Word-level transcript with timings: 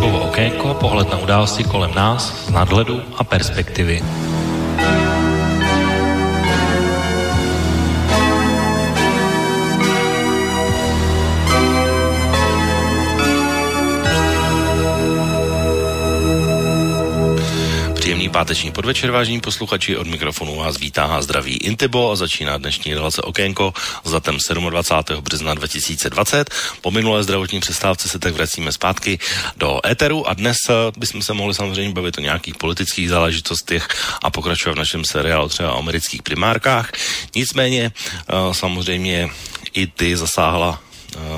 Intibovo 0.00 0.32
okénko, 0.32 0.80
pohled 0.80 1.12
na 1.12 1.20
události 1.20 1.60
kolem 1.68 1.92
nás 1.92 2.48
z 2.48 2.56
nadhledu 2.56 3.04
a 3.20 3.24
perspektivy. 3.24 4.00
Páteční 18.40 18.72
podvečer, 18.72 19.10
vážení 19.10 19.40
posluchači, 19.40 19.96
od 19.96 20.06
mikrofonu 20.06 20.56
vás 20.56 20.78
vítá 20.78 21.04
a 21.04 21.22
zdraví 21.22 21.56
Intibo 21.56 22.10
a 22.10 22.16
začíná 22.16 22.58
dnešní 22.58 22.94
relace 22.94 23.22
Okénko 23.22 23.74
s 24.04 24.10
datem 24.10 24.38
27. 24.70 25.22
března 25.22 25.54
2020. 25.54 26.50
Po 26.80 26.90
minulé 26.90 27.22
zdravotní 27.22 27.60
přestávce 27.60 28.08
se 28.08 28.18
tak 28.18 28.34
vracíme 28.34 28.72
zpátky 28.72 29.18
do 29.56 29.80
éteru 29.86 30.28
a 30.28 30.34
dnes 30.34 30.56
eh, 30.70 30.72
bychom 30.96 31.22
se 31.22 31.32
mohli 31.32 31.54
samozřejmě 31.54 31.92
bavit 31.92 32.18
o 32.18 32.20
nějakých 32.20 32.54
politických 32.54 33.08
záležitostech 33.10 33.88
a 34.22 34.30
pokračovat 34.30 34.74
v 34.74 34.78
našem 34.88 35.04
seriálu 35.04 35.48
třeba 35.48 35.72
o 35.72 35.78
amerických 35.78 36.22
primárkách. 36.22 36.92
Nicméně 37.36 37.92
eh, 37.92 38.32
samozřejmě 38.52 39.28
i 39.72 39.86
ty 39.86 40.16
zasáhla 40.16 40.80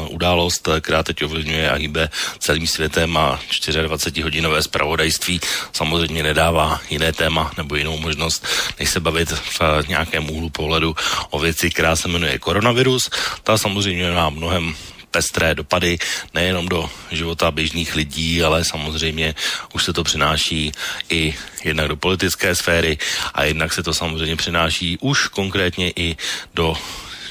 událost, 0.09 0.69
která 0.81 1.03
teď 1.03 1.25
ovlivňuje 1.25 1.71
a 1.71 1.75
hýbe 1.75 2.11
celým 2.39 2.67
světem 2.67 3.17
a 3.17 3.41
24-hodinové 3.51 4.59
zpravodajství 4.59 5.41
samozřejmě 5.73 6.23
nedává 6.23 6.81
jiné 6.91 7.13
téma 7.13 7.51
nebo 7.57 7.77
jinou 7.77 7.99
možnost, 7.99 8.47
než 8.79 8.91
se 8.91 9.01
bavit 9.01 9.33
v 9.33 9.89
nějakém 9.89 10.31
úhlu 10.31 10.51
pohledu 10.51 10.97
o 11.31 11.39
věci, 11.39 11.71
která 11.71 11.97
se 11.97 12.09
jmenuje 12.09 12.39
koronavirus. 12.39 13.11
Ta 13.43 13.59
samozřejmě 13.59 14.11
má 14.11 14.31
mnohem 14.31 14.75
pestré 15.11 15.55
dopady 15.55 15.99
nejenom 16.35 16.69
do 16.69 16.91
života 17.11 17.51
běžných 17.51 17.95
lidí, 17.95 18.43
ale 18.43 18.65
samozřejmě 18.65 19.35
už 19.73 19.85
se 19.85 19.93
to 19.93 20.05
přináší 20.05 20.73
i 21.09 21.35
jednak 21.65 21.89
do 21.89 21.97
politické 21.97 22.55
sféry 22.55 22.99
a 23.35 23.45
jednak 23.45 23.73
se 23.73 23.83
to 23.83 23.95
samozřejmě 23.95 24.37
přináší 24.37 24.99
už 25.01 25.29
konkrétně 25.29 25.93
i 25.97 26.17
do 26.55 26.77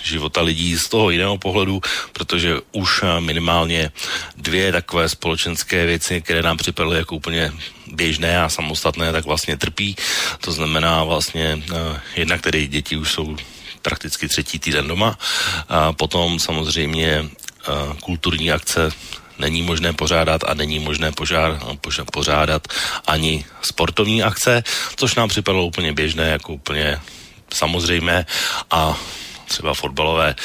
života 0.03 0.41
lidí 0.41 0.77
z 0.77 0.89
toho 0.89 1.09
jiného 1.09 1.37
pohledu, 1.37 1.81
protože 2.13 2.57
už 2.71 3.01
eh, 3.03 3.21
minimálně 3.21 3.91
dvě 4.37 4.71
takové 4.71 5.09
společenské 5.09 5.85
věci, 5.85 6.21
které 6.21 6.41
nám 6.41 6.57
připadaly 6.57 6.97
jako 6.97 7.15
úplně 7.15 7.51
běžné 7.87 8.41
a 8.41 8.49
samostatné, 8.49 9.11
tak 9.11 9.25
vlastně 9.25 9.57
trpí. 9.57 9.95
To 10.41 10.51
znamená 10.51 11.03
vlastně 11.03 11.61
uh, 11.71 11.97
jednak 12.15 12.41
tedy 12.41 12.67
děti 12.67 12.97
už 12.97 13.11
jsou 13.11 13.37
prakticky 13.81 14.27
třetí 14.27 14.59
týden 14.59 14.87
doma. 14.87 15.17
A 15.69 15.93
potom 15.93 16.39
samozřejmě 16.39 17.21
uh, 17.21 17.93
kulturní 17.99 18.51
akce 18.51 18.91
není 19.39 19.61
možné 19.61 19.93
pořádat 19.93 20.43
a 20.43 20.53
není 20.53 20.79
možné 20.79 21.11
požár, 21.11 21.59
pořádat 22.11 22.67
ani 23.07 23.45
sportovní 23.61 24.23
akce, 24.23 24.63
což 24.95 25.15
nám 25.15 25.29
připadalo 25.29 25.65
úplně 25.65 25.93
běžné, 25.93 26.29
jako 26.29 26.53
úplně 26.53 26.99
samozřejmé 27.53 28.25
a 28.71 28.97
třeba 29.51 29.73
fotbalové 29.73 30.35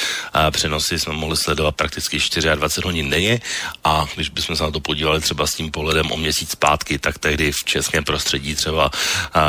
přenosy 0.51 0.99
jsme 0.99 1.13
mohli 1.13 1.37
sledovat 1.37 1.75
prakticky 1.75 2.17
24 2.17 2.85
hodin 2.85 3.09
denně. 3.09 3.41
A 3.83 4.05
když 4.15 4.29
bychom 4.29 4.55
se 4.55 4.63
na 4.63 4.71
to 4.71 4.79
podívali 4.79 5.21
třeba 5.21 5.47
s 5.47 5.55
tím 5.55 5.71
pohledem 5.71 6.11
o 6.11 6.17
měsíc 6.17 6.51
zpátky, 6.51 6.99
tak 6.99 7.19
tehdy 7.19 7.51
v 7.51 7.63
českém 7.63 8.03
prostředí 8.03 8.55
třeba 8.55 8.91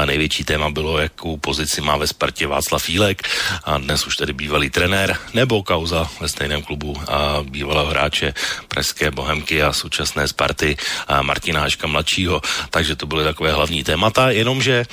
největší 0.05 0.45
téma 0.45 0.70
bylo, 0.70 0.98
jakou 0.98 1.37
pozici 1.37 1.81
má 1.81 1.97
ve 1.97 2.06
Spartě 2.06 2.47
Václav 2.47 2.83
Fílek 2.83 3.23
a 3.65 3.78
dnes 3.78 4.06
už 4.06 4.17
tedy 4.17 4.33
bývalý 4.33 4.70
trenér 4.70 5.19
nebo 5.34 5.62
kauza 5.62 6.09
ve 6.21 6.28
stejném 6.28 6.62
klubu 6.62 6.97
a 7.09 7.43
bývalého 7.43 7.91
hráče 7.91 8.34
Pražské 8.69 9.10
Bohemky 9.10 9.62
a 9.62 9.72
současné 9.72 10.28
Sparty 10.28 10.77
a 11.09 11.22
Martina 11.22 11.60
Haška 11.60 11.87
mladšího. 11.87 12.41
Takže 12.71 12.97
to 12.97 13.06
byly 13.06 13.25
takové 13.25 13.53
hlavní 13.53 13.84
témata, 13.84 14.31
jenomže 14.31 14.84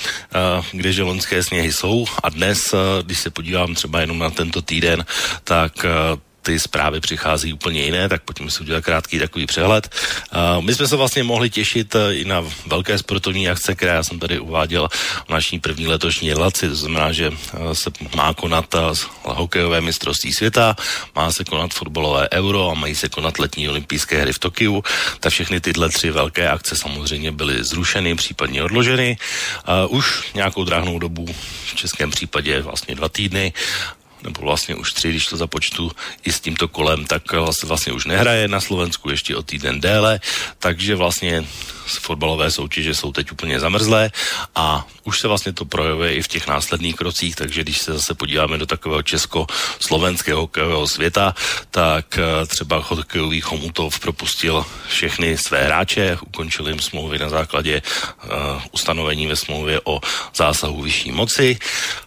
kdeže 0.71 1.03
loňské 1.03 1.43
sněhy 1.43 1.73
jsou 1.73 2.05
a 2.23 2.29
dnes, 2.29 2.75
když 3.01 3.19
se 3.19 3.29
podívám 3.29 3.75
třeba 3.75 4.01
jenom 4.01 4.19
na 4.19 4.29
tento 4.29 4.54
týden, 4.61 5.05
tak 5.43 5.85
eh, 5.85 5.89
ty 6.45 6.59
zprávy 6.59 6.99
přichází 7.01 7.53
úplně 7.53 7.81
jiné, 7.81 8.09
tak 8.09 8.21
pojďme 8.21 8.51
si 8.51 8.61
udělat 8.61 8.83
krátký 8.83 9.19
takový 9.19 9.45
přehled. 9.45 9.89
Uh, 9.89 10.61
my 10.61 10.75
jsme 10.75 10.87
se 10.87 10.95
vlastně 10.95 11.23
mohli 11.23 11.49
těšit 11.49 11.95
uh, 11.95 12.01
i 12.13 12.25
na 12.25 12.45
velké 12.65 12.97
sportovní 12.97 13.49
akce, 13.49 13.75
které 13.75 13.91
já 13.91 14.03
jsem 14.03 14.19
tady 14.19 14.39
uváděl 14.39 14.87
v 15.25 15.29
naší 15.29 15.59
první 15.59 15.87
letošní 15.87 16.33
relaci, 16.33 16.69
to 16.69 16.75
znamená, 16.75 17.11
že 17.11 17.31
se 17.73 17.89
má 18.15 18.33
konat 18.33 18.75
hokejové 19.23 19.81
mistrovství 19.81 20.33
světa, 20.33 20.75
má 21.15 21.31
se 21.31 21.43
konat 21.43 21.73
fotbalové 21.73 22.29
euro 22.31 22.69
a 22.69 22.73
mají 22.73 22.95
se 22.95 23.09
konat 23.09 23.39
letní 23.39 23.69
olympijské 23.69 24.21
hry 24.21 24.33
v 24.33 24.39
Tokiu, 24.39 24.83
tak 25.19 25.33
všechny 25.33 25.59
tyhle 25.59 25.89
tři 25.89 26.11
velké 26.11 26.49
akce 26.49 26.75
samozřejmě 26.75 27.31
byly 27.31 27.63
zrušeny, 27.63 28.15
případně 28.15 28.63
odloženy. 28.63 29.17
Už 29.89 30.33
nějakou 30.33 30.63
dráhnou 30.63 30.99
dobu, 30.99 31.25
v 31.65 31.75
českém 31.75 32.11
případě 32.11 32.61
vlastně 32.61 32.95
dva 32.95 33.09
týdny, 33.09 33.53
nebo 34.25 34.41
vlastně 34.41 34.75
už 34.75 34.93
tři, 34.93 35.09
když 35.09 35.25
to 35.25 35.37
započtu 35.37 35.91
i 36.23 36.31
s 36.31 36.39
tímto 36.39 36.67
kolem, 36.67 37.05
tak 37.05 37.31
vlastně, 37.31 37.67
vlastně 37.67 37.93
už 37.93 38.05
nehraje 38.05 38.47
na 38.47 38.59
Slovensku 38.61 39.09
ještě 39.09 39.35
o 39.35 39.43
týden 39.43 39.81
déle, 39.81 40.19
takže 40.59 40.95
vlastně 40.95 41.45
fotbalové 41.87 42.51
soutěže 42.51 42.95
jsou 42.95 43.11
teď 43.11 43.31
úplně 43.31 43.59
zamrzlé 43.59 44.11
a 44.55 44.87
už 45.03 45.19
se 45.19 45.27
vlastně 45.27 45.53
to 45.53 45.65
projevuje 45.65 46.13
i 46.13 46.21
v 46.21 46.27
těch 46.27 46.47
následných 46.47 46.95
krocích, 46.95 47.35
takže 47.35 47.63
když 47.63 47.77
se 47.77 47.93
zase 47.93 48.13
podíváme 48.13 48.57
do 48.57 48.65
takového 48.65 49.01
česko-slovenského 49.01 50.41
hokejového 50.41 50.87
světa, 50.87 51.35
tak 51.71 52.17
eh, 52.17 52.45
třeba 52.45 52.83
hokejový 52.87 53.41
Chomutov 53.41 53.99
propustil 53.99 54.65
všechny 54.87 55.37
své 55.37 55.63
hráče, 55.63 56.17
ukončil 56.27 56.67
jim 56.67 56.79
smlouvy 56.79 57.19
na 57.19 57.29
základě 57.29 57.81
uh, 57.81 58.31
ustanovení 58.71 59.27
ve 59.27 59.35
smlouvě 59.35 59.81
o 59.83 60.01
zásahu 60.35 60.81
vyšší 60.81 61.11
moci. 61.11 61.57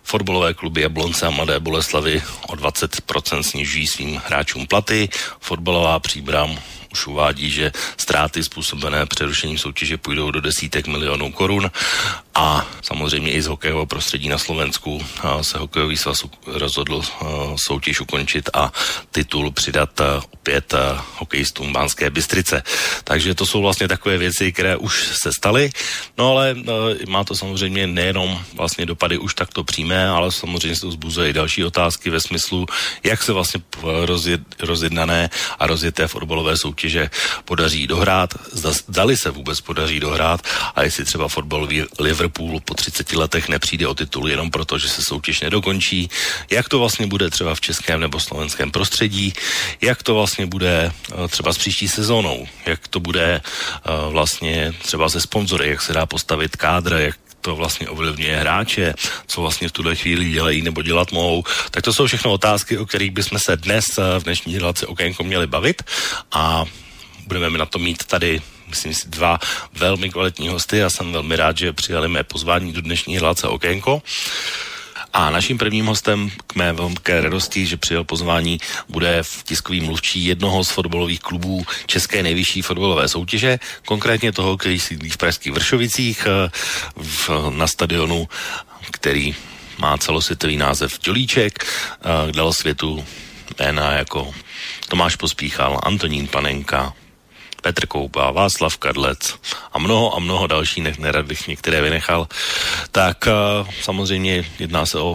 Fotbalové 0.03 0.55
kluby 0.55 0.81
Jablonce 0.81 1.27
a 1.27 1.31
Mladé 1.31 1.61
Boleslavy 1.61 2.23
o 2.47 2.53
20% 2.53 3.41
snižují 3.41 3.87
svým 3.87 4.23
hráčům 4.27 4.67
platy. 4.67 5.09
Fotbalová 5.41 5.99
příbram 5.99 6.59
už 6.93 7.07
uvádí, 7.07 7.51
že 7.51 7.73
ztráty 7.97 8.45
způsobené 8.45 9.07
přerušením 9.07 9.59
soutěže 9.59 9.97
půjdou 9.97 10.31
do 10.31 10.41
desítek 10.41 10.87
milionů 10.87 11.33
korun 11.33 11.71
a 12.39 12.67
samozřejmě 12.83 13.31
i 13.31 13.43
z 13.43 13.47
hokejového 13.47 13.87
prostředí 13.87 14.29
na 14.29 14.39
Slovensku 14.39 15.05
se 15.43 15.59
hokejový 15.59 15.97
svaz 15.97 16.25
rozhodl 16.47 17.03
soutěž 17.57 18.01
ukončit 18.01 18.51
a 18.55 18.73
titul 19.11 19.51
přidat 19.51 20.01
opět 20.31 20.75
hokejistům 21.17 21.73
Bánské 21.73 22.11
Bystrice. 22.11 22.63
Takže 23.05 23.35
to 23.35 23.47
jsou 23.47 23.63
vlastně 23.63 23.89
takové 23.89 24.19
věci, 24.19 24.53
které 24.53 24.77
už 24.77 25.19
se 25.19 25.33
staly, 25.33 25.71
no 26.19 26.31
ale 26.31 26.55
má 27.09 27.25
to 27.25 27.35
samozřejmě 27.35 27.87
nejenom 27.87 28.39
vlastně 28.55 28.87
dopady 28.87 29.19
už 29.19 29.35
takto 29.35 29.65
přímé, 29.65 30.09
ale 30.09 30.33
samozřejmě 30.33 30.75
se 30.75 30.81
to 30.81 30.91
zbuzuje 30.91 31.31
i 31.31 31.33
další 31.33 31.65
otázky 31.65 32.11
ve 32.11 32.21
smyslu, 32.21 32.67
jak 33.03 33.23
se 33.23 33.33
vlastně 33.33 33.61
rozjed, 33.83 34.41
rozjednané 34.61 35.31
a 35.59 35.67
rozjeté 35.67 36.07
fotbalové 36.07 36.57
soutěže 36.57 37.11
podaří 37.45 37.87
dohrát, 37.87 38.35
zda, 38.53 38.73
zdali 38.73 39.17
se 39.17 39.31
vůbec 39.31 39.61
podaří 39.61 40.01
dohrát 40.01 40.41
a 40.75 40.83
jestli 40.83 41.05
třeba 41.05 41.29
fotbalový 41.29 41.83
Liverpool 41.99 42.28
Liverpool 42.29 42.61
po 42.61 42.75
30 42.75 43.13
letech 43.13 43.49
nepřijde 43.49 43.87
o 43.87 43.95
titul 43.95 44.29
jenom 44.29 44.51
proto, 44.51 44.79
že 44.79 44.89
se 44.89 45.03
soutěž 45.03 45.41
nedokončí, 45.41 46.11
jak 46.51 46.69
to 46.69 46.79
vlastně 46.79 47.07
bude 47.07 47.31
třeba 47.31 47.55
v 47.55 47.61
českém 47.61 48.01
nebo 48.01 48.21
slovenském 48.21 48.71
prostředí, 48.71 49.33
jak 49.81 50.03
to 50.03 50.15
vlastně 50.15 50.47
bude 50.47 50.93
eh, 50.93 51.29
třeba 51.29 51.53
s 51.53 51.59
příští 51.59 51.89
sezónou, 51.89 52.47
jak 52.67 52.89
to 52.89 53.01
bude 53.01 53.41
eh, 53.41 53.91
vlastně 54.11 54.75
třeba 54.83 55.09
ze 55.09 55.21
sponzory, 55.21 55.69
jak 55.69 55.83
se 55.83 55.93
dá 55.93 56.07
postavit 56.07 56.57
kádr, 56.57 56.93
jak 56.93 57.17
to 57.41 57.57
vlastně 57.57 57.89
ovlivňuje 57.89 58.37
hráče, 58.37 58.95
co 59.27 59.41
vlastně 59.41 59.69
v 59.69 59.73
tuhle 59.73 59.97
chvíli 59.97 60.31
dělají 60.31 60.63
nebo 60.63 60.83
dělat 60.83 61.13
mohou. 61.13 61.45
Tak 61.71 61.85
to 61.85 61.93
jsou 61.93 62.07
všechno 62.07 62.33
otázky, 62.33 62.79
o 62.79 62.87
kterých 62.87 63.11
bychom 63.11 63.39
se 63.39 63.57
dnes 63.57 63.85
eh, 63.99 64.21
v 64.21 64.25
dnešní 64.25 64.59
relaci 64.59 64.87
okénko 64.87 65.25
měli 65.25 65.47
bavit. 65.47 65.83
A 66.33 66.65
budeme 67.27 67.59
na 67.59 67.67
to 67.67 67.79
mít 67.79 68.05
tady 68.05 68.41
myslím 68.69 68.95
si, 68.95 69.09
dva 69.09 69.39
velmi 69.73 70.11
kvalitní 70.11 70.49
hosty. 70.49 70.79
Já 70.79 70.91
jsem 70.91 71.13
velmi 71.13 71.37
rád, 71.37 71.59
že 71.59 71.73
přijali 71.73 72.09
mé 72.09 72.25
pozvání 72.25 72.73
do 72.73 72.81
dnešní 72.81 73.19
relace 73.19 73.49
Okénko. 73.49 74.03
A 75.13 75.31
naším 75.31 75.59
prvním 75.59 75.87
hostem 75.87 76.31
k 76.47 76.55
mé 76.55 76.73
velké 76.73 77.21
radosti, 77.21 77.67
že 77.67 77.77
přijel 77.77 78.05
pozvání, 78.05 78.61
bude 78.89 79.23
v 79.23 79.43
tiskový 79.43 79.81
mluvčí 79.81 80.25
jednoho 80.25 80.65
z 80.65 80.71
fotbalových 80.71 81.21
klubů 81.21 81.67
České 81.87 82.23
nejvyšší 82.23 82.63
fotbalové 82.63 83.09
soutěže, 83.09 83.59
konkrétně 83.87 84.33
toho, 84.33 84.57
který 84.57 84.81
sídlí 84.81 85.11
v 85.11 85.17
Pražských 85.17 85.53
Vršovicích 85.53 86.27
eh, 86.27 86.51
v, 86.97 87.31
na 87.51 87.67
stadionu, 87.67 88.29
který 88.91 89.35
má 89.79 89.99
celosvětový 89.99 90.57
název 90.57 90.99
Dělíček, 90.99 91.65
eh, 91.65 92.33
dal 92.33 92.53
světu 92.53 93.05
jména 93.59 93.93
jako 93.93 94.35
Tomáš 94.89 95.17
Pospíchal, 95.17 95.81
Antonín 95.83 96.29
Panenka, 96.29 96.93
Petr 97.63 97.87
Koupa, 97.87 98.31
Václav 98.31 98.77
Kadlec 98.77 99.39
a 99.73 99.79
mnoho 99.79 100.17
a 100.17 100.19
mnoho 100.19 100.47
dalších, 100.47 100.99
nerad 100.99 101.27
bych 101.27 101.49
některé 101.49 101.83
vynechal, 101.83 102.29
tak 102.93 103.27
uh, 103.27 103.69
samozřejmě 103.83 104.45
jedná 104.59 104.87
se 104.87 104.99
o 104.99 105.15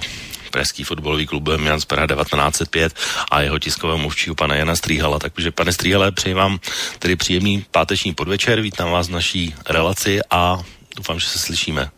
Pražský 0.52 0.84
fotbalový 0.84 1.28
klub 1.28 1.48
Jan 1.66 1.80
Praha 1.88 2.08
1905 2.08 2.94
a 3.32 3.42
jeho 3.42 3.60
tiskového 3.60 3.98
mluvčího 3.98 4.36
pana 4.36 4.56
Jana 4.56 4.76
Stříhala. 4.76 5.20
Takže 5.20 5.52
pane 5.52 5.74
Stříhale, 5.74 6.12
přeji 6.12 6.34
vám 6.34 6.60
tedy 7.00 7.16
příjemný 7.16 7.66
páteční 7.72 8.14
podvečer, 8.14 8.62
vítám 8.62 8.92
vás 8.92 9.10
v 9.10 9.12
naší 9.12 9.56
relaci 9.70 10.20
a 10.30 10.60
doufám, 10.98 11.20
že 11.20 11.28
se 11.28 11.40
slyšíme. 11.40 11.90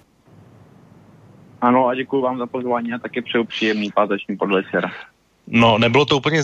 Ano 1.62 1.88
a 1.88 1.95
děkuji 1.95 2.21
vám 2.21 2.38
za 2.38 2.45
pozvání 2.45 2.94
a 2.94 2.98
taky 2.98 3.21
přeju 3.21 3.44
příjemný 3.44 3.91
páteční 3.91 4.38
podvečer. 4.38 4.91
No, 5.48 5.77
nebylo 5.77 6.06
to 6.06 6.18
úplně 6.18 6.44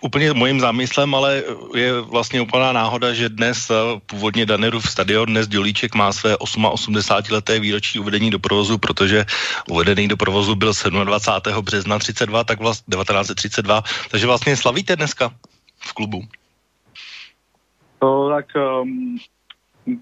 úplně 0.00 0.32
mojím 0.32 0.60
zámyslem, 0.60 1.14
ale 1.14 1.42
je 1.74 2.00
vlastně 2.00 2.40
úplná 2.40 2.72
náhoda, 2.72 3.12
že 3.12 3.28
dnes 3.28 3.70
eh, 3.70 3.74
původně 4.06 4.46
Danerův 4.46 4.90
stadion, 4.90 5.26
dnes 5.26 5.48
Dělíček 5.48 5.94
má 5.94 6.12
své 6.12 6.36
88 6.36 7.34
leté 7.34 7.60
výročí 7.60 7.98
uvedení 7.98 8.30
do 8.30 8.38
provozu, 8.38 8.78
protože 8.78 9.24
uvedený 9.70 10.08
do 10.08 10.16
provozu 10.16 10.54
byl 10.54 10.72
27. 11.04 11.64
března 11.64 11.98
32, 11.98 12.44
tak 12.44 12.60
vlastně 12.60 12.92
1932, 12.92 13.82
takže 14.10 14.26
vlastně 14.26 14.56
slavíte 14.56 14.96
dneska 14.96 15.30
v 15.78 15.92
klubu. 15.92 16.22
To 17.98 18.28
tak 18.28 18.46
um, 18.82 19.18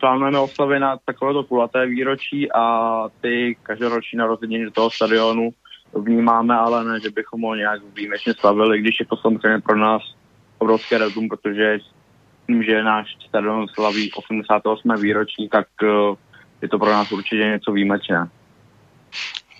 plánujeme 0.00 0.38
oslavy 0.38 0.80
na 0.80 0.96
takovéto 1.04 1.44
kulaté 1.44 1.86
výročí 1.86 2.52
a 2.52 3.04
ty 3.20 3.56
každoroční 3.62 4.18
narozeniny 4.18 4.64
do 4.64 4.70
toho 4.70 4.90
stadionu 4.90 5.50
vnímáme, 5.94 6.54
ale 6.54 6.84
ne, 6.84 7.00
že 7.00 7.10
bychom 7.10 7.40
ho 7.40 7.54
nějak 7.54 7.80
výjimečně 7.94 8.34
slavili, 8.34 8.80
když 8.80 9.00
je 9.00 9.06
to 9.06 9.16
samozřejmě 9.16 9.60
pro 9.60 9.76
nás 9.76 10.02
obrovské 10.58 10.98
rezum, 10.98 11.28
protože 11.28 11.78
tím, 12.46 12.62
že 12.62 12.82
náš 12.82 13.16
stadion 13.28 13.68
slaví 13.68 14.12
88. 14.12 14.94
výročí, 15.00 15.48
tak 15.48 15.66
uh, 15.82 16.16
je 16.62 16.68
to 16.68 16.78
pro 16.78 16.90
nás 16.90 17.12
určitě 17.12 17.44
něco 17.44 17.72
výjimečné. 17.72 18.28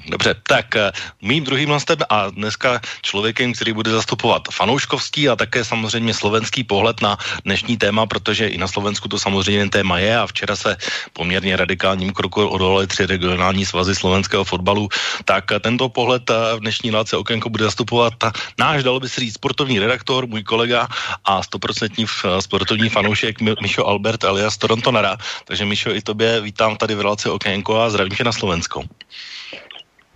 Dobře, 0.08 0.34
tak 0.43 0.76
eh, 0.76 0.93
mým 1.22 1.44
druhým 1.44 1.69
hostem 1.69 1.99
a 2.08 2.31
dneska 2.31 2.81
člověkem, 3.02 3.52
který 3.52 3.72
bude 3.72 3.90
zastupovat 3.90 4.43
fanouškovský 4.52 5.28
a 5.28 5.37
také 5.37 5.64
samozřejmě 5.64 6.14
slovenský 6.14 6.64
pohled 6.64 7.00
na 7.02 7.19
dnešní 7.44 7.76
téma, 7.76 8.06
protože 8.06 8.49
i 8.49 8.58
na 8.58 8.69
Slovensku 8.69 9.08
to 9.08 9.19
samozřejmě 9.19 9.69
téma 9.69 9.99
je 9.99 10.19
a 10.19 10.26
včera 10.26 10.56
se 10.56 10.76
poměrně 11.12 11.56
radikálním 11.56 12.12
kroku 12.12 12.46
odolali 12.46 12.87
tři 12.87 13.06
regionální 13.06 13.66
svazy 13.66 13.94
slovenského 13.94 14.44
fotbalu, 14.44 14.88
tak 15.25 15.52
eh, 15.52 15.60
tento 15.60 15.88
pohled 15.88 16.31
eh, 16.31 16.56
v 16.56 16.60
dnešní 16.60 16.90
láce 16.90 17.16
Okénko 17.16 17.50
bude 17.50 17.64
zastupovat 17.64 18.14
náš, 18.58 18.82
dalo 18.82 19.00
by 19.00 19.08
se 19.08 19.20
říct, 19.20 19.34
sportovní 19.34 19.78
redaktor, 19.78 20.26
můj 20.26 20.43
kolega 20.43 20.88
a 21.25 21.43
stoprocentní 21.43 22.06
sportovní 22.40 22.88
fanoušek 22.88 23.40
Mišo 23.40 23.87
Albert 23.87 24.25
alias 24.25 24.56
Toronto 24.56 24.93
Nara. 24.93 25.16
Takže 25.44 25.64
Mišo, 25.64 25.94
i 25.94 26.02
tobě 26.02 26.40
vítám 26.40 26.76
tady 26.76 26.94
v 26.94 27.00
relaci 27.00 27.28
Okénko 27.28 27.81
a 27.81 27.90
zdravím 27.90 28.16
tě 28.16 28.25
na 28.25 28.32
Slovensko. 28.32 28.82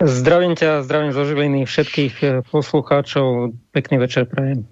Zdravím 0.02 0.58
ťa, 0.58 0.82
zdravím 0.82 1.14
zo 1.14 1.22
Žiliny 1.22 1.62
všetkých 1.62 2.14
eh, 2.22 2.28
poslucháčov. 2.50 3.54
Pekný 3.70 4.02
večer 4.02 4.26
prajem. 4.26 4.66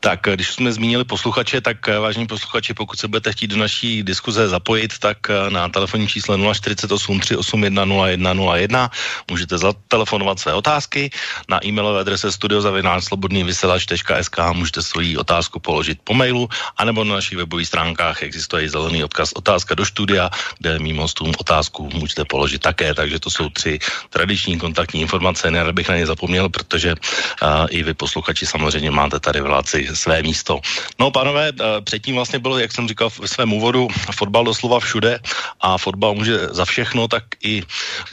Tak 0.00 0.20
když 0.34 0.52
jsme 0.52 0.72
zmínili 0.72 1.04
posluchače, 1.04 1.60
tak 1.60 1.88
eh, 1.88 1.98
vážení 1.98 2.26
posluchači, 2.26 2.74
pokud 2.74 2.98
se 2.98 3.08
budete 3.08 3.32
chtít 3.32 3.46
do 3.46 3.56
naší 3.56 4.02
diskuze 4.02 4.48
zapojit, 4.48 4.98
tak 4.98 5.18
eh, 5.30 5.50
na 5.50 5.68
telefonní 5.68 6.08
čísle 6.08 6.38
048 6.54 7.20
381 7.20 7.84
0101 7.84 8.90
můžete 9.30 9.58
zatelefonovat 9.58 10.40
své 10.40 10.54
otázky. 10.54 11.10
Na 11.48 11.66
e-mailové 11.66 12.00
adrese 12.00 12.32
studiozavináčslobodnývyselač.sk 12.32 14.38
můžete 14.52 14.82
svoji 14.82 15.16
otázku 15.16 15.60
položit 15.60 15.98
po 16.04 16.14
mailu, 16.14 16.48
anebo 16.76 17.04
na 17.04 17.14
našich 17.14 17.38
webových 17.38 17.68
stránkách 17.68 18.22
existuje 18.22 18.70
zelený 18.70 19.04
odkaz 19.04 19.32
otázka 19.32 19.74
do 19.74 19.86
studia, 19.86 20.30
kde 20.58 20.78
mým 20.78 20.96
hostům 20.96 21.32
otázku 21.38 21.90
můžete 21.94 22.24
položit 22.24 22.62
také, 22.62 22.94
takže 22.94 23.20
to 23.20 23.30
jsou 23.30 23.48
tři 23.48 23.78
tradiční 24.10 24.58
kontaktní 24.58 25.00
informace, 25.00 25.50
nerad 25.50 25.74
bych 25.74 25.88
na 25.88 25.96
ně 25.96 26.06
zapomněl, 26.06 26.48
protože 26.48 26.94
uh, 26.94 27.66
i 27.70 27.82
vy 27.82 27.94
posluchači 27.94 28.46
samozřejmě 28.46 28.90
máte 28.90 29.20
tady 29.20 29.40
relaci 29.50 29.90
své 29.92 30.22
místo. 30.22 30.62
No, 30.98 31.10
pánové, 31.10 31.50
eh, 31.50 31.80
předtím 31.82 32.14
vlastně 32.14 32.38
bylo, 32.38 32.58
jak 32.62 32.72
jsem 32.72 32.88
říkal 32.88 33.10
ve 33.20 33.28
svém 33.28 33.50
úvodu, 33.52 33.90
fotbal 34.14 34.46
doslova 34.46 34.80
všude 34.80 35.18
a 35.60 35.78
fotbal 35.78 36.14
může 36.14 36.54
za 36.54 36.64
všechno, 36.64 37.10
tak 37.10 37.24
i 37.42 37.62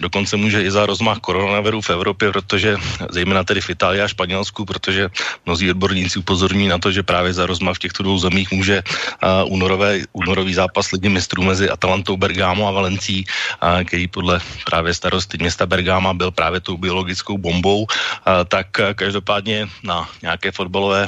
dokonce 0.01 0.33
může 0.37 0.65
i 0.65 0.69
za 0.71 0.85
rozmach 0.85 1.21
koronaviru 1.21 1.81
v 1.81 1.89
Evropě, 1.93 2.31
protože 2.33 2.77
zejména 3.13 3.43
tedy 3.43 3.61
v 3.61 3.69
Itálii 3.69 4.01
a 4.01 4.07
Španělsku, 4.09 4.65
protože 4.65 5.09
mnozí 5.45 5.69
odborníci 5.69 6.19
upozorní 6.19 6.67
na 6.67 6.81
to, 6.81 6.91
že 6.91 7.05
právě 7.05 7.33
za 7.33 7.45
rozmach 7.45 7.75
v 7.77 7.85
těchto 7.87 8.03
dvou 8.03 8.17
zemích 8.17 8.51
může 8.51 8.81
uh, 8.81 9.53
únorové, 9.53 10.09
únorový 10.13 10.53
zápas 10.53 10.91
lidí 10.91 11.09
mistrů 11.09 11.43
mezi 11.43 11.69
Atalantou 11.69 12.17
Bergamo 12.17 12.67
a 12.67 12.71
Valencí, 12.71 13.25
uh, 13.25 13.83
který 13.83 14.07
podle 14.07 14.41
právě 14.65 14.93
starosty 14.93 15.37
města 15.37 15.65
Bergama 15.65 16.13
byl 16.13 16.31
právě 16.31 16.59
tou 16.59 16.77
biologickou 16.77 17.37
bombou, 17.37 17.85
tak 18.47 18.67
každopádně 18.95 19.67
na 19.83 20.09
nějaké 20.21 20.51
fotbalové 20.51 21.07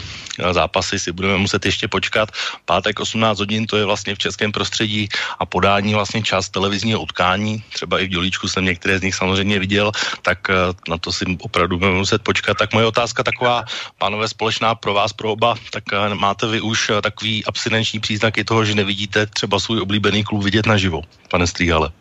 zápasy 0.51 0.99
si 0.99 1.11
budeme 1.11 1.37
muset 1.37 1.65
ještě 1.65 1.87
počkat. 1.87 2.31
Pátek 2.65 2.99
18 2.99 3.39
hodin, 3.39 3.67
to 3.67 3.77
je 3.77 3.85
vlastně 3.85 4.15
v 4.15 4.17
českém 4.17 4.51
prostředí 4.51 5.09
a 5.39 5.45
podání 5.45 5.93
vlastně 5.93 6.23
část 6.23 6.49
televizního 6.49 7.01
utkání, 7.01 7.63
třeba 7.73 7.99
i 7.99 8.05
v 8.05 8.09
Dělíčku 8.09 8.47
jsem 8.47 8.65
některé 8.65 8.99
z 8.99 9.01
nich 9.01 9.15
samozřejmě 9.15 9.59
viděl, 9.59 9.91
tak 10.21 10.49
eh, 10.49 10.53
na 10.89 10.97
to 10.97 11.11
si 11.11 11.25
opravdu 11.41 11.77
budeme 11.77 11.97
muset 11.97 12.23
počkat. 12.23 12.57
Tak 12.57 12.73
moje 12.73 12.85
otázka 12.85 13.23
taková, 13.23 13.63
pánové, 13.97 14.27
společná 14.27 14.75
pro 14.75 14.93
vás, 14.93 15.13
pro 15.13 15.31
oba, 15.31 15.55
tak 15.71 15.83
eh, 15.93 16.15
máte 16.15 16.47
vy 16.47 16.61
už 16.61 16.89
eh, 16.89 17.01
takový 17.01 17.45
abstinenční 17.45 17.99
příznaky 17.99 18.43
toho, 18.43 18.65
že 18.65 18.75
nevidíte 18.75 19.25
třeba 19.25 19.59
svůj 19.59 19.81
oblíbený 19.81 20.23
klub 20.23 20.43
vidět 20.43 20.65
naživo, 20.65 21.01
pane 21.31 21.47
Stříhale? 21.47 21.91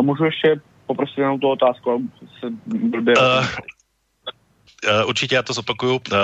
Můžu 0.00 0.24
ještě 0.24 0.60
poprosit 0.86 1.18
jenom 1.18 1.40
tu 1.40 1.48
otázku, 1.48 2.02
se 2.40 2.46
blbě... 2.66 3.14
Uh, 3.16 3.40
Eh, 3.40 3.46
určitě 5.06 5.34
já 5.34 5.42
to 5.42 5.52
zopakuju. 5.52 6.00
Eh, 6.12 6.16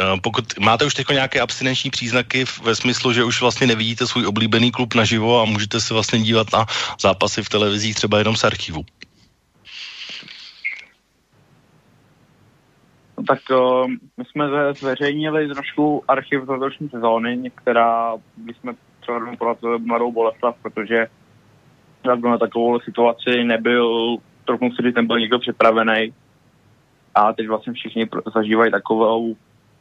eh, 0.00 0.02
pokud 0.22 0.58
máte 0.58 0.84
už 0.84 0.94
teď 0.94 1.08
nějaké 1.08 1.40
abstinenční 1.40 1.90
příznaky 1.90 2.44
ve 2.62 2.74
smyslu, 2.74 3.12
že 3.12 3.24
už 3.24 3.40
vlastně 3.40 3.66
nevidíte 3.66 4.06
svůj 4.06 4.26
oblíbený 4.26 4.70
klub 4.70 4.94
naživo 4.94 5.42
a 5.42 5.44
můžete 5.44 5.80
se 5.80 5.94
vlastně 5.94 6.18
dívat 6.18 6.46
na 6.52 6.66
zápasy 7.00 7.42
v 7.42 7.48
televizích 7.48 7.94
třeba 7.94 8.18
jenom 8.18 8.36
z 8.36 8.44
archivu. 8.44 8.84
No 13.18 13.24
tak 13.24 13.38
my 14.16 14.24
jsme 14.24 14.44
zveřejnili 14.74 15.48
trošku 15.48 16.04
archiv 16.08 16.44
z 16.44 16.48
letošní 16.48 16.88
sezóny, 16.88 17.36
některá, 17.36 18.14
když 18.36 18.56
jsme 18.56 18.72
třeba 19.00 19.36
poradili 19.38 19.78
Mladou 19.78 20.12
Boleslav, 20.12 20.56
protože 20.62 21.06
na 22.04 22.38
takovou 22.38 22.80
situaci 22.80 23.44
nebyl, 23.44 24.16
trochu 24.44 24.70
si 24.70 24.82
říct, 24.82 24.94
nebyl 24.94 25.18
nikdo 25.18 25.38
připravený 25.38 26.12
a 27.18 27.32
teď 27.32 27.48
vlastně 27.48 27.72
všichni 27.72 28.08
zažívají 28.34 28.70
takovou 28.70 29.36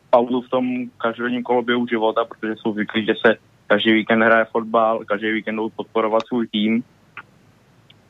pauzu 0.09 0.41
v 0.41 0.49
tom 0.49 0.65
každodenním 0.97 1.43
koloběhu 1.43 1.87
života, 1.87 2.25
protože 2.25 2.53
jsou 2.55 2.73
zvyklí, 2.73 3.05
že 3.05 3.13
se 3.25 3.35
každý 3.67 3.91
víkend 3.93 4.23
hraje 4.23 4.45
fotbal, 4.45 5.05
každý 5.05 5.31
víkend 5.31 5.55
jdou 5.55 5.69
podporovat 5.69 6.27
svůj 6.27 6.47
tým. 6.47 6.83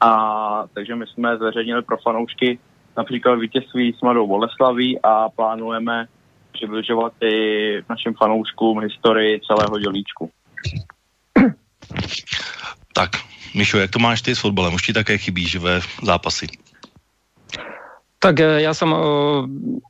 A 0.01 0.11
takže 0.73 0.95
my 0.95 1.05
jsme 1.07 1.37
zveřejnili 1.37 1.81
pro 1.81 1.97
fanoušky 1.97 2.59
například 2.97 3.35
vítězství 3.35 3.93
s 3.93 4.01
Mladou 4.01 4.27
Boleslaví 4.27 4.99
a 5.03 5.29
plánujeme 5.29 6.07
přibližovat 6.51 7.13
i 7.23 7.83
našim 7.89 8.13
fanouškům 8.13 8.79
historii 8.79 9.39
celého 9.47 9.79
dělíčku. 9.79 10.29
Tak, 12.93 13.09
Mišo, 13.55 13.77
jak 13.77 13.91
to 13.91 13.99
máš 13.99 14.21
ty 14.21 14.35
s 14.35 14.39
fotbalem? 14.39 14.73
Už 14.73 14.81
ti 14.81 14.93
také 14.93 15.17
chybí 15.17 15.47
živé 15.47 15.79
zápasy? 16.03 16.47
Tak 18.17 18.41
e, 18.41 18.65
ja 18.65 18.73
som 18.73 18.89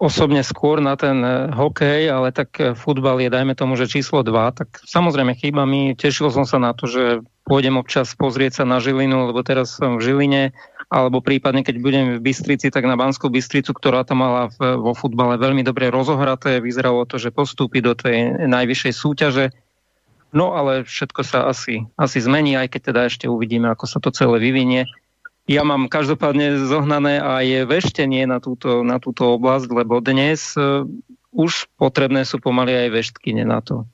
osobne 0.04 0.44
skôr 0.44 0.84
na 0.84 1.00
ten 1.00 1.24
e, 1.24 1.48
hokej, 1.56 2.12
ale 2.12 2.36
tak 2.36 2.60
e, 2.60 2.76
futbal 2.76 3.24
je, 3.24 3.32
dajme 3.32 3.56
tomu, 3.56 3.80
že 3.80 3.88
číslo 3.88 4.20
2, 4.20 4.52
tak 4.52 4.84
samozrejme 4.84 5.32
chýba 5.40 5.64
mi, 5.64 5.96
tešil 5.96 6.28
som 6.36 6.44
sa 6.44 6.60
na 6.60 6.76
to, 6.76 6.92
že 6.92 7.24
pôjdem 7.48 7.80
občas 7.80 8.12
pozrieť 8.20 8.62
sa 8.62 8.64
na 8.68 8.84
Žilinu, 8.84 9.32
lebo 9.32 9.40
teraz 9.48 9.80
som 9.80 9.96
v 9.96 10.04
Žiline, 10.04 10.52
alebo 10.92 11.24
prípadne, 11.24 11.64
keď 11.64 11.76
budem 11.80 12.06
v 12.20 12.24
Bystrici, 12.24 12.68
tak 12.68 12.84
na 12.84 13.00
Banskú 13.00 13.32
Bystricu, 13.32 13.72
ktorá 13.72 14.04
tam 14.04 14.20
mala 14.20 14.52
v, 14.60 14.76
vo 14.76 14.92
futbale 14.92 15.40
veľmi 15.40 15.64
dobre 15.64 15.88
rozohraté, 15.88 16.60
vyzeralo 16.60 17.08
to, 17.08 17.16
že 17.16 17.32
postúpi 17.32 17.80
do 17.80 17.96
tej 17.96 18.44
najvyššej 18.44 18.94
súťaže. 18.96 19.46
No 20.36 20.52
ale 20.52 20.84
všetko 20.84 21.24
sa 21.24 21.48
asi, 21.48 21.88
asi 21.96 22.20
zmení, 22.20 22.60
aj 22.60 22.76
keď 22.76 22.82
teda 22.92 23.02
ešte 23.08 23.26
uvidíme, 23.32 23.72
ako 23.72 23.88
sa 23.88 24.04
to 24.04 24.12
celé 24.12 24.44
vyvinie. 24.44 24.84
Ja 25.48 25.64
mám 25.64 25.88
každopádne 25.88 26.60
zohnané 26.68 27.24
aj 27.24 27.72
veštenie 27.72 28.28
na 28.28 28.44
túto, 28.44 28.84
na 28.84 29.00
túto 29.00 29.40
oblasť, 29.40 29.72
lebo 29.72 30.04
dnes 30.04 30.52
uh, 30.60 30.84
už 31.32 31.72
potrebné 31.80 32.28
sú 32.28 32.44
pomaly 32.44 32.76
aj 32.76 32.90
veštkine 32.92 33.48
na 33.48 33.64
to. 33.64 33.88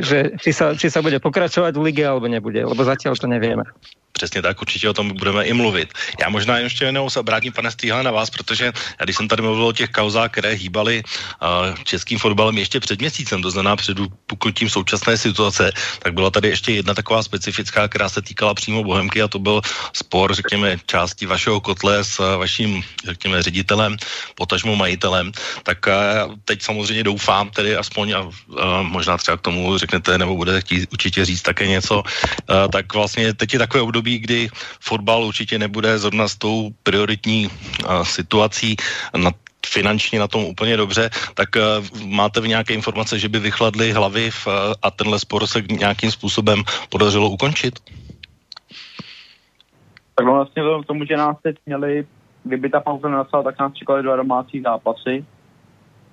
Že 0.00 0.38
či 0.40 0.50
sa, 0.52 0.74
či 0.74 0.90
sa 0.90 1.02
bude 1.02 1.18
pokračovať 1.18 1.74
v 1.74 1.84
lige 1.90 2.04
alebo 2.06 2.30
nebude, 2.30 2.62
lebo 2.64 2.82
zatiaľ 2.84 3.18
to 3.18 3.26
nevieme. 3.26 3.66
Přesně 4.12 4.42
tak, 4.42 4.62
určitě 4.62 4.88
o 4.88 4.92
tom 4.92 5.16
budeme 5.16 5.44
i 5.44 5.52
mluvit. 5.52 5.88
Já 6.20 6.28
možná 6.28 6.58
ještě 6.58 6.84
jednou 6.84 7.10
se 7.10 7.20
obrátím, 7.20 7.52
pane 7.52 7.70
Stýhle, 7.70 8.02
na 8.02 8.10
vás, 8.10 8.30
protože 8.30 8.64
já, 8.64 9.04
když 9.04 9.16
jsem 9.16 9.28
tady 9.28 9.42
mluvil 9.42 9.66
o 9.66 9.72
těch 9.72 9.90
kauzách, 9.90 10.30
které 10.30 10.52
hýbaly 10.52 11.02
uh, 11.02 11.74
českým 11.84 12.18
fotbalem 12.18 12.58
ještě 12.58 12.80
před 12.80 13.00
měsícem, 13.00 13.42
to 13.42 13.50
znamená 13.50 13.76
před 13.76 13.98
puknutím 14.26 14.70
současné 14.70 15.16
situace, 15.16 15.72
tak 15.98 16.14
byla 16.14 16.30
tady 16.30 16.48
ještě 16.48 16.72
jedna 16.72 16.94
taková 16.94 17.22
specifická, 17.22 17.88
která 17.88 18.08
se 18.08 18.22
týkala 18.22 18.54
přímo 18.54 18.84
Bohemky 18.84 19.22
a 19.22 19.28
to 19.28 19.38
byl 19.38 19.60
spor, 19.92 20.34
řekněme, 20.34 20.76
části 20.86 21.26
vašeho 21.26 21.60
kotle 21.60 22.04
s 22.04 22.20
uh, 22.20 22.36
vaším, 22.36 22.82
řekněme, 23.04 23.42
ředitelem, 23.42 23.96
potažmo 24.34 24.76
majitelem. 24.76 25.32
Tak 25.62 25.86
uh, 25.86 26.34
teď 26.44 26.62
samozřejmě 26.62 27.04
doufám, 27.04 27.50
tedy 27.50 27.76
aspoň, 27.76 28.12
a 28.12 28.20
uh, 28.20 28.32
možná 28.82 29.16
třeba 29.16 29.36
k 29.40 29.48
tomu 29.48 29.78
řeknete, 29.78 30.18
nebo 30.18 30.36
budete 30.36 30.60
chtít 30.60 30.92
určitě 30.92 31.24
říct 31.24 31.42
také 31.42 31.66
něco, 31.66 32.02
tak 32.72 32.94
vlastně 32.94 33.34
teď 33.34 33.52
je 33.52 33.58
takové 33.58 33.82
období, 33.82 34.18
kdy 34.18 34.48
fotbal 34.80 35.24
určitě 35.24 35.58
nebude 35.58 35.98
zrovna 35.98 36.28
s 36.28 36.36
tou 36.36 36.70
prioritní 36.82 37.48
situací 38.02 38.76
na 39.16 39.32
finančně 39.66 40.18
na 40.18 40.28
tom 40.28 40.44
úplně 40.44 40.76
dobře, 40.76 41.10
tak 41.34 41.48
uh, 41.56 42.06
máte 42.06 42.40
v 42.40 42.48
nějaké 42.48 42.74
informace, 42.74 43.18
že 43.18 43.28
by 43.28 43.38
vychladly 43.38 43.92
hlavy 43.92 44.30
v, 44.30 44.46
uh, 44.46 44.52
a 44.82 44.90
tenhle 44.90 45.18
spor 45.18 45.46
se 45.46 45.62
nějakým 45.70 46.10
způsobem 46.10 46.62
podařilo 46.88 47.30
ukončit? 47.30 47.78
Tak 50.14 50.26
vlastně 50.26 50.62
k 50.84 50.86
tomu, 50.86 51.04
že 51.04 51.16
nás 51.16 51.36
teď 51.42 51.56
měli, 51.66 52.06
kdyby 52.44 52.70
ta 52.70 52.80
pauza 52.80 53.08
nenastala, 53.08 53.42
tak 53.42 53.58
nás 53.58 53.72
čekali 53.72 54.02
dva 54.02 54.16
domácí 54.16 54.60
zápasy. 54.60 55.24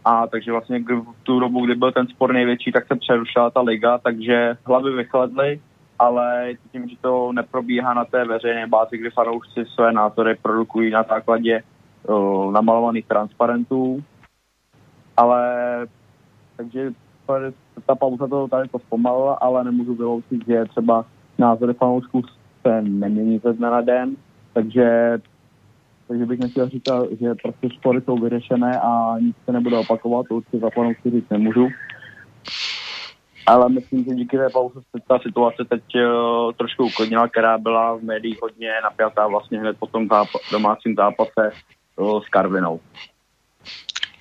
A 0.09 0.27
takže 0.27 0.51
vlastně 0.51 0.79
v 0.79 1.23
tu 1.23 1.39
dobu, 1.39 1.65
kdy 1.65 1.75
byl 1.75 1.91
ten 1.91 2.07
spor 2.07 2.33
největší, 2.33 2.71
tak 2.71 2.87
se 2.87 2.95
přerušila 2.95 3.49
ta 3.49 3.61
liga, 3.61 3.97
takže 3.97 4.57
hlavy 4.65 4.91
vychladly 4.91 5.59
ale 5.99 6.53
tím, 6.71 6.89
že 6.89 6.95
to 7.01 7.31
neprobíhá 7.31 7.93
na 7.93 8.05
té 8.05 8.25
veřejné 8.25 8.67
bázi, 8.67 8.97
kdy 8.97 9.09
fanoušci 9.09 9.65
své 9.65 9.91
názory 9.91 10.35
produkují 10.41 10.91
na 10.91 11.03
základě 11.03 11.63
uh, 12.07 12.51
namalovaných 12.51 13.05
transparentů, 13.05 14.03
ale 15.17 15.41
takže 16.57 16.91
ta 17.85 17.95
pauza 17.95 18.27
to 18.27 18.47
tady 18.47 18.69
to 18.69 18.79
zpomalila, 18.79 19.33
ale 19.33 19.63
nemůžu 19.63 19.95
vyloučit, 19.95 20.47
že 20.47 20.65
třeba 20.65 21.05
názory 21.37 21.73
fanoušků 21.73 22.21
se 22.67 22.81
nemění 22.81 23.39
ze 23.39 23.53
dne 23.53 23.69
na 23.69 23.81
den, 23.81 24.15
takže 24.53 25.17
takže 26.07 26.25
bych 26.25 26.39
nechtěl 26.39 26.69
říkat, 26.69 27.05
že 27.19 27.35
prostě 27.35 27.69
spory 27.79 28.01
jsou 28.01 28.17
vyřešené 28.17 28.79
a 28.79 29.15
nic 29.19 29.35
se 29.45 29.51
nebude 29.51 29.77
opakovat, 29.77 30.25
to 30.29 30.35
určitě 30.35 30.59
za 30.59 30.69
fanoušky 30.69 31.09
říct 31.09 31.29
nemůžu 31.29 31.67
ale 33.47 33.69
myslím, 33.69 34.03
že 34.03 34.15
díky 34.15 34.37
té 34.37 34.49
pauze 34.49 34.79
se 34.79 35.03
ta 35.07 35.19
situace 35.19 35.65
teď 35.69 35.83
uh, 35.95 36.51
trošku 36.51 36.85
uklidnila, 36.85 37.27
která 37.27 37.57
byla 37.57 37.97
v 37.97 38.01
médiích 38.01 38.41
hodně 38.41 38.71
napjatá 38.83 39.27
vlastně 39.27 39.59
hned 39.59 39.77
po 39.79 39.87
tom 39.87 40.07
zápa- 40.07 40.51
domácím 40.51 40.95
zápase 40.95 41.51
uh, 41.95 42.21
s 42.21 42.29
Karvinou. 42.29 42.79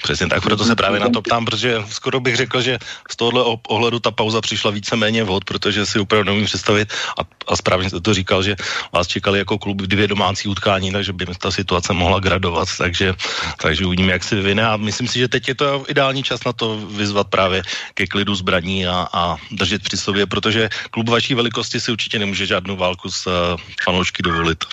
Přesně 0.07 0.31
tak, 0.31 0.43
proto 0.43 0.65
se 0.65 0.79
právě 0.79 1.01
na 1.03 1.11
to 1.11 1.19
ptám, 1.19 1.45
protože 1.45 1.83
skoro 1.91 2.23
bych 2.23 2.37
řekl, 2.37 2.63
že 2.63 2.79
z 3.11 3.17
tohohle 3.17 3.43
ohledu 3.67 3.99
ta 3.99 4.15
pauza 4.15 4.39
přišla 4.41 4.71
víceméně 4.71 5.27
vhod, 5.27 5.45
protože 5.45 5.83
si 5.87 5.99
opravdu 5.99 6.31
nemůžu 6.31 6.47
představit 6.47 6.95
a, 7.19 7.27
a 7.27 7.57
správně 7.57 7.91
jste 7.91 8.01
to 8.01 8.15
říkal, 8.15 8.43
že 8.43 8.57
vás 8.95 9.11
čekali 9.11 9.39
jako 9.43 9.59
klub 9.59 9.83
dvě 9.83 10.07
domácí 10.07 10.47
utkání, 10.49 10.93
takže 10.95 11.13
by 11.13 11.27
ta 11.27 11.51
situace 11.51 11.91
mohla 11.93 12.23
gradovat, 12.23 12.69
takže, 12.79 13.15
takže 13.59 13.87
uvidíme, 13.87 14.13
jak 14.13 14.25
se 14.25 14.39
vyvine 14.39 14.63
a 14.63 14.77
myslím 14.77 15.11
si, 15.11 15.19
že 15.19 15.29
teď 15.29 15.49
je 15.49 15.55
to 15.55 15.85
ideální 15.89 16.23
čas 16.23 16.45
na 16.47 16.53
to 16.53 16.79
vyzvat 16.79 17.27
právě 17.27 17.63
ke 17.95 18.07
klidu 18.07 18.35
zbraní 18.35 18.87
a, 18.87 19.11
a 19.13 19.37
držet 19.51 19.83
při 19.83 19.97
sobě, 19.97 20.27
protože 20.27 20.69
klub 20.91 21.09
vaší 21.09 21.35
velikosti 21.35 21.81
si 21.81 21.91
určitě 21.91 22.19
nemůže 22.19 22.47
žádnou 22.47 22.77
válku 22.79 23.11
s 23.11 23.27
uh, 23.27 23.59
fanoušky 23.83 24.23
dovolit. 24.23 24.65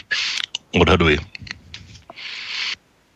Odhaduji. 0.77 1.17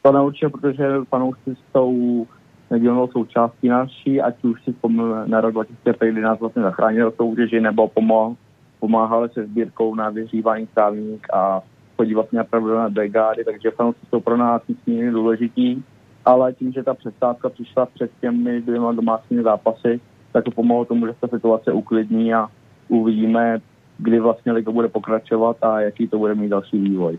To 0.08 0.14
neurčitě, 0.14 0.50
protože 0.50 0.88
fanoušci 1.10 1.56
jsou 1.72 2.28
nedílnou 2.72 3.08
součástí 3.08 3.68
naší, 3.68 4.22
ať 4.22 4.44
už 4.44 4.64
si 4.64 4.74
vzpomínáme 4.74 5.28
na 5.28 5.42
rok 5.42 5.54
2005, 5.54 6.12
kdy 6.12 6.22
nás 6.22 6.40
vlastně 6.40 6.62
zachránil 6.62 7.12
soutěži, 7.12 7.62
nebo 7.62 7.88
pomohl, 7.88 8.36
pomáhali 8.80 9.30
se 9.30 9.46
sbírkou 9.46 9.96
na 9.96 10.10
vyhřívání 10.10 10.68
stávník 10.68 11.28
a 11.34 11.62
chodí 11.98 12.14
vlastně 12.14 12.38
na 12.38 12.44
pravidelné 12.44 12.90
brigády, 12.90 13.44
takže 13.44 13.72
fanoušci 13.72 14.06
jsou 14.10 14.20
pro 14.20 14.38
nás 14.38 14.62
nicméně 14.68 15.12
důležití, 15.12 15.84
ale 16.26 16.54
tím, 16.54 16.72
že 16.72 16.84
ta 16.84 16.94
přestávka 16.94 17.50
přišla 17.50 17.86
před 17.86 18.12
těmi 18.22 18.62
dvěma 18.62 18.92
domácími 18.92 19.44
zápasy, 19.44 20.00
tak 20.32 20.44
to 20.44 20.52
pomohlo 20.52 20.86
tomu, 20.86 21.08
že 21.08 21.14
se 21.20 21.28
situace 21.28 21.72
uklidní 21.72 22.34
a 22.34 22.48
uvidíme, 22.88 23.60
kdy 23.98 24.20
vlastně 24.20 24.52
liga 24.52 24.72
bude 24.72 24.88
pokračovat 24.88 25.58
a 25.62 25.82
jaký 25.82 26.08
to 26.08 26.18
bude 26.18 26.36
mít 26.36 26.50
další 26.50 26.78
vývoj. 26.78 27.18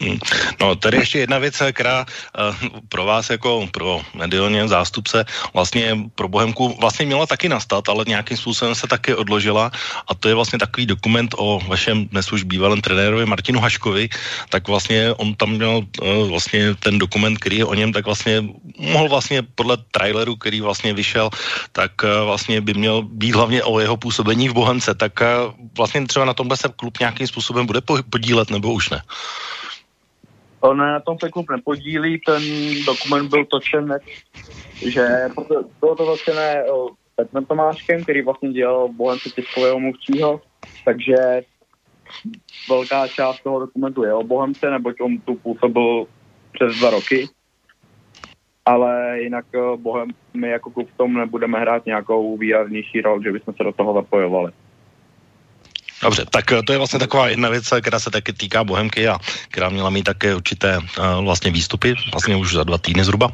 Hmm. 0.00 0.18
No, 0.60 0.74
tady 0.74 0.96
ještě 0.96 1.18
jedna 1.18 1.38
věc, 1.38 1.62
která 1.72 2.06
uh, 2.06 2.78
pro 2.88 3.04
vás 3.04 3.30
jako 3.30 3.68
pro 3.72 4.02
mediálně 4.14 4.68
zástupce 4.68 5.24
vlastně 5.54 5.98
pro 6.14 6.28
Bohemku 6.28 6.76
vlastně 6.80 7.06
měla 7.06 7.26
taky 7.26 7.48
nastat, 7.48 7.88
ale 7.88 8.04
nějakým 8.08 8.36
způsobem 8.36 8.74
se 8.74 8.86
taky 8.86 9.14
odložila 9.14 9.70
a 10.08 10.14
to 10.14 10.28
je 10.28 10.34
vlastně 10.34 10.58
takový 10.58 10.86
dokument 10.86 11.34
o 11.38 11.60
vašem 11.66 12.06
dnes 12.06 12.32
už 12.32 12.42
bývalém 12.42 12.80
trenérovi 12.80 13.26
Martinu 13.26 13.60
Haškovi, 13.60 14.08
tak 14.48 14.68
vlastně 14.68 15.12
on 15.12 15.34
tam 15.34 15.50
měl 15.50 15.86
uh, 16.02 16.28
vlastně 16.28 16.74
ten 16.74 16.98
dokument, 16.98 17.38
který 17.38 17.56
je 17.56 17.64
o 17.64 17.74
něm, 17.74 17.92
tak 17.92 18.04
vlastně 18.04 18.44
mohl 18.78 19.08
vlastně 19.08 19.42
podle 19.42 19.76
traileru, 19.90 20.36
který 20.36 20.60
vlastně 20.60 20.94
vyšel, 20.94 21.30
tak 21.72 21.92
uh, 22.02 22.26
vlastně 22.26 22.60
by 22.60 22.74
měl 22.74 23.02
být 23.02 23.34
hlavně 23.34 23.62
o 23.64 23.80
jeho 23.80 23.96
působení 23.96 24.48
v 24.48 24.54
Bohemce, 24.54 24.94
tak 24.94 25.12
vlastně 25.76 26.06
třeba 26.06 26.24
na 26.24 26.34
tomhle 26.34 26.56
se 26.56 26.68
klub 26.76 26.98
nějakým 27.00 27.26
způsobem 27.26 27.66
bude 27.66 27.80
podílet 28.10 28.50
nebo 28.50 28.72
už 28.72 28.90
ne? 28.90 29.02
Ne, 30.72 30.92
na 30.92 31.00
tom 31.00 31.18
se 31.18 31.30
klub 31.30 31.50
nepodílí, 31.50 32.20
ten 32.26 32.42
dokument 32.86 33.28
byl 33.28 33.44
točen, 33.44 33.98
že 34.86 35.06
bylo 35.80 35.96
to 35.96 36.06
točené 36.06 36.64
Petrem 37.16 37.44
Tomáškem, 37.44 38.02
který 38.02 38.22
vlastně 38.22 38.52
dělal 38.52 38.88
Bohemce 38.88 39.30
tiskového 39.30 39.80
mluvčího, 39.80 40.40
takže 40.84 41.42
velká 42.68 43.08
část 43.08 43.40
toho 43.40 43.60
dokumentu 43.60 44.04
je 44.04 44.14
o 44.14 44.22
Bohemce, 44.22 44.70
neboť 44.70 45.00
on 45.00 45.18
tu 45.18 45.34
působil 45.34 46.06
přes 46.52 46.76
dva 46.76 46.90
roky. 46.90 47.28
Ale 48.66 49.20
jinak 49.20 49.44
Bohem, 49.76 50.08
my 50.34 50.48
jako 50.48 50.70
klub 50.70 50.90
v 50.90 50.96
tom 50.96 51.14
nebudeme 51.14 51.60
hrát 51.60 51.86
nějakou 51.86 52.36
výraznější 52.36 53.00
roli, 53.00 53.22
že 53.24 53.32
bychom 53.32 53.54
se 53.54 53.64
do 53.64 53.72
toho 53.72 53.94
zapojovali. 53.94 54.52
Dobře, 56.02 56.24
tak 56.30 56.52
eh, 56.52 56.62
to 56.62 56.72
je 56.72 56.78
vlastně 56.78 56.98
taková 56.98 57.28
jedna 57.28 57.48
věc, 57.48 57.68
která 57.80 57.98
se 57.98 58.10
taky 58.10 58.32
týká 58.32 58.64
Bohemky 58.64 59.08
a 59.08 59.18
která 59.48 59.68
měla 59.68 59.90
mít 59.90 60.02
také 60.02 60.34
určité 60.34 60.78
uh, 60.78 61.24
vlastně 61.24 61.50
výstupy, 61.50 61.94
vlastně 62.12 62.36
už 62.36 62.54
za 62.54 62.64
dva 62.64 62.78
týdny 62.78 63.04
zhruba, 63.04 63.30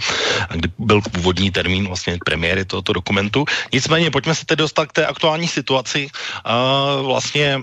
kdy 0.55 0.69
byl 0.79 1.01
původní 1.01 1.51
termín 1.51 1.87
vlastně 1.87 2.19
premiéry 2.25 2.65
tohoto 2.65 2.93
dokumentu. 2.93 3.45
Nicméně 3.73 4.11
pojďme 4.11 4.35
se 4.35 4.47
tedy 4.47 4.59
dostat 4.59 4.87
k 4.87 4.93
té 4.93 5.07
aktuální 5.07 5.49
situaci. 5.49 6.09
Uh, 6.47 7.07
vlastně 7.07 7.63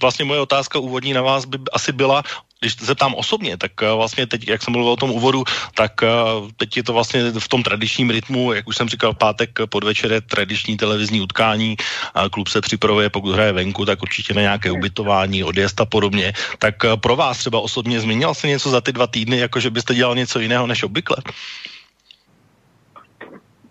vlastně 0.00 0.24
moje 0.24 0.40
otázka 0.40 0.78
úvodní 0.78 1.12
na 1.12 1.22
vás 1.22 1.44
by 1.44 1.58
asi 1.72 1.92
byla, 1.92 2.22
když 2.60 2.72
se 2.72 2.94
tam 2.94 3.14
osobně, 3.14 3.56
tak 3.56 3.72
uh, 3.82 3.96
vlastně 3.96 4.26
teď, 4.26 4.48
jak 4.48 4.62
jsem 4.62 4.72
mluvil 4.72 4.92
o 4.92 4.96
tom 4.96 5.10
úvodu, 5.10 5.44
tak 5.74 5.92
uh, 6.02 6.48
teď 6.56 6.76
je 6.76 6.82
to 6.82 6.92
vlastně 6.92 7.32
v 7.32 7.48
tom 7.48 7.62
tradičním 7.62 8.10
rytmu, 8.10 8.52
jak 8.52 8.68
už 8.68 8.76
jsem 8.76 8.88
říkal, 8.88 9.14
pátek 9.14 9.50
podvečer 9.68 10.20
tradiční 10.20 10.76
televizní 10.76 11.20
utkání, 11.20 11.76
uh, 11.76 12.28
klub 12.28 12.48
se 12.48 12.60
připravuje, 12.60 13.10
pokud 13.10 13.32
hraje 13.32 13.52
venku, 13.52 13.84
tak 13.84 14.02
určitě 14.02 14.34
na 14.34 14.40
nějaké 14.40 14.70
ubytování, 14.70 15.44
odjezd 15.44 15.80
a 15.80 15.86
podobně. 15.86 16.32
Tak 16.58 16.74
uh, 16.84 16.96
pro 16.96 17.16
vás 17.16 17.38
třeba 17.38 17.60
osobně 17.60 18.00
změnil 18.00 18.34
se 18.34 18.46
něco 18.46 18.70
za 18.70 18.80
ty 18.80 18.92
dva 18.92 19.06
týdny, 19.06 19.38
jako 19.38 19.60
že 19.60 19.70
byste 19.70 19.94
dělal 19.94 20.14
něco 20.14 20.40
jiného 20.40 20.66
než 20.66 20.82
obvykle? 20.82 21.16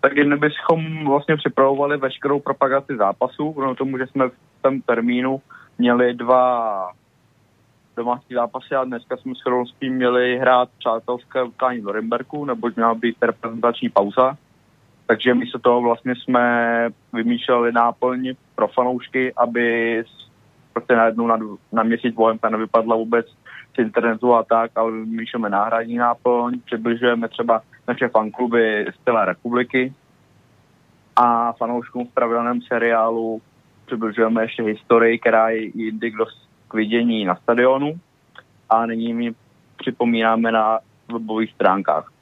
tak 0.00 0.16
jen 0.16 0.38
bychom 0.38 1.04
vlastně 1.04 1.36
připravovali 1.36 1.96
veškerou 1.96 2.40
propagaci 2.40 2.96
zápasu, 2.96 3.52
protože 3.52 3.74
tomu, 3.74 3.98
že 3.98 4.06
jsme 4.06 4.28
v 4.28 4.62
tom 4.62 4.80
termínu 4.80 5.40
měli 5.80 6.14
dva 6.14 6.88
domácí 7.96 8.34
zápasy 8.34 8.74
a 8.74 8.84
dneska 8.84 9.16
jsme 9.16 9.34
s 9.34 9.42
Chrolským 9.42 9.94
měli 9.94 10.38
hrát 10.38 10.68
přátelské 10.78 11.42
utkání 11.42 11.80
v 11.80 11.84
Norimberku, 11.84 12.44
neboť 12.44 12.76
měla 12.76 12.94
být 12.94 13.16
reprezentační 13.22 13.88
pauza. 13.88 14.36
Takže 15.06 15.34
místo 15.34 15.58
toho 15.58 15.80
vlastně 15.80 16.14
jsme 16.16 16.44
vymýšleli 17.12 17.72
náplň 17.72 18.34
pro 18.54 18.68
fanoušky, 18.68 19.32
aby 19.34 20.04
prostě 20.72 20.96
najednou 20.96 21.26
na, 21.26 21.38
na 21.72 21.82
měsíc 21.82 22.14
Bohemka 22.14 22.48
nevypadla 22.48 22.96
vůbec 22.96 23.26
z 23.74 23.78
internetu 23.78 24.34
a 24.34 24.42
tak, 24.42 24.70
ale 24.74 24.92
vymýšlíme 24.92 25.48
náhradní 25.48 25.96
náplň, 25.96 26.60
přibližujeme 26.64 27.28
třeba 27.28 27.62
naše 27.88 28.08
fankluby 28.08 28.86
z 28.94 29.04
celé 29.04 29.24
republiky 29.24 29.94
a 31.16 31.52
fanouškům 31.52 32.06
v 32.06 32.14
pravidelném 32.14 32.60
seriálu 32.62 33.40
přibližujeme 33.90 34.42
ještě 34.42 34.62
historii, 34.62 35.18
která 35.18 35.48
je 35.48 35.70
jindy 35.74 36.10
dost 36.10 36.48
k 36.68 36.74
vidění 36.74 37.24
na 37.24 37.36
stadionu 37.36 37.94
a 38.70 38.86
nyní 38.86 39.14
mi 39.14 39.34
připomínáme 39.76 40.52
na 40.52 40.78
webových 41.12 41.52
stránkách. 41.52 42.12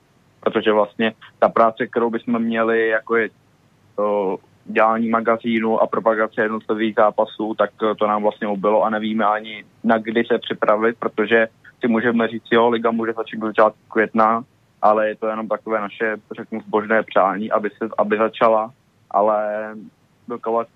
Protože 0.41 0.73
vlastně 0.73 1.13
ta 1.39 1.49
práce, 1.49 1.87
kterou 1.87 2.11
bychom 2.11 2.39
měli, 2.39 2.89
jako 2.89 3.17
je 3.17 3.29
to 3.97 4.39
dělání 4.65 5.09
magazínu 5.09 5.81
a 5.81 5.87
propagace 5.87 6.43
jednotlivých 6.43 6.95
zápasů, 6.97 7.55
tak 7.59 7.71
to 7.99 8.07
nám 8.07 8.23
vlastně 8.23 8.49
ubylo 8.49 8.83
a 8.83 8.91
nevíme 8.91 9.25
ani 9.25 9.65
na 9.85 9.99
kdy 9.99 10.25
se 10.25 10.39
připravit, 10.39 10.97
protože 10.99 11.49
si 11.81 11.89
můžeme 11.89 12.29
říct, 12.29 12.49
jo, 12.53 12.69
liga 12.69 12.91
může 12.91 13.13
začít 13.13 13.41
začátku 13.41 13.81
května, 13.89 14.45
ale 14.83 15.09
je 15.09 15.17
to 15.17 15.27
jenom 15.27 15.49
takové 15.49 15.81
naše, 15.81 16.17
řeknu, 16.37 16.61
zbožné 16.61 17.03
přání, 17.03 17.51
aby, 17.51 17.71
se, 17.71 17.89
aby 17.99 18.17
začala, 18.17 18.73
ale 19.11 19.69
dokovat 20.29 20.69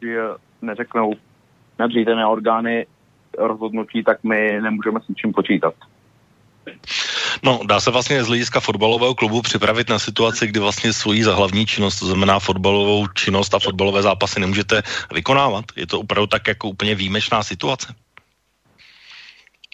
neřeknou 0.63 1.15
nadřízené 1.79 2.27
orgány 2.27 2.87
rozhodnutí, 3.39 4.05
tak 4.05 4.25
my 4.25 4.61
nemůžeme 4.63 5.01
s 5.01 5.09
ničím 5.09 5.33
počítat. 5.33 5.75
No, 7.43 7.61
dá 7.67 7.81
se 7.81 7.91
vlastně 7.91 8.25
z 8.25 8.29
hlediska 8.29 8.61
fotbalového 8.61 9.15
klubu 9.15 9.43
připravit 9.43 9.89
na 9.89 9.99
situaci, 9.99 10.47
kdy 10.47 10.61
vlastně 10.61 10.93
svoji 10.93 11.25
za 11.25 11.35
hlavní 11.35 11.67
činnost, 11.67 11.99
to 11.99 12.07
znamená 12.07 12.39
fotbalovou 12.39 13.07
činnost 13.07 13.55
a 13.55 13.59
fotbalové 13.59 14.03
zápasy 14.03 14.41
nemůžete 14.41 14.83
vykonávat? 15.15 15.65
Je 15.77 15.87
to 15.87 16.01
opravdu 16.01 16.27
tak 16.27 16.49
jako 16.49 16.69
úplně 16.69 16.95
výjimečná 16.95 17.43
situace? 17.43 17.95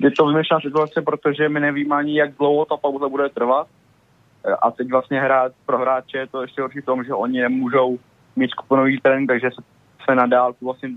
Je 0.02 0.10
to 0.10 0.26
výjimečná 0.26 0.60
situace, 0.60 1.02
protože 1.02 1.48
my 1.48 1.60
nevíme 1.60 1.96
ani, 1.96 2.18
jak 2.18 2.36
dlouho 2.38 2.64
ta 2.64 2.76
pauza 2.76 3.08
bude 3.08 3.28
trvat. 3.28 3.66
A 4.62 4.70
teď 4.70 4.90
vlastně 4.90 5.20
hrát 5.20 5.52
pro 5.66 5.78
hráče 5.78 6.18
je 6.18 6.26
to 6.26 6.42
ještě 6.42 6.62
horší 6.62 6.80
v 6.80 6.84
tom, 6.84 7.04
že 7.04 7.14
oni 7.14 7.40
nemůžou 7.40 7.98
mít 8.36 8.50
skupinový 8.50 9.00
trénink, 9.00 9.28
takže 9.28 9.50
se, 9.54 9.62
se 10.08 10.14
nadál 10.14 10.54
vlastně 10.60 10.90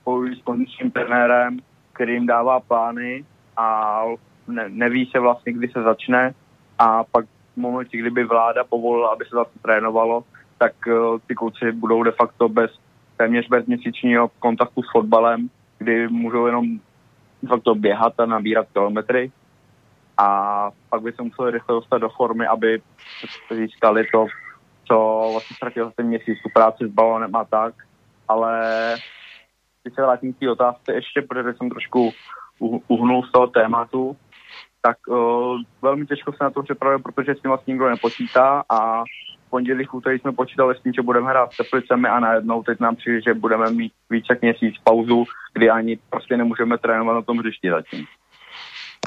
spojují 0.00 0.40
s 0.40 0.42
kondičním 0.42 0.90
trenérem, 0.90 1.58
který 1.92 2.12
jim 2.12 2.26
dává 2.26 2.60
plány 2.60 3.24
a 3.56 4.02
ne, 4.48 4.64
neví 4.68 5.06
se 5.06 5.18
vlastně, 5.20 5.52
kdy 5.52 5.68
se 5.68 5.82
začne. 5.82 6.34
A 6.78 7.04
pak 7.04 7.24
v 7.26 7.56
momentě, 7.56 7.98
kdyby 7.98 8.24
vláda 8.24 8.64
povolila, 8.64 9.08
aby 9.08 9.24
se 9.24 9.36
zase 9.36 9.58
trénovalo, 9.62 10.24
tak 10.58 10.72
uh, 10.86 11.18
ty 11.26 11.34
kluci 11.34 11.72
budou 11.72 12.02
de 12.02 12.12
facto 12.12 12.48
bez 12.48 12.70
téměř 13.16 13.48
bez 13.48 13.66
měsíčního 13.66 14.28
kontaktu 14.38 14.82
s 14.82 14.90
fotbalem, 14.92 15.48
kdy 15.78 16.08
můžou 16.08 16.46
jenom 16.46 16.78
de 17.42 17.48
facto 17.48 17.74
běhat 17.74 18.20
a 18.20 18.26
nabírat 18.26 18.66
kilometry. 18.72 19.32
A 20.18 20.70
pak 20.90 21.02
by 21.02 21.12
se 21.12 21.22
museli 21.22 21.50
rychle 21.50 21.74
dostat 21.74 21.98
do 21.98 22.08
formy, 22.08 22.46
aby 22.46 22.82
získali 23.50 24.06
to, 24.12 24.26
co 24.84 25.28
vlastně 25.32 25.56
ztratil 25.56 25.84
za 25.84 25.92
ten 25.96 26.06
měsíc, 26.06 26.38
tu 26.42 26.48
práci 26.54 26.84
s 26.84 26.90
balonem 26.90 27.36
a 27.36 27.44
tak, 27.44 27.74
ale 28.28 28.60
když 29.82 29.94
se 29.94 30.02
vrátím 30.02 30.32
k 30.32 30.38
té 30.38 30.50
otázce 30.50 30.92
ještě, 30.94 31.22
protože 31.22 31.54
jsem 31.54 31.70
trošku 31.70 32.12
uhnul 32.88 33.22
z 33.22 33.32
toho 33.32 33.46
tématu, 33.46 34.16
tak 34.82 34.96
uh, 35.08 35.60
velmi 35.82 36.06
těžko 36.06 36.32
se 36.32 36.44
na 36.44 36.50
to 36.50 36.62
připravuje, 36.62 36.98
protože 36.98 37.34
s 37.34 37.40
tím 37.40 37.48
vlastně 37.48 37.72
nikdo 37.72 37.88
nepočítá 37.88 38.64
a 38.68 39.02
v 39.46 39.50
pondělí, 39.50 39.84
v 39.84 39.94
úterý 39.94 40.18
jsme 40.18 40.32
počítali 40.32 40.74
s 40.74 40.82
tím, 40.82 40.92
že 40.92 41.02
budeme 41.02 41.28
hrát 41.28 41.52
s 41.52 41.56
Teplicemi 41.56 42.08
a 42.08 42.20
najednou 42.20 42.62
teď 42.62 42.80
nám 42.80 42.96
přijde, 42.96 43.20
že 43.22 43.34
budeme 43.34 43.70
mít 43.70 43.92
více 44.10 44.38
měsíc 44.42 44.74
pauzu, 44.84 45.24
kdy 45.54 45.70
ani 45.70 45.98
prostě 46.10 46.36
nemůžeme 46.36 46.78
trénovat 46.78 47.14
na 47.14 47.22
tom 47.22 47.38
hřišti 47.38 47.70
zatím. 47.70 48.06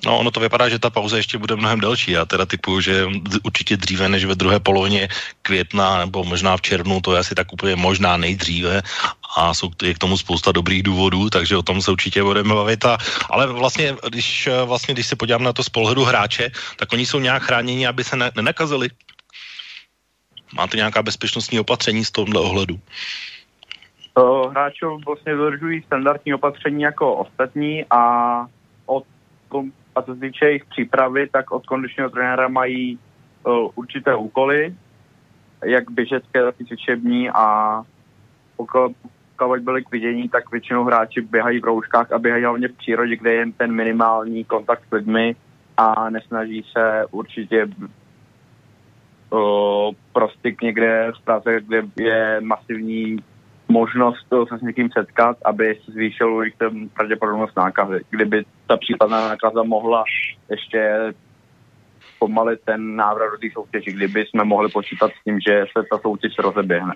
No, 0.06 0.20
ono 0.20 0.32
to 0.32 0.40
vypadá, 0.40 0.70
že 0.70 0.80
ta 0.80 0.90
pauza 0.90 1.18
ještě 1.18 1.38
bude 1.38 1.56
mnohem 1.56 1.80
delší. 1.80 2.12
Já 2.12 2.26
teda 2.26 2.46
typuju, 2.46 2.82
že 2.82 3.06
určitě 3.44 3.78
dříve 3.78 4.10
než 4.10 4.26
ve 4.26 4.36
druhé 4.36 4.60
polovině 4.60 5.08
května 5.42 5.98
nebo 5.98 6.24
možná 6.24 6.58
v 6.58 6.62
červnu, 6.62 7.02
to 7.02 7.14
je 7.14 7.20
asi 7.20 7.36
tak 7.36 7.54
úplně 7.54 7.76
možná 7.76 8.18
nejdříve 8.18 8.82
a 9.38 9.54
jsou 9.54 9.70
je 9.84 9.94
k 9.94 9.98
tomu 9.98 10.18
spousta 10.18 10.52
dobrých 10.52 10.84
důvodů, 10.84 11.30
takže 11.30 11.58
o 11.58 11.62
tom 11.62 11.82
se 11.82 11.92
určitě 11.92 12.24
budeme 12.24 12.56
bavit. 12.56 12.86
A, 12.86 12.98
ale 13.30 13.48
vlastně 13.48 13.96
když, 14.10 14.50
vlastně, 14.66 14.94
když 14.94 15.08
se 15.08 15.16
podívám 15.16 15.44
na 15.44 15.54
to 15.54 15.64
z 15.64 15.70
pohledu 15.70 16.04
hráče, 16.04 16.52
tak 16.78 16.94
oni 16.94 17.06
jsou 17.06 17.20
nějak 17.20 17.44
chráněni, 17.44 17.88
aby 17.88 18.04
se 18.04 18.16
ne, 18.16 18.32
nenakazili. 18.36 18.90
Máte 20.54 20.78
nějaká 20.78 21.04
bezpečnostní 21.04 21.60
opatření 21.60 22.06
z 22.06 22.12
tomhle 22.12 22.42
ohledu? 22.42 22.80
Hráči 24.50 24.86
vlastně 25.06 25.36
dodržují 25.36 25.84
standardní 25.84 26.34
opatření 26.34 26.82
jako 26.82 27.16
ostatní 27.16 27.86
a 27.90 28.02
od 28.86 29.04
a 29.96 30.02
co 30.02 30.14
se 30.14 30.20
týče 30.20 30.46
jejich 30.46 30.66
přípravy, 30.66 31.30
tak 31.30 31.52
od 31.52 31.66
kondičního 31.66 32.10
trenéra 32.10 32.48
mají 32.48 33.00
uh, 33.46 33.70
určité 33.76 34.16
úkoly, 34.16 34.76
jak 35.66 35.92
běžecké, 35.92 36.44
tak 36.44 36.56
i 36.62 36.66
cvičební 36.66 37.30
a 37.30 37.82
pokud, 38.58 38.96
pokud 39.38 39.60
byly 39.60 39.84
k 39.84 39.92
vidění, 39.92 40.30
tak 40.30 40.52
většinou 40.52 40.84
hráči 40.84 41.22
běhají 41.22 41.60
v 41.60 41.64
rouškách 41.64 42.12
a 42.12 42.20
běhají 42.20 42.44
hlavně 42.44 42.68
v 42.68 42.78
přírodě, 42.78 43.16
kde 43.16 43.34
je 43.34 43.46
ten 43.58 43.72
minimální 43.72 44.44
kontakt 44.44 44.84
s 44.90 44.92
lidmi 44.92 45.36
a 45.78 46.10
nesnaží 46.10 46.66
se 46.72 47.06
určitě 47.12 47.68
uh, 49.30 49.92
prostyk 50.14 50.62
někde 50.62 51.12
v 51.22 51.24
Praze, 51.24 51.62
kde 51.62 51.84
je 52.00 52.42
masivní 52.42 53.18
možnost 53.70 54.28
se 54.50 54.58
s 54.58 54.62
někým 54.62 54.90
setkat, 54.98 55.38
aby 55.46 55.80
se 55.86 55.92
zvýšil 55.92 56.42
jejich 56.42 56.56
pravděpodobnost 56.94 57.58
nákazy. 57.58 58.02
Kdyby 58.10 58.44
ta 58.68 58.78
případná 58.78 59.30
nákaza 59.30 59.64
mohla 59.64 60.04
ještě 60.50 61.14
pomalit 62.20 62.60
ten 62.66 62.96
návrat 62.96 63.32
do 63.32 63.38
té 63.38 63.54
soutěže, 63.54 63.92
kdyby 63.92 64.26
jsme 64.26 64.44
mohli 64.44 64.70
počítat 64.70 65.12
s 65.12 65.24
tím, 65.24 65.40
že 65.48 65.66
se 65.78 65.84
ta 65.92 65.98
soutěž 65.98 66.38
rozeběhne. 66.40 66.94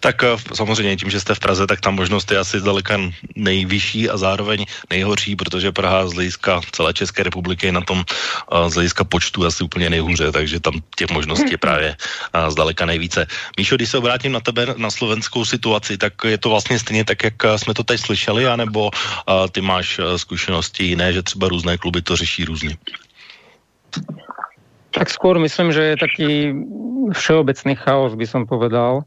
Tak 0.00 0.24
eh, 0.24 0.36
samozřejmě 0.54 0.96
tím, 0.96 1.10
že 1.10 1.20
jste 1.20 1.34
v 1.34 1.40
Praze, 1.40 1.66
tak 1.66 1.80
ta 1.80 1.90
možnost 1.90 2.30
je 2.30 2.38
asi 2.38 2.60
zdaleka 2.60 2.98
nejvyšší 3.36 4.10
a 4.10 4.16
zároveň 4.16 4.64
nejhorší, 4.90 5.36
protože 5.36 5.72
Praha 5.72 6.08
z 6.08 6.14
hlediska 6.14 6.60
celé 6.72 6.94
České 6.94 7.22
republiky 7.22 7.66
je 7.66 7.72
na 7.72 7.80
tom 7.80 8.04
eh, 8.04 8.70
z 8.70 8.74
hlediska 8.74 9.04
počtu 9.04 9.46
asi 9.46 9.64
úplně 9.64 9.90
nejhůře, 9.90 10.32
takže 10.32 10.60
tam 10.60 10.74
těch 10.96 11.10
možností 11.10 11.50
je 11.50 11.58
právě 11.58 11.96
eh, 11.96 12.50
zdaleka 12.50 12.86
nejvíce. 12.86 13.26
Míšo, 13.58 13.76
když 13.76 13.88
se 13.90 13.98
obrátím 13.98 14.32
na 14.32 14.40
tebe 14.40 14.66
na 14.76 14.90
slovenskou 14.90 15.44
situaci, 15.44 15.98
tak 15.98 16.12
je 16.24 16.38
to 16.38 16.48
vlastně 16.48 16.78
stejně 16.78 17.04
tak, 17.04 17.24
jak 17.24 17.34
jsme 17.56 17.74
to 17.74 17.84
teď 17.84 18.00
slyšeli, 18.00 18.46
anebo 18.46 18.90
ty 19.52 19.60
máš 19.60 20.00
zkušenosti 20.16 20.84
jiné, 20.84 21.12
že 21.12 21.22
třeba 21.22 21.48
různé 21.48 21.78
kluby 21.78 22.02
to 22.02 22.16
řeší 22.16 22.44
různě? 22.44 22.76
Tak 24.90 25.12
skôr 25.12 25.36
myslím, 25.38 25.72
že 25.72 25.82
je 25.82 25.96
taký 25.96 26.28
všeobecný 27.12 27.76
chaos, 27.76 28.16
by 28.16 28.26
som 28.26 28.48
povedal. 28.48 29.04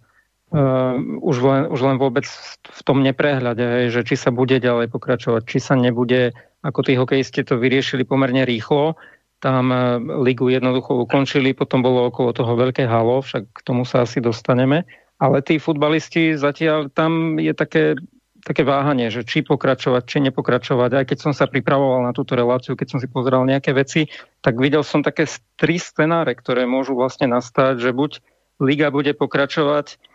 Uh, 0.49 0.97
už, 1.21 1.45
len, 1.45 1.61
už 1.69 1.77
len 1.85 2.01
vôbec 2.01 2.25
v 2.65 2.81
tom 2.81 3.05
neprehľade, 3.05 3.93
že 3.93 4.01
či 4.01 4.17
sa 4.17 4.33
bude 4.33 4.57
ďalej 4.57 4.89
pokračovať, 4.89 5.45
či 5.45 5.61
sa 5.61 5.77
nebude, 5.77 6.33
ako 6.65 6.89
tí 6.89 6.97
hokejisti 6.97 7.45
to 7.45 7.61
vyriešili 7.61 8.01
pomerne 8.01 8.49
rýchlo, 8.49 8.97
tam 9.45 9.69
uh, 9.69 10.01
ligu 10.25 10.49
jednoducho 10.49 11.05
ukončili, 11.05 11.53
potom 11.53 11.85
bolo 11.85 12.09
okolo 12.09 12.33
toho 12.33 12.57
veľké 12.57 12.89
halo, 12.89 13.21
však 13.21 13.45
k 13.45 13.59
tomu 13.61 13.85
sa 13.85 14.09
asi 14.09 14.25
dostaneme, 14.25 14.89
ale 15.21 15.45
tí 15.45 15.61
futbalisti 15.61 16.33
zatiaľ 16.33 16.89
tam 16.97 17.37
je 17.37 17.53
také, 17.53 17.93
také 18.41 18.65
váhanie, 18.65 19.13
že 19.13 19.21
či 19.29 19.45
pokračovať, 19.45 20.01
či 20.09 20.17
nepokračovať. 20.33 20.89
Aj 20.97 21.05
keď 21.05 21.29
som 21.29 21.33
sa 21.37 21.45
pripravoval 21.45 22.09
na 22.09 22.15
túto 22.15 22.33
reláciu, 22.33 22.73
keď 22.73 22.97
som 22.97 22.99
si 22.99 23.05
pozeral 23.05 23.45
nejaké 23.45 23.69
veci, 23.77 24.09
tak 24.41 24.57
videl 24.57 24.81
som 24.81 25.05
také 25.05 25.29
tri 25.61 25.77
scenáre, 25.77 26.33
ktoré 26.33 26.65
môžu 26.65 26.97
vlastne 26.97 27.29
nastať, 27.29 27.77
že 27.77 27.93
buď 27.93 28.11
liga 28.57 28.89
bude 28.89 29.13
pokračovať 29.13 30.08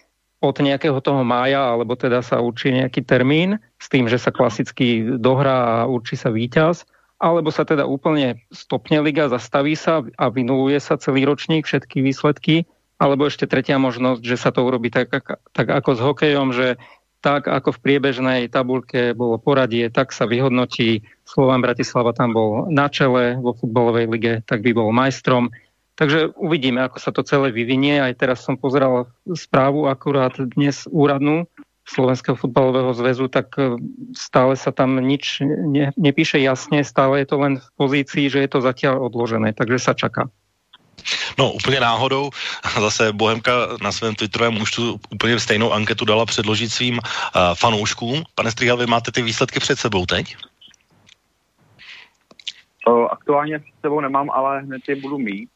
od 0.44 0.60
nejakého 0.60 1.00
toho 1.00 1.24
mája, 1.24 1.72
alebo 1.72 1.96
teda 1.96 2.20
sa 2.20 2.44
určí 2.44 2.68
nejaký 2.68 3.00
termín 3.00 3.56
s 3.80 3.88
tým, 3.88 4.04
že 4.12 4.20
sa 4.20 4.28
klasicky 4.28 5.16
dohrá 5.16 5.80
a 5.80 5.88
určí 5.88 6.20
sa 6.20 6.28
víťaz, 6.28 6.84
alebo 7.16 7.48
sa 7.48 7.64
teda 7.64 7.88
úplne 7.88 8.44
stopne 8.52 9.00
liga, 9.00 9.32
zastaví 9.32 9.72
sa 9.72 10.04
a 10.04 10.24
vynuluje 10.28 10.76
sa 10.76 11.00
celý 11.00 11.24
ročník, 11.24 11.64
všetky 11.64 12.04
výsledky, 12.04 12.68
alebo 13.00 13.24
ešte 13.24 13.48
tretia 13.48 13.80
možnosť, 13.80 14.20
že 14.20 14.36
sa 14.36 14.52
to 14.52 14.68
urobí 14.68 14.92
tak, 14.92 15.08
tak 15.56 15.66
ako 15.66 15.90
s 15.96 16.00
hokejom, 16.04 16.52
že 16.52 16.76
tak 17.24 17.48
ako 17.48 17.80
v 17.80 17.82
priebežnej 17.88 18.40
tabulke 18.52 19.16
bolo 19.16 19.40
poradie, 19.40 19.88
tak 19.88 20.12
sa 20.12 20.28
vyhodnotí. 20.28 21.08
Slovan 21.24 21.64
Bratislava 21.64 22.12
tam 22.12 22.36
bol 22.36 22.68
na 22.68 22.92
čele 22.92 23.40
vo 23.40 23.56
futbalovej 23.56 24.06
lige, 24.12 24.32
tak 24.44 24.60
by 24.60 24.76
bol 24.76 24.92
majstrom. 24.92 25.48
Takže 25.94 26.34
uvidíme, 26.34 26.82
ako 26.82 26.98
sa 26.98 27.10
to 27.14 27.22
celé 27.22 27.54
vyvinie. 27.54 28.02
Aj 28.02 28.10
teraz 28.18 28.42
som 28.42 28.58
pozeral 28.58 29.06
správu 29.30 29.86
akurát 29.86 30.34
dnes 30.34 30.90
úradnú 30.90 31.46
Slovenského 31.84 32.34
futbalového 32.34 32.96
zväzu, 32.96 33.28
tak 33.28 33.52
e, 33.60 33.76
stále 34.16 34.56
sa 34.56 34.72
tam 34.72 34.96
nič 34.96 35.44
ne, 35.44 35.92
nepíše 36.00 36.40
jasne, 36.40 36.80
stále 36.80 37.20
je 37.22 37.28
to 37.28 37.36
len 37.36 37.60
v 37.60 37.68
pozícii, 37.76 38.32
že 38.32 38.40
je 38.40 38.48
to 38.48 38.64
zatiaľ 38.64 39.04
odložené, 39.04 39.52
takže 39.52 39.78
sa 39.78 39.92
čaká. 39.92 40.32
No 41.38 41.52
úplně 41.52 41.80
náhodou, 41.80 42.30
zase 42.80 43.12
Bohemka 43.12 43.52
na 43.82 43.92
svém 43.92 44.14
Twitterovém 44.14 44.62
účtu 44.62 45.00
úplně 45.12 45.40
stejnou 45.40 45.72
anketu 45.72 46.04
dala 46.04 46.26
předložit 46.26 46.72
svým 46.72 46.94
uh, 46.94 47.54
fanouškům. 47.54 48.24
Pane 48.34 48.50
Strihal, 48.50 48.76
vy 48.76 48.86
máte 48.86 49.12
ty 49.12 49.22
výsledky 49.22 49.60
před 49.60 49.78
sebou 49.78 50.06
teď? 50.06 50.36
Aktuálně 53.10 53.58
s 53.58 53.80
sebou 53.80 54.00
nemám, 54.00 54.30
ale 54.30 54.60
hned 54.60 54.82
je 54.88 54.96
budu 54.96 55.18
mít. 55.18 55.48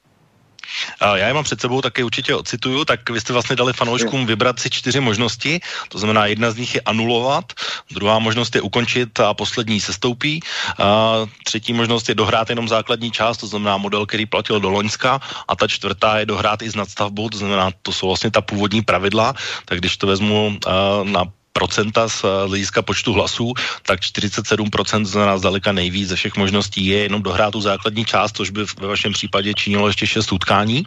Já 1.01 1.27
je 1.27 1.35
mám 1.35 1.45
před 1.45 1.61
sebou, 1.61 1.81
taky 1.81 2.03
určitě 2.03 2.35
ocituju, 2.35 2.85
tak 2.85 3.11
vy 3.11 3.21
jste 3.21 3.33
vlastně 3.33 3.57
dali 3.57 3.73
fanouškům 3.73 4.27
vybrat 4.27 4.61
si 4.61 4.71
čtyři 4.71 5.01
možnosti, 5.01 5.61
to 5.89 5.99
znamená 5.99 6.27
jedna 6.27 6.51
z 6.51 6.57
nich 6.57 6.75
je 6.75 6.81
anulovat, 6.81 7.53
druhá 7.91 8.19
možnost 8.19 8.55
je 8.55 8.61
ukončit 8.61 9.21
a 9.21 9.35
poslední 9.35 9.81
se 9.81 9.93
stoupí, 9.93 10.41
a 10.79 11.15
třetí 11.45 11.73
možnost 11.73 12.09
je 12.09 12.15
dohrát 12.15 12.51
jenom 12.51 12.69
základní 12.69 13.11
část, 13.11 13.37
to 13.37 13.47
znamená 13.47 13.77
model, 13.77 14.07
který 14.07 14.27
platil 14.27 14.61
do 14.61 14.71
Loňska. 14.71 15.21
A 15.49 15.57
ta 15.57 15.67
čtvrtá 15.69 16.19
je 16.19 16.27
dohrát 16.27 16.63
i 16.63 16.71
s 16.71 16.75
nadstavbou, 16.75 17.29
to 17.29 17.39
znamená, 17.39 17.71
to 17.83 17.93
jsou 17.93 18.07
vlastně 18.07 18.31
ta 18.31 18.41
původní 18.41 18.83
pravidla, 18.83 19.35
tak 19.65 19.79
když 19.79 19.97
to 19.97 20.07
vezmu 20.07 20.59
na 21.03 21.25
procenta 21.59 22.07
z 22.07 22.23
eh, 22.23 22.47
hlediska 22.47 22.87
počtu 22.87 23.19
hlasů, 23.19 23.51
tak 23.83 23.99
47% 23.99 24.63
znamená 25.03 25.39
zdaleka 25.43 25.75
nejvíc 25.75 26.09
ze 26.09 26.17
všech 26.17 26.39
možností 26.39 26.87
je 26.87 27.11
jenom 27.11 27.19
dohrát 27.19 27.51
tu 27.51 27.59
základní 27.59 28.07
část, 28.07 28.39
což 28.39 28.55
by 28.55 28.63
ve 28.79 28.87
vašem 28.87 29.11
případě 29.11 29.51
činilo 29.59 29.91
ještě 29.91 30.07
6 30.07 30.31
utkání. 30.39 30.87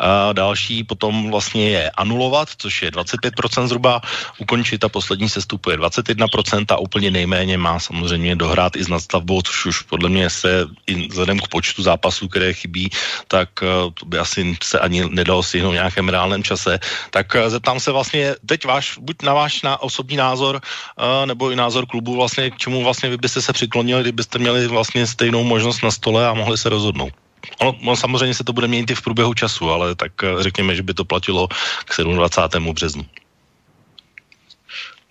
A 0.00 0.32
další 0.32 0.88
potom 0.88 1.28
vlastně 1.28 1.68
je 1.68 1.84
anulovat, 2.00 2.48
což 2.56 2.88
je 2.88 2.88
25% 2.96 3.68
zhruba, 3.68 4.00
ukončit 4.40 4.80
a 4.84 4.88
poslední 4.88 5.28
sestup 5.28 5.60
je 5.68 5.76
21% 5.76 6.64
a 6.72 6.80
úplně 6.80 7.12
nejméně 7.12 7.60
má 7.60 7.76
samozřejmě 7.76 8.40
dohrát 8.40 8.76
i 8.76 8.84
s 8.84 8.88
nadstavbou, 8.88 9.42
což 9.42 9.66
už 9.66 9.76
podle 9.92 10.08
mě 10.08 10.30
se 10.30 10.64
i 10.86 11.08
vzhledem 11.12 11.38
k 11.44 11.48
počtu 11.52 11.82
zápasů, 11.82 12.28
které 12.28 12.56
chybí, 12.56 12.88
tak 13.28 13.60
eh, 13.60 13.92
to 13.92 14.06
by 14.08 14.16
asi 14.18 14.56
se 14.62 14.80
ani 14.80 15.04
nedalo 15.12 15.42
si 15.42 15.60
v 15.60 15.76
nějakém 15.76 16.08
reálném 16.08 16.40
čase. 16.40 16.78
Tak 17.10 17.36
eh, 17.36 17.50
zeptám 17.50 17.80
se 17.80 17.92
vlastně 17.92 18.34
teď 18.46 18.64
váš, 18.64 18.96
buď 18.98 19.22
na 19.22 19.34
váš 19.34 19.62
na 19.66 19.82
osobní 19.82 20.05
osobní 20.06 20.16
názor 20.16 20.54
uh, 20.56 21.26
nebo 21.26 21.50
i 21.50 21.56
názor 21.56 21.86
klubu 21.86 22.14
vlastně, 22.14 22.50
k 22.50 22.56
čemu 22.56 22.84
vlastně 22.84 23.10
vy 23.10 23.16
byste 23.16 23.42
se 23.42 23.52
přiklonili, 23.52 24.02
kdybyste 24.02 24.38
měli 24.38 24.68
vlastně 24.68 25.06
stejnou 25.06 25.42
možnost 25.44 25.82
na 25.82 25.90
stole 25.90 26.28
a 26.28 26.34
mohli 26.34 26.58
se 26.58 26.68
rozhodnout? 26.68 27.12
Ono, 27.60 27.74
ono 27.82 27.96
samozřejmě 27.96 28.34
se 28.34 28.44
to 28.44 28.52
bude 28.52 28.68
měnit 28.68 28.90
i 28.90 28.94
v 28.94 29.02
průběhu 29.02 29.34
času, 29.34 29.70
ale 29.70 29.94
tak 29.94 30.12
uh, 30.22 30.42
řekněme, 30.42 30.74
že 30.74 30.82
by 30.82 30.94
to 30.94 31.04
platilo 31.04 31.48
k 31.84 31.90
27. 31.98 32.72
březnu. 32.72 33.02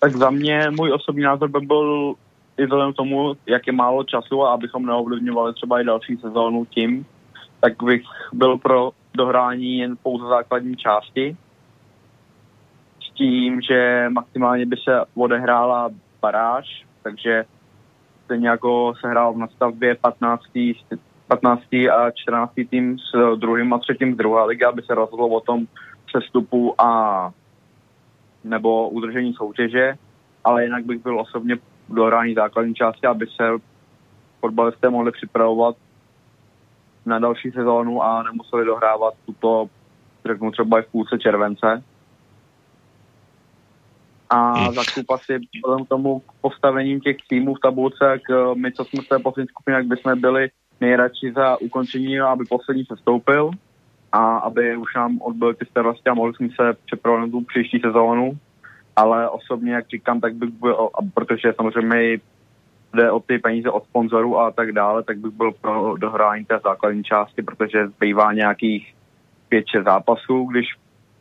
Tak 0.00 0.16
za 0.16 0.30
mě 0.30 0.70
můj 0.70 0.92
osobní 0.92 1.22
názor 1.22 1.48
by 1.48 1.60
byl 1.60 2.14
i 2.58 2.64
vzhledem 2.64 2.92
k 2.92 2.96
tomu, 2.96 3.36
jak 3.46 3.66
je 3.66 3.72
málo 3.72 4.04
času 4.04 4.42
a 4.42 4.54
abychom 4.54 4.86
neovlivňovali 4.86 5.54
třeba 5.54 5.80
i 5.80 5.84
další 5.84 6.16
sezónu 6.16 6.64
tím, 6.64 7.04
tak 7.60 7.82
bych 7.82 8.02
byl 8.32 8.58
pro 8.58 8.90
dohrání 9.14 9.78
jen 9.78 9.96
pouze 10.02 10.24
základní 10.24 10.76
části 10.76 11.36
tím, 13.16 13.60
že 13.60 14.06
maximálně 14.08 14.66
by 14.66 14.76
se 14.76 15.00
odehrála 15.14 15.90
baráž, 16.20 16.84
takže 17.02 17.44
stejně 18.24 18.48
jako 18.48 18.94
se 19.00 19.08
hrál 19.08 19.32
v 19.32 19.38
nastavbě 19.38 19.94
15. 19.94 20.42
15. 21.28 21.62
a 21.72 22.10
14. 22.10 22.52
tým 22.70 22.98
s 22.98 23.36
druhým 23.36 23.72
a 23.72 23.78
třetím 23.78 24.14
z 24.14 24.16
druhé 24.16 24.44
ligy, 24.44 24.64
aby 24.64 24.82
se 24.82 24.94
rozhodlo 24.94 25.28
o 25.28 25.40
tom 25.40 25.66
přestupu 26.06 26.80
a 26.80 27.30
nebo 28.44 28.88
udržení 28.88 29.34
soutěže, 29.34 29.94
ale 30.44 30.64
jinak 30.64 30.84
bych 30.84 31.02
byl 31.02 31.20
osobně 31.20 31.56
dohrání 31.88 32.34
základní 32.34 32.74
části, 32.74 33.06
aby 33.06 33.26
se 33.26 33.50
fotbalisté 34.40 34.90
mohli 34.90 35.12
připravovat 35.12 35.76
na 37.06 37.18
další 37.18 37.50
sezónu 37.50 38.02
a 38.02 38.22
nemuseli 38.22 38.64
dohrávat 38.64 39.14
tuto, 39.26 39.66
řeknu 40.26 40.50
třeba 40.50 40.78
i 40.78 40.82
v 40.82 40.90
půlce 40.90 41.18
července 41.18 41.82
a 44.30 44.58
hmm. 44.58 44.74
za 44.74 44.82
asi 45.14 45.38
vzhledem 45.56 45.84
k 45.84 45.88
tomu 45.88 46.22
postavením 46.40 47.00
těch 47.00 47.16
týmů 47.28 47.54
v 47.54 47.60
tabulce, 47.60 48.04
jak 48.04 48.22
eh, 48.30 48.54
my, 48.54 48.72
co 48.72 48.84
jsme 48.84 49.02
v 49.02 49.08
té 49.08 49.18
poslední 49.18 49.48
skupině, 49.48 49.76
jak 49.76 49.86
bychom 49.86 50.20
byli 50.20 50.48
nejradši 50.80 51.32
za 51.32 51.60
ukončení, 51.60 52.20
aby 52.20 52.44
poslední 52.44 52.84
se 52.84 52.96
stoupil 52.96 53.50
a 54.12 54.36
aby 54.36 54.76
už 54.76 54.94
nám 54.94 55.20
odbyly 55.20 55.54
ty 55.54 55.66
starosti 55.66 56.10
a 56.10 56.14
mohli 56.14 56.34
jsme 56.34 56.48
se 56.48 56.76
připravit 56.86 57.30
tu 57.30 57.40
příští 57.40 57.80
sezónu. 57.80 58.38
Ale 58.96 59.28
osobně, 59.28 59.72
jak 59.74 59.88
říkám, 59.88 60.20
tak 60.20 60.34
bych 60.34 60.50
byl, 60.50 60.88
protože 61.14 61.52
samozřejmě 61.56 62.18
jde 62.94 63.10
o 63.10 63.20
ty 63.20 63.38
peníze 63.38 63.70
od 63.70 63.84
sponzorů 63.84 64.38
a 64.38 64.50
tak 64.50 64.72
dále, 64.72 65.02
tak 65.02 65.18
bych 65.18 65.32
byl 65.32 65.52
pro 65.52 65.96
dohrání 65.96 66.44
té 66.44 66.60
základní 66.64 67.04
části, 67.04 67.42
protože 67.42 67.88
zbývá 67.88 68.32
nějakých 68.32 68.94
5-6 69.52 69.84
zápasů, 69.84 70.44
když 70.44 70.66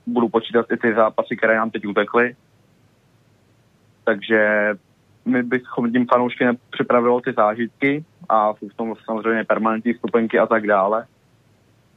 budu 0.07 0.29
počítat 0.29 0.65
i 0.71 0.77
ty 0.77 0.93
zápasy, 0.93 1.37
které 1.37 1.55
nám 1.55 1.71
teď 1.71 1.85
utekly, 1.85 2.35
takže 4.05 4.69
my 5.25 5.43
bychom 5.43 5.91
tím 5.91 6.05
fanoušky 6.07 6.45
nepřipravilo 6.45 7.21
ty 7.21 7.33
zážitky 7.33 8.05
a 8.29 8.53
jsou 8.53 8.69
v 8.69 8.73
tom 8.73 8.93
samozřejmě 9.05 9.43
permanentní 9.43 9.93
stupenky 9.93 10.39
a 10.39 10.45
tak 10.45 10.67
dále, 10.67 11.05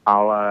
ale 0.06 0.46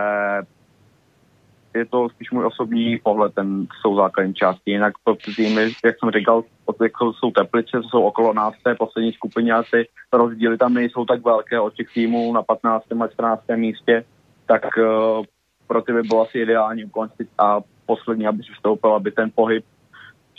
je 1.74 1.86
to 1.86 2.10
spíš 2.10 2.32
můj 2.32 2.46
osobní 2.46 3.00
pohled, 3.04 3.34
ten 3.34 3.68
jsou 3.82 3.96
základní 3.96 4.34
části. 4.34 4.72
Jinak 4.72 4.94
to 5.04 5.16
týmy, 5.36 5.62
jak 5.86 5.96
jsem 6.00 6.12
říkal, 6.12 6.44
jako 6.82 7.14
jsou 7.14 7.32
Teplice, 7.32 7.82
jsou 7.90 8.02
okolo 8.02 8.34
nás 8.34 8.54
té 8.64 8.76
poslední 8.76 9.14
skupině 9.14 9.54
a 9.54 9.64
ty 9.64 9.88
rozdíly 10.14 10.58
tam 10.58 10.74
nejsou 10.74 11.06
tak 11.06 11.26
velké 11.26 11.60
od 11.60 11.74
těch 11.74 11.94
týmů 11.94 12.34
na 12.34 12.44
15. 12.44 12.86
a 13.04 13.08
14. 13.08 13.42
místě, 13.56 14.04
tak 14.46 14.64
uh, 14.78 15.26
pro 15.68 15.82
ty 15.82 15.94
by 15.94 16.02
bylo 16.02 16.22
asi 16.22 16.40
ideální 16.40 16.86
ukončit 16.86 17.30
a 17.38 17.62
poslední, 17.86 18.28
aby 18.28 18.44
si 18.44 18.54
vstoupil, 18.54 18.94
aby 18.94 19.12
ten 19.12 19.32
pohyb 19.36 19.66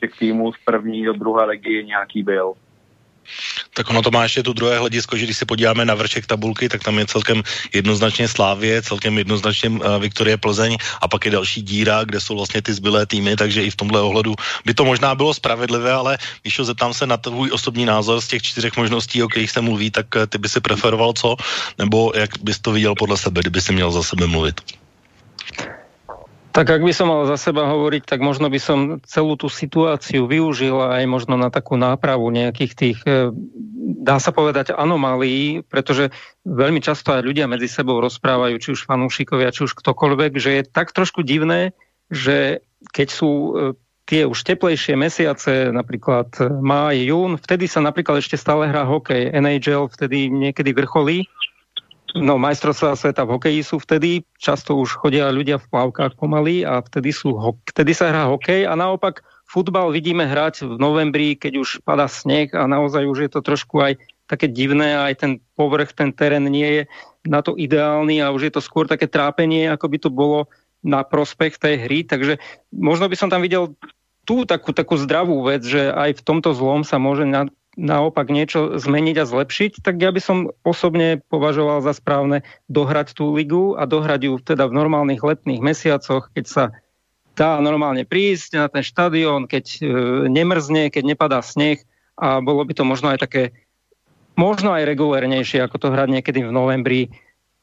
těch 0.01 0.11
týmů 0.19 0.53
z 0.53 0.57
první 0.65 1.05
do 1.05 1.13
druhé 1.13 1.45
ligy 1.45 1.85
nějaký 1.85 2.23
byl. 2.23 2.55
Tak 3.75 3.91
ono 3.91 4.03
to 4.03 4.11
má 4.11 4.23
ještě 4.23 4.43
tu 4.43 4.53
druhé 4.53 4.79
hledisko, 4.79 5.17
že 5.17 5.25
když 5.25 5.39
se 5.39 5.47
podíváme 5.47 5.85
na 5.85 5.95
vrček 5.95 6.27
tabulky, 6.27 6.69
tak 6.69 6.83
tam 6.83 6.99
je 6.99 7.07
celkem 7.07 7.43
jednoznačně 7.75 8.29
Slávě, 8.29 8.83
celkem 8.83 9.19
jednoznačně 9.19 9.71
uh, 9.71 9.99
Viktorie 9.99 10.37
Plzeň 10.37 10.77
a 11.03 11.09
pak 11.09 11.25
je 11.25 11.31
další 11.31 11.63
díra, 11.63 12.05
kde 12.05 12.21
jsou 12.21 12.37
vlastně 12.37 12.63
ty 12.63 12.73
zbylé 12.73 13.07
týmy, 13.07 13.37
takže 13.37 13.63
i 13.63 13.71
v 13.71 13.77
tomhle 13.77 14.01
ohledu 14.01 14.35
by 14.65 14.75
to 14.75 14.85
možná 14.85 15.15
bylo 15.15 15.35
spravedlivé, 15.35 15.93
ale 15.93 16.19
když 16.43 16.61
zeptám 16.61 16.95
se 16.95 17.07
na 17.07 17.17
tvůj 17.17 17.51
osobní 17.53 17.85
názor 17.85 18.21
z 18.21 18.29
těch 18.29 18.43
čtyřech 18.43 18.77
možností, 18.77 19.23
o 19.23 19.29
kterých 19.29 19.51
se 19.51 19.61
mluví, 19.61 19.91
tak 19.91 20.07
eh, 20.17 20.27
ty 20.27 20.39
by 20.39 20.49
si 20.49 20.61
preferoval 20.61 21.13
co? 21.13 21.37
Nebo 21.79 22.13
jak 22.15 22.31
bys 22.43 22.59
to 22.59 22.73
viděl 22.73 22.95
podle 22.99 23.17
sebe, 23.17 23.41
kdyby 23.41 23.61
si 23.61 23.73
měl 23.73 23.93
za 23.93 24.03
sebe 24.03 24.27
mluvit? 24.27 24.61
Tak 26.49 26.67
ak 26.67 26.83
by 26.83 26.93
som 26.97 27.13
mal 27.13 27.29
za 27.29 27.37
seba 27.37 27.69
hovoriť, 27.69 28.09
tak 28.09 28.25
možno 28.25 28.49
by 28.49 28.59
som 28.59 28.79
celú 29.05 29.37
tú 29.37 29.53
situáciu 29.53 30.25
využil 30.25 30.81
aj 30.81 31.05
možno 31.05 31.37
na 31.37 31.53
takú 31.53 31.77
nápravu 31.77 32.33
nejakých 32.33 32.73
tých, 32.75 32.99
e, 33.05 33.31
dá 34.01 34.17
sa 34.17 34.33
povedať, 34.33 34.73
anomálií, 34.73 35.63
pretože 35.69 36.09
veľmi 36.49 36.81
často 36.81 37.13
aj 37.13 37.23
ľudia 37.23 37.47
medzi 37.47 37.69
sebou 37.69 38.01
rozprávajú, 38.01 38.57
či 38.59 38.69
už 38.75 38.89
fanúšikovia, 38.89 39.53
či 39.53 39.69
už 39.69 39.77
ktokoľvek, 39.77 40.33
že 40.41 40.51
je 40.59 40.63
tak 40.65 40.97
trošku 40.97 41.21
divné, 41.21 41.77
že 42.09 42.65
keď 42.97 43.09
sú 43.13 43.31
e, 43.31 43.51
tie 44.09 44.25
už 44.25 44.41
teplejšie 44.41 44.97
mesiace, 44.97 45.69
napríklad 45.69 46.33
máj, 46.65 47.13
jún, 47.13 47.37
vtedy 47.37 47.69
sa 47.69 47.85
napríklad 47.85 48.25
ešte 48.25 48.41
stále 48.41 48.65
hrá 48.73 48.89
hokej. 48.89 49.37
NHL 49.37 49.93
vtedy 49.93 50.33
niekedy 50.33 50.73
vrcholí 50.73 51.29
No, 52.17 52.41
majstrovstvá 52.41 52.97
sveta 52.97 53.29
v 53.29 53.37
hokeji 53.37 53.61
sú 53.61 53.77
vtedy, 53.85 54.25
často 54.41 54.73
už 54.81 54.97
chodia 54.97 55.29
ľudia 55.29 55.61
v 55.61 55.69
plavkách 55.69 56.17
pomaly 56.17 56.65
a 56.65 56.81
vtedy, 56.81 57.13
sú, 57.13 57.37
vtedy 57.69 57.93
sa 57.93 58.09
hrá 58.09 58.25
hokej 58.33 58.65
a 58.65 58.73
naopak 58.73 59.21
futbal 59.45 59.93
vidíme 59.93 60.25
hrať 60.25 60.65
v 60.65 60.81
novembri, 60.81 61.37
keď 61.37 61.61
už 61.61 61.69
pada 61.85 62.09
sneh 62.09 62.49
a 62.57 62.65
naozaj 62.65 63.05
už 63.05 63.19
je 63.29 63.31
to 63.33 63.41
trošku 63.45 63.77
aj 63.85 63.93
také 64.29 64.49
divné, 64.49 64.97
aj 64.97 65.15
ten 65.21 65.33
povrch, 65.57 65.93
ten 65.93 66.13
terén 66.13 66.49
nie 66.49 66.69
je 66.69 66.83
na 67.29 67.45
to 67.45 67.57
ideálny 67.57 68.25
a 68.25 68.33
už 68.33 68.49
je 68.49 68.53
to 68.57 68.65
skôr 68.65 68.89
také 68.89 69.09
trápenie, 69.09 69.69
ako 69.69 69.87
by 69.89 69.99
to 70.01 70.11
bolo 70.13 70.49
na 70.81 71.05
prospech 71.05 71.61
tej 71.61 71.77
hry, 71.89 72.09
takže 72.09 72.41
možno 72.71 73.09
by 73.11 73.17
som 73.19 73.29
tam 73.29 73.45
videl 73.45 73.75
tú 74.29 74.45
takú, 74.45 74.77
takú 74.77 75.01
zdravú 75.01 75.41
vec, 75.49 75.65
že 75.65 75.89
aj 75.89 76.21
v 76.21 76.25
tomto 76.25 76.53
zlom 76.53 76.85
sa 76.85 77.01
môže 77.01 77.25
naopak 77.79 78.27
niečo 78.35 78.75
zmeniť 78.75 79.17
a 79.23 79.25
zlepšiť, 79.25 79.73
tak 79.87 80.03
ja 80.03 80.11
by 80.11 80.19
som 80.19 80.51
osobne 80.67 81.23
považoval 81.31 81.79
za 81.81 81.95
správne 81.95 82.43
dohrať 82.67 83.15
tú 83.15 83.31
ligu 83.31 83.79
a 83.79 83.87
dohrať 83.87 84.21
ju 84.27 84.35
teda 84.43 84.67
v 84.67 84.77
normálnych 84.77 85.23
letných 85.23 85.63
mesiacoch, 85.63 86.35
keď 86.35 86.45
sa 86.51 86.65
dá 87.39 87.63
normálne 87.63 88.03
prísť 88.03 88.59
na 88.59 88.67
ten 88.67 88.83
štadión, 88.83 89.47
keď 89.47 89.65
e, 89.79 89.81
nemrzne, 90.27 90.91
keď 90.91 91.15
nepadá 91.15 91.39
sneh 91.39 91.79
a 92.19 92.43
bolo 92.43 92.67
by 92.67 92.75
to 92.75 92.83
možno 92.83 93.15
aj 93.15 93.23
také 93.23 93.55
možno 94.35 94.75
aj 94.75 94.83
regulérnejšie, 94.83 95.63
ako 95.63 95.79
to 95.79 95.89
hrať 95.95 96.09
niekedy 96.19 96.43
v 96.43 96.51
novembri, 96.51 97.15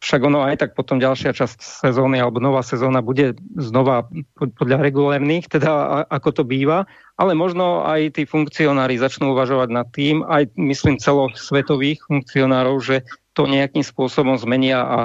však 0.03 0.21
ono 0.27 0.43
aj 0.43 0.55
tak 0.60 0.71
potom 0.75 0.99
ďalšia 0.99 1.31
časť 1.31 1.86
sezóny 1.88 2.19
alebo 2.19 2.43
nová 2.43 2.62
sezóna 2.62 2.99
bude 2.99 3.36
znova 3.55 4.05
podľa 4.36 4.84
regulérnych, 4.84 5.47
teda 5.49 6.03
ako 6.12 6.29
to 6.41 6.43
býva, 6.43 6.86
ale 7.15 7.34
možno 7.34 7.88
aj 7.88 8.19
tí 8.19 8.27
funkcionári 8.27 8.99
začnú 8.99 9.31
uvažovať 9.31 9.69
nad 9.71 9.88
tým, 9.95 10.21
aj 10.27 10.51
myslím 10.60 10.99
celosvetových 10.99 12.03
funkcionárov, 12.05 12.77
že 12.84 13.08
to 13.34 13.47
nejakým 13.47 13.84
spôsobom 13.84 14.36
zmenia 14.36 14.84
a 14.84 14.99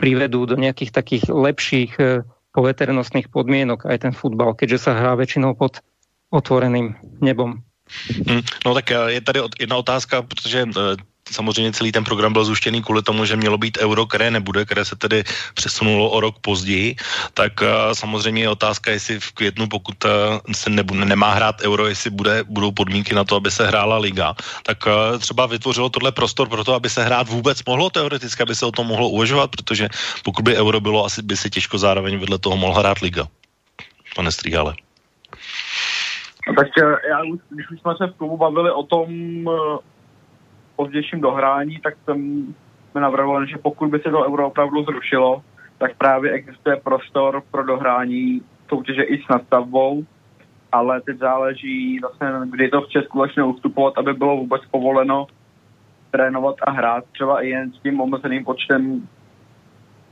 privedú 0.00 0.48
do 0.48 0.58
nejakých 0.58 0.90
takých 0.90 1.24
lepších 1.30 1.92
e, 2.02 2.26
poveternostných 2.52 3.30
podmienok 3.30 3.86
aj 3.86 4.08
ten 4.08 4.12
futbal, 4.12 4.52
keďže 4.58 4.90
sa 4.90 4.98
hrá 4.98 5.14
väčšinou 5.14 5.54
pod 5.54 5.80
otvoreným 6.32 6.96
nebom. 7.20 7.60
Hmm, 8.26 8.42
no 8.64 8.74
tak 8.74 8.90
eh, 8.90 9.12
je 9.12 9.20
tady 9.20 9.40
jedna 9.60 9.76
otázka, 9.76 10.22
protože 10.22 10.64
eh, 10.64 10.96
samozřejmě 11.30 11.72
celý 11.72 11.92
ten 11.92 12.04
program 12.04 12.32
byl 12.32 12.44
zuštěný 12.44 12.82
kvůli 12.82 13.02
tomu, 13.02 13.24
že 13.24 13.36
mělo 13.36 13.58
být 13.58 13.78
euro, 13.80 14.06
které 14.06 14.30
nebude, 14.30 14.64
které 14.64 14.84
se 14.84 14.96
tedy 14.96 15.24
přesunulo 15.54 16.10
o 16.10 16.20
rok 16.20 16.38
později, 16.40 16.96
tak 17.34 17.52
uh, 17.60 17.92
samozřejmě 17.92 18.42
je 18.42 18.48
otázka, 18.48 18.90
jestli 18.90 19.20
v 19.20 19.32
květnu, 19.32 19.68
pokud 19.68 20.04
uh, 20.04 20.10
se 20.52 20.70
nebude, 20.70 21.04
nemá 21.04 21.32
hrát 21.32 21.60
euro, 21.62 21.86
jestli 21.86 22.10
bude, 22.10 22.44
budou 22.44 22.72
podmínky 22.72 23.14
na 23.14 23.24
to, 23.24 23.36
aby 23.36 23.50
se 23.50 23.66
hrála 23.66 23.98
liga, 23.98 24.34
tak 24.62 24.86
uh, 24.86 25.18
třeba 25.18 25.46
vytvořilo 25.46 25.88
tohle 25.88 26.12
prostor 26.12 26.48
pro 26.48 26.64
to, 26.64 26.74
aby 26.74 26.90
se 26.90 27.04
hrát 27.04 27.28
vůbec 27.28 27.64
mohlo 27.66 27.90
teoreticky, 27.90 28.42
aby 28.42 28.54
se 28.54 28.66
o 28.66 28.72
tom 28.72 28.86
mohlo 28.86 29.08
uvažovat, 29.08 29.50
protože 29.50 29.88
pokud 30.24 30.42
by 30.42 30.56
euro 30.56 30.80
bylo, 30.80 31.04
asi 31.04 31.22
by 31.22 31.36
se 31.36 31.50
těžko 31.50 31.78
zároveň 31.78 32.18
vedle 32.18 32.38
toho 32.38 32.56
mohla 32.56 32.78
hrát 32.78 32.98
liga. 32.98 33.26
Pane 34.16 34.32
Stříhale. 34.32 34.74
No, 36.48 36.54
tak 36.54 36.68
já, 37.08 37.18
když 37.50 37.70
už 37.70 37.80
jsme 37.80 37.92
se 37.98 38.06
v 38.06 38.16
klubu 38.16 38.36
bavili 38.36 38.70
o 38.70 38.82
tom, 38.82 39.08
pozdějším 40.76 41.20
dohrání, 41.20 41.78
tak 41.82 41.94
jsem 42.04 42.46
mi 42.94 43.00
navrhoval, 43.00 43.46
že 43.46 43.58
pokud 43.58 43.90
by 43.90 43.98
se 43.98 44.10
to 44.10 44.26
euro 44.26 44.46
opravdu 44.46 44.82
zrušilo, 44.82 45.42
tak 45.78 45.96
právě 45.96 46.32
existuje 46.32 46.76
prostor 46.76 47.42
pro 47.50 47.64
dohrání 47.64 48.40
soutěže 48.68 49.02
i 49.02 49.22
s 49.22 49.28
nastavbou, 49.28 50.04
ale 50.72 51.00
teď 51.00 51.18
záleží 51.18 51.98
vlastně, 52.00 52.28
kdy 52.50 52.68
to 52.68 52.80
v 52.80 52.88
Česku 52.88 53.18
začne 53.18 53.44
ustupovat, 53.44 53.98
aby 53.98 54.12
bylo 54.12 54.36
vůbec 54.36 54.62
povoleno 54.70 55.26
trénovat 56.10 56.56
a 56.62 56.70
hrát 56.70 57.04
třeba 57.12 57.40
i 57.40 57.48
jen 57.48 57.72
s 57.72 57.78
tím 57.82 58.00
omezeným 58.00 58.44
počtem 58.44 59.08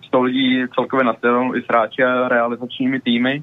100 0.07 0.23
lidí 0.23 0.65
celkově 0.75 1.05
na 1.05 1.15
sezónu 1.15 1.57
i 1.57 1.63
s 1.63 1.67
hráči 1.67 2.05
a 2.05 2.29
realizačními 2.29 3.01
týmy. 3.01 3.43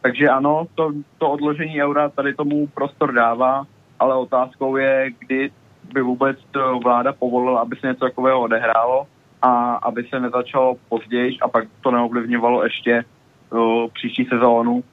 Takže 0.00 0.28
ano, 0.28 0.66
to, 0.74 0.92
to 1.18 1.30
odložení 1.30 1.82
eura 1.82 2.08
tady 2.08 2.34
tomu 2.34 2.66
prostor 2.66 3.12
dává, 3.12 3.64
ale 3.98 4.14
otázkou 4.14 4.76
je, 4.76 5.10
kdy 5.18 5.50
by 5.92 6.02
vůbec 6.02 6.38
vláda 6.84 7.12
povolila, 7.12 7.60
aby 7.60 7.76
se 7.76 7.86
něco 7.86 8.04
takového 8.04 8.40
odehrálo 8.40 9.06
a 9.42 9.74
aby 9.74 10.04
se 10.04 10.20
nezačalo 10.20 10.76
později 10.88 11.38
a 11.40 11.48
pak 11.48 11.64
to 11.80 11.90
neovlivňovalo 11.90 12.64
ještě 12.64 13.04
uh, 13.50 13.88
příští 13.92 14.24
sezónu. 14.24 14.84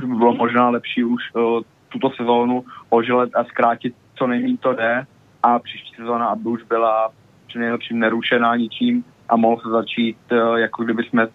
By 0.00 0.06
bylo 0.06 0.34
možná 0.34 0.68
lepší 0.68 1.04
už 1.04 1.22
uh, 1.34 1.60
tuto 1.88 2.10
sezónu 2.10 2.64
ožilet 2.88 3.30
a 3.36 3.44
zkrátit 3.44 3.94
co 4.14 4.26
nejméně 4.26 4.56
to 4.58 4.72
jde 4.72 5.06
a 5.42 5.58
příští 5.58 5.94
sezóna, 5.96 6.26
aby 6.26 6.48
už 6.48 6.62
byla 6.62 7.10
při 7.46 7.58
nejlepším 7.58 7.98
nerušená 7.98 8.56
ničím 8.56 9.04
a 9.28 9.36
mohl 9.36 9.62
se 9.62 9.68
začít, 9.68 10.16
uh, 10.32 10.58
jako 10.58 10.84
kdyby 10.84 11.02
jsme 11.04 11.28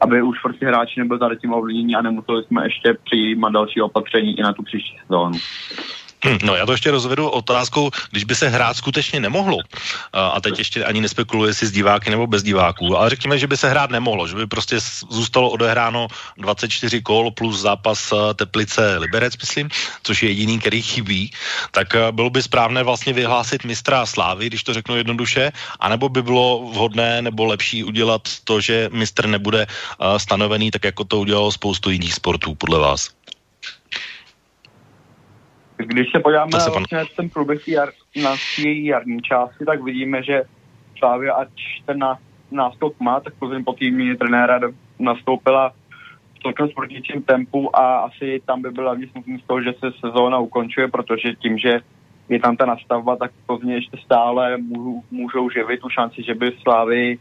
aby 0.00 0.22
už 0.22 0.40
prostě 0.40 0.66
hráči 0.66 1.00
nebyli 1.00 1.20
tady 1.20 1.36
tím 1.36 1.52
ovlivnění 1.52 1.94
a 1.94 2.02
nemuseli 2.02 2.44
jsme 2.44 2.66
ještě 2.66 2.96
přijímat 3.04 3.52
další 3.52 3.80
opatření 3.80 4.38
i 4.38 4.42
na 4.42 4.52
tu 4.52 4.62
příští 4.62 4.96
sezónu. 5.06 5.38
Hm, 6.24 6.38
no 6.42 6.54
já 6.54 6.66
to 6.66 6.72
ještě 6.72 6.90
rozvedu 6.90 7.28
otázkou, 7.28 7.90
když 8.10 8.24
by 8.24 8.34
se 8.34 8.48
hrát 8.48 8.76
skutečně 8.76 9.20
nemohlo, 9.20 9.58
a 10.12 10.40
teď 10.40 10.58
ještě 10.58 10.84
ani 10.84 11.00
nespekuluji 11.00 11.54
si 11.54 11.66
s 11.66 11.72
diváky 11.72 12.10
nebo 12.10 12.26
bez 12.26 12.42
diváků, 12.42 12.98
ale 12.98 13.10
řekněme, 13.10 13.38
že 13.38 13.46
by 13.46 13.56
se 13.56 13.68
hrát 13.70 13.90
nemohlo, 13.90 14.28
že 14.28 14.36
by 14.36 14.46
prostě 14.46 14.78
zůstalo 15.10 15.50
odehráno 15.50 16.08
24 16.36 17.02
kol 17.02 17.30
plus 17.30 17.60
zápas 17.60 18.12
Teplice 18.34 18.98
Liberec, 18.98 19.36
myslím, 19.36 19.68
což 20.02 20.22
je 20.22 20.28
jediný, 20.28 20.58
který 20.58 20.82
chybí, 20.82 21.32
tak 21.70 21.96
bylo 22.10 22.30
by 22.30 22.42
správné 22.42 22.82
vlastně 22.82 23.12
vyhlásit 23.12 23.64
mistra 23.64 24.06
Slávy, 24.06 24.46
když 24.46 24.62
to 24.62 24.74
řeknu 24.74 24.96
jednoduše, 24.96 25.52
anebo 25.80 26.08
by 26.08 26.22
bylo 26.22 26.68
vhodné 26.72 27.22
nebo 27.22 27.44
lepší 27.44 27.84
udělat 27.84 28.28
to, 28.44 28.60
že 28.60 28.88
mistr 28.92 29.26
nebude 29.26 29.66
stanovený, 30.16 30.70
tak 30.70 30.84
jako 30.84 31.04
to 31.04 31.18
udělalo 31.18 31.52
spoustu 31.52 31.90
jiných 31.90 32.14
sportů, 32.14 32.54
podle 32.54 32.78
vás? 32.78 33.08
Když 35.90 36.10
se 36.10 36.20
podíváme 36.20 36.50
na 36.52 36.64
vlastně 36.68 36.98
ten 37.16 37.30
průběh 37.30 37.68
jar, 37.68 37.88
na 38.22 38.30
té 38.56 38.68
jarní 38.70 39.22
části, 39.22 39.64
tak 39.64 39.82
vidíme, 39.82 40.22
že 40.22 40.42
Slávia, 40.98 41.34
ať 41.34 41.48
ten 41.86 41.98
nástup 42.50 43.00
má, 43.00 43.20
tak 43.20 43.34
Plzeň 43.34 43.64
po 43.64 43.72
týmě 43.72 44.16
trenéra 44.16 44.60
nastoupila 44.98 45.72
v 46.34 46.42
celkem 46.42 46.68
sportícím 46.68 47.22
tempu 47.22 47.76
a 47.76 47.98
asi 47.98 48.42
tam 48.46 48.62
by 48.62 48.70
byl 48.70 48.84
hlavně 48.84 49.06
smutný 49.08 49.38
z 49.38 49.46
toho, 49.46 49.62
že 49.62 49.72
se 49.72 49.92
sezóna 50.00 50.38
ukončuje, 50.38 50.88
protože 50.88 51.34
tím, 51.34 51.58
že 51.58 51.80
je 52.28 52.40
tam 52.40 52.56
ta 52.56 52.66
nastavba, 52.66 53.16
tak 53.16 53.30
Plzeň 53.46 53.70
ještě 53.70 53.96
stále 54.04 54.56
můžou, 54.56 55.02
můžou 55.10 55.50
živit 55.50 55.80
tu 55.80 55.88
šanci, 55.88 56.22
že 56.22 56.34
by 56.34 56.52
Slávy 56.62 57.18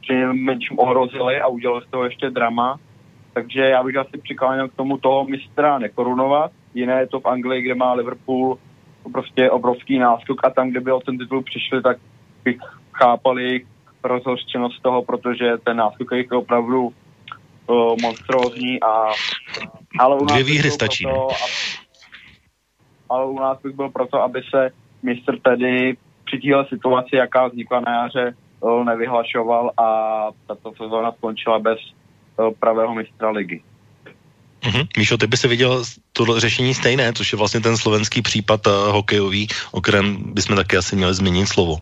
při 0.00 0.14
menším 0.32 0.78
ohrozili 0.78 1.40
a 1.40 1.46
udělali 1.46 1.84
z 1.86 1.90
toho 1.90 2.04
ještě 2.04 2.30
drama. 2.30 2.78
Takže 3.32 3.60
já 3.60 3.82
bych 3.82 3.96
asi 3.96 4.18
přikláněl 4.22 4.68
k 4.68 4.74
tomu 4.74 4.98
toho 4.98 5.24
mistra 5.24 5.78
nekorunovat, 5.78 6.52
jiné 6.78 7.00
je 7.00 7.06
to 7.06 7.20
v 7.20 7.26
Anglii, 7.26 7.62
kde 7.62 7.74
má 7.74 7.92
Liverpool 7.92 8.58
prostě 9.12 9.50
obrovský 9.50 9.98
náskok 9.98 10.44
a 10.44 10.50
tam, 10.50 10.70
kde 10.70 10.80
by 10.80 10.92
o 10.92 11.00
ten 11.00 11.18
titul 11.18 11.42
přišli, 11.42 11.82
tak 11.82 11.98
bych 12.44 12.56
chápal 12.92 13.38
jejich 13.38 13.66
rozhořčenost 14.04 14.82
toho, 14.82 15.02
protože 15.02 15.58
ten 15.64 15.76
náskok 15.76 16.12
je 16.12 16.24
opravdu 16.36 16.82
uh, 16.86 17.96
monstrózní 18.02 18.82
a 18.82 19.12
ale 19.98 20.16
u 20.16 20.24
nás 20.24 20.32
Dvě 20.32 20.44
výhry 20.44 20.70
stačí. 20.70 21.04
Proto, 21.04 21.28
ale 23.08 23.26
u 23.26 23.38
nás 23.38 23.58
bych 23.62 23.74
byl 23.76 23.88
proto, 23.88 24.22
aby 24.22 24.42
se 24.50 24.70
mistr 25.02 25.38
tedy 25.38 25.96
při 26.24 26.38
téhle 26.38 26.66
situaci, 26.68 27.16
jaká 27.16 27.46
vznikla 27.46 27.80
na 27.80 28.02
jaře, 28.02 28.34
nevyhlašoval 28.84 29.72
a 29.76 29.88
tato 30.46 30.72
sezóna 30.72 31.12
skončila 31.12 31.58
bez 31.58 31.78
pravého 32.60 32.94
mistra 32.94 33.30
ligy. 33.30 33.62
Mm-hmm. 34.62 34.86
Míšo, 34.98 35.18
ty 35.18 35.26
by 35.26 35.36
si 35.36 35.48
viděl 35.48 35.84
to 36.12 36.40
řešení 36.40 36.74
stejné, 36.74 37.12
což 37.12 37.32
je 37.32 37.38
vlastně 37.38 37.60
ten 37.60 37.76
slovenský 37.76 38.22
případ 38.22 38.66
uh, 38.66 38.72
hokejový, 38.90 39.48
o 39.70 39.80
kterém 39.80 40.34
bychom 40.34 40.56
taky 40.56 40.76
asi 40.76 40.96
měli 40.96 41.14
změnit 41.14 41.46
slovo. 41.46 41.78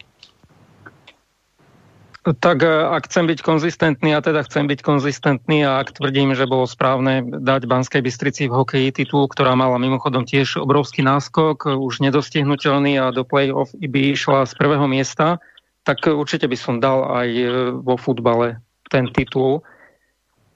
Tak 2.27 2.67
eh, 2.67 2.83
ak 2.91 3.07
chcem 3.07 3.31
byť 3.31 3.39
konzistentný, 3.39 4.11
a 4.11 4.19
teda 4.19 4.43
chcem 4.43 4.67
byť 4.67 4.83
konzistentný 4.83 5.63
a 5.63 5.79
ak 5.79 5.95
tvrdím, 5.95 6.35
že 6.35 6.51
bolo 6.51 6.67
správne 6.67 7.23
dať 7.23 7.71
Banskej 7.71 8.03
Bystrici 8.03 8.51
v 8.51 8.57
hokeji 8.67 8.91
titul, 8.91 9.31
ktorá 9.31 9.55
mala 9.55 9.79
mimochodom 9.79 10.27
tiež 10.27 10.59
obrovský 10.59 11.07
náskok, 11.07 11.71
už 11.79 12.03
nedostihnutelný 12.03 12.99
a 12.99 13.15
do 13.15 13.23
play-off 13.23 13.71
by 13.79 14.19
išla 14.19 14.43
z 14.43 14.59
prvého 14.59 14.91
miesta, 14.91 15.39
tak 15.87 16.03
určite 16.11 16.51
by 16.51 16.59
som 16.59 16.83
dal 16.83 17.07
aj 17.15 17.29
eh, 17.31 17.51
vo 17.79 17.95
futbale 17.95 18.59
ten 18.91 19.07
titul. 19.15 19.63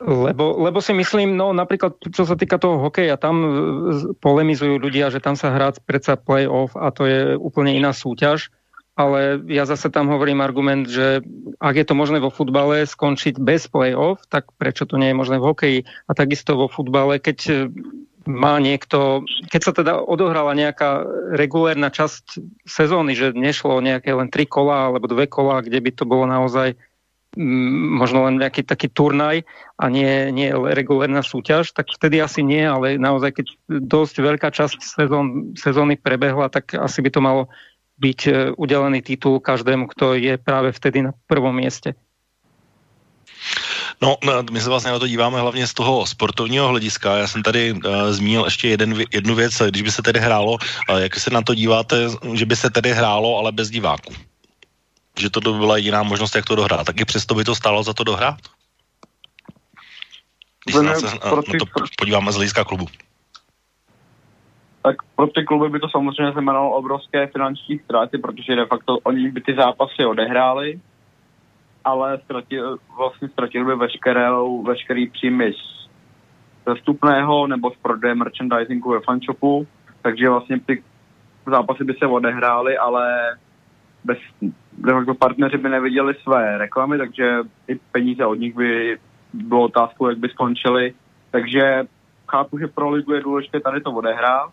Lebo, 0.00 0.56
lebo 0.64 0.80
si 0.80 0.96
myslím, 0.96 1.36
no 1.36 1.52
napríklad 1.52 2.00
čo 2.08 2.24
sa 2.24 2.32
týka 2.32 2.56
toho 2.56 2.80
hokeja, 2.80 3.20
tam 3.20 3.36
polemizujú 4.24 4.80
ľudia, 4.80 5.12
že 5.12 5.20
tam 5.20 5.36
sa 5.36 5.52
hrá 5.52 5.76
predsa 5.84 6.16
play-off 6.16 6.72
a 6.72 6.88
to 6.88 7.04
je 7.04 7.36
úplne 7.36 7.76
iná 7.76 7.92
súťaž, 7.92 8.48
ale 8.96 9.44
ja 9.52 9.68
zase 9.68 9.92
tam 9.92 10.08
hovorím 10.08 10.40
argument, 10.40 10.88
že 10.88 11.20
ak 11.60 11.74
je 11.76 11.84
to 11.84 11.92
možné 11.92 12.16
vo 12.16 12.32
futbale 12.32 12.88
skončiť 12.88 13.36
bez 13.36 13.68
play-off, 13.68 14.24
tak 14.32 14.48
prečo 14.56 14.88
to 14.88 14.96
nie 14.96 15.12
je 15.12 15.20
možné 15.20 15.36
v 15.36 15.48
hokeji? 15.52 15.78
A 16.08 16.16
takisto 16.16 16.56
vo 16.56 16.72
futbale, 16.72 17.20
keď 17.20 17.68
má 18.28 18.60
niekto, 18.60 19.24
keď 19.48 19.60
sa 19.60 19.72
teda 19.72 19.92
odohrala 20.00 20.52
nejaká 20.52 21.04
regulérna 21.32 21.88
časť 21.88 22.40
sezóny, 22.68 23.16
že 23.16 23.32
nešlo 23.32 23.80
nejaké 23.80 24.12
len 24.12 24.28
tri 24.28 24.44
kola 24.44 24.92
alebo 24.92 25.08
dve 25.08 25.24
kola, 25.24 25.64
kde 25.64 25.80
by 25.80 25.90
to 25.92 26.04
bolo 26.04 26.28
naozaj 26.28 26.76
možno 27.38 28.26
len 28.26 28.42
nejaký 28.42 28.66
taký 28.66 28.90
turnaj 28.90 29.46
a 29.78 29.86
nie, 29.86 30.34
nie 30.34 30.50
regulárna 30.50 31.22
súťaž, 31.22 31.70
tak 31.70 31.86
vtedy 31.94 32.18
asi 32.18 32.42
nie, 32.42 32.66
ale 32.66 32.98
naozaj 32.98 33.30
keď 33.38 33.46
dosť 33.86 34.16
veľká 34.18 34.48
časť 34.50 34.78
sezón, 34.82 35.54
sezóny 35.54 35.94
prebehla, 35.94 36.50
tak 36.50 36.74
asi 36.74 36.98
by 37.02 37.10
to 37.10 37.20
malo 37.22 37.42
byť 38.00 38.20
e, 38.26 38.30
udelený 38.56 39.04
titul 39.04 39.38
každému, 39.38 39.86
kto 39.94 40.18
je 40.18 40.34
práve 40.40 40.72
vtedy 40.72 41.06
na 41.06 41.12
prvom 41.30 41.54
mieste. 41.54 41.94
No, 44.02 44.16
no, 44.24 44.32
my 44.50 44.60
se 44.60 44.68
vlastně 44.68 44.90
na 44.90 44.98
to 44.98 45.06
díváme 45.06 45.40
hlavně 45.40 45.66
z 45.66 45.74
toho 45.74 46.06
sportovního 46.06 46.68
hlediska. 46.68 47.16
Já 47.16 47.26
jsem 47.26 47.42
tady 47.42 47.72
uh, 47.72 48.10
zmínil 48.10 48.44
ještě 48.44 48.68
jeden, 48.68 49.04
jednu 49.12 49.34
věc, 49.34 49.62
když 49.68 49.82
by 49.82 49.92
se 49.92 50.02
tedy 50.02 50.20
hrálo, 50.20 50.52
uh, 50.52 50.98
jak 50.98 51.16
se 51.16 51.30
na 51.30 51.42
to 51.42 51.54
díváte, 51.54 52.08
že 52.32 52.46
by 52.46 52.56
se 52.56 52.70
tedy 52.70 52.92
hrálo, 52.92 53.38
ale 53.38 53.52
bez 53.52 53.70
diváků 53.70 54.29
že 55.18 55.30
to 55.30 55.40
by 55.40 55.58
byla 55.58 55.76
jediná 55.76 56.02
možnost, 56.02 56.34
jak 56.34 56.44
to 56.44 56.56
dohrát. 56.56 56.86
Tak 56.86 57.00
i 57.00 57.04
přesto 57.04 57.34
by 57.34 57.44
to 57.44 57.54
stálo 57.54 57.82
za 57.82 57.94
to 57.94 58.04
dohrát? 58.04 58.38
Když 60.64 60.76
se 60.76 60.82
na, 60.82 60.94
se 60.94 61.06
na 61.06 61.20
to 61.20 61.66
podíváme 61.98 62.32
z 62.32 62.34
hlediska 62.34 62.64
klubu. 62.64 62.86
Tak 64.82 64.96
pro 65.16 65.26
ty 65.26 65.44
kluby 65.44 65.68
by 65.68 65.80
to 65.80 65.88
samozřejmě 65.88 66.32
znamenalo 66.32 66.70
obrovské 66.70 67.26
finanční 67.26 67.78
ztráty, 67.78 68.18
protože 68.18 68.56
de 68.56 68.66
facto 68.66 68.98
oni 68.98 69.30
by 69.30 69.40
ty 69.40 69.54
zápasy 69.54 70.04
odehráli, 70.04 70.80
ale 71.84 72.18
ztratil, 72.24 72.78
vlastně 72.96 73.28
ztratili 73.28 73.64
by 73.64 73.76
veškerou, 73.76 74.62
veškerý 74.62 75.10
příjmy 75.10 75.52
z 75.52 75.80
zestupného 76.68 77.46
nebo 77.46 77.70
z 77.70 77.76
prodeje 77.82 78.14
merchandisingu 78.14 78.90
ve 78.90 79.00
fanshopu, 79.00 79.66
takže 80.02 80.28
vlastně 80.28 80.60
ty 80.60 80.82
zápasy 81.46 81.84
by 81.84 81.94
se 81.94 82.06
odehrály, 82.06 82.78
ale 82.78 83.36
bez, 84.04 84.18
jako 84.88 85.14
partneři 85.14 85.58
by 85.58 85.68
neviděli 85.68 86.14
své 86.22 86.58
reklamy, 86.58 86.98
takže 86.98 87.38
i 87.68 87.74
peníze 87.92 88.26
od 88.26 88.34
nich 88.34 88.54
by 88.54 88.98
bylo 89.32 89.62
otázkou, 89.62 90.08
jak 90.08 90.18
by 90.18 90.28
skončily. 90.28 90.94
Takže 91.30 91.84
chápu, 92.28 92.58
že 92.58 92.66
pro 92.66 92.90
ligu 92.90 93.12
je 93.12 93.20
důležité 93.20 93.60
tady 93.60 93.80
to 93.80 93.90
odehrát, 93.90 94.50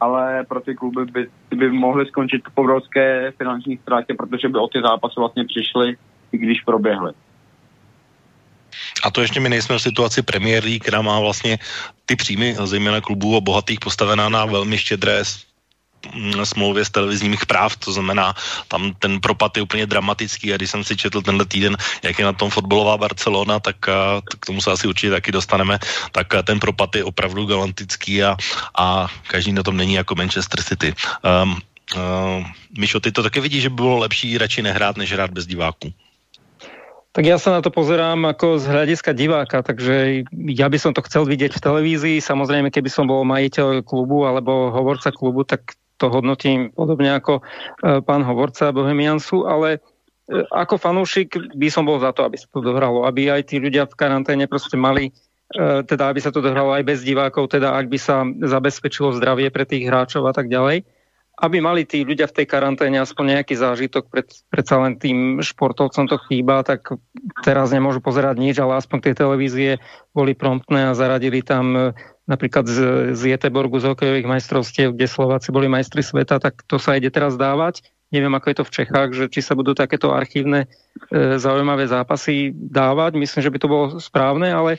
ale 0.00 0.44
pro 0.48 0.60
ty 0.60 0.74
kluby 0.74 1.04
by, 1.04 1.28
by 1.56 1.70
mohly 1.70 2.06
skončit 2.06 2.42
po 2.54 2.62
obrovské 2.62 3.32
finanční 3.38 3.76
ztrátě, 3.76 4.14
protože 4.14 4.48
by 4.48 4.58
o 4.58 4.68
ty 4.68 4.82
zápasy 4.82 5.14
vlastně 5.18 5.44
přišly, 5.44 5.96
i 6.32 6.38
když 6.38 6.60
proběhly. 6.60 7.12
A 9.04 9.10
to 9.10 9.20
ještě 9.20 9.40
my 9.40 9.48
nejsme 9.48 9.78
v 9.78 9.82
situaci 9.82 10.22
Premier 10.22 10.64
která 10.80 11.02
má 11.02 11.20
vlastně 11.20 11.58
ty 12.06 12.16
příjmy, 12.16 12.56
zejména 12.64 13.00
klubů 13.00 13.36
a 13.36 13.40
bohatých, 13.40 13.80
postavená 13.80 14.28
na 14.28 14.44
velmi 14.44 14.78
štědré 14.78 15.24
smlouvě 16.44 16.84
z 16.84 16.90
televizních 16.90 17.46
práv, 17.46 17.76
to 17.76 17.92
znamená, 17.92 18.34
tam 18.68 18.94
ten 18.98 19.20
propad 19.20 19.56
je 19.56 19.62
úplně 19.62 19.86
dramatický 19.86 20.52
a 20.52 20.56
když 20.56 20.70
jsem 20.70 20.84
si 20.84 20.96
četl 20.96 21.22
tenhle 21.22 21.46
týden, 21.46 21.76
jak 22.02 22.18
je 22.18 22.24
na 22.24 22.32
tom 22.32 22.50
fotbalová 22.50 22.96
Barcelona, 22.96 23.60
tak, 23.60 23.76
tak 24.30 24.40
k 24.40 24.46
tomu 24.46 24.60
se 24.60 24.70
asi 24.70 24.88
určitě 24.88 25.10
taky 25.10 25.32
dostaneme, 25.32 25.78
tak 26.12 26.26
ten 26.44 26.60
propad 26.60 26.96
je 26.96 27.04
opravdu 27.04 27.46
galantický 27.46 28.22
a, 28.24 28.36
a 28.78 29.08
každý 29.28 29.52
na 29.52 29.62
tom 29.62 29.76
není 29.76 29.94
jako 29.94 30.14
Manchester 30.14 30.62
City. 30.62 30.94
Um, 31.42 31.56
uh, 31.96 32.44
Mišo, 32.78 33.00
ty 33.00 33.12
to 33.12 33.22
taky 33.22 33.40
vidíš, 33.40 33.62
že 33.62 33.70
by 33.70 33.74
bylo 33.74 33.98
lepší 33.98 34.38
radši 34.38 34.62
nehrát, 34.62 34.96
než 34.96 35.12
hrát 35.12 35.30
bez 35.30 35.46
diváků? 35.46 35.92
Tak 37.10 37.26
ja 37.26 37.42
sa 37.42 37.50
na 37.50 37.58
to 37.58 37.74
pozerám 37.74 38.22
ako 38.22 38.62
z 38.62 38.70
hľadiska 38.70 39.10
diváka, 39.18 39.66
takže 39.66 40.22
ja 40.30 40.70
by 40.70 40.78
som 40.78 40.94
to 40.94 41.02
chcel 41.10 41.26
vidieť 41.26 41.58
v 41.58 41.64
televízii. 41.66 42.22
Samozrejme, 42.22 42.70
keby 42.70 42.86
som 42.86 43.10
bol 43.10 43.26
majiteľ 43.26 43.82
klubu 43.82 44.30
alebo 44.30 44.70
hovorca 44.70 45.10
klubu, 45.10 45.42
tak 45.42 45.74
to 46.00 46.08
hodnotím 46.08 46.72
podobne 46.72 47.12
ako 47.12 47.38
e, 47.38 47.42
pán 48.00 48.24
hovorca 48.24 48.72
Bohemiansu, 48.72 49.44
ale 49.44 49.76
e, 49.76 50.40
ako 50.48 50.80
fanúšik 50.80 51.36
by 51.52 51.68
som 51.68 51.84
bol 51.84 52.00
za 52.00 52.16
to, 52.16 52.24
aby 52.24 52.40
sa 52.40 52.48
to 52.48 52.64
dohralo, 52.64 53.04
aby 53.04 53.28
aj 53.28 53.52
tí 53.52 53.60
ľudia 53.60 53.84
v 53.84 53.94
karanténe 54.00 54.48
proste 54.48 54.80
mali 54.80 55.12
e, 55.52 55.84
teda 55.84 56.08
aby 56.08 56.20
sa 56.24 56.32
to 56.32 56.40
dohralo 56.40 56.72
aj 56.72 56.88
bez 56.88 57.04
divákov, 57.04 57.52
teda 57.52 57.76
ak 57.76 57.92
by 57.92 57.98
sa 58.00 58.24
zabezpečilo 58.24 59.12
zdravie 59.12 59.52
pre 59.52 59.68
tých 59.68 59.84
hráčov 59.84 60.24
a 60.24 60.32
tak 60.32 60.48
ďalej 60.48 60.88
aby 61.40 61.56
mali 61.58 61.88
tí 61.88 62.04
ľudia 62.04 62.28
v 62.28 62.36
tej 62.36 62.46
karanténe 62.46 63.00
aspoň 63.00 63.40
nejaký 63.40 63.56
zážitok, 63.56 64.12
pred, 64.12 64.28
predsa 64.52 64.76
len 64.76 65.00
tým 65.00 65.40
športovcom 65.40 66.04
to 66.04 66.20
chýba, 66.28 66.60
tak 66.60 66.92
teraz 67.40 67.72
nemôžu 67.72 68.04
pozerať 68.04 68.36
nič, 68.36 68.60
ale 68.60 68.76
aspoň 68.76 68.98
tie 69.00 69.14
televízie 69.16 69.70
boli 70.12 70.36
promptné 70.36 70.92
a 70.92 70.96
zaradili 70.96 71.40
tam 71.40 71.66
e, 71.72 71.80
napríklad 72.30 72.70
z, 72.70 72.78
z 73.18 73.34
Jeteborgu 73.34 73.82
z 73.82 73.90
hokejových 73.90 74.30
majstrovstiev, 74.30 74.94
kde 74.94 75.10
Slováci 75.10 75.50
boli 75.50 75.66
majstri 75.66 76.06
sveta, 76.06 76.38
tak 76.38 76.62
to 76.70 76.78
sa 76.78 76.94
ide 76.94 77.10
teraz 77.10 77.34
dávať. 77.34 77.82
Neviem, 78.14 78.30
ako 78.30 78.46
je 78.46 78.56
to 78.62 78.64
v 78.66 78.74
Čechách, 78.74 79.10
že 79.14 79.24
či 79.26 79.42
sa 79.42 79.58
budú 79.58 79.74
takéto 79.74 80.14
archívne 80.14 80.66
e, 81.10 81.38
zaujímavé 81.38 81.90
zápasy 81.90 82.54
dávať. 82.54 83.18
Myslím, 83.18 83.42
že 83.42 83.50
by 83.50 83.58
to 83.58 83.68
bolo 83.70 83.84
správne, 83.98 84.50
ale 84.50 84.78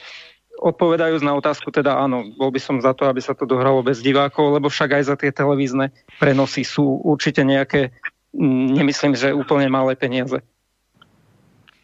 odpovedajúc 0.61 1.23
na 1.23 1.35
otázku, 1.35 1.71
teda 1.71 1.95
áno, 1.95 2.27
bol 2.35 2.51
by 2.51 2.59
som 2.59 2.77
za 2.83 2.93
to, 2.93 3.07
aby 3.07 3.23
sa 3.23 3.33
to 3.35 3.49
dohralo 3.49 3.81
bez 3.83 4.03
divákov, 4.03 4.55
lebo 4.55 4.67
však 4.67 4.99
aj 4.99 5.03
za 5.07 5.15
tie 5.15 5.31
televízne 5.31 5.89
prenosy 6.19 6.67
sú 6.67 7.01
určite 7.01 7.41
nejaké, 7.41 7.95
mm, 8.35 8.77
nemyslím, 8.77 9.15
že 9.15 9.33
úplne 9.33 9.67
malé 9.71 9.95
peniaze. 9.95 10.39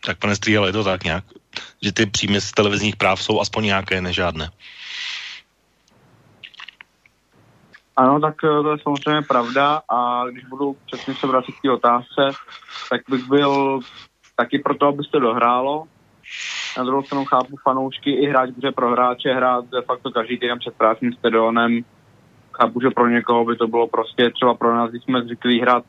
Tak 0.06 0.22
pane 0.22 0.36
Stříhal, 0.36 0.68
je 0.70 0.78
to 0.78 0.84
tak 0.84 1.04
nějak, 1.04 1.24
že 1.82 1.92
ty 1.92 2.06
příjmy 2.06 2.42
z 2.42 2.52
televizních 2.52 2.96
práv 2.96 3.24
jsou 3.24 3.42
aspoň 3.42 3.64
nějaké, 3.66 4.02
nežádné. 4.02 4.52
Ano, 7.98 8.20
tak 8.20 8.36
eh, 8.44 8.64
to 8.64 8.72
je 8.72 8.78
samozřejmě 8.84 9.22
pravda 9.22 9.82
a 9.90 10.26
když 10.30 10.46
budu 10.46 10.76
přesně 10.86 11.14
se 11.14 11.28
vracet 11.28 11.52
k 11.52 11.62
té 11.62 11.72
otázce, 11.72 12.22
tak 12.90 13.02
bych 13.10 13.28
byl 13.28 13.80
taky 14.36 14.60
proto, 14.60 14.88
aby 14.88 15.04
se 15.04 15.20
dohrálo, 15.20 15.84
na 16.78 16.84
druhou 16.84 17.04
stranu 17.04 17.26
chápu 17.26 17.56
fanoušky 17.64 18.12
i 18.12 18.30
hráč, 18.30 18.50
protože 18.56 18.72
pro 18.72 18.92
hráče 18.92 19.34
hrát 19.34 19.66
de 19.70 19.82
facto 19.82 20.12
každý 20.12 20.40
týden 20.40 20.60
před 20.60 20.74
prázdným 20.74 21.14
stadionem. 21.14 21.82
Chápu, 22.52 22.82
že 22.82 22.90
pro 22.90 23.08
někoho 23.08 23.46
by 23.46 23.56
to 23.56 23.68
bylo 23.68 23.88
prostě 23.88 24.30
třeba 24.30 24.54
pro 24.54 24.76
nás, 24.76 24.90
když 24.90 25.04
jsme 25.04 25.22
zvyklí 25.22 25.62
hrát 25.62 25.84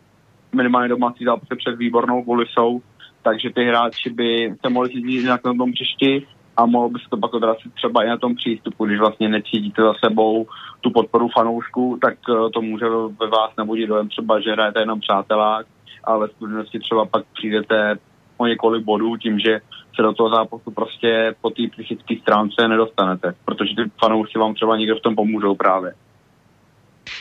minimálně 0.52 0.88
domácí 0.88 1.24
zápasy 1.24 1.56
před 1.56 1.76
výbornou 1.76 2.24
kulisou, 2.24 2.82
takže 3.22 3.50
ty 3.50 3.64
hráči 3.64 4.10
by 4.10 4.54
se 4.64 4.72
mohli 4.72 4.90
cítit 4.90 5.24
nějak 5.24 5.44
na 5.44 5.54
tom 5.54 5.72
příšti 5.72 6.26
a 6.56 6.66
mohlo 6.66 6.88
by 6.90 6.98
se 6.98 7.08
to 7.10 7.16
pak 7.16 7.34
odrazit 7.34 7.74
třeba 7.74 8.04
i 8.04 8.08
na 8.08 8.16
tom 8.16 8.34
přístupu, 8.34 8.86
když 8.86 8.98
vlastně 8.98 9.28
necítíte 9.28 9.82
za 9.82 9.92
sebou 10.04 10.46
tu 10.80 10.90
podporu 10.90 11.28
fanoušků, 11.28 11.98
tak 12.02 12.14
eh, 12.30 12.50
to 12.50 12.62
může 12.62 12.88
ve 13.20 13.26
vás 13.26 13.50
nebudit 13.58 13.86
dojem 13.86 14.08
třeba, 14.08 14.40
že 14.40 14.52
hrajete 14.52 14.80
jenom 14.80 15.00
přátelák, 15.00 15.66
ale 16.04 16.28
v 16.28 16.32
skutečnosti 16.32 16.78
třeba 16.78 17.06
pak 17.06 17.24
přijdete 17.34 17.96
o 18.36 18.46
několik 18.46 18.84
bodů 18.84 19.16
tím, 19.16 19.38
že 19.38 19.60
se 19.96 20.02
do 20.02 20.12
toho 20.12 20.30
zápasu 20.30 20.70
prostě 20.70 21.34
po 21.40 21.50
té 21.50 21.62
psychické 21.72 22.14
stránce 22.22 22.68
nedostanete, 22.68 23.34
protože 23.44 23.74
ty 23.74 23.90
fanoušci 24.00 24.38
vám 24.38 24.54
třeba 24.54 24.76
někdo 24.76 24.96
v 24.96 25.02
tom 25.02 25.14
pomůžou 25.14 25.54
právě. 25.54 25.94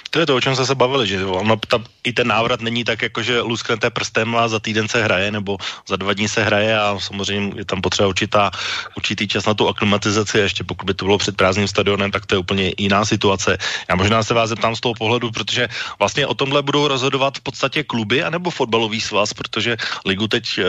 To 0.10 0.20
je 0.20 0.26
to, 0.26 0.36
o 0.36 0.42
čem 0.42 0.56
jsme 0.56 0.66
se 0.66 0.76
bavili, 0.76 1.08
že 1.08 1.26
ono, 1.26 1.56
ta, 1.68 1.84
i 2.04 2.14
ten 2.14 2.28
návrat 2.28 2.62
není 2.62 2.84
tak, 2.84 3.02
jako 3.02 3.24
že 3.24 3.42
lusknete 3.42 3.90
prstem 3.90 4.36
a 4.36 4.48
za 4.48 4.60
týden 4.60 4.88
se 4.88 5.04
hraje, 5.04 5.32
nebo 5.32 5.58
za 5.88 5.96
dva 5.96 6.14
dní 6.14 6.28
se 6.28 6.44
hraje 6.44 6.80
a 6.80 6.96
samozřejmě 7.00 7.52
je 7.56 7.66
tam 7.66 7.82
potřeba 7.82 8.08
určitá, 8.08 8.52
určitý 8.98 9.28
čas 9.28 9.46
na 9.46 9.54
tu 9.54 9.68
aklimatizaci, 9.68 10.38
ještě 10.38 10.64
pokud 10.64 10.86
by 10.86 10.94
to 10.94 11.06
bylo 11.06 11.18
před 11.18 11.38
prázdným 11.38 11.68
stadionem, 11.68 12.12
tak 12.12 12.26
to 12.26 12.36
je 12.36 12.40
úplně 12.40 12.74
jiná 12.78 13.06
situace. 13.06 13.58
Já 13.90 13.96
možná 13.96 14.24
se 14.24 14.34
vás 14.34 14.50
zeptám 14.50 14.76
z 14.76 14.80
toho 14.80 14.94
pohledu, 14.94 15.32
protože 15.32 15.68
vlastně 16.00 16.28
o 16.28 16.34
tomhle 16.34 16.62
budou 16.62 16.88
rozhodovat 16.88 17.38
v 17.38 17.42
podstatě 17.42 17.84
kluby 17.84 18.24
anebo 18.24 18.50
fotbalový 18.50 19.02
svaz, 19.02 19.34
protože 19.34 19.78
ligu 20.06 20.28
teď 20.28 20.58
e, 20.58 20.64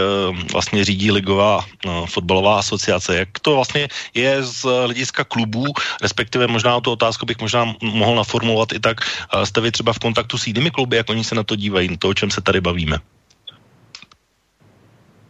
vlastně 0.52 0.84
řídí 0.84 1.10
ligová 1.12 1.62
e, 1.62 2.06
fotbalová 2.06 2.58
asociace. 2.58 3.16
Jak 3.16 3.38
to 3.38 3.54
vlastně 3.54 3.88
je 4.14 4.42
z 4.42 4.62
hlediska 4.62 5.24
klubů, 5.24 5.66
respektive 6.02 6.46
možná 6.46 6.80
tu 6.80 6.90
otázku 6.90 7.26
bych 7.26 7.40
možná 7.40 7.74
mohl 7.82 8.14
naformulovat 8.14 8.72
i 8.72 8.80
tak, 8.80 9.00
jste 9.44 9.60
vy 9.60 9.70
třeba 9.70 9.92
v 9.92 9.98
kontaktu 9.98 10.38
s 10.38 10.46
jinými 10.46 10.70
kluby, 10.70 10.96
jak 10.96 11.10
oni 11.10 11.24
se 11.24 11.34
na 11.34 11.42
to 11.42 11.56
dívají, 11.56 11.98
to, 11.98 12.08
o 12.08 12.14
čem 12.14 12.30
se 12.30 12.40
tady 12.40 12.60
bavíme? 12.60 12.96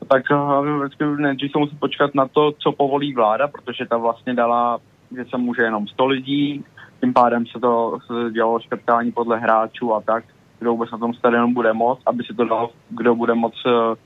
Tak 0.09 0.23
eh, 0.31 0.35
hlavně 0.35 0.73
vždycky 0.73 1.49
se 1.53 1.59
musí 1.59 1.77
počkat 1.77 2.15
na 2.15 2.29
to, 2.29 2.53
co 2.59 2.73
povolí 2.73 3.15
vláda, 3.15 3.49
protože 3.49 3.87
ta 3.87 3.97
vlastně 3.97 4.35
dala, 4.35 4.79
že 5.17 5.25
se 5.31 5.39
může 5.39 5.63
jenom 5.63 5.89
100 5.89 6.07
lidí, 6.07 6.65
tím 7.01 7.13
pádem 7.13 7.47
se 7.47 7.61
to 7.61 7.99
se 8.07 8.33
dělalo 8.33 8.61
škrtání 8.61 9.13
podle 9.13 9.39
hráčů 9.39 9.95
a 9.95 10.01
tak, 10.01 10.25
kdo 10.59 10.71
vůbec 10.71 10.91
na 10.91 10.99
tom 10.99 11.15
stadionu 11.15 11.55
bude 11.55 11.73
moc, 11.73 12.01
aby 12.07 12.25
se 12.25 12.35
to 12.35 12.45
dalo, 12.45 12.71
kdo 12.91 13.15
bude 13.15 13.35
moc 13.35 13.55
eh, 13.67 13.97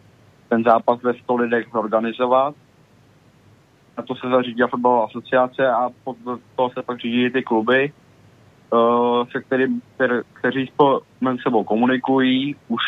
ten 0.49 0.65
zápas 0.65 1.03
ve 1.03 1.15
100 1.15 1.37
lidech 1.37 1.67
zorganizovat. 1.73 2.55
Na 3.99 4.03
to 4.03 4.15
se 4.15 4.29
zařídila 4.29 4.69
fotbalová 4.69 5.05
asociace 5.05 5.69
a 5.69 5.91
pod 6.05 6.17
toho 6.57 6.71
se 6.71 6.83
pak 6.83 7.01
řídí 7.01 7.31
ty 7.31 7.43
kluby 7.43 7.93
se 9.33 9.43
kterým, 9.43 9.83
kter, 9.95 10.23
kteří 10.33 10.67
spolu 10.67 11.01
sebou 11.43 11.65
komunikují 11.65 12.57
už, 12.69 12.83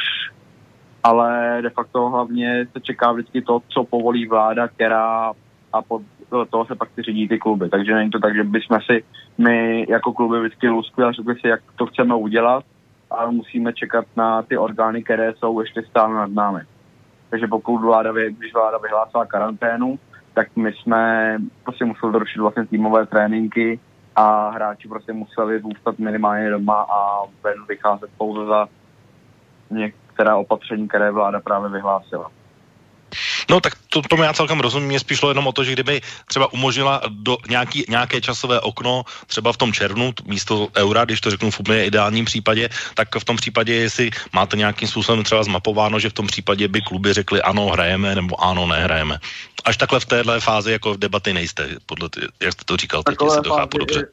ale 1.02 1.58
de 1.62 1.70
facto 1.70 2.08
hlavně 2.08 2.66
se 2.72 2.80
čeká 2.80 3.12
vždycky 3.12 3.42
to, 3.42 3.60
co 3.68 3.84
povolí 3.84 4.26
vláda, 4.28 4.68
která 4.68 5.32
a 5.72 5.82
pod 5.82 6.02
toho 6.50 6.66
se 6.66 6.74
pak 6.74 6.88
ty 6.94 7.02
řídí 7.02 7.28
ty 7.28 7.38
kluby. 7.38 7.68
Takže 7.68 7.94
není 7.94 8.10
to 8.10 8.18
tak, 8.18 8.34
že 8.34 8.44
bychom 8.44 8.78
si 8.80 9.04
my 9.38 9.86
jako 9.88 10.12
kluby 10.12 10.40
vždycky 10.40 10.68
luskli 10.68 11.04
a 11.04 11.12
řekli 11.12 11.34
si, 11.34 11.48
jak 11.48 11.60
to 11.76 11.86
chceme 11.86 12.14
udělat, 12.14 12.64
ale 13.10 13.32
musíme 13.32 13.72
čekat 13.72 14.04
na 14.16 14.42
ty 14.42 14.58
orgány, 14.58 15.02
které 15.02 15.34
jsou 15.34 15.60
ještě 15.60 15.82
stále 15.82 16.14
nad 16.14 16.30
námi. 16.30 16.60
Takže 17.30 17.46
pokud 17.46 17.78
vláda, 17.78 18.12
když 18.12 18.54
vláda 18.54 18.78
vyhlásila 18.78 19.26
karanténu, 19.26 19.98
tak 20.34 20.56
my 20.56 20.72
jsme 20.72 21.36
prostě 21.64 21.84
museli 21.84 22.12
zrušit 22.12 22.40
vlastně 22.40 22.66
týmové 22.66 23.06
tréninky, 23.06 23.80
a 24.16 24.50
hráči 24.50 24.88
prostě 24.88 25.12
museli 25.12 25.60
zůstat 25.60 25.98
minimálně 25.98 26.50
doma 26.50 26.86
a 26.88 27.26
ven 27.44 27.66
vycházet 27.68 28.10
pouze 28.18 28.46
za 28.46 28.68
některá 29.70 30.36
opatření, 30.36 30.88
které 30.88 31.10
vláda 31.10 31.40
právě 31.40 31.70
vyhlásila. 31.70 32.30
No 33.50 33.60
tak 33.60 33.72
to, 33.88 34.02
tomu 34.02 34.22
já 34.22 34.32
celkem 34.32 34.60
rozumím, 34.60 34.88
mě 34.88 35.00
spíš 35.00 35.22
jenom 35.28 35.46
o 35.46 35.52
to, 35.52 35.64
že 35.64 35.72
kdyby 35.72 36.00
třeba 36.26 36.52
umožnila 36.52 37.00
do 37.08 37.36
nějaký, 37.48 37.84
nějaké 37.88 38.20
časové 38.20 38.60
okno, 38.60 39.02
třeba 39.26 39.52
v 39.52 39.56
tom 39.56 39.72
červnu, 39.72 40.12
místo 40.26 40.68
eura, 40.76 41.04
když 41.04 41.20
to 41.20 41.30
řeknu 41.30 41.50
v 41.50 41.60
úplně 41.60 41.84
ideálním 41.84 42.24
případě, 42.24 42.68
tak 42.94 43.08
v 43.18 43.24
tom 43.24 43.36
případě, 43.36 43.74
jestli 43.74 44.10
máte 44.32 44.56
nějakým 44.56 44.88
způsobem 44.88 45.24
třeba 45.24 45.44
zmapováno, 45.44 45.98
že 45.98 46.10
v 46.10 46.12
tom 46.12 46.26
případě 46.26 46.68
by 46.68 46.80
kluby 46.80 47.12
řekli 47.12 47.42
ano, 47.42 47.66
hrajeme, 47.66 48.14
nebo 48.14 48.44
ano, 48.44 48.66
nehrajeme. 48.66 49.18
Až 49.64 49.76
takhle 49.76 50.00
v 50.00 50.06
téhle 50.06 50.40
fázi 50.40 50.72
jako 50.72 50.94
v 50.94 50.98
debaty 50.98 51.32
nejste, 51.32 51.68
podle 51.86 52.08
ty, 52.08 52.20
jak 52.42 52.52
jste 52.52 52.64
to 52.64 52.76
říkal, 52.76 53.02
teď 53.02 53.16
si 53.28 53.40
to 53.40 53.50
chápu 53.50 53.78
dobře. 53.78 54.08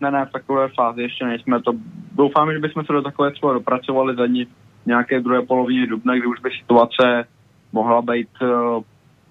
Ne, 0.00 0.10
ne, 0.10 0.26
v 0.26 0.32
takové 0.32 0.68
fázi 0.68 1.02
ještě 1.02 1.24
nejsme. 1.24 1.62
To, 1.62 1.72
doufám, 2.12 2.52
že 2.52 2.58
bychom 2.58 2.84
se 2.84 2.92
do 2.92 3.02
takové 3.02 3.30
třeba 3.30 3.52
dopracovali 3.52 4.16
za 4.16 4.26
ní 4.26 4.46
nějaké 4.86 5.20
druhé 5.20 5.42
polovině 5.42 5.86
dubna, 5.86 6.14
kdy 6.14 6.26
už 6.26 6.40
by 6.40 6.50
situace 6.60 7.24
mohla 7.72 8.02
být 8.02 8.28
uh, 8.42 8.82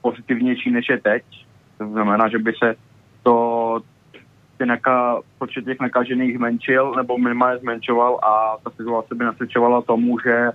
pozitivnější 0.02 0.72
než 0.72 0.90
je 0.90 0.98
teď. 0.98 1.24
To 1.78 1.88
znamená, 1.88 2.30
že 2.30 2.38
by 2.38 2.54
se 2.64 2.76
to 3.24 3.80
ty 4.58 4.66
neka, 4.66 5.22
počet 5.38 5.66
těch 5.66 5.80
nakažených 5.80 6.38
zmenšil 6.38 6.94
nebo 6.98 7.18
minimálně 7.18 7.60
zmenšoval 7.60 8.20
a 8.24 8.58
ta 8.64 8.70
situace 8.70 9.16
by 9.16 9.26
nasvědčovala 9.26 9.82
tomu, 9.82 10.20
že 10.20 10.52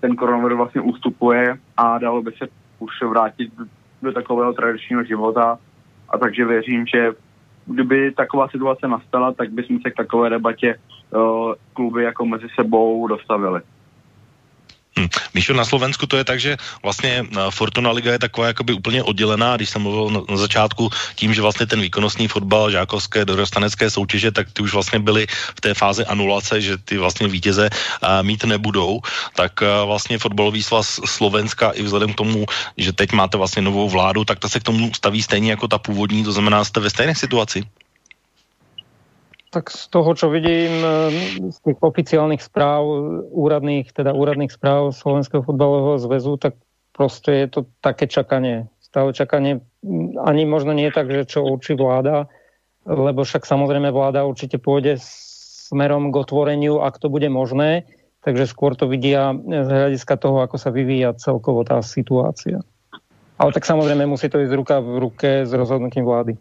ten 0.00 0.16
koronavirus 0.16 0.56
vlastně 0.56 0.80
ustupuje 0.80 1.58
a 1.76 1.98
dalo 1.98 2.22
by 2.22 2.32
se 2.32 2.46
už 2.78 3.02
vrátit 3.10 3.52
do 4.04 4.12
takového 4.12 4.52
tradičního 4.52 5.04
života. 5.04 5.58
A 6.08 6.18
takže 6.18 6.44
věřím, 6.44 6.86
že 6.86 7.12
kdyby 7.66 8.12
taková 8.12 8.48
situace 8.48 8.88
nastala, 8.88 9.32
tak 9.32 9.50
bychom 9.50 9.80
se 9.80 9.90
k 9.90 9.96
takové 9.96 10.30
debatě 10.30 10.78
uh, 11.10 11.52
kluby 11.72 12.04
jako 12.04 12.26
mezi 12.26 12.46
sebou 12.54 13.06
dostavili. 13.06 13.60
Hm. 14.94 15.08
Míšo, 15.34 15.54
na 15.54 15.64
Slovensku 15.66 16.06
to 16.06 16.16
je 16.16 16.24
tak, 16.24 16.40
že 16.40 16.56
vlastně 16.82 17.26
eh, 17.26 17.50
Fortuna 17.50 17.90
Liga 17.90 18.12
je 18.12 18.18
taková 18.18 18.46
jakoby 18.46 18.72
úplně 18.72 19.02
oddělená, 19.02 19.56
když 19.56 19.70
jsem 19.70 19.82
mluvil 19.82 20.22
na, 20.30 20.36
začátku 20.36 20.90
tím, 21.14 21.34
že 21.34 21.42
vlastně 21.42 21.66
ten 21.66 21.80
výkonnostní 21.80 22.28
fotbal, 22.28 22.70
žákovské, 22.70 23.24
dorostanecké 23.24 23.90
soutěže, 23.90 24.30
tak 24.30 24.52
ty 24.52 24.62
už 24.62 24.72
vlastně 24.72 24.98
byly 24.98 25.26
v 25.26 25.60
té 25.60 25.74
fázi 25.74 26.04
anulace, 26.06 26.60
že 26.60 26.78
ty 26.78 26.98
vlastně 26.98 27.28
vítěze 27.28 27.70
uh, 27.70 28.08
mít 28.22 28.44
nebudou, 28.44 29.00
tak 29.34 29.62
uh, 29.62 29.86
vlastně 29.86 30.18
fotbalový 30.18 30.62
svaz 30.62 31.00
Slovenska 31.04 31.70
i 31.70 31.82
vzhledem 31.82 32.12
k 32.12 32.16
tomu, 32.16 32.46
že 32.78 32.92
teď 32.92 33.12
máte 33.12 33.36
vlastně 33.38 33.62
novou 33.62 33.88
vládu, 33.90 34.24
tak 34.24 34.38
ta 34.38 34.48
se 34.48 34.60
k 34.60 34.62
tomu 34.62 34.94
staví 34.94 35.22
stejně 35.22 35.50
jako 35.50 35.68
ta 35.68 35.78
původní, 35.78 36.24
to 36.24 36.32
znamená, 36.32 36.64
jste 36.64 36.80
ve 36.80 36.90
stejné 36.90 37.14
situaci? 37.14 37.62
Tak 39.54 39.70
z 39.70 39.86
toho, 39.86 40.10
čo 40.18 40.26
vidím 40.34 40.82
eh, 40.82 41.14
z 41.54 41.58
tých 41.62 41.78
oficiálnych 41.78 42.42
správ, 42.42 42.82
úradných, 43.30 43.94
teda 43.94 44.10
úradných 44.10 44.50
správ 44.50 44.90
Slovenského 44.90 45.46
futbalového 45.46 46.02
zväzu, 46.02 46.34
tak 46.42 46.58
proste 46.90 47.46
je 47.46 47.48
to 47.50 47.60
také 47.78 48.10
čakanie. 48.10 48.66
Stále 48.82 49.14
čakanie, 49.14 49.62
mm, 49.86 50.18
ani 50.18 50.42
možno 50.42 50.74
nie 50.74 50.90
tak, 50.90 51.06
že 51.06 51.30
čo 51.30 51.46
určí 51.46 51.78
vláda, 51.78 52.26
lebo 52.82 53.22
však 53.22 53.46
samozrejme 53.46 53.94
vláda 53.94 54.26
určite 54.26 54.58
pôjde 54.58 54.98
smerom 55.70 56.10
k 56.10 56.20
otvoreniu, 56.20 56.82
ak 56.82 56.98
to 56.98 57.08
bude 57.08 57.26
možné, 57.30 57.88
takže 58.26 58.50
skôr 58.50 58.76
to 58.76 58.90
vidia 58.90 59.32
z 59.38 59.68
hľadiska 59.70 60.14
toho, 60.20 60.44
ako 60.44 60.56
sa 60.60 60.74
vyvíja 60.74 61.16
celkovo 61.16 61.64
tá 61.64 61.80
situácia. 61.80 62.58
Ale 63.34 63.50
tak 63.50 63.66
samozrejme 63.66 64.06
musí 64.06 64.30
to 64.30 64.38
ísť 64.38 64.54
ruka 64.54 64.78
v 64.78 65.02
ruke 65.02 65.30
s 65.42 65.50
rozhodnutím 65.50 66.06
vlády. 66.06 66.38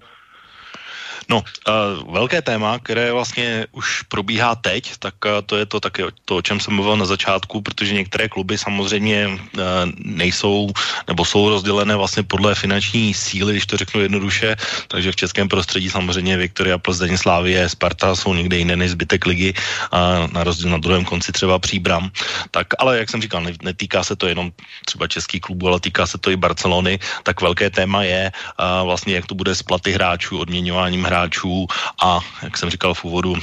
No, 1.29 1.43
uh, 1.67 2.13
velké 2.13 2.41
téma, 2.41 2.79
které 2.79 3.11
vlastně 3.11 3.65
už 3.71 4.01
probíhá 4.01 4.55
teď, 4.55 4.91
tak 4.99 5.15
uh, 5.25 5.31
to 5.45 5.57
je 5.57 5.65
to 5.65 5.79
také 5.79 6.03
to, 6.25 6.37
o 6.37 6.41
čem 6.41 6.59
jsem 6.59 6.73
mluvil 6.73 6.97
na 6.97 7.05
začátku, 7.05 7.61
protože 7.61 7.93
některé 7.93 8.29
kluby 8.29 8.57
samozřejmě 8.57 9.27
uh, 9.27 9.61
nejsou 9.97 10.69
nebo 11.07 11.25
jsou 11.25 11.49
rozdělené 11.49 11.95
vlastně 11.95 12.23
podle 12.23 12.55
finanční 12.55 13.13
síly, 13.13 13.53
když 13.53 13.65
to 13.65 13.77
řeknu 13.77 14.01
jednoduše, 14.01 14.55
takže 14.87 15.11
v 15.11 15.15
českém 15.15 15.47
prostředí 15.47 15.89
samozřejmě 15.89 16.37
Viktoria 16.37 16.77
Plzeň, 16.77 17.17
Slávie, 17.17 17.69
Sparta 17.69 18.15
jsou 18.15 18.33
někde 18.33 18.57
jiné 18.57 18.75
než 18.75 18.91
zbytek 18.91 19.25
ligy, 19.25 19.53
a 19.91 20.27
na 20.31 20.43
rozdíl 20.43 20.69
na 20.69 20.77
druhém 20.77 21.05
konci 21.05 21.31
třeba 21.31 21.59
Příbram. 21.59 22.11
Tak, 22.51 22.67
ale 22.79 22.97
jak 22.97 23.09
jsem 23.09 23.21
říkal, 23.21 23.43
netýká 23.61 24.03
se 24.03 24.15
to 24.15 24.27
jenom 24.27 24.51
třeba 24.85 25.07
českých 25.07 25.41
klubů, 25.41 25.67
ale 25.67 25.79
týká 25.79 26.07
se 26.07 26.17
to 26.17 26.31
i 26.31 26.35
Barcelony, 26.35 26.99
tak 27.23 27.41
velké 27.41 27.69
téma 27.69 28.03
je 28.03 28.31
uh, 28.31 28.85
vlastně, 28.85 29.15
jak 29.15 29.25
to 29.25 29.35
bude 29.35 29.55
s 29.55 29.63
platy 29.63 29.91
hráčů, 29.91 30.39
odměňováním 30.39 31.03
hráčů 31.03 31.12
hráčů 31.13 31.67
a, 32.03 32.19
jak 32.43 32.57
jsem 32.57 32.69
říkal 32.69 32.93
v 32.93 33.05
úvodu, 33.05 33.31
uh, 33.31 33.37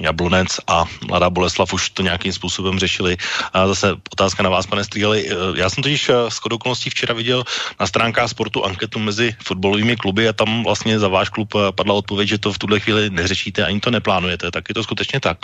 Jablonec 0.00 0.60
a 0.66 0.84
Mladá 1.08 1.30
Boleslav 1.30 1.72
už 1.72 1.90
to 1.90 2.02
nějakým 2.02 2.32
způsobem 2.32 2.78
řešili. 2.78 3.16
A 3.52 3.66
zase 3.66 3.94
otázka 4.12 4.42
na 4.42 4.50
vás, 4.50 4.66
pane 4.66 4.84
Strigeli. 4.84 5.30
Uh, 5.30 5.56
já 5.56 5.70
jsem 5.70 5.82
totiž 5.82 6.08
uh, 6.08 6.16
s 6.28 6.42
okolností 6.42 6.90
včera 6.90 7.14
viděl 7.14 7.44
na 7.80 7.86
stránkách 7.86 8.28
sportu 8.28 8.64
anketu 8.64 8.98
mezi 8.98 9.36
fotbalovými 9.38 9.96
kluby 9.96 10.28
a 10.28 10.32
tam 10.32 10.64
vlastně 10.64 10.98
za 10.98 11.08
váš 11.08 11.28
klub 11.28 11.54
uh, 11.54 11.70
padla 11.70 11.94
odpověď, 11.94 12.28
že 12.28 12.38
to 12.38 12.52
v 12.52 12.58
tuhle 12.58 12.80
chvíli 12.80 13.10
neřešíte 13.10 13.66
ani 13.66 13.80
to 13.80 13.90
neplánujete. 13.90 14.50
Tak 14.50 14.64
je 14.68 14.74
to 14.74 14.82
skutečně 14.82 15.20
tak? 15.20 15.38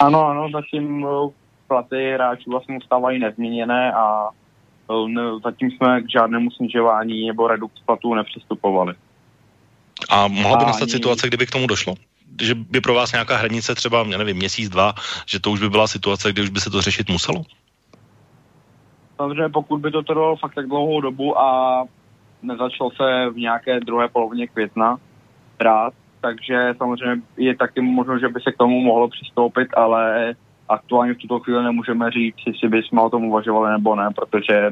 Ano, 0.00 0.26
ano, 0.26 0.48
zatím 0.52 1.06
platy 1.66 2.12
hráčů 2.14 2.50
vlastně 2.50 2.76
ustávají 2.76 3.18
nezměněné 3.18 3.92
a 3.92 4.28
zatím 5.44 5.70
jsme 5.70 6.02
k 6.02 6.10
žádnému 6.10 6.50
snižování 6.50 7.26
nebo 7.26 7.48
redukci 7.48 7.82
platů 7.86 8.14
nepřistupovali. 8.14 8.94
A 10.08 10.28
mohla 10.28 10.56
by 10.56 10.64
nastat 10.64 10.90
situace, 10.90 11.26
kdyby 11.26 11.46
k 11.46 11.50
tomu 11.50 11.66
došlo? 11.66 11.94
Že 12.42 12.54
by 12.54 12.80
pro 12.80 12.94
vás 12.94 13.12
nějaká 13.12 13.36
hranice 13.36 13.74
třeba, 13.74 14.04
já 14.08 14.18
nevím, 14.18 14.36
měsíc, 14.36 14.68
dva, 14.68 14.94
že 15.26 15.40
to 15.40 15.50
už 15.50 15.60
by 15.60 15.70
byla 15.70 15.86
situace, 15.86 16.32
kdy 16.32 16.42
už 16.42 16.50
by 16.50 16.60
se 16.60 16.70
to 16.70 16.82
řešit 16.82 17.08
muselo? 17.08 17.42
Samozřejmě 19.16 19.48
pokud 19.48 19.80
by 19.80 19.90
to 19.90 20.02
trvalo 20.02 20.36
fakt 20.36 20.54
tak 20.54 20.66
dlouhou 20.66 21.00
dobu 21.00 21.40
a 21.40 21.84
nezačal 22.42 22.90
se 22.90 23.30
v 23.30 23.36
nějaké 23.36 23.80
druhé 23.80 24.08
polovině 24.08 24.46
května 24.46 24.96
hrát, 25.60 25.94
takže 26.20 26.74
samozřejmě 26.76 27.22
je 27.36 27.56
taky 27.56 27.80
možno, 27.80 28.18
že 28.18 28.28
by 28.28 28.40
se 28.40 28.52
k 28.52 28.56
tomu 28.56 28.80
mohlo 28.80 29.08
přistoupit, 29.08 29.68
ale 29.76 30.34
aktuálně 30.68 31.14
v 31.14 31.18
tuto 31.18 31.40
chvíli 31.40 31.64
nemůžeme 31.64 32.10
říct, 32.10 32.36
jestli 32.46 32.68
bychom 32.68 32.98
o 32.98 33.10
tom 33.10 33.24
uvažovali 33.24 33.72
nebo 33.72 33.96
ne, 33.96 34.08
protože 34.14 34.70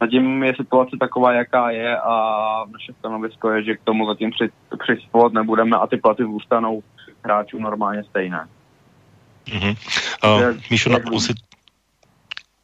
Zatím 0.00 0.42
je 0.42 0.54
situace 0.56 0.96
taková, 1.00 1.32
jaká 1.32 1.70
je 1.70 1.98
a 1.98 2.14
naše 2.72 2.92
stanovisko 2.98 3.50
je, 3.50 3.64
že 3.64 3.76
k 3.76 3.84
tomu 3.84 4.06
zatím 4.06 4.30
přistupovat 4.78 5.32
nebudeme 5.32 5.76
a 5.76 5.86
ty 5.86 5.96
platy 5.96 6.22
zůstanou 6.22 6.82
hráčů 7.24 7.58
normálně 7.58 8.04
stejné. 8.04 8.48
Mm-hmm. 9.46 9.76
Uh, 10.24 10.56
Míšo, 10.70 10.90
na, 10.90 10.98
si, 11.18 11.32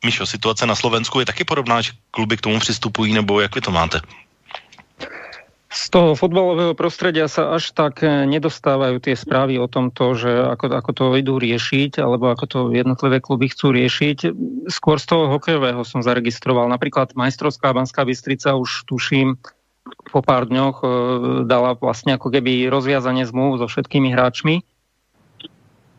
Míšo, 0.05 0.27
situace 0.27 0.67
na 0.67 0.75
Slovensku 0.75 1.21
je 1.21 1.27
taky 1.27 1.45
podobná, 1.45 1.81
že 1.81 1.93
kluby 2.11 2.37
k 2.37 2.41
tomu 2.41 2.59
přistupují, 2.59 3.15
nebo 3.15 3.41
jak 3.41 3.55
vy 3.55 3.61
to 3.61 3.71
máte? 3.71 4.01
Z 5.77 5.93
toho 5.93 6.17
fotbalového 6.17 6.73
prostredia 6.73 7.29
sa 7.29 7.53
až 7.53 7.77
tak 7.77 8.01
eh, 8.01 8.25
nedostávajú 8.25 8.97
tie 8.97 9.13
správy 9.13 9.61
o 9.61 9.69
tomto, 9.69 10.17
že 10.17 10.33
ako, 10.33 10.73
ako 10.73 10.91
to 10.97 11.05
idú 11.21 11.37
riešiť, 11.37 12.01
alebo 12.01 12.33
ako 12.33 12.45
to 12.49 12.61
jednotlivé 12.73 13.21
kluby 13.21 13.53
chcú 13.53 13.77
riešiť. 13.77 14.33
Skôr 14.73 14.97
z 14.97 15.07
toho 15.13 15.29
hokejového 15.29 15.85
som 15.85 16.01
zaregistroval. 16.01 16.73
Napríklad 16.73 17.13
majstrovská 17.13 17.77
Banská 17.77 18.09
Bystrica 18.09 18.57
už 18.57 18.89
tuším 18.89 19.37
po 20.09 20.25
pár 20.25 20.49
dňoch 20.49 20.77
eh, 20.81 20.89
dala 21.45 21.77
vlastne 21.77 22.17
ako 22.17 22.33
keby 22.33 22.73
rozviazanie 22.73 23.29
zmluv 23.29 23.61
so 23.61 23.69
všetkými 23.69 24.17
hráčmi 24.17 24.65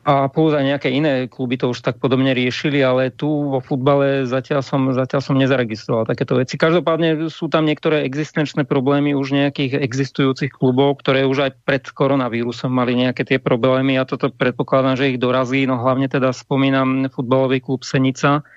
a 0.07 0.31
plus 0.31 0.55
aj 0.55 0.63
nejaké 0.63 0.87
iné 0.87 1.27
kluby 1.27 1.59
to 1.59 1.75
už 1.75 1.83
tak 1.83 1.99
podobne 1.99 2.31
riešili, 2.31 2.79
ale 2.79 3.11
tu 3.11 3.27
vo 3.27 3.59
futbale 3.59 4.23
zatiaľ 4.23 4.63
som, 4.63 4.95
zatiaľ 4.95 5.19
som 5.19 5.35
nezaregistroval 5.35 6.07
takéto 6.07 6.39
veci. 6.39 6.55
Každopádne 6.55 7.27
sú 7.27 7.51
tam 7.51 7.67
niektoré 7.67 8.07
existenčné 8.07 8.63
problémy 8.63 9.11
už 9.11 9.35
nejakých 9.35 9.83
existujúcich 9.83 10.55
klubov, 10.55 11.03
ktoré 11.03 11.27
už 11.27 11.51
aj 11.51 11.51
pred 11.67 11.83
koronavírusom 11.91 12.71
mali 12.71 12.95
nejaké 12.95 13.27
tie 13.27 13.35
problémy 13.35 13.99
a 13.99 14.07
toto 14.07 14.31
predpokladám, 14.31 14.95
že 14.95 15.11
ich 15.11 15.19
dorazí. 15.19 15.67
No 15.67 15.75
hlavne 15.75 16.07
teda 16.07 16.31
spomínam 16.31 17.11
futbalový 17.11 17.59
klub 17.59 17.83
Senica, 17.83 18.47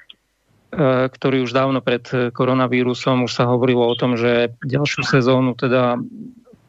e, 0.71 1.11
ktorý 1.11 1.43
už 1.43 1.51
dávno 1.51 1.83
pred 1.83 2.31
koronavírusom 2.31 3.27
už 3.27 3.33
sa 3.35 3.51
hovorilo 3.51 3.91
o 3.91 3.99
tom, 3.99 4.15
že 4.15 4.55
ďalšiu 4.63 5.03
sezónu 5.03 5.59
teda 5.59 5.99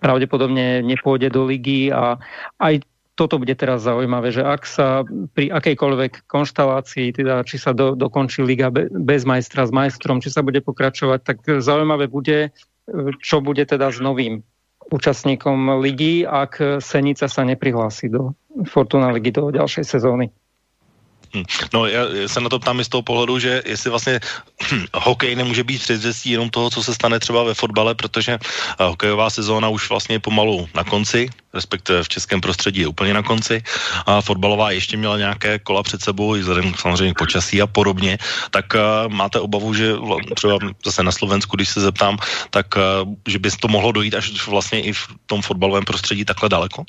pravdepodobne 0.01 0.81
nepôjde 0.81 1.29
do 1.29 1.45
ligy 1.45 1.93
a 1.93 2.17
aj 2.57 2.81
toto 3.21 3.37
bude 3.37 3.53
teraz 3.53 3.85
zaujímavé, 3.85 4.33
že 4.33 4.41
ak 4.41 4.65
sa 4.65 5.05
pri 5.37 5.53
akejkoľvek 5.53 6.25
konštalácii, 6.25 7.13
teda 7.13 7.45
či 7.45 7.61
sa 7.61 7.69
do, 7.69 7.93
dokončí 7.93 8.41
liga 8.41 8.73
bez 8.89 9.29
majstra 9.29 9.69
s 9.69 9.69
majstrom, 9.69 10.25
či 10.25 10.33
sa 10.33 10.41
bude 10.41 10.57
pokračovať, 10.65 11.19
tak 11.21 11.37
zaujímavé 11.45 12.09
bude, 12.09 12.49
čo 13.21 13.37
bude 13.45 13.61
teda 13.61 13.93
s 13.93 14.01
novým 14.01 14.41
účastníkom 14.89 15.77
ligy, 15.85 16.25
ak 16.25 16.81
Senica 16.81 17.29
sa 17.29 17.45
neprihlási 17.45 18.09
do 18.09 18.33
Fortuna 18.65 19.13
ligy 19.13 19.29
do 19.29 19.53
ďalšej 19.53 19.85
sezóny. 19.85 20.33
Hm. 21.35 21.43
No 21.73 21.85
já 21.85 22.01
se 22.27 22.41
na 22.41 22.49
to 22.49 22.59
ptám 22.59 22.79
i 22.79 22.85
z 22.85 22.89
toho 22.89 23.01
pohledu, 23.01 23.39
že 23.39 23.63
jestli 23.65 23.89
vlastně 23.89 24.19
hm, 24.71 24.85
hokej 24.93 25.35
nemůže 25.35 25.63
být 25.63 25.81
předzvěstí 25.81 26.29
jenom 26.29 26.49
toho, 26.49 26.69
co 26.69 26.83
se 26.83 26.93
stane 26.95 27.19
třeba 27.19 27.43
ve 27.43 27.53
fotbale, 27.53 27.95
protože 27.95 28.31
eh, 28.31 28.83
hokejová 28.83 29.29
sezóna 29.29 29.69
už 29.69 29.89
vlastně 29.89 30.15
je 30.15 30.19
pomalu 30.19 30.69
na 30.75 30.83
konci, 30.83 31.29
respektive 31.53 32.03
v 32.03 32.09
českém 32.09 32.41
prostředí 32.41 32.81
je 32.81 32.87
úplně 32.87 33.13
na 33.13 33.23
konci 33.23 33.63
a 34.05 34.21
fotbalová 34.21 34.71
ještě 34.71 34.97
měla 34.97 35.17
nějaké 35.17 35.59
kola 35.59 35.83
před 35.83 36.01
sebou, 36.01 36.31
vzhledem 36.31 36.73
samozřejmě 36.77 37.13
počasí 37.13 37.61
a 37.61 37.67
podobně, 37.67 38.17
tak 38.51 38.65
uh, 38.75 39.11
máte 39.11 39.39
obavu, 39.39 39.73
že 39.73 39.93
třeba 40.35 40.59
zase 40.85 41.03
na 41.03 41.11
Slovensku, 41.11 41.55
když 41.55 41.69
se 41.69 41.81
zeptám, 41.81 42.17
tak 42.49 42.75
uh, 42.75 43.13
že 43.27 43.39
by 43.39 43.51
to 43.51 43.67
mohlo 43.67 43.91
dojít 43.91 44.15
až 44.15 44.47
vlastně 44.47 44.81
i 44.81 44.93
v 44.93 45.07
tom 45.25 45.41
fotbalovém 45.41 45.83
prostředí 45.83 46.25
takhle 46.25 46.49
daleko? 46.49 46.83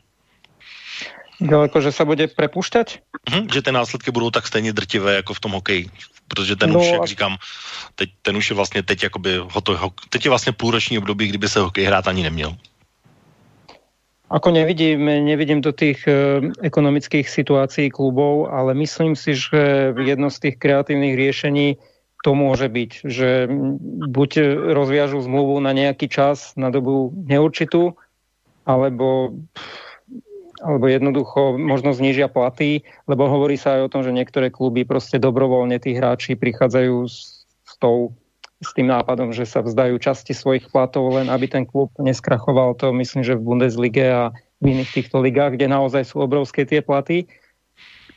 Daleko, 1.43 1.83
že 1.83 1.91
sa 1.93 2.07
bude 2.07 2.31
prepušťať? 2.31 3.03
Hm, 3.31 3.47
že 3.51 3.63
ty 3.63 3.71
následky 3.73 4.11
budou 4.11 4.31
tak 4.31 4.47
stejně 4.47 4.73
drtivé 4.73 5.15
jako 5.15 5.35
v 5.35 5.41
tom 5.41 5.53
hokeji. 5.53 5.91
Protože 6.29 6.57
ten 6.57 6.73
no, 6.73 6.81
už, 6.81 6.87
jak 6.87 7.05
říkám, 7.05 7.37
teď, 7.95 8.11
ten 8.23 8.37
už 8.37 8.51
je 8.51 8.57
vlastně 8.57 8.83
teď 8.83 9.03
jakoby 9.03 9.37
hotový, 9.37 9.79
teď 10.09 10.25
je 10.25 10.29
vlastně 10.29 10.53
půlroční 10.53 10.99
období, 10.99 11.29
kdyby 11.29 11.49
se 11.49 11.61
hokej 11.61 11.85
hrát 11.85 12.09
ani 12.09 12.23
neměl. 12.23 12.57
Ako 14.33 14.49
nevidím, 14.51 15.05
nevidím 15.05 15.61
do 15.61 15.77
tých 15.77 16.09
e, 16.09 16.41
ekonomických 16.65 17.29
situácií 17.29 17.93
klubov, 17.93 18.49
ale 18.49 18.73
myslím 18.75 19.13
si, 19.13 19.37
že 19.37 19.93
jedno 19.93 20.33
z 20.33 20.39
tých 20.41 20.57
kreatívnych 20.57 21.13
riešení 21.21 21.77
to 22.25 22.33
môže 22.33 22.65
byť, 22.65 22.91
že 23.05 23.45
buď 24.09 24.31
rozviažu 24.73 25.21
zmluvu 25.21 25.61
na 25.61 25.77
nejaký 25.77 26.09
čas, 26.09 26.57
na 26.57 26.73
dobu 26.73 27.13
neurčitú, 27.13 27.93
alebo 28.65 29.37
alebo 30.63 30.87
jednoducho 30.87 31.59
možno 31.59 31.91
znižia 31.91 32.31
platy, 32.31 32.87
lebo 33.11 33.27
hovorí 33.27 33.59
sa 33.59 33.77
aj 33.77 33.91
o 33.91 33.93
tom, 33.93 34.03
že 34.07 34.15
niektoré 34.15 34.49
kluby 34.49 34.87
proste 34.87 35.19
dobrovoľne 35.19 35.83
tí 35.83 35.99
hráči 35.99 36.39
prichádzajú 36.39 36.97
s, 37.11 37.45
s 37.67 37.75
tou 37.83 38.15
s 38.63 38.71
tým 38.79 38.87
nápadom, 38.87 39.35
že 39.35 39.43
sa 39.43 39.59
vzdajú 39.59 39.99
časti 39.99 40.31
svojich 40.31 40.71
platov, 40.71 41.19
len 41.19 41.27
aby 41.27 41.51
ten 41.51 41.67
klub 41.67 41.91
neskrachoval. 41.99 42.79
To 42.79 42.95
myslím, 42.95 43.27
že 43.27 43.35
v 43.35 43.43
Bundeslige 43.43 44.07
a 44.07 44.31
v 44.63 44.79
iných 44.79 44.95
týchto 44.95 45.19
ligách, 45.19 45.59
kde 45.59 45.67
naozaj 45.67 46.07
sú 46.07 46.23
obrovské 46.23 46.63
tie 46.63 46.79
platy. 46.79 47.27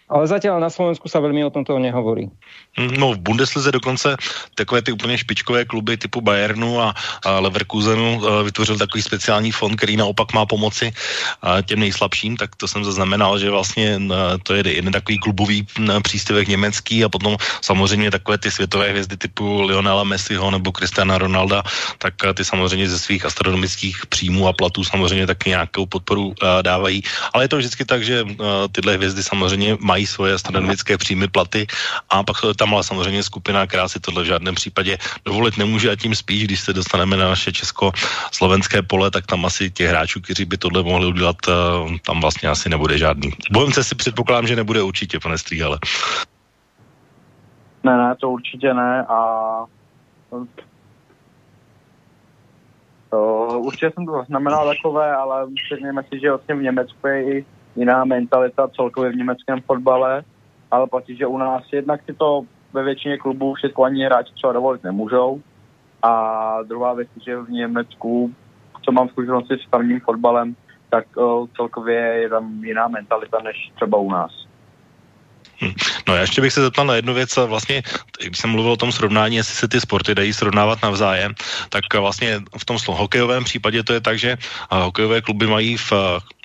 Ale 0.05 0.29
zatiaľ 0.29 0.61
na 0.61 0.69
Slovensku 0.69 1.09
sa 1.09 1.17
veľmi 1.17 1.41
o 1.41 1.49
tomto 1.49 1.81
nehovorí. 1.81 2.29
Hm, 2.77 2.93
no 3.01 3.17
v 3.17 3.25
Bundeslize 3.25 3.71
dokonce 3.71 4.17
takové 4.53 4.81
ty 4.81 4.91
úplně 4.91 5.17
špičkové 5.17 5.65
kluby 5.65 5.97
typu 5.97 6.21
Bayernu 6.21 6.81
a, 6.81 6.93
a 7.25 7.39
Leverkusenu 7.39 8.21
uh, 8.21 8.43
vytvořil 8.45 8.77
takový 8.77 9.01
speciální 9.01 9.51
fond, 9.51 9.75
který 9.75 9.97
naopak 9.97 10.33
má 10.33 10.45
pomoci 10.45 10.93
uh, 10.93 11.61
těm 11.61 11.79
nejslabším, 11.79 12.37
tak 12.37 12.55
to 12.55 12.67
jsem 12.67 12.85
zaznamenal, 12.85 13.39
že 13.39 13.49
vlastně 13.49 13.97
uh, 13.97 14.37
to 14.43 14.53
je 14.53 14.61
jeden 14.75 14.93
takový 14.93 15.17
klubový 15.19 15.65
uh, 15.65 15.99
příspěvek 16.05 16.47
německý 16.47 17.03
a 17.03 17.09
potom 17.09 17.37
samozřejmě 17.61 18.11
takové 18.11 18.37
ty 18.37 18.51
světové 18.51 18.89
hvězdy 18.89 19.17
typu 19.17 19.61
Lionela 19.61 20.03
Messiho 20.03 20.51
nebo 20.51 20.71
Cristiana 20.71 21.17
Ronalda, 21.17 21.63
tak 21.97 22.13
ty 22.33 22.45
samozřejmě 22.45 22.89
ze 22.89 22.99
svých 22.99 23.25
astronomických 23.25 24.05
příjmů 24.05 24.47
a 24.47 24.53
platů 24.53 24.83
samozřejmě 24.83 25.27
taky 25.27 25.49
nějakou 25.49 25.85
podporu 25.85 26.33
dávají. 26.61 27.01
Ale 27.33 27.43
je 27.43 27.47
to 27.47 27.57
vždycky 27.57 27.85
tak, 27.85 28.03
že 28.03 28.25
tyhle 28.71 28.93
hvězdy 28.93 29.23
samozřejmě 29.23 29.77
mají 29.79 29.94
mají 29.95 30.05
svoje 30.05 30.35
astronomické 30.35 30.97
příjmy, 30.99 31.27
platy 31.31 31.67
a 32.11 32.23
pak 32.23 32.35
tam 32.59 32.73
ale 32.75 32.83
samozřejmě 32.83 33.23
skupina, 33.23 33.63
která 33.63 33.87
si 33.87 33.99
tohle 34.03 34.27
v 34.27 34.35
žádném 34.35 34.55
případě 34.55 34.97
dovolit 35.23 35.55
nemůže 35.57 35.91
a 35.91 35.95
tím 35.95 36.11
spíš, 36.11 36.43
když 36.43 36.59
se 36.59 36.73
dostaneme 36.75 37.15
na 37.15 37.31
naše 37.31 37.55
česko-slovenské 37.55 38.83
pole, 38.83 39.07
tak 39.07 39.23
tam 39.23 39.47
asi 39.47 39.71
těch 39.71 39.87
hráčů, 39.87 40.19
kteří 40.19 40.45
by 40.45 40.57
tohle 40.59 40.83
mohli 40.83 41.07
udělat, 41.07 41.39
eh, 41.47 41.53
tam 42.03 42.19
vlastně 42.19 42.51
asi 42.51 42.67
nebude 42.67 42.99
žádný. 42.99 43.31
Bohemce 43.51 43.83
si 43.83 43.95
předpokládám, 43.95 44.51
že 44.51 44.59
nebude 44.59 44.83
určitě, 44.83 45.15
pane 45.23 45.37
Stříhale. 45.39 45.79
Ne, 47.83 47.95
ne, 47.95 48.15
to 48.19 48.29
určitě 48.29 48.73
ne 48.73 49.05
a 49.07 49.19
to, 53.09 53.59
určitě 53.63 53.91
jsem 53.95 54.05
to 54.05 54.11
zaznamenal 54.11 54.67
takové, 54.75 55.15
ale 55.15 55.47
řekněme 55.71 56.03
si, 56.03 56.19
že 56.19 56.35
vlastně 56.35 56.55
v 56.55 56.67
Německu 56.67 57.07
je 57.07 57.19
i 57.23 57.45
jiná 57.75 58.05
mentalita 58.05 58.67
celkově 58.67 59.11
v 59.11 59.15
německém 59.15 59.61
fotbale, 59.61 60.23
ale 60.71 60.87
platí, 60.87 61.17
že 61.17 61.27
u 61.27 61.37
nás 61.37 61.63
jednak 61.71 62.01
si 62.05 62.13
to 62.13 62.41
ve 62.73 62.83
většině 62.83 63.17
klubů 63.17 63.53
všechno 63.53 63.83
ani 63.83 64.05
hráči 64.05 64.33
třeba 64.33 64.53
dovolit 64.53 64.83
nemůžou. 64.83 65.41
A 66.01 66.57
druhá 66.63 66.93
věc, 66.93 67.09
že 67.25 67.37
v 67.37 67.49
Německu, 67.49 68.33
co 68.81 68.91
mám 68.91 69.09
zkušenosti 69.09 69.53
s 69.53 69.69
tamním 69.69 69.99
fotbalem, 69.99 70.55
tak 70.89 71.17
uh, 71.17 71.47
celkově 71.55 71.97
je 71.97 72.29
tam 72.29 72.63
jiná 72.63 72.87
mentalita 72.87 73.37
než 73.43 73.71
třeba 73.75 73.97
u 73.97 74.11
nás. 74.11 74.31
Hm. 75.61 75.73
No 76.07 76.15
já 76.15 76.21
ještě 76.21 76.41
bych 76.41 76.53
se 76.53 76.61
zeptal 76.61 76.85
na 76.85 76.95
jednu 76.95 77.13
věc. 77.13 77.35
Vlastně, 77.35 77.83
když 78.19 78.37
jsem 78.37 78.49
mluvil 78.49 78.71
o 78.71 78.77
tom 78.77 78.91
srovnání, 78.91 79.35
jestli 79.35 79.55
se 79.55 79.67
ty 79.67 79.81
sporty 79.81 80.15
dají 80.15 80.33
srovnávat 80.33 80.81
navzájem, 80.83 81.33
tak 81.69 81.93
vlastně 81.93 82.41
v 82.57 82.65
tom 82.65 82.77
hokejovém 82.87 83.43
případě 83.43 83.83
to 83.83 83.93
je 83.93 84.01
tak, 84.01 84.19
že 84.19 84.37
hokejové 84.71 85.21
kluby 85.21 85.47
mají 85.47 85.77
v 85.77 85.91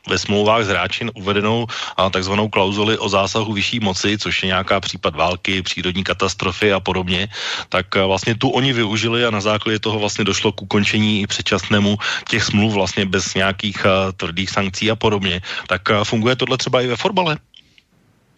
ve 0.09 0.18
smlouvách 0.18 0.64
s 0.64 0.68
hráči 0.68 1.07
uvedenou 1.14 1.66
a, 1.96 2.11
takzvanou 2.11 2.48
klauzuli 2.48 2.98
o 2.98 3.09
zásahu 3.09 3.53
vyšší 3.53 3.80
moci, 3.80 4.18
což 4.18 4.42
je 4.42 4.46
nějaká 4.46 4.80
případ 4.80 5.14
války, 5.14 5.62
přírodní 5.62 6.05
katastrofy 6.05 6.72
a 6.72 6.80
podobně, 6.80 7.28
tak 7.68 7.96
a, 7.96 8.07
vlastně 8.07 8.34
tu 8.34 8.48
oni 8.48 8.72
využili 8.72 9.24
a 9.24 9.30
na 9.30 9.40
základě 9.40 9.78
toho 9.78 9.98
vlastně 9.98 10.24
došlo 10.24 10.53
k 10.53 10.62
ukončení 10.62 11.20
i 11.22 11.26
předčasnému 11.26 11.98
těch 12.28 12.44
smluv 12.44 12.72
vlastně 12.72 13.07
bez 13.07 13.34
nějakých 13.34 13.86
a, 13.86 14.12
tvrdých 14.12 14.51
sankcí 14.51 14.90
a 14.90 14.96
podobně. 14.96 15.40
Tak 15.66 15.90
a, 15.90 16.05
funguje 16.05 16.36
tohle 16.36 16.57
třeba 16.57 16.82
i 16.82 16.86
ve 16.86 16.96
fotbale? 16.96 17.38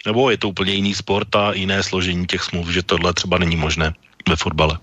Nebo 0.06 0.30
je 0.30 0.38
to 0.38 0.48
úplně 0.48 0.72
jiný 0.72 0.94
sport 0.94 1.36
a 1.36 1.52
jiné 1.54 1.82
složení 1.82 2.26
těch 2.26 2.42
smluv, 2.42 2.68
že 2.68 2.82
tohle 2.82 3.14
třeba 3.14 3.38
není 3.38 3.56
možné 3.56 3.94
ve 4.28 4.36
fotbale? 4.36 4.78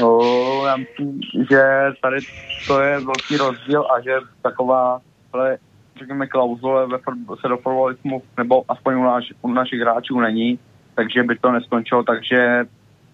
O, 0.00 0.66
já 0.66 0.76
myslím, 0.76 1.20
že 1.50 1.62
tady 2.02 2.20
to 2.66 2.80
je 2.80 3.00
velký 3.00 3.36
rozdíl 3.36 3.86
a 3.96 4.00
že 4.00 4.16
taková, 4.42 5.00
ale 5.32 5.58
řekněme, 5.98 6.26
klauzule 6.26 6.86
ve 6.86 6.98
se 7.40 7.48
do 7.48 7.56
fotbalismu, 7.56 8.22
nebo 8.36 8.64
aspoň 8.68 8.94
u, 8.94 9.02
naš, 9.02 9.32
u 9.42 9.48
našich 9.48 9.80
hráčů 9.80 10.20
není, 10.20 10.58
takže 10.94 11.22
by 11.22 11.38
to 11.38 11.52
neskončilo, 11.52 12.02
takže 12.02 12.64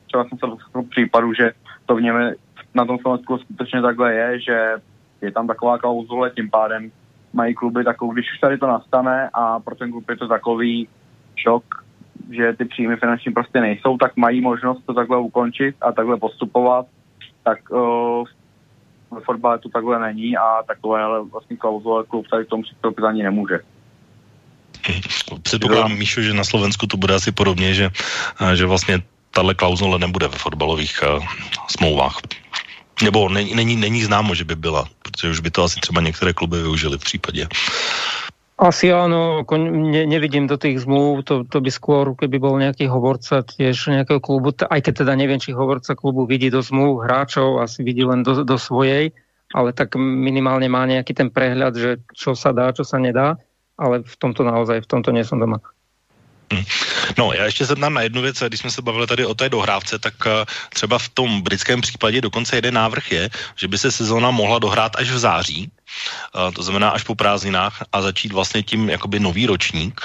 třeba 0.07 0.25
jsem 0.25 0.39
se 0.39 0.47
dostal 0.47 0.83
případu, 0.83 1.33
že 1.35 1.53
to 1.87 1.97
v 1.97 2.03
něm 2.03 2.33
na 2.75 2.85
tom 2.85 2.99
Slovensku 2.99 3.39
skutečně 3.39 3.83
takhle 3.83 4.15
je, 4.15 4.41
že 4.41 4.73
je 5.21 5.33
tam 5.33 5.47
taková 5.47 5.79
klauzule, 5.79 6.31
tím 6.31 6.51
pádem 6.51 6.91
mají 7.33 7.55
kluby 7.55 7.85
takovou, 7.85 8.13
když 8.13 8.33
už 8.33 8.39
tady 8.41 8.59
to 8.59 8.67
nastane 8.67 9.31
a 9.35 9.61
pro 9.61 9.75
ten 9.75 9.91
klub 9.91 10.11
je 10.11 10.17
to 10.17 10.29
takový 10.29 10.89
šok, 11.37 11.65
že 12.37 12.53
ty 12.53 12.65
příjmy 12.65 12.97
finanční 12.97 13.33
prostě 13.33 13.61
nejsou, 13.61 13.97
tak 13.97 14.17
mají 14.17 14.41
možnost 14.41 14.83
to 14.87 14.95
takhle 14.95 15.19
ukončit 15.19 15.75
a 15.81 15.93
takhle 15.93 16.17
postupovat, 16.17 16.87
tak 17.45 17.71
uh, 17.71 18.25
ve 19.11 19.21
fotbale 19.21 19.59
to 19.59 19.69
takhle 19.69 19.99
není 19.99 20.37
a 20.37 20.63
takové 20.67 21.03
ale 21.03 21.25
vlastně 21.25 21.57
klauzule 21.57 22.05
klub 22.05 22.27
tady 22.31 22.45
k 22.45 22.49
tomu 22.49 22.63
přistoupit 22.63 23.05
ani 23.05 23.23
nemůže. 23.23 23.61
Předpokládám, 25.43 25.99
Míšu, 25.99 26.23
že 26.23 26.35
na 26.35 26.45
Slovensku 26.45 26.87
to 26.87 26.97
bude 26.97 27.15
asi 27.15 27.33
podobně, 27.33 27.75
že, 27.75 27.91
že 28.55 28.67
vlastně 28.67 29.03
tahle 29.31 29.55
klauzule 29.55 29.99
nebude 29.99 30.29
ve 30.29 30.39
fotbalových 30.39 31.01
uh, 31.03 31.25
smlouvách. 31.69 32.17
Nebo 33.03 33.29
není, 33.29 33.55
není, 33.55 33.77
není 33.77 34.05
známo, 34.05 34.35
že 34.35 34.45
by 34.45 34.57
byla, 34.57 34.85
protože 35.03 35.31
už 35.31 35.41
by 35.41 35.51
to 35.51 35.63
asi 35.63 35.81
třeba 35.81 36.01
některé 36.01 36.33
kluby 36.33 36.63
využili 36.63 36.99
v 36.99 37.05
případě. 37.05 37.49
Asi 38.59 38.91
áno, 38.91 39.47
ne, 39.55 40.03
nevidím 40.03 40.51
do 40.51 40.59
tých 40.59 40.83
zmluv, 40.83 41.23
to, 41.23 41.47
to 41.47 41.63
by 41.63 41.71
skôr, 41.71 42.11
keby 42.19 42.43
bol 42.43 42.59
nejaký 42.59 42.91
hovorca 42.91 43.47
tiež 43.47 43.95
nejakého 43.95 44.19
klubu, 44.19 44.51
aj 44.51 44.83
keď 44.83 45.07
teda 45.07 45.15
neviem, 45.15 45.39
či 45.39 45.55
hovorca 45.55 45.95
klubu 45.95 46.27
vidí 46.27 46.51
do 46.51 46.59
zmluv 46.59 47.07
hráčov, 47.07 47.63
asi 47.63 47.87
vidí 47.87 48.03
len 48.03 48.27
do, 48.27 48.43
do 48.43 48.59
svojej, 48.59 49.15
ale 49.55 49.71
tak 49.71 49.95
minimálne 49.95 50.67
má 50.67 50.83
nejaký 50.91 51.15
ten 51.15 51.31
prehľad, 51.31 51.79
že 51.79 51.91
čo 52.19 52.35
sa 52.35 52.51
dá, 52.51 52.75
čo 52.75 52.83
sa 52.83 52.99
nedá, 52.99 53.39
ale 53.79 54.03
v 54.03 54.17
tomto 54.19 54.43
naozaj, 54.43 54.83
v 54.83 54.91
tomto 54.91 55.15
nie 55.15 55.23
som 55.23 55.39
doma. 55.39 55.63
Hm. 56.53 56.65
No, 57.19 57.33
já 57.33 57.45
ještě 57.45 57.67
se 57.67 57.77
tam 57.77 57.95
na 57.95 58.03
jednu 58.03 58.23
věc, 58.23 58.43
když 58.49 58.61
jsme 58.61 58.71
se 58.71 58.83
bavili 58.83 59.07
tady 59.07 59.27
o 59.27 59.35
té 59.35 59.49
dohrávce, 59.49 59.99
tak 59.99 60.15
uh, 60.27 60.33
třeba 60.75 60.99
v 60.99 61.09
tom 61.09 61.41
britském 61.43 61.81
případě 61.81 62.21
dokonce 62.21 62.57
jeden 62.57 62.75
návrh 62.75 63.13
je, 63.13 63.31
že 63.57 63.69
by 63.69 63.79
se 63.79 63.93
sezóna 63.93 64.31
mohla 64.31 64.59
dohrát 64.59 64.97
až 64.97 65.11
v 65.11 65.19
září, 65.19 65.71
uh, 66.35 66.53
to 66.53 66.63
znamená 66.63 66.91
až 66.91 67.03
po 67.03 67.15
prázdninách 67.15 67.85
a 67.93 68.03
začít 68.03 68.33
vlastně 68.33 68.63
tím 68.63 68.91
jakoby 68.91 69.21
nový 69.21 69.47
ročník. 69.47 70.01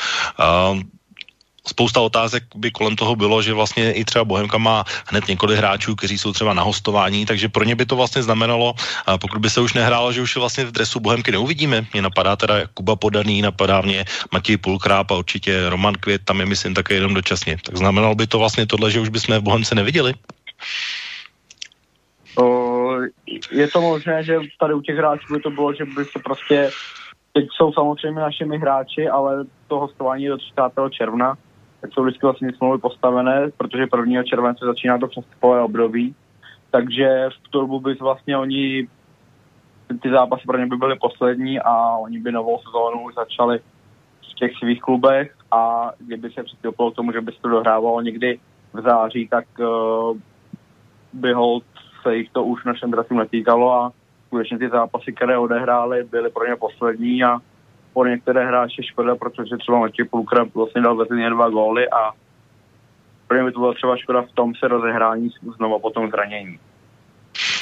Spousta 1.67 2.01
otázek 2.01 2.43
by 2.55 2.71
kolem 2.71 2.95
toho 2.95 3.15
bylo, 3.15 3.41
že 3.41 3.53
vlastně 3.53 3.93
i 3.93 4.05
třeba 4.05 4.25
Bohemka 4.25 4.57
má 4.57 4.83
hned 5.07 5.27
několik 5.27 5.57
hráčů, 5.57 5.95
kteří 5.95 6.17
jsou 6.17 6.33
třeba 6.33 6.53
na 6.53 6.63
hostování, 6.63 7.25
takže 7.25 7.49
pro 7.49 7.63
ně 7.63 7.75
by 7.75 7.85
to 7.85 7.95
vlastně 7.95 8.23
znamenalo, 8.23 8.73
pokud 9.21 9.39
by 9.41 9.49
se 9.49 9.61
už 9.61 9.73
nehrálo, 9.73 10.11
že 10.11 10.21
už 10.21 10.35
je 10.35 10.39
vlastně 10.39 10.65
v 10.65 10.71
dresu 10.71 10.99
Bohemky 10.99 11.31
neuvidíme. 11.31 11.85
Mě 11.93 12.01
napadá 12.01 12.35
teda 12.35 12.67
Kuba 12.73 12.95
Podaný, 12.95 13.41
napadá 13.41 13.81
mě 13.81 14.05
Matěj 14.31 14.57
Pulkráp 14.57 15.11
a 15.11 15.15
určitě 15.15 15.69
Roman 15.69 15.93
Květ, 15.93 16.21
tam 16.25 16.39
je 16.39 16.45
myslím 16.45 16.73
také 16.73 16.93
jenom 16.93 17.13
dočasně. 17.13 17.57
Tak 17.65 17.77
znamenalo 17.77 18.15
by 18.15 18.27
to 18.27 18.39
vlastně 18.39 18.65
tohle, 18.65 18.91
že 18.91 18.99
už 18.99 19.09
bychom 19.09 19.37
v 19.37 19.41
Bohemce 19.41 19.75
neviděli? 19.75 20.13
O, 22.35 22.95
je 23.51 23.67
to 23.67 23.81
možné, 23.81 24.23
že 24.23 24.39
tady 24.59 24.73
u 24.73 24.81
těch 24.81 24.97
hráčů 24.97 25.33
by 25.33 25.39
to 25.39 25.49
bylo, 25.49 25.73
že 25.73 25.85
by 25.85 26.05
se 26.05 26.19
prostě 26.23 26.71
teď 27.33 27.45
jsou 27.55 27.73
samozřejmě 27.73 28.21
našimi 28.21 28.57
hráči, 28.57 29.09
ale 29.09 29.45
to 29.67 29.79
hostování 29.79 30.27
do 30.27 30.37
30. 30.37 30.53
června, 30.89 31.37
tak 31.83 31.93
jsou 31.93 32.03
vždycky 32.03 32.25
vlastně 32.25 32.53
smlouvy 32.57 32.77
postavené, 32.77 33.51
protože 33.57 33.85
1. 34.07 34.23
července 34.23 34.65
začíná 34.65 34.97
to 34.97 35.07
přestupové 35.07 35.61
období, 35.61 36.15
takže 36.71 37.29
v 37.29 37.49
tu 37.49 37.59
dobu 37.59 37.79
by 37.79 37.93
vlastně 37.93 38.37
oni, 38.37 38.87
ty 40.01 40.09
zápasy 40.09 40.43
pro 40.47 40.57
ně 40.57 40.65
by 40.65 40.75
byly 40.75 40.95
poslední 40.99 41.59
a 41.59 41.97
oni 41.97 42.19
by 42.19 42.31
novou 42.31 42.57
sezónu 42.57 43.11
začali 43.15 43.59
v 44.31 44.33
těch 44.35 44.51
svých 44.57 44.81
klubech 44.81 45.35
a 45.51 45.91
kdyby 45.99 46.31
se 46.31 46.43
přistoupilo 46.43 46.91
k 46.91 46.95
tomu, 46.95 47.11
že 47.11 47.21
by 47.21 47.31
se 47.31 47.41
to 47.41 47.49
dohrávalo 47.49 48.01
někdy 48.01 48.39
v 48.73 48.81
září, 48.81 49.27
tak 49.27 49.45
uh, 49.59 50.17
by 51.13 51.33
hold 51.33 51.63
se 52.01 52.15
jich 52.15 52.31
to 52.31 52.43
už 52.43 52.63
našem 52.63 52.91
drasu 52.91 53.13
netýkalo 53.13 53.73
a 53.73 53.91
skutečně 54.27 54.57
ty 54.57 54.69
zápasy, 54.69 55.13
které 55.13 55.37
odehrály, 55.37 56.03
byly 56.03 56.29
pro 56.29 56.47
ně 56.47 56.55
poslední 56.55 57.23
a 57.23 57.39
pro 57.93 58.05
některé 58.05 58.45
hráče 58.45 58.83
škoda, 58.83 59.15
protože 59.15 59.57
třeba 59.57 59.79
Matěj 59.79 60.05
Pulkra 60.05 60.45
vlastně 60.55 60.81
dal 60.81 60.95
ve 60.95 61.29
dva 61.29 61.49
góly 61.49 61.89
a 61.89 62.11
pro 63.27 63.37
ně 63.37 63.43
by 63.43 63.51
to 63.51 63.59
byla 63.59 63.73
třeba 63.73 63.97
škoda 63.97 64.21
v 64.21 64.31
tom 64.31 64.55
se 64.55 64.67
rozehrání 64.67 65.29
znova 65.57 65.79
po 65.79 65.89
tom 65.89 66.09
zranění. 66.09 66.59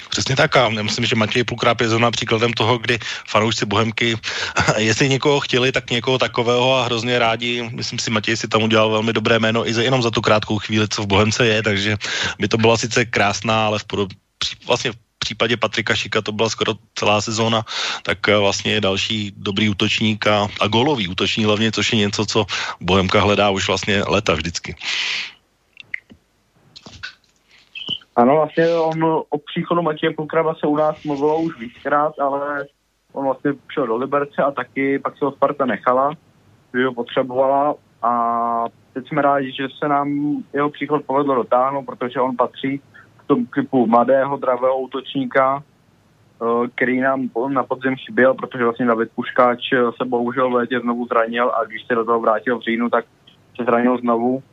Přesně 0.10 0.36
tak 0.36 0.56
a 0.56 0.70
myslím, 0.70 1.06
že 1.06 1.16
Matěj 1.16 1.44
Pukráp 1.44 1.82
je 1.82 1.90
zrovna 1.90 2.12
příkladem 2.12 2.54
toho, 2.54 2.78
kdy 2.78 3.00
fanoušci 3.28 3.66
Bohemky, 3.66 4.16
jestli 4.78 5.10
někoho 5.10 5.40
chtěli, 5.40 5.72
tak 5.72 5.92
někoho 5.92 6.18
takového 6.18 6.76
a 6.76 6.84
hrozně 6.84 7.20
rádi, 7.20 7.70
myslím 7.74 8.00
si, 8.00 8.12
Matěj 8.12 8.38
si 8.38 8.48
tam 8.48 8.64
udělal 8.64 8.92
velmi 8.92 9.14
dobré 9.14 9.40
jméno 9.40 9.68
i 9.68 9.74
za, 9.74 9.82
jenom 9.82 10.02
za 10.02 10.12
tu 10.12 10.22
krátkou 10.22 10.60
chvíli, 10.60 10.88
co 10.88 11.04
v 11.04 11.08
Bohemce 11.08 11.48
je, 11.48 11.64
takže 11.64 11.98
by 12.40 12.48
to 12.48 12.58
byla 12.58 12.78
sice 12.78 13.06
krásná, 13.06 13.66
ale 13.66 13.80
v 13.80 13.84
podob, 13.84 14.10
vlastně 14.68 14.92
případě 15.22 15.58
Patrika 15.58 15.96
Šika 15.96 16.22
to 16.22 16.32
byla 16.32 16.50
skoro 16.50 16.74
celá 16.96 17.22
sezóna, 17.22 17.62
tak 18.04 18.30
eh, 18.30 18.38
vlastně 18.38 18.74
je 18.74 18.82
další 18.82 19.34
dobrý 19.38 19.70
útočník 19.70 20.28
a, 20.28 20.48
a 20.62 20.68
golový 20.68 21.08
útočník 21.08 21.46
hlavně, 21.46 21.72
což 21.72 21.94
je 21.94 22.00
něco, 22.00 22.26
co 22.26 22.46
Bohemka 22.82 23.22
hledá 23.22 23.50
už 23.50 23.68
vlastně 23.68 24.04
leta 24.08 24.34
vždycky. 24.34 24.76
Ano, 28.16 28.36
vlastně 28.36 28.70
on 28.76 29.04
o 29.30 29.38
příchodu 29.38 29.82
Matěje 29.82 30.14
Pokrava 30.14 30.54
se 30.56 30.68
u 30.68 30.76
nás 30.76 31.04
mluvilo 31.04 31.40
už 31.42 31.60
víckrát, 31.60 32.20
ale 32.20 32.66
on 33.14 33.26
vlastně 33.26 33.52
šel 33.74 33.88
do 33.88 33.96
Liberce 33.96 34.44
a 34.44 34.52
taky 34.52 35.00
pak 35.00 35.18
se 35.18 35.26
ho 35.26 35.32
Sparta 35.32 35.66
nechala, 35.66 36.14
že 36.74 36.86
ho 36.86 36.94
potřebovala 36.94 37.76
a 38.02 38.12
teď 38.94 39.08
jsme 39.08 39.22
rádi, 39.22 39.52
že 39.52 39.68
se 39.80 39.88
nám 39.88 40.38
jeho 40.54 40.70
příchod 40.70 41.06
povedlo 41.06 41.36
dotáhnout, 41.36 41.86
protože 41.86 42.20
on 42.20 42.36
patří 42.38 42.82
k 43.32 43.34
tomu 43.34 43.46
typu 43.46 43.88
mladého, 43.88 44.38
dravého 44.38 44.80
útočníka, 44.80 45.64
eh, 45.64 46.68
který 46.76 47.00
nám 47.00 47.30
na 47.48 47.64
podzim 47.64 47.96
chyběl, 47.96 48.34
protože 48.34 48.64
vlastně 48.64 48.86
David 48.86 49.12
Puškáč 49.16 49.70
se 49.98 50.06
bohužel 50.06 50.50
v 50.50 50.54
létě 50.54 50.80
znovu 50.80 51.08
zranil 51.08 51.50
a 51.50 51.66
když 51.66 51.86
se 51.88 51.96
do 51.96 52.06
toho 52.06 52.20
vrátil 52.20 52.60
v 52.60 52.62
říjnu, 52.62 52.90
tak 52.90 53.06
se 53.56 53.64
zranil 53.64 53.98
znovu. 53.98 54.44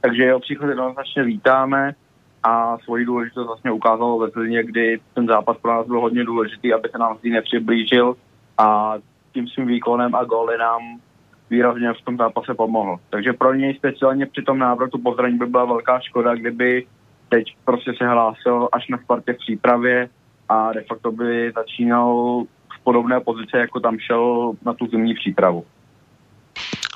Takže 0.00 0.22
jeho 0.22 0.40
příchod 0.40 0.68
jednoznačně 0.68 1.22
vítáme 1.22 1.94
a 2.42 2.78
svoji 2.78 3.04
důležitost 3.04 3.46
vlastně 3.46 3.70
ukázalo 3.70 4.18
ve 4.18 4.28
Zlíně, 4.28 4.62
kdy 4.64 5.00
ten 5.14 5.26
zápas 5.26 5.56
pro 5.56 5.70
nás 5.72 5.86
byl 5.86 6.00
hodně 6.00 6.24
důležitý, 6.24 6.72
aby 6.72 6.88
se 6.88 6.98
nám 6.98 7.18
Zlín 7.20 7.32
nepřiblížil 7.32 8.16
a 8.58 8.94
tím 9.32 9.48
svým 9.48 9.66
výkonem 9.66 10.14
a 10.14 10.24
góly 10.24 10.58
nám 10.58 10.80
výrazně 11.50 11.92
v 11.92 12.04
tom 12.04 12.16
zápase 12.16 12.54
pomohl. 12.54 12.96
Takže 13.10 13.32
pro 13.32 13.54
něj 13.54 13.74
speciálně 13.74 14.26
při 14.26 14.42
tom 14.42 14.58
návratu 14.58 14.98
po 14.98 15.14
by 15.14 15.46
byla 15.46 15.64
velká 15.64 16.00
škoda, 16.00 16.34
kdyby 16.34 16.86
teď 17.30 17.44
prostě 17.64 17.92
se 17.98 18.06
hlásil 18.06 18.68
až 18.72 18.88
na 18.88 18.98
Spartě 18.98 19.32
v 19.32 19.38
přípravě 19.38 20.08
a 20.48 20.72
de 20.72 20.82
facto 20.88 21.12
by 21.12 21.52
začínal 21.56 22.42
v 22.76 22.84
podobné 22.84 23.20
pozici, 23.20 23.56
jako 23.56 23.80
tam 23.80 23.98
šel 23.98 24.52
na 24.66 24.74
tu 24.74 24.86
zimní 24.86 25.14
přípravu. 25.14 25.64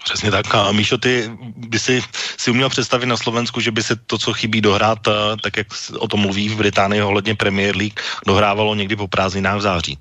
Přesně 0.05 0.31
tak. 0.31 0.55
A 0.55 0.73
Míšo, 0.73 0.99
ty 0.99 1.31
by 1.57 1.79
si, 1.79 2.03
si 2.39 2.51
uměl 2.51 2.69
představit 2.69 3.07
na 3.07 3.17
Slovensku, 3.17 3.61
že 3.61 3.71
by 3.71 3.83
se 3.83 3.97
to, 3.97 4.19
co 4.19 4.33
chybí 4.33 4.61
dohrát, 4.61 4.99
eh, 5.09 5.13
tak 5.43 5.57
jak 5.57 5.67
o 5.99 6.09
tom 6.09 6.21
mluví 6.21 6.49
v 6.49 6.57
Británii 6.57 7.03
ohledně 7.03 7.35
Premier 7.35 7.77
League, 7.77 8.01
dohrávalo 8.27 8.75
někdy 8.75 8.97
po 8.97 9.09
prázdninách 9.09 9.57
v 9.57 9.61
září? 9.61 9.99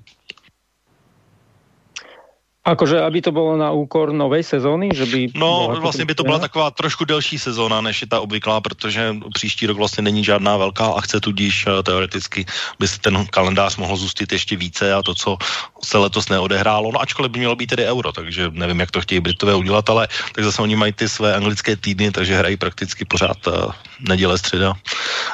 Akože, 2.64 2.96
aby 2.96 3.20
to 3.20 3.28
bylo 3.32 3.56
na 3.60 3.76
úkor 3.76 4.12
novej 4.12 4.40
sezóny? 4.40 4.88
Že 4.94 5.06
by 5.06 5.20
no, 5.36 5.76
vlastně 5.80 6.04
by 6.04 6.14
to 6.14 6.24
byla 6.24 6.38
taková 6.38 6.70
trošku 6.70 7.04
delší 7.04 7.38
sezóna, 7.38 7.80
než 7.80 8.00
je 8.00 8.06
ta 8.06 8.20
obvyklá, 8.20 8.60
protože 8.60 9.16
příští 9.34 9.66
rok 9.66 9.76
vlastně 9.76 10.02
není 10.02 10.24
žádná 10.24 10.56
velká 10.56 10.86
akce, 10.96 11.20
tudíž 11.20 11.66
eh, 11.66 11.82
teoreticky 11.82 12.46
by 12.80 12.88
se 12.88 12.98
ten 13.00 13.26
kalendář 13.26 13.76
mohl 13.76 13.96
zůstit 13.96 14.32
ještě 14.32 14.56
více 14.56 14.94
a 14.94 15.02
to, 15.02 15.14
co 15.14 15.36
se 15.84 15.98
letos 15.98 16.28
neodehrálo, 16.28 16.92
no 16.92 17.00
ačkoliv 17.00 17.32
by 17.32 17.38
mělo 17.38 17.56
být 17.56 17.66
tedy 17.66 17.84
euro, 17.84 18.12
takže 18.12 18.48
nevím, 18.52 18.80
jak 18.80 18.90
to 18.90 19.00
chtějí 19.00 19.20
Britové 19.20 19.54
udělat, 19.54 19.90
ale 19.90 20.08
tak 20.34 20.44
zase 20.44 20.62
oni 20.62 20.76
mají 20.76 20.92
ty 20.92 21.08
své 21.08 21.34
anglické 21.36 21.76
týdny, 21.76 22.10
takže 22.10 22.36
hrají 22.36 22.56
prakticky 22.56 23.04
pořád 23.04 23.46
uh, 23.46 23.72
neděle, 24.00 24.38
středa, 24.38 24.72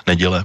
neděle. 0.07 0.45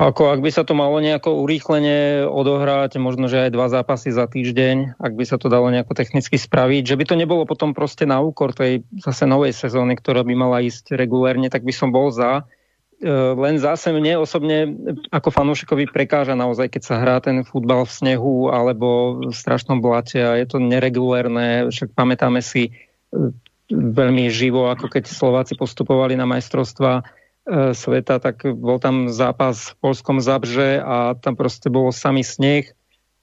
Ako 0.00 0.32
ak 0.32 0.40
by 0.40 0.48
sa 0.48 0.64
to 0.64 0.72
malo 0.72 0.96
nejako 0.96 1.44
urýchlene 1.44 2.24
odohrať, 2.24 2.96
možno, 2.96 3.28
že 3.28 3.44
aj 3.44 3.50
dva 3.52 3.68
zápasy 3.68 4.08
za 4.08 4.24
týždeň, 4.24 4.96
ak 4.96 5.12
by 5.12 5.24
sa 5.28 5.36
to 5.36 5.52
dalo 5.52 5.68
nejako 5.68 5.92
technicky 5.92 6.40
spraviť, 6.40 6.88
že 6.88 6.96
by 6.96 7.04
to 7.04 7.20
nebolo 7.20 7.44
potom 7.44 7.76
proste 7.76 8.08
na 8.08 8.16
úkor 8.24 8.56
tej 8.56 8.80
zase 8.96 9.28
novej 9.28 9.52
sezóny, 9.52 10.00
ktorá 10.00 10.24
by 10.24 10.32
mala 10.32 10.64
ísť 10.64 10.96
regulérne, 10.96 11.52
tak 11.52 11.68
by 11.68 11.72
som 11.76 11.92
bol 11.92 12.08
za. 12.08 12.48
E, 12.96 13.12
len 13.12 13.60
zase 13.60 13.92
mne 13.92 14.24
osobne 14.24 14.72
ako 15.12 15.28
fanúšikovi 15.36 15.84
prekáža 15.92 16.32
naozaj, 16.32 16.72
keď 16.72 16.82
sa 16.88 16.96
hrá 16.96 17.20
ten 17.20 17.44
futbal 17.44 17.84
v 17.84 17.92
snehu 17.92 18.48
alebo 18.48 19.20
v 19.28 19.36
strašnom 19.36 19.84
blate 19.84 20.16
a 20.16 20.32
je 20.40 20.48
to 20.48 20.64
neregulérne. 20.64 21.68
Však 21.68 21.92
pamätáme 21.92 22.40
si 22.40 22.72
e, 22.72 23.36
veľmi 23.68 24.32
živo, 24.32 24.72
ako 24.72 24.96
keď 24.96 25.12
Slováci 25.12 25.60
postupovali 25.60 26.16
na 26.16 26.24
majstrovstva 26.24 27.04
E, 27.04 27.19
sveta, 27.50 28.22
tak 28.22 28.46
bol 28.46 28.78
tam 28.78 29.10
zápas 29.10 29.74
v 29.74 29.74
Polskom 29.82 30.22
Zabrže 30.22 30.78
a 30.78 31.18
tam 31.18 31.34
proste 31.34 31.66
bolo 31.66 31.90
samý 31.90 32.22
sneh, 32.22 32.70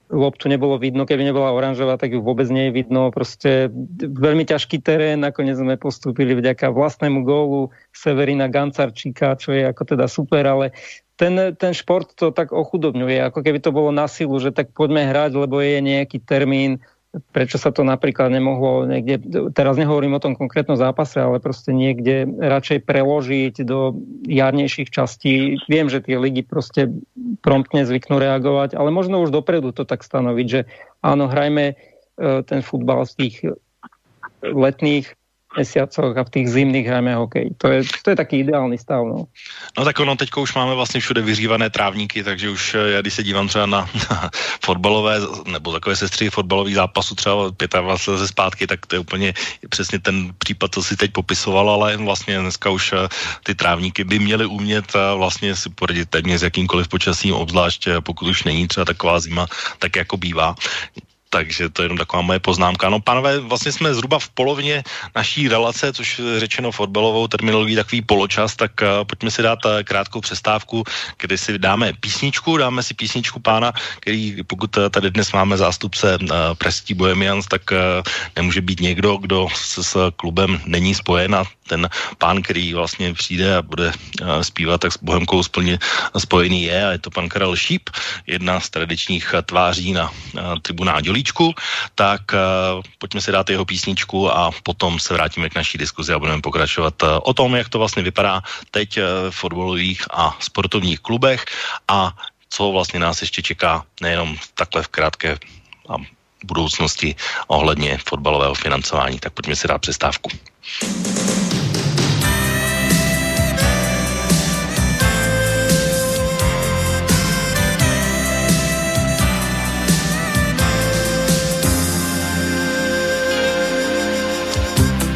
loptu 0.07 0.47
nebolo 0.47 0.79
vidno, 0.79 1.03
keby 1.03 1.23
nebola 1.23 1.51
oranžová, 1.51 1.99
tak 1.99 2.15
ju 2.15 2.23
vôbec 2.23 2.47
nie 2.47 2.71
je 2.71 2.75
vidno. 2.79 3.11
Proste 3.11 3.67
veľmi 3.99 4.47
ťažký 4.47 4.79
terén, 4.79 5.19
nakoniec 5.19 5.59
sme 5.59 5.75
postúpili 5.75 6.31
vďaka 6.31 6.71
vlastnému 6.71 7.27
gólu 7.27 7.75
Severina 7.91 8.47
Gancarčíka, 8.47 9.35
čo 9.35 9.51
je 9.51 9.67
ako 9.67 9.83
teda 9.83 10.07
super, 10.07 10.47
ale 10.47 10.71
ten, 11.19 11.35
ten 11.57 11.73
šport 11.75 12.13
to 12.15 12.31
tak 12.31 12.55
ochudobňuje, 12.55 13.19
ako 13.27 13.39
keby 13.43 13.59
to 13.59 13.75
bolo 13.75 13.91
na 13.91 14.07
silu, 14.07 14.37
že 14.39 14.55
tak 14.55 14.71
poďme 14.71 15.11
hrať, 15.11 15.31
lebo 15.35 15.59
je 15.59 15.81
nejaký 15.83 16.23
termín, 16.23 16.79
prečo 17.31 17.57
sa 17.57 17.71
to 17.71 17.83
napríklad 17.83 18.31
nemohlo 18.31 18.85
niekde, 18.85 19.21
teraz 19.53 19.77
nehovorím 19.77 20.17
o 20.17 20.23
tom 20.23 20.33
konkrétnom 20.35 20.77
zápase, 20.77 21.21
ale 21.21 21.39
prostě 21.39 21.71
niekde 21.71 22.25
radšej 22.39 22.79
preložiť 22.79 23.55
do 23.63 23.93
jarnejších 24.27 24.89
častí. 24.89 25.57
Viem, 25.69 25.89
že 25.89 26.01
tie 26.01 26.17
ligy 26.17 26.43
prostě 26.43 26.89
promptne 27.41 27.85
zvyknú 27.85 28.19
reagovať, 28.19 28.75
ale 28.75 28.91
možno 28.91 29.21
už 29.21 29.31
dopredu 29.31 29.71
to 29.71 29.85
tak 29.85 30.03
stanoviť, 30.03 30.47
že 30.49 30.61
áno, 31.03 31.27
hrajme 31.27 31.65
e, 31.71 31.75
ten 32.43 32.61
futbal 32.61 33.05
z 33.05 33.13
tých 33.15 33.35
letných 34.41 35.13
mesiacoch 35.57 36.17
a 36.17 36.23
v 36.23 36.29
těch 36.29 36.47
zimných 36.49 36.87
hrajeme 36.87 37.15
hokej. 37.15 37.49
To 37.57 37.67
je, 37.67 37.81
to 38.05 38.09
je 38.09 38.15
taký 38.15 38.45
ideální 38.45 38.77
stav. 38.77 39.01
No. 39.05 39.25
no 39.77 39.81
tak 39.85 39.99
ono, 39.99 40.15
teďko 40.15 40.41
už 40.41 40.53
máme 40.53 40.75
vlastně 40.75 41.01
všude 41.01 41.21
vyřívané 41.21 41.69
trávníky, 41.69 42.23
takže 42.23 42.49
už 42.49 42.75
eh, 42.75 42.91
já 42.91 43.01
když 43.01 43.13
se 43.13 43.23
dívám 43.23 43.47
třeba 43.47 43.65
na, 43.65 43.89
na 44.09 44.29
fotbalové, 44.65 45.19
nebo 45.49 45.73
takové 45.73 45.95
sestry 45.95 46.29
fotbalových 46.29 46.75
zápasů 46.75 47.15
třeba 47.15 47.49
25 47.49 48.21
let 48.21 48.27
zpátky, 48.27 48.67
tak 48.67 48.85
to 48.85 48.95
je 48.95 48.99
úplně 48.99 49.33
přesně 49.69 49.99
ten 49.99 50.33
případ, 50.37 50.71
co 50.73 50.83
si 50.83 50.95
teď 50.95 51.11
popisoval, 51.11 51.69
ale 51.69 51.97
vlastně 51.97 52.39
dneska 52.39 52.69
už 52.69 52.93
eh, 52.93 53.09
ty 53.43 53.55
trávníky 53.55 54.03
by 54.03 54.19
měly 54.19 54.45
umět 54.45 54.85
eh, 54.95 55.17
vlastně 55.17 55.55
si 55.55 55.69
poradit 55.69 56.09
téměř 56.09 56.39
s 56.39 56.43
jakýmkoliv 56.43 56.87
počasím, 56.87 57.33
obzvlášť 57.33 57.89
pokud 58.05 58.29
už 58.29 58.43
není 58.43 58.67
třeba 58.67 58.85
taková 58.85 59.19
zima, 59.19 59.47
tak 59.79 59.95
jako 59.95 60.17
bývá. 60.17 60.55
Takže 61.29 61.69
to 61.69 61.81
je 61.81 61.85
jenom 61.85 61.97
taková 61.97 62.21
moje 62.21 62.39
poznámka. 62.39 62.89
No, 62.89 62.99
pánové, 62.99 63.39
vlastně 63.39 63.71
jsme 63.71 63.93
zhruba 63.93 64.19
v 64.19 64.29
polovině 64.29 64.83
naší 65.15 65.47
relace, 65.47 65.93
což 65.93 66.19
je 66.19 66.39
řečeno 66.39 66.71
fotbalovou 66.71 67.27
terminologií 67.27 67.75
takový 67.75 68.01
poločas, 68.01 68.55
tak 68.55 68.71
uh, 68.81 69.03
pojďme 69.03 69.31
si 69.31 69.41
dát 69.41 69.65
uh, 69.65 69.83
krátkou 69.83 70.21
přestávku, 70.21 70.83
kdy 71.19 71.37
si 71.37 71.59
dáme 71.59 71.93
písničku, 71.99 72.57
dáme 72.57 72.83
si 72.83 72.93
písničku 72.93 73.39
pána, 73.39 73.73
který 73.99 74.43
pokud 74.47 74.77
uh, 74.77 74.89
tady 74.89 75.11
dnes 75.11 75.31
máme 75.31 75.57
zástupce 75.57 76.17
uh, 76.17 76.27
Prestí 76.57 76.93
Bohemians, 76.93 77.45
tak 77.47 77.61
uh, 77.71 77.77
nemůže 78.35 78.61
být 78.61 78.79
někdo, 78.79 79.17
kdo 79.17 79.47
s, 79.55 79.83
s 79.83 80.11
klubem 80.15 80.61
není 80.65 80.95
spojen 80.95 81.35
a 81.35 81.43
ten 81.67 81.89
pán, 82.17 82.41
který 82.41 82.73
vlastně 82.73 83.13
přijde 83.13 83.55
a 83.55 83.61
bude 83.61 83.91
uh, 83.91 84.41
zpívat, 84.41 84.81
tak 84.81 84.93
s 84.93 84.99
Bohemkou 85.03 85.43
splně 85.43 85.79
spojený 86.17 86.63
je 86.63 86.87
a 86.87 86.91
je 86.91 86.99
to 86.99 87.09
pan 87.09 87.29
Karel 87.29 87.55
Šíp, 87.55 87.89
jedna 88.27 88.59
z 88.59 88.69
tradičních 88.69 89.35
tváří 89.45 89.91
na 89.93 90.09
uh, 90.09 90.59
tribunách 90.61 91.01
Dělíčku, 91.17 91.53
tak 91.95 92.21
uh, 92.29 92.85
pojďme 93.01 93.21
si 93.21 93.31
dát 93.31 93.49
jeho 93.49 93.65
písničku 93.65 94.29
a 94.29 94.51
potom 94.63 94.99
se 94.99 95.13
vrátíme 95.13 95.49
k 95.49 95.55
naší 95.55 95.77
diskuzi 95.77 96.13
a 96.13 96.19
budeme 96.19 96.41
pokračovat 96.41 96.93
uh, 97.03 97.09
o 97.25 97.33
tom, 97.33 97.55
jak 97.55 97.69
to 97.69 97.81
vlastně 97.81 98.03
vypadá 98.03 98.41
teď 98.71 98.97
uh, 98.97 99.03
v 99.29 99.35
fotbalových 99.35 100.05
a 100.13 100.37
sportovních 100.39 100.99
klubech 100.99 101.45
a 101.87 102.13
co 102.49 102.71
vlastně 102.71 102.99
nás 102.99 103.21
ještě 103.21 103.41
čeká 103.41 103.85
nejenom 104.01 104.37
takhle 104.53 104.83
v 104.83 104.87
krátké 104.87 105.37
a 105.89 105.95
budoucnosti 106.45 107.15
ohledně 107.47 107.97
fotbalového 108.05 108.53
financování. 108.53 109.19
Tak 109.19 109.33
pojďme 109.33 109.55
si 109.55 109.67
dát 109.67 109.81
přestávku. 109.81 110.29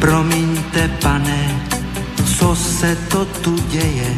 Promiňte, 0.02 0.88
pane, 1.02 1.62
co 2.38 2.56
se 2.56 2.96
to 2.96 3.24
tu 3.24 3.56
děje? 3.68 4.14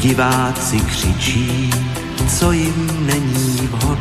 Diváci 0.00 0.80
křičí, 0.80 1.70
co 2.38 2.52
jim 2.52 3.06
není 3.06 3.68
vhod. 3.72 3.98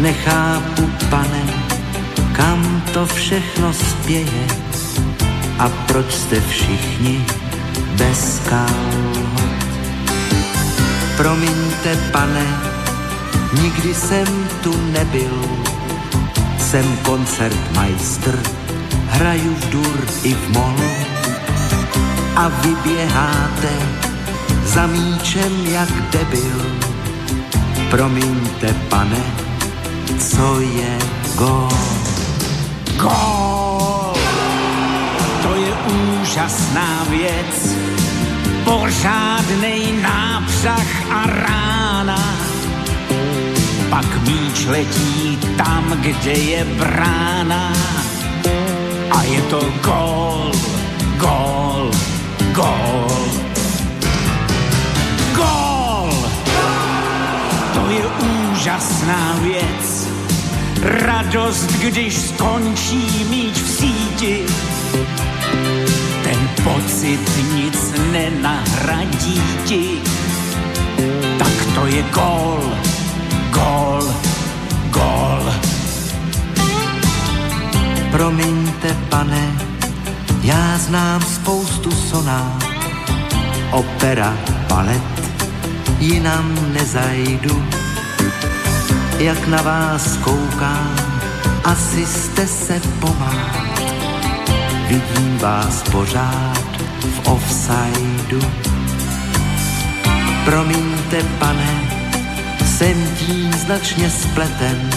Nechápu, 0.00 0.90
pane, 1.10 1.42
kam 2.32 2.82
to 2.92 3.06
všechno 3.06 3.72
spěje 3.72 4.46
a 5.58 5.68
proč 5.68 6.14
jste 6.14 6.40
všichni 6.40 7.26
bez 7.96 8.42
kalhot. 8.48 9.64
Promiňte, 11.16 11.96
pane, 12.12 12.46
nikdy 13.62 13.94
jsem 13.94 14.48
tu 14.62 14.76
nebyl, 14.92 15.44
jsem 16.58 16.96
koncertmajstr 17.02 18.63
hraju 19.08 19.54
v 19.54 19.70
dur 19.70 19.98
i 20.22 20.34
v 20.34 20.48
molu 20.48 20.90
a 22.36 22.48
vyběháte 22.48 23.72
za 24.64 24.86
míčem 24.86 25.66
jak 25.66 25.90
debil. 26.10 26.60
Promiňte, 27.90 28.74
pane, 28.88 29.22
co 30.18 30.60
je 30.60 30.98
gol? 31.34 31.68
Gol! 32.96 34.12
To 35.42 35.54
je 35.54 35.72
úžasná 35.74 37.04
věc, 37.10 37.76
pořádnej 38.64 40.02
nápřah 40.02 41.10
a 41.10 41.26
rána. 41.26 42.34
Pak 43.90 44.22
míč 44.26 44.66
letí 44.66 45.38
tam, 45.56 45.84
kde 46.00 46.32
je 46.32 46.64
brána 46.64 47.72
a 49.14 49.22
je 49.22 49.40
to 49.42 49.60
gol, 49.82 50.50
gol, 51.18 51.90
gol. 52.52 53.06
Gol! 55.34 56.10
To 57.74 57.82
je 57.90 58.04
úžasná 58.06 59.38
věc, 59.42 60.08
radost, 60.82 61.70
když 61.78 62.14
skončí 62.14 63.26
míč 63.30 63.56
v 63.56 63.68
síti. 63.68 64.36
Ten 66.22 66.40
pocit 66.64 67.24
nic 67.54 67.78
nenahradí 68.12 69.42
ti. 69.64 70.02
Tak 71.38 71.56
to 71.74 71.86
je 71.86 72.02
gól, 72.02 72.62
gól, 73.50 74.02
gól. 74.02 74.33
Promiňte, 78.14 78.96
pane, 79.08 79.52
já 80.42 80.78
znám 80.78 81.22
spoustu 81.22 81.90
sonát, 81.90 82.64
opera, 83.70 84.36
balet, 84.68 85.22
jinam 85.98 86.72
nezajdu 86.72 87.64
jak 89.18 89.46
na 89.46 89.62
vás 89.62 90.16
koukám, 90.16 90.96
asi 91.64 92.06
jste 92.06 92.46
se 92.46 92.80
pomát. 93.00 93.80
Vidím 94.88 95.38
vás 95.38 95.82
pořád 95.82 96.64
v 97.00 97.28
offsideu. 97.28 98.40
Promiňte, 100.44 101.22
pane, 101.38 101.80
jsem 102.66 103.16
tím 103.16 103.52
značně 103.52 104.10
spleten. 104.10 104.90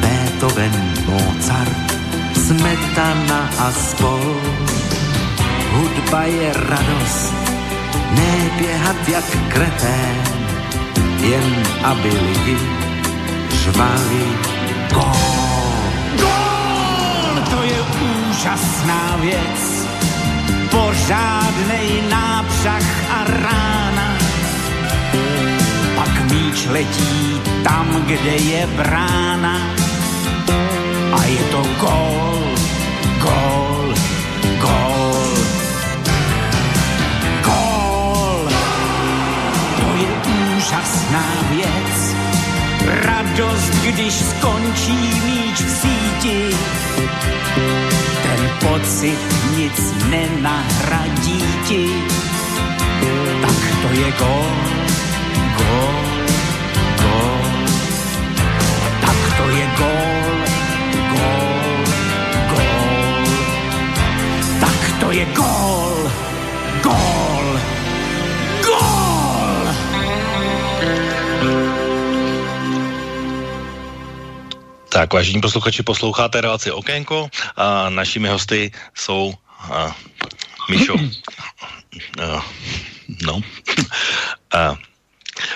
Beethoven, 0.00 0.94
Mozart, 1.06 1.91
Smetana 2.52 3.48
a 3.64 3.72
spol. 3.72 4.20
Hudba 5.72 6.22
je 6.28 6.52
radost, 6.52 7.32
ne 8.12 8.32
běhat 8.58 9.08
jak 9.08 9.24
kretén, 9.48 10.20
jen 11.20 11.52
aby 11.82 12.08
lidi 12.08 12.58
řvali 13.64 14.24
gól. 14.92 15.72
Gól, 16.20 17.34
to 17.50 17.62
je 17.62 17.78
úžasná 18.04 19.16
věc, 19.20 19.88
pořádnej 20.70 21.88
nápřah 22.10 22.88
a 23.10 23.24
rána. 23.24 24.08
Pak 25.96 26.30
míč 26.30 26.66
letí 26.68 27.40
tam, 27.64 28.04
kde 28.06 28.36
je 28.36 28.66
brána 28.76 29.81
a 31.12 31.24
je 31.24 31.42
to 31.50 31.62
gól, 31.80 32.42
gól, 33.20 33.94
gól. 34.60 35.32
Gól, 37.42 38.48
to 39.76 39.86
je 40.02 40.10
úžasná 40.56 41.26
věc, 41.50 41.98
radost, 43.04 43.72
když 43.84 44.14
skončí 44.14 44.98
míč 45.24 45.58
v 45.60 45.70
síti. 45.70 46.40
Ten 48.22 48.50
pocit 48.58 49.20
nic 49.56 49.78
nenahradí 50.10 51.42
ti. 51.68 51.86
Tak 53.42 53.62
to 53.82 53.88
je 54.00 54.10
gol, 54.18 54.56
gol, 55.56 56.01
to 65.12 65.18
je 65.20 65.28
gol, 65.36 65.96
gol, 66.80 67.46
gol. 68.64 69.60
Tak, 74.88 75.12
vážení 75.12 75.40
posluchači, 75.44 75.84
posloucháte 75.84 76.40
relaci 76.40 76.72
Okénko 76.72 77.28
a 77.56 77.92
našimi 77.92 78.28
hosty 78.28 78.72
jsou 78.96 79.34
a, 79.68 79.96
Mišo. 80.70 80.96
A, 82.16 82.40
no. 83.28 83.40
A, 84.56 84.76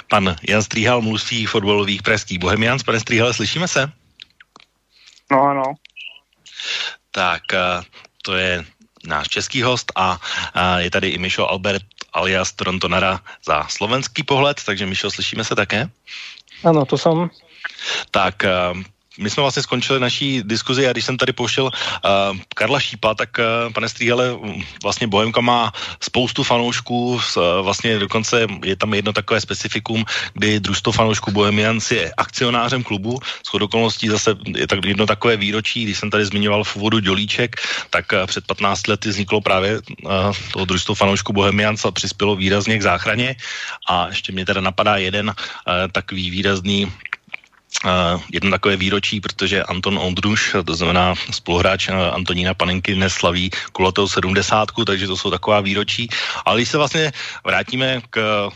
pan 0.08 0.36
Jan 0.48 0.62
Stříhal, 0.62 1.00
mluvství 1.00 1.46
fotbalových 1.46 2.02
pražských 2.02 2.38
Bohemians. 2.38 2.82
Pane 2.82 3.00
Stříhale, 3.00 3.34
slyšíme 3.34 3.68
se? 3.68 3.92
No 5.32 5.42
ano. 5.42 5.64
Tak, 7.10 7.54
a, 7.54 7.84
to 8.22 8.36
je 8.36 8.75
náš 9.06 9.28
český 9.28 9.62
host 9.62 9.92
a, 9.96 10.20
a 10.54 10.78
je 10.78 10.90
tady 10.90 11.08
i 11.08 11.18
Mišo 11.18 11.50
Albert 11.50 11.82
alias 12.12 12.52
Torontonara 12.52 13.20
za 13.46 13.64
slovenský 13.68 14.22
pohled, 14.22 14.56
takže 14.66 14.86
Mišo, 14.86 15.10
slyšíme 15.10 15.44
se 15.44 15.54
také? 15.54 15.88
Ano, 16.64 16.84
to 16.84 16.98
jsem. 16.98 17.30
Tak, 18.10 18.44
a, 18.44 18.84
my 19.18 19.30
jsme 19.30 19.40
vlastně 19.40 19.62
skončili 19.62 20.00
naší 20.00 20.42
diskuzi 20.44 20.88
a 20.88 20.92
když 20.92 21.04
jsem 21.04 21.16
tady 21.16 21.32
pouštěl 21.32 21.64
uh, 21.64 21.70
Karla 22.54 22.80
Šípa, 22.80 23.14
tak 23.14 23.38
uh, 23.38 23.72
pane 23.72 23.88
Stříhale, 23.88 24.36
vlastně 24.82 25.06
Bohemka 25.06 25.40
má 25.40 25.72
spoustu 26.00 26.42
fanoušků, 26.42 27.12
uh, 27.14 27.20
vlastně 27.62 27.98
dokonce 27.98 28.46
je 28.64 28.76
tam 28.76 28.94
jedno 28.94 29.12
takové 29.12 29.40
specifikum, 29.40 30.04
kdy 30.34 30.60
družstvo 30.60 30.92
fanoušků 30.92 31.30
Bohemians 31.30 31.90
je 31.90 32.12
akcionářem 32.16 32.82
klubu, 32.82 33.20
s 33.42 33.54
okolností 33.54 34.08
zase 34.08 34.36
je 34.56 34.66
tak 34.66 34.84
jedno 34.84 35.06
takové 35.06 35.36
výročí, 35.36 35.84
když 35.84 35.98
jsem 35.98 36.10
tady 36.10 36.26
zmiňoval 36.26 36.64
v 36.64 36.76
úvodu 36.76 36.98
Dělíček, 36.98 37.56
tak 37.90 38.12
uh, 38.12 38.26
před 38.26 38.46
15 38.46 38.86
lety 38.86 39.08
vzniklo 39.08 39.40
právě 39.40 39.78
uh, 39.78 40.10
toho 40.52 40.64
družstvo 40.64 40.94
fanoušků 40.94 41.32
Bohemians 41.32 41.84
a 41.84 41.90
přispělo 41.90 42.36
výrazně 42.36 42.78
k 42.78 42.82
záchraně. 42.82 43.36
A 43.88 44.08
ještě 44.08 44.32
mě 44.32 44.46
teda 44.46 44.60
napadá 44.60 44.96
jeden 44.96 45.28
uh, 45.28 45.34
takový 45.92 46.30
výrazný 46.30 46.92
jedno 48.32 48.50
takové 48.50 48.76
výročí, 48.76 49.20
protože 49.20 49.62
Anton 49.62 49.98
Ondruš, 49.98 50.56
to 50.64 50.74
znamená 50.74 51.14
spoluhráč 51.30 51.88
uh, 51.88 51.94
Antonína 51.94 52.54
Panenky, 52.54 52.94
dnes 52.94 53.12
slaví 53.12 53.50
kulatou 53.72 54.08
sedmdesátku, 54.08 54.84
takže 54.84 55.06
to 55.06 55.16
jsou 55.16 55.30
taková 55.30 55.60
výročí. 55.60 56.08
Ale 56.44 56.58
když 56.58 56.68
se 56.68 56.78
vlastně 56.78 57.12
vrátíme 57.44 58.00
k 58.10 58.48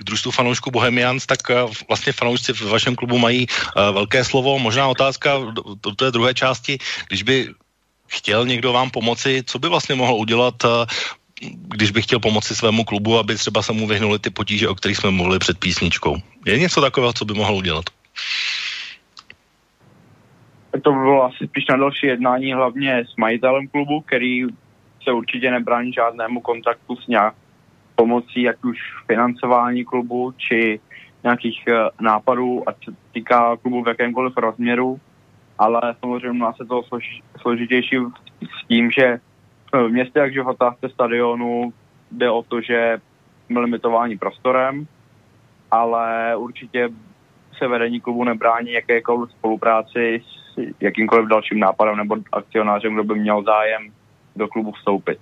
k 0.00 0.04
družstvu 0.04 0.30
fanoušků 0.30 0.70
Bohemians, 0.70 1.26
tak 1.26 1.38
uh, 1.50 1.72
vlastně 1.88 2.12
fanoušci 2.12 2.52
v 2.52 2.72
vašem 2.72 2.96
klubu 2.96 3.18
mají 3.18 3.46
uh, 3.46 3.94
velké 3.94 4.24
slovo. 4.24 4.58
Možná 4.58 4.88
otázka 4.88 5.38
do, 5.52 5.62
do 5.76 5.90
té 5.92 6.10
druhé 6.10 6.34
části, 6.34 6.78
když 7.08 7.22
by 7.22 7.48
chtěl 8.08 8.46
někdo 8.46 8.72
vám 8.72 8.90
pomoci, 8.90 9.42
co 9.46 9.58
by 9.58 9.68
vlastně 9.68 9.94
mohl 9.94 10.14
udělat 10.14 10.64
uh, 10.64 10.70
když 11.40 11.90
bych 11.90 12.04
chtěl 12.04 12.20
pomoci 12.20 12.56
svému 12.56 12.84
klubu, 12.84 13.18
aby 13.18 13.36
třeba 13.36 13.62
se 13.62 13.72
mu 13.72 13.86
vyhnuli 13.86 14.18
ty 14.18 14.30
potíže, 14.30 14.68
o 14.68 14.74
kterých 14.74 14.96
jsme 14.96 15.10
mluvili 15.10 15.38
před 15.38 15.58
písničkou. 15.58 16.16
Je 16.46 16.58
něco 16.58 16.80
takového, 16.80 17.12
co 17.12 17.24
by 17.24 17.34
mohl 17.34 17.54
udělat? 17.54 17.84
To 20.82 20.92
by 20.92 20.98
bylo 20.98 21.24
asi 21.24 21.46
spíš 21.46 21.64
na 21.70 21.76
další 21.76 22.06
jednání, 22.06 22.52
hlavně 22.52 23.04
s 23.12 23.16
majitelem 23.16 23.68
klubu, 23.68 24.00
který 24.00 24.46
se 25.02 25.12
určitě 25.12 25.50
nebrání 25.50 25.92
žádnému 25.92 26.40
kontaktu 26.40 26.96
s 26.96 27.06
nějak 27.06 27.34
pomocí, 27.94 28.42
jak 28.42 28.64
už 28.64 28.78
financování 29.06 29.84
klubu, 29.84 30.32
či 30.36 30.80
nějakých 31.22 31.64
uh, 31.68 31.74
nápadů, 32.00 32.68
ať 32.68 32.84
se 32.84 32.90
týká 33.12 33.56
klubu 33.56 33.84
v 33.84 33.88
jakémkoliv 33.88 34.36
rozměru, 34.36 35.00
ale 35.58 35.80
samozřejmě 36.00 36.38
má 36.38 36.52
se 36.52 36.64
to 36.64 36.82
slož, 36.82 37.22
složitější 37.40 37.96
s 38.42 38.66
tím, 38.68 38.90
že 38.90 39.20
v 39.72 39.88
městě 39.88 40.18
jak 40.18 40.32
Životávce 40.32 40.88
stadionu 40.88 41.72
jde 42.10 42.30
o 42.30 42.42
to, 42.42 42.60
že 42.60 43.00
limitování 43.50 44.18
prostorem, 44.18 44.86
ale 45.70 46.36
určitě 46.36 46.88
se 47.60 47.68
vedení 47.68 48.00
klubu 48.00 48.24
nebrání 48.24 48.72
jakékoliv 48.72 49.30
spolupráci 49.30 50.22
s 50.24 50.60
jakýmkoliv 50.80 51.28
dalším 51.28 51.58
nápadem 51.58 51.96
nebo 51.96 52.16
akcionářem, 52.32 52.94
kdo 52.94 53.04
by 53.04 53.14
měl 53.14 53.42
zájem 53.42 53.92
do 54.36 54.48
klubu 54.48 54.72
vstoupit. 54.72 55.18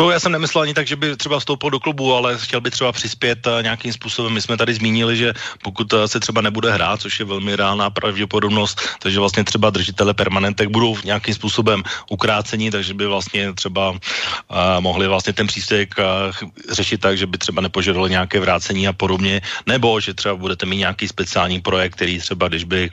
To 0.00 0.10
já 0.10 0.20
jsem 0.20 0.32
nemyslel 0.32 0.62
ani 0.62 0.74
tak, 0.74 0.86
že 0.86 0.96
by 0.96 1.16
třeba 1.16 1.38
vstoupil 1.38 1.70
do 1.70 1.80
klubu, 1.80 2.14
ale 2.14 2.38
chtěl 2.38 2.60
by 2.60 2.70
třeba 2.70 2.92
přispět 2.92 3.46
uh, 3.46 3.62
nějakým 3.62 3.92
způsobem. 3.92 4.32
My 4.32 4.40
jsme 4.40 4.56
tady 4.56 4.74
zmínili, 4.74 5.16
že 5.16 5.32
pokud 5.62 5.92
uh, 5.92 6.04
se 6.04 6.20
třeba 6.20 6.40
nebude 6.40 6.72
hrát, 6.72 7.00
což 7.00 7.20
je 7.20 7.24
velmi 7.24 7.56
reálná 7.56 7.90
pravděpodobnost, 7.90 8.80
takže 8.98 9.20
vlastně 9.20 9.44
třeba 9.44 9.70
držitele 9.70 10.14
permanentek 10.14 10.68
budou 10.68 10.96
nějakým 11.04 11.34
způsobem 11.34 11.82
ukrácení, 12.10 12.70
takže 12.70 12.94
by 12.94 13.06
vlastně 13.06 13.52
třeba 13.52 13.90
uh, 13.90 13.96
mohli 14.80 15.08
vlastně 15.08 15.32
ten 15.32 15.46
příspěvek 15.46 15.94
uh, 15.98 16.48
řešit 16.72 17.00
tak, 17.00 17.18
že 17.18 17.26
by 17.26 17.38
třeba 17.38 17.62
nepožadovali 17.62 18.10
nějaké 18.10 18.40
vrácení 18.40 18.88
a 18.88 18.92
podobně, 18.92 19.40
nebo 19.66 20.00
že 20.00 20.14
třeba 20.14 20.34
budete 20.34 20.66
mít 20.66 20.76
nějaký 20.88 21.08
speciální 21.08 21.60
projekt, 21.60 21.94
který 22.00 22.18
třeba, 22.18 22.48
když 22.48 22.64
by 22.64 22.90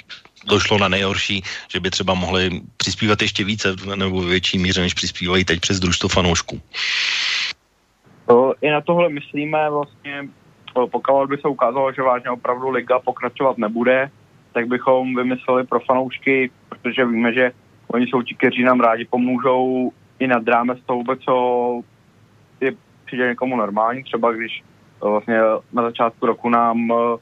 došlo 0.47 0.77
na 0.77 0.87
nejhorší, 0.87 1.43
že 1.71 1.79
by 1.79 1.89
třeba 1.89 2.13
mohli 2.13 2.61
přispívat 2.77 3.21
ještě 3.21 3.43
více 3.43 3.75
nebo 3.95 4.21
větší 4.21 4.59
míře, 4.59 4.81
než 4.81 4.93
přispívají 4.93 5.45
teď 5.45 5.59
přes 5.59 5.79
družstvo 5.79 6.09
fanoušků. 6.09 6.61
To, 8.25 8.53
I 8.61 8.71
na 8.71 8.81
tohle 8.81 9.09
myslíme 9.09 9.69
vlastně, 9.69 10.27
pokud 10.91 11.29
by 11.29 11.37
se 11.37 11.47
ukázalo, 11.47 11.93
že 11.93 12.01
vážně 12.01 12.29
opravdu 12.29 12.69
liga 12.69 12.99
pokračovat 12.99 13.57
nebude, 13.57 14.11
tak 14.53 14.67
bychom 14.67 15.15
vymysleli 15.15 15.63
pro 15.63 15.79
fanoušky, 15.79 16.51
protože 16.69 17.05
víme, 17.05 17.33
že 17.33 17.51
oni 17.87 18.07
jsou 18.07 18.21
ti, 18.21 18.35
kteří 18.35 18.63
nám 18.63 18.79
rádi 18.79 19.05
pomůžou 19.05 19.91
i 20.19 20.27
nad 20.27 20.47
rámec 20.47 20.79
toho 20.85 20.97
vůbec, 20.97 21.19
co 21.19 21.35
je 22.61 22.71
přijde 23.05 23.27
někomu 23.27 23.55
normální, 23.55 24.03
třeba 24.03 24.31
když 24.31 24.63
vlastně 25.01 25.39
na 25.73 25.83
začátku 25.83 26.25
roku 26.25 26.49
nám 26.49 26.89
uh, 26.89 27.19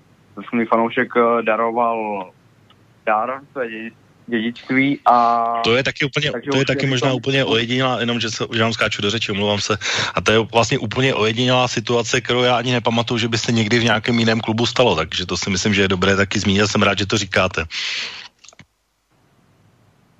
fanoušek 0.70 1.14
daroval 1.42 2.30
dar, 3.06 3.42
to 3.54 3.62
je 3.62 3.92
dědictví 4.28 5.00
a... 5.06 5.46
To 5.64 5.76
je 5.76 5.84
taky 5.84 6.06
úplně, 6.06 6.32
to 6.52 6.58
je 6.58 6.66
taky 6.66 6.86
možná 6.86 7.14
úplně 7.14 7.46
ojedinělá, 7.46 8.00
jenom 8.00 8.20
že, 8.20 8.30
se, 8.30 8.46
že 8.54 8.64
vám 8.64 8.74
skáču 8.74 9.02
do 9.02 9.10
řeči, 9.10 9.32
omlouvám 9.32 9.60
se. 9.60 9.78
A 10.16 10.22
to 10.22 10.32
je 10.32 10.40
vlastně 10.40 10.78
úplně 10.78 11.14
ojedinělá 11.14 11.68
situace, 11.68 12.22
kterou 12.22 12.42
já 12.42 12.58
ani 12.58 12.72
nepamatuju, 12.72 13.18
že 13.18 13.28
by 13.28 13.38
se 13.38 13.52
někdy 13.52 13.80
v 13.80 13.84
nějakém 13.84 14.20
jiném 14.20 14.40
klubu 14.40 14.66
stalo, 14.66 14.96
takže 14.96 15.26
to 15.26 15.38
si 15.38 15.50
myslím, 15.50 15.74
že 15.74 15.82
je 15.82 15.88
dobré 15.88 16.16
taky 16.16 16.40
zmínit, 16.40 16.68
jsem 16.68 16.84
rád, 16.84 16.98
že 16.98 17.06
to 17.06 17.18
říkáte. 17.18 17.66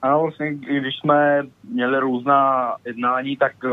Ano, 0.02 0.22
vlastně, 0.22 0.54
když 0.54 0.96
jsme 1.00 1.44
měli 1.70 2.00
různá 2.00 2.74
jednání, 2.86 3.38
tak 3.38 3.54
eh, 3.66 3.70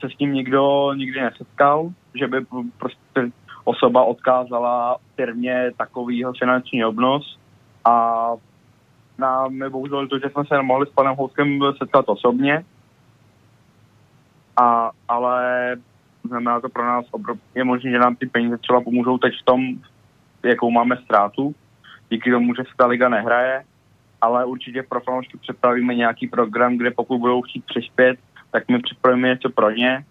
se 0.00 0.14
s 0.14 0.16
tím 0.16 0.32
nikdo 0.32 0.92
nikdy 0.94 1.20
nesetkal, 1.20 1.90
že 2.14 2.26
by 2.26 2.36
prostě 2.78 3.30
osoba 3.64 4.04
odkázala 4.04 4.96
firmě 5.16 5.70
takovýho 5.76 6.32
finanční 6.38 6.84
obnos 6.84 7.38
a 7.84 8.28
nám 9.18 9.70
bohužel 9.70 10.08
to, 10.08 10.18
že 10.18 10.30
jsme 10.30 10.44
se 10.44 10.54
nemohli 10.54 10.86
s 10.86 10.90
panem 10.90 11.16
Houskem 11.16 11.60
setkat 11.78 12.04
osobně, 12.08 12.64
a, 14.56 14.90
ale 15.08 15.76
znamená 16.24 16.60
to 16.60 16.68
pro 16.68 16.86
nás, 16.86 17.06
obrov, 17.10 17.38
je 17.54 17.64
možné, 17.64 17.90
že 17.90 17.98
nám 17.98 18.16
ty 18.16 18.26
peníze 18.26 18.58
třeba 18.58 18.80
pomůžou 18.80 19.18
teď 19.18 19.34
v 19.40 19.44
tom, 19.44 19.60
jakou 20.42 20.70
máme 20.70 20.96
ztrátu, 20.96 21.54
díky 22.10 22.30
tomu, 22.30 22.54
že 22.54 22.62
se 22.62 22.76
ta 22.76 22.86
liga 22.86 23.08
nehraje, 23.08 23.64
ale 24.20 24.44
určitě 24.44 24.82
pro 24.82 25.00
fanoušky 25.00 25.38
připravíme 25.38 25.94
nějaký 25.94 26.28
program, 26.28 26.76
kde 26.76 26.90
pokud 26.90 27.18
budou 27.18 27.42
chtít 27.42 27.64
přispět, 27.64 28.18
tak 28.50 28.68
my 28.68 28.78
připravíme 28.78 29.28
něco 29.28 29.50
pro 29.50 29.70
ně, 29.70 30.04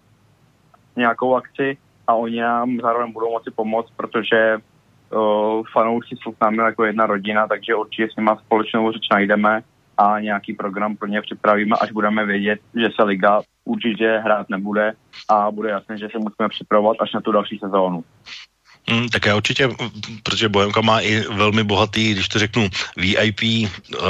nějakou 0.96 1.34
akci 1.34 1.76
a 2.06 2.14
oni 2.14 2.40
nám 2.40 2.80
zároveň 2.82 3.12
budou 3.12 3.30
moci 3.30 3.50
pomoct, 3.50 3.90
protože 3.96 4.58
fanoušci 5.72 6.16
jsou 6.16 6.32
s 6.32 6.40
námi 6.40 6.56
jako 6.56 6.84
jedna 6.84 7.06
rodina, 7.06 7.46
takže 7.46 7.74
určitě 7.74 8.08
s 8.12 8.16
nimi 8.16 8.30
společnou 8.44 8.92
řeč 8.92 9.02
najdeme 9.12 9.62
a 9.98 10.20
nějaký 10.20 10.52
program 10.52 10.96
pro 10.96 11.08
ně 11.08 11.22
připravíme, 11.22 11.76
až 11.80 11.92
budeme 11.92 12.26
vědět, 12.26 12.60
že 12.74 12.88
se 12.96 13.02
liga 13.02 13.40
určitě 13.64 14.20
hrát 14.24 14.50
nebude 14.50 14.92
a 15.28 15.50
bude 15.50 15.70
jasné, 15.70 15.98
že 15.98 16.08
se 16.12 16.18
musíme 16.18 16.48
připravovat 16.48 16.96
až 17.00 17.12
na 17.12 17.20
tu 17.20 17.32
další 17.32 17.58
sezónu. 17.58 18.04
Hmm, 18.88 19.08
tak 19.08 19.26
já 19.26 19.36
určitě, 19.36 19.68
protože 20.22 20.48
Bohemka 20.48 20.80
má 20.80 21.00
i 21.00 21.20
velmi 21.20 21.64
bohatý, 21.64 22.12
když 22.12 22.28
to 22.28 22.38
řeknu, 22.38 22.68
VIP 22.96 23.40
uh, 23.42 24.06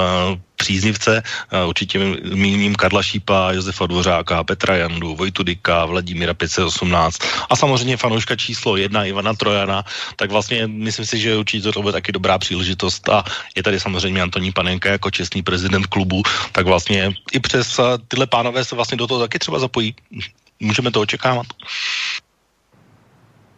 příznivce, 0.65 1.23
určitě 1.69 2.01
míním 2.33 2.73
Karla 2.75 3.03
Šípa, 3.05 3.53
Josefa 3.53 3.87
Dvořáka, 3.87 4.45
Petra 4.45 4.77
Jandu, 4.89 5.15
Vojtu 5.15 5.45
Dika, 5.45 5.85
Vladimíra 5.85 6.35
518 6.35 7.21
a 7.51 7.53
samozřejmě 7.57 7.97
fanouška 8.01 8.37
číslo 8.37 8.81
jedna 8.81 9.05
Ivana 9.05 9.37
Trojana, 9.37 9.85
tak 10.17 10.33
vlastně 10.33 10.67
myslím 10.67 11.05
si, 11.05 11.19
že 11.21 11.37
určitě 11.37 11.69
to 11.69 11.85
bude 11.85 11.93
taky 11.93 12.17
dobrá 12.17 12.41
příležitost 12.41 13.09
a 13.13 13.25
je 13.53 13.63
tady 13.63 13.77
samozřejmě 13.81 14.23
Antoní 14.23 14.53
Panenka 14.53 14.89
jako 14.89 15.11
čestný 15.11 15.45
prezident 15.45 15.87
klubu, 15.87 16.23
tak 16.53 16.65
vlastně 16.65 17.13
i 17.33 17.41
přes 17.41 17.77
tyhle 18.09 18.27
pánové 18.27 18.65
se 18.65 18.73
vlastně 18.73 18.97
do 18.97 19.07
toho 19.07 19.21
taky 19.21 19.39
třeba 19.39 19.59
zapojí. 19.59 19.95
Můžeme 20.61 20.91
to 20.91 21.01
očekávat? 21.01 21.47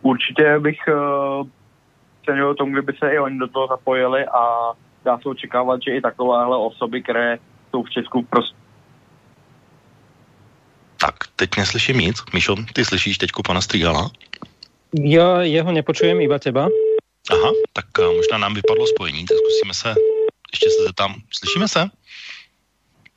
určitě 0.07 0.59
bych 0.59 0.79
uh, 0.89 1.47
cenil 2.25 2.55
tomu, 2.55 2.73
kdyby 2.73 2.93
se 2.99 3.15
i 3.15 3.19
oni 3.19 3.39
do 3.39 3.49
toho 3.49 3.67
zapojili 3.67 4.27
a 4.27 4.73
dá 5.07 5.19
se 5.19 5.29
očekávat, 5.29 5.81
že 5.87 5.97
i 5.97 6.01
takovéhle 6.01 6.57
osoby, 6.57 7.03
které 7.03 7.39
jsou 7.71 7.83
v 7.83 7.91
Česku 7.91 8.23
prostě 8.23 8.67
tak, 10.97 11.15
teď 11.37 11.57
neslyším 11.57 11.99
nic. 11.99 12.17
Mišo, 12.33 12.57
ty 12.73 12.85
slyšíš 12.85 13.19
teďku 13.19 13.43
pana 13.43 13.61
Strigala? 13.61 14.11
Já 15.01 15.43
jeho 15.43 15.73
nepočujem, 15.73 16.21
iba 16.21 16.39
teba. 16.39 16.69
Aha, 17.31 17.51
tak 17.73 17.87
uh, 17.99 18.17
možná 18.17 18.39
nám 18.39 18.55
vypadlo 18.55 18.87
spojení, 18.87 19.25
tak 19.25 19.37
zkusíme 19.37 19.75
se, 19.75 19.95
ještě 20.53 20.71
se 20.71 20.83
zeptám, 20.87 21.15
slyšíme 21.31 21.69
se? 21.69 21.91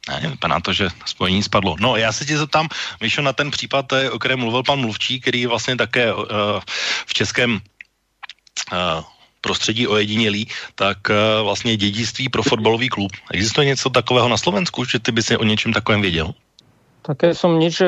Ne, 0.09 0.29
vypadá 0.29 0.59
to, 0.59 0.73
že 0.73 0.89
spojení 1.05 1.43
spadlo. 1.43 1.75
No, 1.79 1.95
já 1.95 2.11
se 2.11 2.25
ti 2.25 2.37
zeptám, 2.37 2.67
Míšo, 3.01 3.21
na 3.21 3.33
ten 3.33 3.51
případ, 3.51 3.93
eh, 3.93 4.11
o 4.11 4.19
kterém 4.19 4.39
mluvil 4.39 4.63
pan 4.63 4.79
Mluvčí, 4.79 5.21
který 5.21 5.45
vlastně 5.45 5.75
také 5.77 6.13
uh, 6.13 6.25
v 7.05 7.13
českém 7.13 7.61
uh, 8.71 9.03
prostředí 9.41 9.87
ojedinělý, 9.87 10.47
tak 10.75 10.97
uh, 11.09 11.15
vlastně 11.43 11.77
dědictví 11.77 12.29
pro 12.29 12.43
fotbalový 12.43 12.89
klub. 12.89 13.11
Existuje 13.31 13.67
něco 13.67 13.89
takového 13.89 14.29
na 14.29 14.37
Slovensku, 14.37 14.85
že 14.85 14.99
ty 14.99 15.11
by 15.11 15.23
si 15.23 15.37
o 15.37 15.43
něčem 15.43 15.73
takovém 15.73 16.01
věděl? 16.01 16.33
Také 16.99 17.33
som 17.33 17.57
nič 17.57 17.81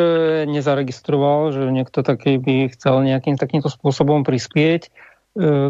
nezaregistroval, 0.50 1.52
že 1.52 1.68
niekto 1.68 2.02
taký 2.02 2.40
by 2.42 2.74
chcel 2.74 3.06
nejakým 3.06 3.38
takýmto 3.38 3.68
spôsobom 3.68 4.24
prispieť. 4.24 4.88
E, 4.88 4.90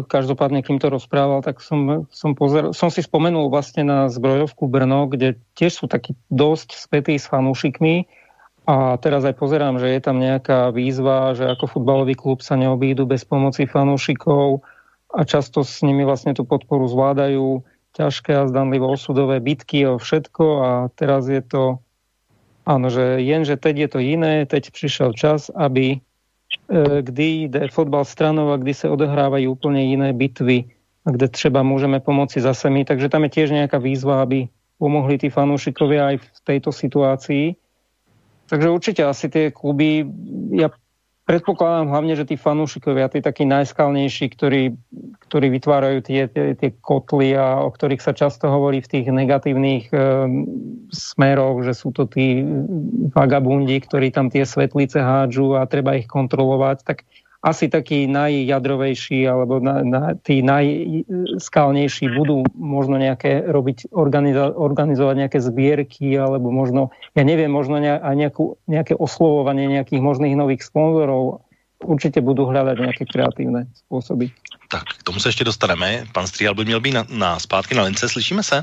každopádne, 0.06 0.62
kým 0.62 0.78
to 0.78 0.88
rozprával, 0.88 1.42
tak 1.44 1.58
som, 1.60 2.06
som, 2.08 2.32
pozer, 2.38 2.70
som 2.72 2.88
si 2.88 3.02
spomenul 3.02 3.50
vlastne 3.50 3.82
na 3.84 4.06
zbrojovku 4.08 4.70
Brno, 4.70 5.10
kde 5.10 5.42
tiež 5.58 5.84
sú 5.84 5.86
takí 5.90 6.14
dosť 6.30 6.80
spätí 6.80 7.18
s 7.18 7.28
fanúšikmi 7.28 8.06
a 8.62 8.94
teraz 9.02 9.26
aj 9.26 9.34
pozerám, 9.34 9.82
že 9.82 9.90
je 9.90 10.00
tam 10.00 10.22
nejaká 10.22 10.70
výzva, 10.70 11.34
že 11.34 11.44
ako 11.44 11.66
futbalový 11.66 12.14
klub 12.14 12.46
sa 12.46 12.54
neobídu 12.54 13.10
bez 13.10 13.26
pomoci 13.26 13.66
fanúšikov 13.66 14.62
a 15.12 15.20
často 15.28 15.64
s 15.64 15.84
nimi 15.84 16.04
vlastne 16.04 16.32
tú 16.32 16.48
podporu 16.48 16.88
zvládajú 16.88 17.60
ťažké 17.92 18.32
a 18.32 18.48
zdanlivo 18.48 18.88
osudové 18.88 19.40
bitky 19.40 19.84
o 19.84 20.00
všetko 20.00 20.44
a 20.64 20.70
teraz 20.96 21.28
je 21.28 21.44
to 21.44 21.78
áno, 22.64 22.88
že 22.88 23.20
jen, 23.20 23.44
že 23.44 23.60
teď 23.60 23.74
je 23.76 23.88
to 23.88 23.98
iné, 24.00 24.48
teď 24.48 24.72
prišiel 24.72 25.12
čas, 25.12 25.52
aby 25.52 26.00
E, 26.68 27.02
kdy 27.02 27.24
jde 27.48 27.68
fotbal 27.68 28.04
stranou 28.04 28.50
a 28.50 28.56
kdy 28.56 28.74
se 28.74 28.88
odehrávají 28.88 29.48
úplně 29.48 29.82
jiné 29.84 30.12
bitvy 30.12 30.64
a 31.06 31.10
kde 31.10 31.28
třeba 31.28 31.62
můžeme 31.62 32.00
pomoci 32.00 32.40
zase 32.40 32.70
my. 32.70 32.84
Takže 32.84 33.08
tam 33.08 33.22
je 33.22 33.30
tiež 33.30 33.50
nějaká 33.50 33.78
výzva, 33.78 34.22
aby 34.22 34.48
pomohli 34.78 35.18
tí 35.18 35.30
fanúšikovia 35.30 36.06
aj 36.06 36.16
v 36.18 36.40
tejto 36.44 36.72
situácii. 36.72 37.54
Takže 38.50 38.68
určite 38.70 39.02
asi 39.04 39.28
tie 39.28 39.50
kluby, 39.50 40.06
ja 40.50 40.68
predpokladám 41.22 41.88
hlavne, 41.88 42.14
že 42.18 42.26
tí 42.26 42.34
fanúšikovia, 42.34 43.06
tí 43.06 43.22
takí 43.22 43.46
najskalnejší, 43.46 44.26
ktorí, 44.34 44.62
ktorí 45.28 45.46
vytvárajú 45.54 45.98
tie, 46.02 46.26
tie, 46.26 46.58
tie 46.58 46.70
kotly 46.82 47.38
a 47.38 47.62
o 47.62 47.70
ktorých 47.70 48.02
sa 48.02 48.12
často 48.12 48.50
hovorí 48.50 48.82
v 48.82 48.90
tých 48.90 49.06
negatívnych 49.06 49.88
e, 49.90 49.96
smeroch, 50.90 51.62
že 51.62 51.78
sú 51.78 51.94
to 51.94 52.10
tí 52.10 52.42
vagabundi, 53.14 53.78
ktorí 53.78 54.10
tam 54.10 54.34
tie 54.34 54.42
svetlice 54.42 54.98
hádžu 54.98 55.54
a 55.54 55.70
treba 55.70 55.94
ich 55.94 56.10
kontrolovať, 56.10 56.82
tak 56.82 57.06
asi 57.42 57.66
takí 57.66 58.06
najjadrovejší 58.06 59.26
alebo 59.26 59.58
na, 59.58 59.82
na, 59.82 60.02
tí 60.14 60.46
najskalnejší 60.46 62.14
budú 62.14 62.46
možno 62.54 63.02
nejaké 63.02 63.42
robiť, 63.50 63.90
organizo, 63.90 64.54
organizovať 64.54 65.26
nejaké 65.26 65.38
zbierky 65.42 66.14
alebo 66.14 66.54
možno, 66.54 66.94
ja 67.18 67.26
neviem, 67.26 67.50
možno 67.50 67.82
ne, 67.82 67.98
aj 67.98 68.14
nejakú, 68.14 68.62
nejaké 68.70 68.94
oslovovanie 68.94 69.66
nejakých 69.66 70.00
možných 70.00 70.38
nových 70.38 70.62
sponzorov. 70.62 71.42
Určitě 71.84 72.20
budou 72.20 72.46
hledat 72.46 72.78
nějaké 72.78 73.04
kreativní 73.04 73.62
způsoby. 73.74 74.26
Tak 74.70 74.82
k 74.98 75.02
tomu 75.02 75.18
se 75.18 75.28
ještě 75.28 75.44
dostaneme. 75.44 76.04
Pan 76.12 76.26
Strial 76.26 76.54
by 76.54 76.64
měl 76.64 76.80
být 76.80 76.94
na, 76.94 77.06
na 77.10 77.38
zpátky 77.38 77.74
na 77.74 77.82
lince. 77.82 78.08
Slyšíme 78.08 78.42
se? 78.42 78.62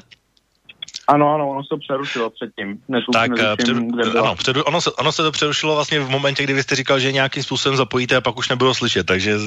Ano, 1.09 1.33
ano, 1.33 1.49
ono 1.49 1.63
se 1.63 1.69
to 1.69 1.77
přerušilo 1.77 2.29
předtím. 2.29 2.79
Než 2.87 3.03
tak 3.13 3.31
netuším, 3.31 3.91
přeru, 3.97 4.19
ano, 4.19 4.35
přeru, 4.35 4.63
ono, 4.63 4.81
se, 4.81 4.91
ono 4.91 5.11
se 5.11 5.23
to 5.23 5.31
přerušilo 5.31 5.75
vlastně 5.75 5.99
v 5.99 6.09
momentě, 6.09 6.43
kdy 6.43 6.53
vy 6.53 6.63
jste 6.63 6.75
říkal, 6.75 6.99
že 6.99 7.11
nějakým 7.11 7.43
způsobem 7.43 7.77
zapojíte 7.77 8.15
a 8.15 8.21
pak 8.21 8.37
už 8.37 8.49
nebylo 8.49 8.73
slyšet. 8.73 9.05
Takže 9.05 9.35
uh, 9.35 9.43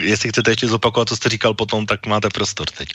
jestli 0.00 0.28
chcete 0.28 0.50
ještě 0.50 0.66
zopakovat, 0.66 1.08
co 1.08 1.16
jste 1.16 1.28
říkal 1.28 1.54
potom, 1.54 1.86
tak 1.86 2.06
máte 2.06 2.28
prostor 2.34 2.66
teď. 2.78 2.88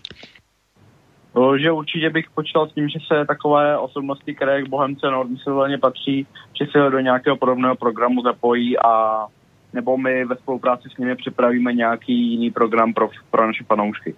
No, 1.36 1.58
že 1.58 1.72
určitě 1.72 2.10
bych 2.10 2.30
počítal 2.30 2.68
s 2.68 2.74
tím, 2.74 2.90
že 2.90 3.00
se 3.08 3.26
takové 3.26 3.78
osobnosti, 3.78 4.36
které 4.36 4.64
k 4.64 4.70
Bohemce 4.70 5.08
normálně 5.48 5.78
patří, 5.78 6.28
že 6.60 6.66
se 6.72 6.90
do 6.90 7.00
nějakého 7.00 7.38
podobného 7.38 7.76
programu 7.76 8.22
zapojí 8.22 8.80
a 8.80 9.26
nebo 9.74 9.98
my 9.98 10.26
ve 10.26 10.36
spolupráci 10.36 10.90
s 10.90 10.98
nimi 10.98 11.16
připravíme 11.16 11.74
nějaký 11.74 12.32
jiný 12.32 12.52
program 12.52 12.94
pro, 12.94 13.10
pro 13.32 13.48
naše 13.48 13.64
fanoušky. 13.64 14.16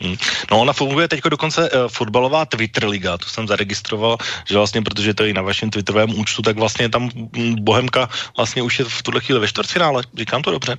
Hmm. 0.00 0.16
No 0.50 0.60
ona 0.60 0.72
funguje 0.72 1.08
teď 1.08 1.20
dokonce 1.22 1.70
uh, 1.70 1.88
fotbalová 1.88 2.44
Twitter 2.44 2.88
liga, 2.88 3.18
to 3.18 3.26
jsem 3.26 3.48
zaregistroval, 3.48 4.16
že 4.48 4.56
vlastně, 4.56 4.82
protože 4.82 5.14
to 5.14 5.22
je 5.22 5.30
i 5.30 5.32
na 5.32 5.42
vašem 5.42 5.70
Twitterovém 5.70 6.18
účtu, 6.18 6.42
tak 6.42 6.56
vlastně 6.56 6.88
tam 6.88 7.10
hm, 7.14 7.56
Bohemka 7.60 8.08
vlastně 8.36 8.62
už 8.62 8.78
je 8.78 8.84
v 8.84 9.02
tuhle 9.02 9.20
chvíli 9.20 9.40
ve 9.40 9.48
čtvrtfinále, 9.48 10.02
říkám 10.14 10.42
to 10.42 10.50
dobře? 10.50 10.78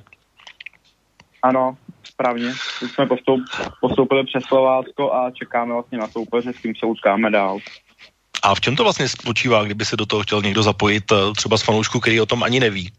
Ano, 1.42 1.76
správně. 2.04 2.52
Teď 2.80 2.90
jsme 2.90 3.06
postup, 3.06 3.40
postoupili 3.80 4.24
přes 4.24 4.44
Slovácko 4.44 5.14
a 5.14 5.30
čekáme 5.30 5.72
vlastně 5.72 5.98
na 5.98 6.08
soupeře, 6.08 6.52
s 6.52 6.58
kým 6.58 6.74
se 6.74 6.86
utkáme 6.86 7.30
dál. 7.30 7.58
A 8.42 8.54
v 8.54 8.60
čem 8.60 8.76
to 8.76 8.82
vlastně 8.82 9.08
spočívá, 9.08 9.64
kdyby 9.64 9.84
se 9.84 9.96
do 9.96 10.06
toho 10.06 10.22
chtěl 10.22 10.42
někdo 10.42 10.62
zapojit, 10.62 11.12
eh, 11.12 11.16
třeba 11.36 11.56
s 11.56 11.62
fanoušku, 11.62 12.00
který 12.00 12.20
o 12.20 12.26
tom 12.26 12.42
ani 12.42 12.60
neví? 12.60 12.92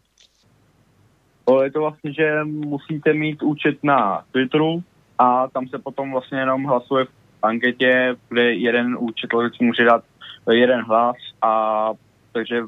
Je 1.62 1.70
to 1.70 1.80
vlastně, 1.80 2.12
že 2.12 2.44
musíte 2.44 3.12
mít 3.12 3.42
účet 3.42 3.78
na 3.82 4.22
Twitteru 4.32 4.82
a 5.18 5.48
tam 5.48 5.68
se 5.68 5.78
potom 5.78 6.12
vlastně 6.12 6.38
jenom 6.38 6.64
hlasuje 6.64 7.04
v 7.04 7.10
anketě, 7.42 8.16
kde 8.28 8.54
jeden 8.54 8.96
účet 9.00 9.30
může 9.60 9.84
dát 9.84 10.04
jeden 10.50 10.80
hlas 10.80 11.16
a 11.42 11.90
takže 12.32 12.62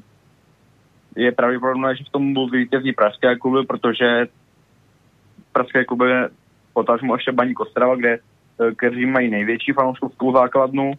je 1.17 1.33
pravděpodobné, 1.33 1.97
že 1.97 2.05
v 2.05 2.11
tom 2.11 2.35
budou 2.35 2.49
vítězí 2.49 2.93
pražské 2.93 3.37
kluby, 3.37 3.67
protože 3.67 4.27
pražské 5.53 5.85
kluby 5.85 6.13
potažmo 6.73 7.15
ještě 7.15 7.33
Baní 7.33 7.55
Kostrava, 7.55 7.97
kde 7.97 8.19
kteří 8.77 9.07
mají 9.07 9.31
největší 9.31 9.73
fanouškovskou 9.73 10.33
základnu 10.33 10.93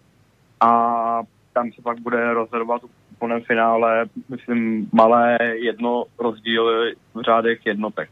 a 0.62 1.22
tam 1.54 1.72
se 1.72 1.82
pak 1.82 2.00
bude 2.00 2.34
rozhodovat 2.34 2.82
v 2.82 3.20
plném 3.20 3.42
finále, 3.42 4.06
myslím, 4.30 4.90
malé 4.94 5.38
jedno 5.54 6.04
rozdíly 6.20 6.96
v 7.14 7.22
řádech 7.22 7.66
jednotek. 7.66 8.10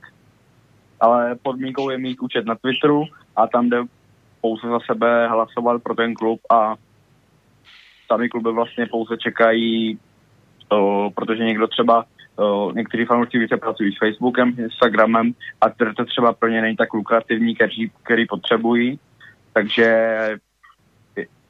Ale 0.99 1.35
podmínkou 1.43 1.89
je 1.89 1.97
mít 1.97 2.19
účet 2.21 2.45
na 2.45 2.55
Twitteru 2.55 3.03
a 3.37 3.47
tam 3.47 3.69
jde 3.69 3.77
pouze 4.41 4.67
za 4.67 4.79
sebe 4.79 5.27
hlasovat 5.27 5.83
pro 5.83 5.95
ten 5.95 6.13
klub 6.13 6.39
a 6.49 6.75
sami 8.07 8.29
kluby 8.29 8.51
vlastně 8.51 8.85
pouze 8.85 9.17
čekají, 9.17 9.99
to, 10.67 11.09
protože 11.15 11.43
někdo 11.43 11.67
třeba, 11.67 12.05
někteří 12.73 13.05
fanoušci 13.05 13.37
více 13.37 13.57
pracují 13.57 13.95
s 13.95 13.97
Facebookem, 13.97 14.55
Instagramem 14.57 15.33
a 15.61 15.69
to 15.69 16.05
třeba 16.05 16.33
pro 16.33 16.49
ně 16.49 16.61
není 16.61 16.75
tak 16.75 16.93
lukrativní, 16.93 17.55
který, 17.55 17.89
který 18.03 18.25
potřebují. 18.27 18.99
Takže 19.53 19.83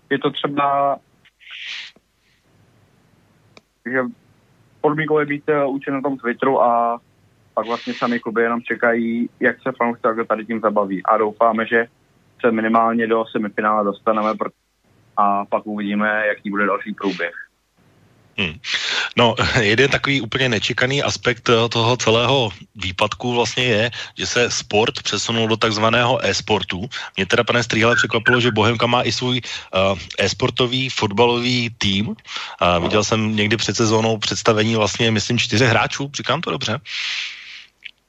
je, 0.10 0.20
to 0.20 0.32
třeba 0.32 0.98
že 3.92 4.02
podmínkou 4.82 5.20
je 5.20 5.26
být 5.26 5.44
učen 5.68 5.94
na 5.94 6.02
tom 6.02 6.18
Twitteru 6.18 6.62
a 6.64 7.00
pak 7.58 7.68
vlastně 7.68 7.94
sami 7.94 8.20
kluby 8.20 8.42
jenom 8.42 8.62
čekají, 8.62 9.30
jak 9.40 9.56
se 9.62 9.72
fanoušci 9.78 10.28
tady 10.28 10.46
tím 10.46 10.60
zabaví. 10.60 11.04
A 11.06 11.18
doufáme, 11.18 11.66
že 11.66 11.86
se 12.42 12.52
minimálně 12.52 13.08
do 13.08 13.26
semifinále 13.32 13.84
dostaneme 13.84 14.34
a 15.18 15.46
pak 15.46 15.68
uvidíme, 15.68 16.24
jaký 16.28 16.50
bude 16.50 16.66
další 16.66 16.94
průběh. 16.94 17.34
Hmm. 18.38 18.54
No, 19.18 19.36
jeden 19.62 19.90
takový 19.90 20.22
úplně 20.22 20.50
nečekaný 20.50 21.04
aspekt 21.04 21.50
eh, 21.50 21.70
toho 21.70 21.98
celého 21.98 22.50
výpadku 22.76 23.34
vlastně 23.34 23.64
je, 23.64 23.92
že 24.18 24.26
se 24.26 24.52
sport 24.52 25.02
přesunul 25.02 25.48
do 25.48 25.58
takzvaného 25.58 26.26
e-sportu. 26.26 26.86
Mě 27.18 27.26
teda, 27.26 27.44
pane 27.44 27.64
Strýhle, 27.64 27.96
překvapilo, 27.96 28.40
že 28.40 28.52
Bohemka 28.52 28.86
má 28.88 29.02
i 29.02 29.12
svůj 29.12 29.42
uh, 29.42 29.98
e-sportový 30.20 30.90
fotbalový 30.90 31.70
tým. 31.78 32.08
Uh, 32.08 32.16
viděl 32.84 33.04
jsem 33.04 33.36
někdy 33.36 33.58
před 33.58 33.76
sezónou 33.76 34.18
představení 34.18 34.76
vlastně, 34.76 35.12
myslím, 35.12 35.38
čtyři 35.38 35.66
hráčů, 35.66 36.12
říkám 36.14 36.42
to 36.42 36.52
dobře? 36.52 36.74
Uh, 36.74 36.80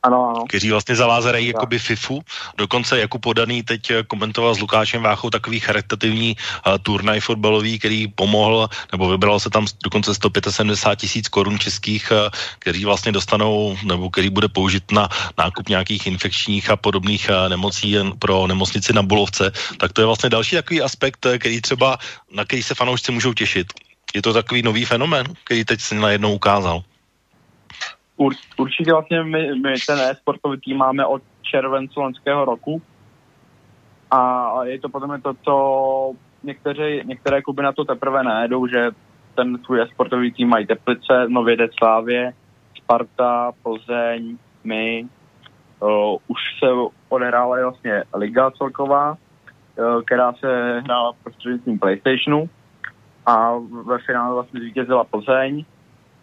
ano, 0.09 0.33
ano. 0.33 0.45
Kteří 0.49 0.71
vlastně 0.71 0.97
zavázají 0.97 1.47
jakoby 1.47 1.79
FIFU. 1.79 2.21
Dokonce 2.57 2.99
jako 2.99 3.19
podaný 3.19 3.63
teď 3.63 3.91
eh, 3.91 4.03
komentoval 4.03 4.55
s 4.55 4.61
Lukášem 4.61 5.03
Váchou 5.03 5.31
takový 5.31 5.61
charitativní 5.61 6.37
uh, 6.37 6.81
turnaj 6.81 7.21
fotbalový, 7.21 7.79
který 7.79 8.09
pomohl, 8.09 8.69
nebo 8.93 9.09
vybral 9.09 9.41
se 9.41 9.51
tam 9.51 9.67
dokonce 9.85 10.15
175 10.15 10.97
tisíc 10.97 11.29
korun 11.29 11.59
českých, 11.59 12.13
uh, 12.13 12.33
který 12.59 12.85
vlastně 12.85 13.13
dostanou, 13.13 13.77
nebo 13.85 14.11
který 14.11 14.31
bude 14.31 14.49
použit 14.49 14.93
na 14.93 15.09
nákup 15.39 15.69
nějakých 15.69 16.07
infekčních 16.07 16.71
a 16.71 16.77
podobných 16.77 17.29
uh, 17.29 17.49
nemocí 17.49 17.97
pro 18.19 18.47
nemocnici 18.47 18.93
na 18.93 19.03
Bulovce. 19.03 19.53
Tak 19.79 19.93
to 19.93 20.01
je 20.01 20.07
vlastně 20.07 20.31
další 20.31 20.57
takový 20.57 20.83
aspekt, 20.83 21.27
který 21.39 21.61
třeba, 21.61 21.99
na 22.33 22.45
který 22.45 22.63
se 22.63 22.75
fanoušci 22.75 23.13
můžou 23.13 23.33
těšit. 23.33 23.67
Je 24.15 24.23
to 24.23 24.33
takový 24.33 24.63
nový 24.63 24.85
fenomén, 24.85 25.27
který 25.45 25.65
teď 25.65 25.81
se 25.81 25.95
najednou 25.95 26.33
ukázal. 26.35 26.83
Ur, 28.19 28.33
určitě 28.57 28.93
vlastně 28.93 29.23
my, 29.23 29.55
my 29.55 29.75
ten 29.87 29.99
e-sportový 29.99 30.61
tým 30.61 30.77
máme 30.77 31.07
od 31.07 31.23
července 31.43 32.01
loňského 32.01 32.45
roku 32.45 32.83
a 34.11 34.51
je 34.65 34.79
to 34.81 34.89
potom 34.89 35.21
to, 35.23 35.35
co 35.45 35.55
některé, 36.43 37.05
některé 37.05 37.43
kluby 37.43 37.63
na 37.63 37.73
to 37.73 37.85
teprve 37.85 38.25
nejedou, 38.25 38.67
že 38.67 38.91
ten 39.35 39.59
svůj 39.65 39.83
e-sportový 39.83 40.33
tým 40.33 40.49
mají 40.49 40.67
Teplice, 40.67 41.29
Nově 41.29 41.57
Slávě, 41.79 42.33
Sparta, 42.77 43.53
Plzeň, 43.63 44.39
my. 44.65 45.07
Uh, 45.81 46.19
už 46.29 46.39
se 46.59 46.67
odehrála 47.09 47.63
vlastně 47.63 48.05
liga 48.15 48.51
celková, 48.51 49.11
uh, 49.11 50.03
která 50.03 50.33
se 50.33 50.81
hrála 50.85 51.13
prostřednictvím 51.23 51.79
PlayStationu 51.79 52.51
a 53.27 53.53
ve 53.87 53.99
finále 53.99 54.35
vlastně 54.35 54.61
zvítězila 54.61 55.05
Plzeň. 55.05 55.65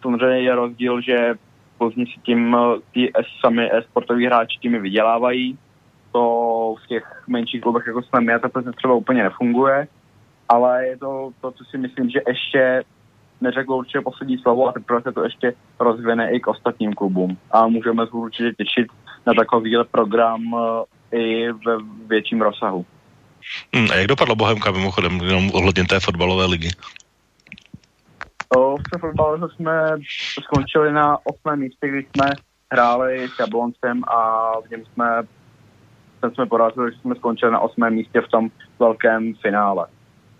Samozřejmě 0.02 0.40
je 0.40 0.54
rozdíl, 0.54 1.00
že 1.00 1.34
Plzni 1.78 2.06
si 2.06 2.20
tím 2.22 2.56
eh, 2.56 2.80
ty 2.94 3.12
sami 3.40 3.70
sportoví 3.90 4.26
hráči 4.26 4.58
tím 4.58 4.82
vydělávají. 4.82 5.58
To 6.12 6.74
v 6.84 6.86
těch 6.86 7.22
menších 7.26 7.60
klubech, 7.60 7.86
jako 7.86 8.02
jsme 8.02 8.20
my, 8.20 8.32
a 8.32 8.38
to 8.38 8.72
třeba 8.72 8.94
úplně 8.94 9.22
nefunguje. 9.22 9.88
Ale 10.48 10.86
je 10.86 10.98
to 10.98 11.30
to, 11.40 11.52
co 11.52 11.64
si 11.64 11.78
myslím, 11.78 12.10
že 12.10 12.20
ještě 12.28 12.84
neřekl 13.40 13.72
určitě 13.72 14.00
poslední 14.00 14.38
slovo 14.38 14.68
a 14.68 14.72
teprve 14.72 15.02
se 15.02 15.12
to 15.12 15.24
ještě 15.24 15.54
rozvine 15.80 16.32
i 16.32 16.40
k 16.40 16.46
ostatním 16.46 16.92
klubům. 16.92 17.38
A 17.50 17.66
můžeme 17.66 18.06
se 18.06 18.12
určitě 18.12 18.52
těšit 18.52 18.86
na 19.26 19.34
takový 19.34 19.76
program 19.90 20.40
eh, 21.12 21.16
i 21.18 21.52
ve 21.52 21.76
větším 22.06 22.42
rozsahu. 22.42 22.86
Hmm, 23.74 23.88
a 23.90 23.94
jak 23.94 24.06
dopadla 24.06 24.34
Bohemka 24.34 24.70
mimochodem, 24.70 25.20
jenom 25.20 25.50
ohledně 25.54 25.84
té 25.84 26.00
fotbalové 26.00 26.46
ligy? 26.46 26.68
V 28.54 29.00
fotbalu 29.00 29.48
jsme 29.48 29.96
skončili 30.42 30.92
na 30.92 31.18
osmém 31.26 31.58
místě, 31.58 31.88
když 31.88 32.06
jsme 32.06 32.30
hráli 32.72 33.28
s 33.28 33.38
Jabloncem 33.38 34.04
a 34.04 34.50
v 34.60 34.70
něm 34.70 34.84
jsme, 34.84 35.22
ten 36.20 36.34
jsme 36.34 36.46
porazili, 36.46 36.92
že 36.92 37.00
jsme 37.00 37.14
skončili 37.14 37.52
na 37.52 37.60
osmém 37.60 37.94
místě 37.94 38.20
v 38.20 38.28
tom 38.28 38.48
velkém 38.78 39.34
finále, 39.34 39.86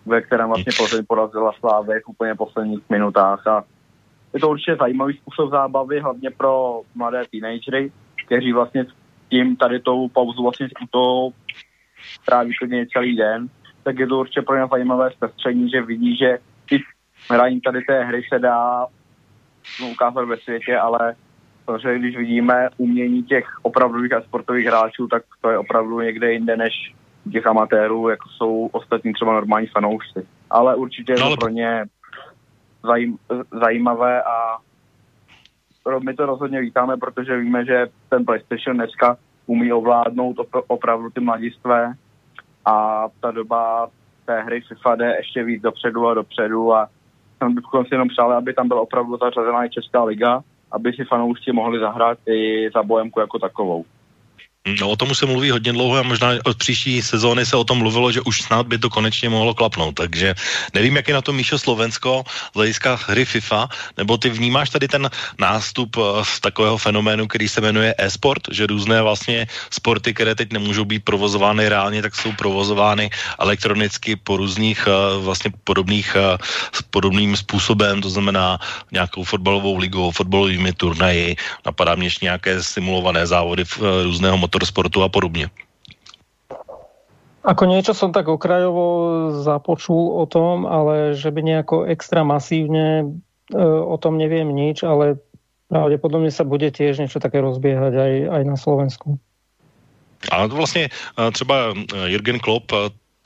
ve 0.06 0.22
kterém 0.22 0.48
vlastně 0.48 0.72
Plzeň 0.76 1.04
porazila 1.08 1.52
Slávy 1.52 2.00
v 2.00 2.08
úplně 2.08 2.34
posledních 2.34 2.90
minutách 2.90 3.46
a 3.46 3.64
je 4.34 4.40
to 4.40 4.48
určitě 4.48 4.76
zajímavý 4.76 5.16
způsob 5.16 5.50
zábavy, 5.50 6.00
hlavně 6.00 6.30
pro 6.30 6.80
mladé 6.94 7.22
teenagery, 7.30 7.92
kteří 8.26 8.52
vlastně 8.52 8.86
tím 9.28 9.56
tady 9.56 9.80
tou 9.80 10.08
pauzu 10.08 10.42
vlastně 10.42 10.68
to 10.90 11.28
tráví 12.26 12.54
klidně 12.58 12.86
celý 12.92 13.16
den, 13.16 13.48
tak 13.82 13.98
je 13.98 14.06
to 14.06 14.18
určitě 14.18 14.42
pro 14.42 14.56
ně 14.56 14.66
zajímavé 14.70 15.10
zpestření, 15.10 15.70
že 15.70 15.82
vidí, 15.82 16.16
že 16.16 16.38
hraní 17.30 17.60
tady 17.60 17.82
té 17.82 18.04
hry 18.04 18.22
se 18.32 18.38
dá 18.38 18.86
ukázat 19.92 20.24
ve 20.24 20.36
světě, 20.36 20.78
ale 20.78 21.14
protože 21.64 21.98
když 21.98 22.16
vidíme 22.16 22.68
umění 22.76 23.22
těch 23.22 23.44
opravdových 23.62 24.12
a 24.12 24.22
sportových 24.22 24.66
hráčů, 24.66 25.06
tak 25.08 25.22
to 25.40 25.50
je 25.50 25.58
opravdu 25.58 26.00
někde 26.00 26.32
jinde 26.32 26.56
než 26.56 26.94
těch 27.32 27.46
amatérů, 27.46 28.08
jako 28.08 28.28
jsou 28.28 28.66
ostatní 28.72 29.12
třeba 29.12 29.32
normální 29.32 29.66
fanoušci. 29.66 30.26
Ale 30.50 30.76
určitě 30.76 31.12
je 31.12 31.18
to 31.18 31.30
no, 31.30 31.36
pro 31.36 31.48
ně 31.48 31.84
zajím, 32.84 33.18
zajímavé 33.60 34.22
a 34.22 34.56
my 35.98 36.14
to 36.14 36.26
rozhodně 36.26 36.60
vítáme, 36.60 36.96
protože 36.96 37.36
víme, 37.36 37.64
že 37.64 37.86
ten 38.08 38.24
PlayStation 38.24 38.76
dneska 38.76 39.16
umí 39.46 39.72
ovládnout 39.72 40.36
opravdu 40.66 41.10
ty 41.10 41.20
mladistvé 41.20 41.92
a 42.64 43.06
ta 43.20 43.30
doba 43.30 43.88
té 44.24 44.42
hry 44.42 44.60
FIFA 44.60 44.94
jde 44.94 45.16
ještě 45.16 45.44
víc 45.44 45.62
dopředu 45.62 46.08
a 46.08 46.14
dopředu 46.14 46.74
a 46.74 46.88
tam 47.46 47.54
bychom 47.54 47.84
si 47.84 47.94
jenom 47.94 48.08
přáli, 48.08 48.34
aby 48.34 48.54
tam 48.54 48.68
byla 48.68 48.80
opravdu 48.80 49.16
zařazená 49.16 49.64
i 49.64 49.70
Česká 49.70 50.04
liga, 50.04 50.40
aby 50.72 50.92
si 50.92 51.04
fanoušci 51.04 51.52
mohli 51.52 51.80
zahrát 51.80 52.18
i 52.28 52.70
za 52.74 52.82
Bohemku 52.82 53.20
jako 53.20 53.38
takovou. 53.38 53.84
No 54.66 54.90
o 54.90 54.96
tom 54.98 55.14
už 55.14 55.18
se 55.18 55.26
mluví 55.26 55.50
hodně 55.50 55.72
dlouho 55.72 55.96
a 55.96 56.02
možná 56.02 56.42
od 56.44 56.58
příští 56.58 57.02
sezóny 57.02 57.46
se 57.46 57.56
o 57.56 57.64
tom 57.64 57.78
mluvilo, 57.78 58.12
že 58.12 58.20
už 58.26 58.42
snad 58.42 58.66
by 58.66 58.78
to 58.78 58.90
konečně 58.90 59.28
mohlo 59.30 59.54
klapnout. 59.54 59.94
Takže 59.94 60.34
nevím, 60.74 60.96
jak 60.96 61.08
je 61.08 61.14
na 61.14 61.22
to 61.22 61.32
Míšo 61.32 61.58
Slovensko 61.58 62.24
z 62.26 62.54
hlediska 62.54 62.98
hry 63.06 63.24
FIFA, 63.24 63.68
nebo 63.96 64.18
ty 64.18 64.28
vnímáš 64.28 64.70
tady 64.70 64.88
ten 64.88 65.10
nástup 65.38 65.96
eh, 65.96 66.24
z 66.24 66.40
takového 66.40 66.78
fenoménu, 66.78 67.26
který 67.30 67.48
se 67.48 67.60
jmenuje 67.60 67.94
e-sport, 67.98 68.42
že 68.50 68.66
různé 68.66 69.02
vlastně 69.02 69.46
sporty, 69.70 70.14
které 70.14 70.34
teď 70.34 70.52
nemůžou 70.52 70.84
být 70.84 71.04
provozovány 71.06 71.68
reálně, 71.68 72.02
tak 72.02 72.14
jsou 72.14 72.32
provozovány 72.32 73.10
elektronicky 73.38 74.16
po 74.18 74.36
různých 74.36 74.82
eh, 74.90 75.18
vlastně 75.22 75.54
podobných, 75.64 76.16
eh, 76.18 76.38
podobným 76.90 77.36
způsobem, 77.36 78.02
to 78.02 78.10
znamená 78.10 78.58
nějakou 78.90 79.22
fotbalovou 79.24 79.78
ligou, 79.78 80.10
fotbalovými 80.10 80.72
turnaji, 80.72 81.36
napadá 81.66 81.94
mě 81.94 82.10
nějaké 82.22 82.62
simulované 82.62 83.26
závody 83.26 83.64
různého 84.02 84.38
motor 84.56 84.66
motorsportu 84.66 85.02
a 85.02 85.08
podobně. 85.08 85.50
Ako 87.46 87.62
niečo 87.70 87.94
som 87.94 88.10
tak 88.10 88.26
okrajovo 88.26 89.30
započul 89.30 90.18
o 90.18 90.26
tom, 90.26 90.66
ale 90.66 91.14
že 91.14 91.30
by 91.30 91.46
nejako 91.46 91.86
extra 91.86 92.26
masívne 92.26 93.06
e, 93.06 93.62
o 93.86 93.94
tom 94.02 94.18
neviem 94.18 94.50
nič, 94.50 94.82
ale 94.82 95.22
pravdepodobne 95.70 96.34
sa 96.34 96.42
bude 96.42 96.66
tiež 96.74 96.98
niečo 96.98 97.22
také 97.22 97.38
rozbiehať 97.38 97.94
aj, 97.94 98.12
aj 98.34 98.42
na 98.50 98.56
Slovensku. 98.58 99.22
Ale 100.26 100.48
to 100.48 100.54
vlastně 100.56 100.88
třeba 101.32 101.74
Jürgen 102.10 102.40
Klopp 102.42 102.72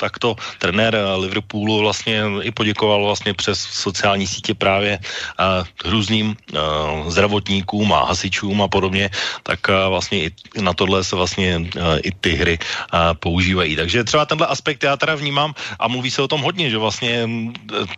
takto 0.01 0.37
trenér 0.59 0.97
Liverpoolu 1.17 1.79
vlastně 1.85 2.25
i 2.43 2.51
poděkoval 2.51 3.05
vlastně 3.05 3.35
přes 3.35 3.61
sociální 3.61 4.27
sítě 4.27 4.55
právě 4.55 4.99
uh, 4.99 5.67
různým 5.85 6.33
uh, 6.33 7.11
zdravotníkům 7.13 7.93
a 7.93 8.09
hasičům 8.09 8.63
a 8.63 8.69
podobně, 8.69 9.11
tak 9.43 9.61
uh, 9.69 9.93
vlastně 9.93 10.19
i 10.25 10.31
na 10.61 10.73
tohle 10.73 11.05
se 11.05 11.17
vlastně 11.17 11.59
uh, 11.59 12.01
i 12.03 12.11
ty 12.21 12.33
hry 12.33 12.59
uh, 12.59 13.15
používají. 13.21 13.77
Takže 13.77 14.05
třeba 14.05 14.25
tenhle 14.27 14.47
aspekt 14.47 14.83
já 14.83 14.97
teda 14.97 15.15
vnímám 15.15 15.55
a 15.79 15.89
mluví 15.89 16.11
se 16.11 16.23
o 16.23 16.29
tom 16.29 16.41
hodně, 16.41 16.71
že 16.71 16.79
vlastně 16.79 17.29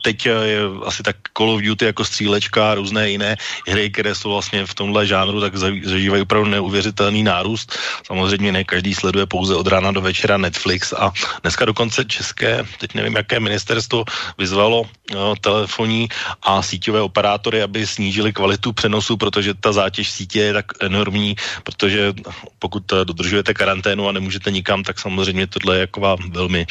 teď 0.03 0.27
je 0.27 0.61
asi 0.85 1.03
tak 1.03 1.17
Call 1.37 1.51
of 1.51 1.63
Duty 1.63 1.85
jako 1.85 2.05
střílečka 2.05 2.73
a 2.73 2.75
různé 2.75 3.11
jiné 3.11 3.37
hry, 3.69 3.91
které 3.91 4.15
jsou 4.15 4.33
vlastně 4.33 4.67
v 4.67 4.75
tomhle 4.75 5.07
žánru, 5.07 5.41
tak 5.41 5.57
zažívají 5.85 6.23
opravdu 6.23 6.51
neuvěřitelný 6.51 7.23
nárůst. 7.23 7.79
Samozřejmě 8.07 8.53
ne 8.53 8.65
každý 8.65 8.95
sleduje 8.95 9.27
pouze 9.27 9.55
od 9.55 9.67
rána 9.67 9.93
do 9.93 10.01
večera 10.01 10.39
Netflix 10.39 10.93
a 10.93 11.13
dneska 11.43 11.65
dokonce 11.65 11.92
dokonce 11.93 12.05
české, 12.09 12.65
teď 12.79 12.95
nevím, 12.95 13.17
jaké 13.17 13.41
ministerstvo 13.41 14.05
vyzvalo 14.39 14.89
no, 15.13 15.37
telefonní 15.37 16.09
a 16.43 16.63
síťové 16.63 17.01
operátory, 17.01 17.63
aby 17.63 17.87
snížili 17.87 18.33
kvalitu 18.33 18.73
přenosu, 18.73 19.17
protože 19.17 19.55
ta 19.55 19.73
zátěž 19.73 20.11
sítě 20.11 20.41
je 20.41 20.53
tak 20.53 20.67
enormní, 20.81 21.37
protože 21.63 22.13
pokud 22.59 22.83
dodržujete 23.05 23.55
karanténu 23.55 24.09
a 24.09 24.13
nemůžete 24.13 24.51
nikam, 24.51 24.83
tak 24.83 25.01
samozřejmě 25.01 25.47
tohle 25.47 25.77
je 25.77 25.81
jako 25.81 26.17
velmi 26.33 26.67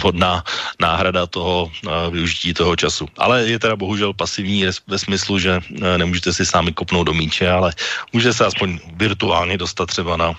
vhodná 0.00 0.44
náhrada 0.80 1.26
toho 1.26 1.70
využití 2.10 2.54
toho 2.54 2.76
času. 2.76 3.08
Ale 3.18 3.44
je 3.44 3.58
teda 3.58 3.76
bohužel 3.76 4.16
pasivní 4.16 4.64
ve 4.86 4.98
smyslu, 4.98 5.38
že 5.38 5.60
nemůžete 5.96 6.32
si 6.32 6.46
sami 6.46 6.72
kopnout 6.72 7.06
do 7.06 7.12
míče, 7.12 7.50
ale 7.50 7.72
můžete 8.12 8.32
se 8.32 8.46
aspoň 8.46 8.78
virtuálně 8.96 9.58
dostat 9.58 9.86
třeba 9.86 10.16
na 10.16 10.32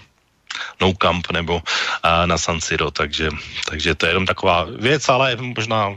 No 0.82 0.94
Camp 0.94 1.32
nebo 1.32 1.62
a, 2.04 2.26
na 2.26 2.38
San 2.38 2.62
Siro, 2.62 2.92
takže, 2.92 3.30
takže 3.70 3.96
to 3.96 4.06
je 4.06 4.10
jenom 4.10 4.26
taková 4.26 4.68
věc, 4.80 5.10
ale 5.10 5.36
možná 5.36 5.96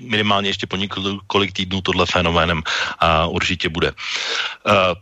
minimálně 0.00 0.48
ještě 0.48 0.66
po 0.66 0.76
několik 0.76 1.52
týdnů 1.52 1.80
tohle 1.80 2.06
fenoménem 2.06 2.62
a, 2.98 3.26
určitě 3.26 3.68
bude. 3.68 3.92
A, 4.66 4.94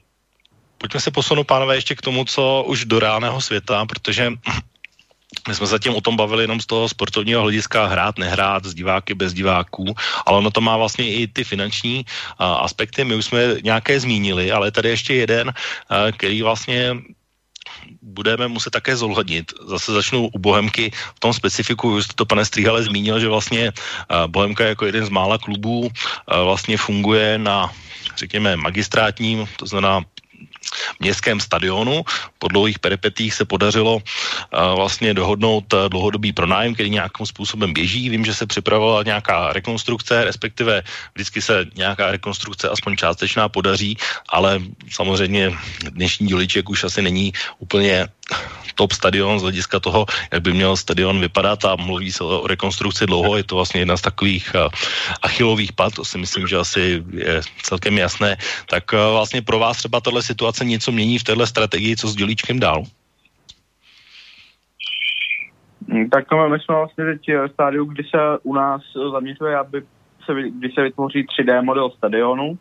pojďme 0.78 1.00
se 1.00 1.10
posunout, 1.10 1.44
pánové, 1.44 1.74
ještě 1.74 1.94
k 1.94 2.02
tomu, 2.02 2.24
co 2.24 2.64
už 2.66 2.84
do 2.84 2.98
reálného 2.98 3.40
světa, 3.40 3.86
protože 3.86 4.32
my 5.48 5.54
jsme 5.54 5.66
zatím 5.66 5.94
o 5.94 6.00
tom 6.00 6.16
bavili 6.16 6.44
jenom 6.44 6.60
z 6.60 6.66
toho 6.66 6.88
sportovního 6.88 7.42
hlediska 7.42 7.86
hrát, 7.86 8.18
nehrát, 8.18 8.64
z 8.64 8.74
diváky, 8.74 9.14
bez 9.14 9.34
diváků, 9.34 9.94
ale 10.26 10.38
ono 10.38 10.50
to 10.50 10.60
má 10.60 10.76
vlastně 10.76 11.14
i 11.14 11.26
ty 11.26 11.44
finanční 11.44 12.06
a, 12.38 12.54
aspekty. 12.54 13.04
My 13.04 13.14
už 13.14 13.24
jsme 13.24 13.42
nějaké 13.62 14.00
zmínili, 14.00 14.52
ale 14.52 14.70
tady 14.70 14.88
ještě 14.88 15.14
jeden, 15.14 15.48
a, 15.88 16.12
který 16.12 16.42
vlastně 16.42 16.96
budeme 18.02 18.48
muset 18.48 18.70
také 18.70 18.96
zohlednit. 18.96 19.52
Zase 19.66 19.92
začnu 19.92 20.28
u 20.32 20.38
Bohemky 20.38 20.90
v 21.16 21.20
tom 21.20 21.32
specifiku, 21.32 21.94
už 21.94 22.04
jste 22.04 22.14
to 22.14 22.26
pane 22.26 22.44
Stříhale 22.44 22.82
zmínil, 22.82 23.20
že 23.20 23.28
vlastně 23.28 23.72
Bohemka 24.26 24.64
jako 24.64 24.86
jeden 24.86 25.06
z 25.06 25.08
mála 25.08 25.38
klubů 25.38 25.90
vlastně 26.44 26.76
funguje 26.76 27.38
na 27.38 27.72
řekněme 28.16 28.56
magistrátním, 28.56 29.46
to 29.56 29.66
znamená 29.66 30.00
městském 31.00 31.40
stadionu. 31.40 32.04
Po 32.38 32.48
dlouhých 32.48 32.78
peripetích 32.78 33.34
se 33.34 33.44
podařilo 33.44 33.94
uh, 33.96 34.00
vlastně 34.76 35.14
dohodnout 35.14 35.72
uh, 35.72 35.88
dlouhodobý 35.88 36.32
pronájem, 36.32 36.74
který 36.74 36.90
nějakým 36.90 37.26
způsobem 37.26 37.72
běží. 37.72 38.08
Vím, 38.08 38.24
že 38.24 38.34
se 38.34 38.46
připravovala 38.46 39.02
nějaká 39.02 39.52
rekonstrukce, 39.52 40.24
respektive 40.24 40.82
vždycky 41.14 41.42
se 41.42 41.66
nějaká 41.74 42.10
rekonstrukce 42.10 42.68
aspoň 42.68 42.96
částečná 42.96 43.48
podaří, 43.48 43.96
ale 44.28 44.60
samozřejmě 44.90 45.52
dnešní 45.90 46.26
děliček 46.26 46.68
už 46.68 46.84
asi 46.84 47.02
není 47.02 47.32
úplně 47.58 48.08
top 48.74 48.92
stadion 48.92 49.38
z 49.38 49.42
hlediska 49.42 49.80
toho, 49.80 50.06
jak 50.32 50.42
by 50.42 50.52
měl 50.52 50.76
stadion 50.76 51.20
vypadat 51.20 51.64
a 51.64 51.76
mluví 51.76 52.12
se 52.12 52.24
o 52.24 52.46
rekonstrukci 52.46 53.06
dlouho, 53.06 53.36
je 53.36 53.44
to 53.44 53.54
vlastně 53.54 53.80
jedna 53.80 53.96
z 53.96 54.00
takových 54.00 54.52
uh, 54.54 54.72
achilových 55.22 55.72
pad, 55.72 55.94
to 55.94 56.04
si 56.04 56.18
myslím, 56.18 56.46
že 56.46 56.56
asi 56.56 57.04
je 57.12 57.42
celkem 57.62 57.98
jasné. 57.98 58.36
Tak 58.66 58.92
vlastně 58.92 59.42
pro 59.42 59.58
vás 59.58 59.76
třeba 59.76 60.00
tahle 60.00 60.22
situace 60.22 60.61
něco 60.64 60.92
mění 60.92 61.18
v 61.18 61.24
téhle 61.24 61.46
strategii, 61.46 61.96
co 61.96 62.08
s 62.08 62.14
dělíčkem 62.14 62.60
dál? 62.60 62.82
Hmm, 65.88 66.10
tak 66.10 66.30
no, 66.30 66.48
my 66.48 66.58
jsme 66.60 66.74
vlastně 66.74 67.04
teď 67.04 67.20
v 67.28 67.52
stádiu, 67.52 67.84
kdy 67.84 68.02
se 68.04 68.18
u 68.42 68.54
nás 68.54 68.82
zaměřuje, 69.12 69.56
aby 69.56 69.82
se, 70.24 70.32
kdy 70.50 70.70
se 70.72 70.82
vytvoří 70.82 71.26
3D 71.26 71.64
model 71.64 71.90
stadionu 71.90 72.58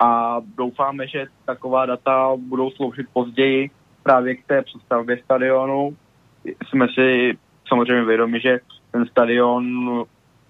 a 0.00 0.40
doufáme, 0.56 1.08
že 1.08 1.26
taková 1.44 1.86
data 1.86 2.32
budou 2.36 2.70
sloužit 2.70 3.06
později 3.12 3.70
právě 4.02 4.34
k 4.34 4.46
té 4.46 4.62
představbě 4.62 5.18
stadionu. 5.24 5.96
Jsme 6.68 6.86
si 6.94 7.38
samozřejmě 7.68 8.04
vědomi, 8.04 8.40
že 8.40 8.58
ten 8.90 9.06
stadion 9.06 9.64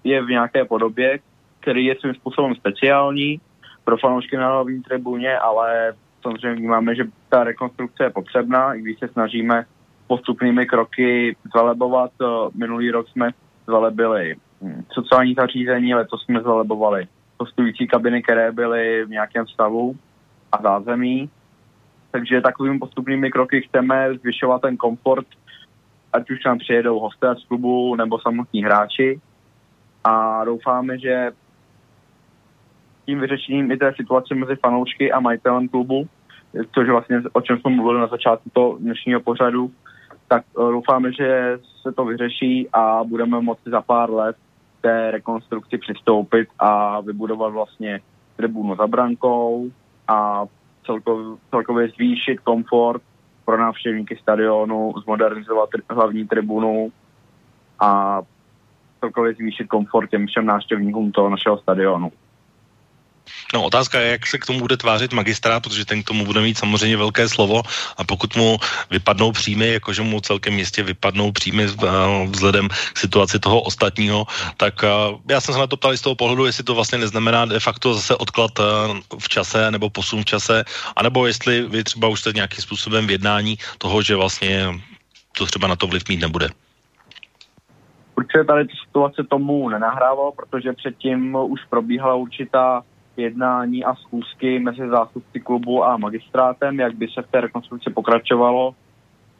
je 0.03 0.23
v 0.23 0.29
nějaké 0.29 0.65
podobě, 0.65 1.19
který 1.59 1.85
je 1.85 1.95
svým 1.95 2.13
způsobem 2.13 2.55
speciální 2.55 3.41
pro 3.83 3.97
fanoušky 3.97 4.37
na 4.37 4.47
hlavní 4.47 4.81
tribuně, 4.83 5.37
ale 5.37 5.93
samozřejmě 6.25 6.55
vnímáme, 6.55 6.95
že 6.95 7.03
ta 7.29 7.43
rekonstrukce 7.43 8.03
je 8.03 8.09
potřebná, 8.09 8.73
i 8.73 8.81
když 8.81 8.99
se 8.99 9.07
snažíme 9.07 9.65
postupnými 10.07 10.65
kroky 10.65 11.35
zvelebovat. 11.51 12.11
Minulý 12.53 12.91
rok 12.91 13.09
jsme 13.09 13.29
zvelebili 13.67 14.35
hm, 14.61 14.83
sociální 14.91 15.33
zařízení, 15.33 15.93
letos 15.93 16.23
jsme 16.23 16.41
zvelebovali 16.41 17.07
hostující 17.39 17.87
kabiny, 17.87 18.23
které 18.23 18.51
byly 18.51 19.05
v 19.05 19.09
nějakém 19.09 19.47
stavu 19.47 19.95
a 20.51 20.61
zázemí. 20.61 21.29
Takže 22.11 22.41
takovými 22.41 22.79
postupnými 22.79 23.31
kroky 23.31 23.61
chceme 23.61 24.17
zvyšovat 24.17 24.61
ten 24.61 24.77
komfort, 24.77 25.27
ať 26.13 26.31
už 26.31 26.43
nám 26.45 26.57
přijedou 26.57 26.99
hosté 26.99 27.35
z 27.35 27.47
klubu 27.47 27.95
nebo 27.95 28.19
samotní 28.19 28.63
hráči. 28.63 29.19
A 30.03 30.45
doufáme, 30.45 30.99
že 30.99 31.31
tím 33.05 33.19
vyřešením 33.19 33.71
i 33.71 33.77
té 33.77 33.93
situace 33.95 34.35
mezi 34.35 34.55
fanoušky 34.55 35.11
a 35.11 35.19
majitelem 35.19 35.67
klubu, 35.67 36.07
což 36.75 36.89
vlastně 36.89 37.21
o 37.33 37.41
čem 37.41 37.59
jsme 37.59 37.71
mluvili 37.71 37.99
na 37.99 38.07
začátku 38.07 38.49
toho 38.53 38.77
dnešního 38.77 39.21
pořadu, 39.21 39.71
tak 40.27 40.43
eh, 40.49 40.71
doufáme, 40.71 41.13
že 41.13 41.59
se 41.81 41.91
to 41.91 42.05
vyřeší 42.05 42.69
a 42.73 43.03
budeme 43.03 43.41
moci 43.41 43.69
za 43.69 43.81
pár 43.81 44.11
let 44.11 44.35
té 44.81 45.11
rekonstrukci 45.11 45.77
přistoupit 45.77 46.49
a 46.59 47.01
vybudovat 47.01 47.49
vlastně 47.49 47.99
tribunu 48.35 48.75
za 48.75 48.87
brankou 48.87 49.71
a 50.07 50.45
celkově, 50.85 51.37
celkově 51.49 51.89
zvýšit 51.89 52.39
komfort 52.39 53.01
pro 53.45 53.57
návštěvníky 53.57 54.17
stadionu, 54.21 54.93
zmodernizovat 55.03 55.69
hlavní 55.89 56.27
tribunu 56.27 56.91
a 57.79 58.21
celkově 58.99 59.33
zvýšit 59.33 59.67
komfort 59.67 60.09
těm 60.09 60.27
všem 60.27 60.45
návštěvníkům 60.45 61.11
toho 61.11 61.29
našeho 61.29 61.57
stadionu. 61.57 62.11
No 63.53 63.63
otázka 63.63 63.99
je, 63.99 64.11
jak 64.11 64.27
se 64.27 64.37
k 64.37 64.45
tomu 64.45 64.59
bude 64.59 64.77
tvářit 64.77 65.13
magistrát, 65.13 65.63
protože 65.63 65.85
ten 65.85 66.03
k 66.03 66.07
tomu 66.07 66.25
bude 66.25 66.41
mít 66.41 66.57
samozřejmě 66.57 66.97
velké 66.97 67.29
slovo 67.29 67.61
a 67.97 68.03
pokud 68.03 68.35
mu 68.35 68.57
vypadnou 68.89 69.31
příjmy, 69.31 69.67
jakože 69.73 70.01
mu 70.01 70.21
celkem 70.21 70.59
jistě 70.59 70.83
vypadnou 70.83 71.31
příjmy 71.31 71.63
eh, 71.63 71.87
vzhledem 72.29 72.69
k 72.69 72.97
situaci 72.97 73.39
toho 73.39 73.61
ostatního, 73.61 74.25
tak 74.57 74.83
eh, 74.83 74.89
já 75.29 75.41
jsem 75.41 75.53
se 75.53 75.59
na 75.59 75.67
to 75.67 75.77
ptal 75.77 75.97
z 75.97 76.01
toho 76.01 76.15
pohledu, 76.15 76.45
jestli 76.45 76.63
to 76.63 76.75
vlastně 76.75 76.97
neznamená 76.97 77.45
de 77.45 77.59
facto 77.59 77.93
zase 77.93 78.15
odklad 78.15 78.51
eh, 78.59 78.63
v 79.19 79.29
čase 79.29 79.71
nebo 79.71 79.89
posun 79.89 80.21
v 80.21 80.25
čase, 80.25 80.63
anebo 80.95 81.27
jestli 81.27 81.61
vy 81.61 81.83
třeba 81.83 82.07
už 82.07 82.19
jste 82.19 82.31
nějakým 82.31 82.61
způsobem 82.61 83.07
v 83.07 83.11
jednání 83.11 83.57
toho, 83.77 84.01
že 84.01 84.15
vlastně 84.15 84.79
to 85.37 85.45
třeba 85.45 85.67
na 85.67 85.75
to 85.75 85.87
vliv 85.87 86.03
mít 86.09 86.21
nebude. 86.21 86.49
Určitě 88.15 88.43
tady 88.43 88.67
ta 88.67 88.73
situace 88.85 89.23
tomu 89.29 89.69
nenahrávalo, 89.69 90.31
protože 90.31 90.73
předtím 90.73 91.35
už 91.35 91.59
probíhala 91.69 92.15
určitá 92.15 92.83
jednání 93.17 93.83
a 93.83 93.95
schůzky 93.95 94.59
mezi 94.59 94.87
zástupci 94.87 95.39
klubu 95.39 95.83
a 95.83 95.97
magistrátem, 95.97 96.79
jak 96.79 96.95
by 96.95 97.07
se 97.07 97.21
v 97.21 97.31
té 97.31 97.41
rekonstrukci 97.41 97.89
pokračovalo. 97.89 98.75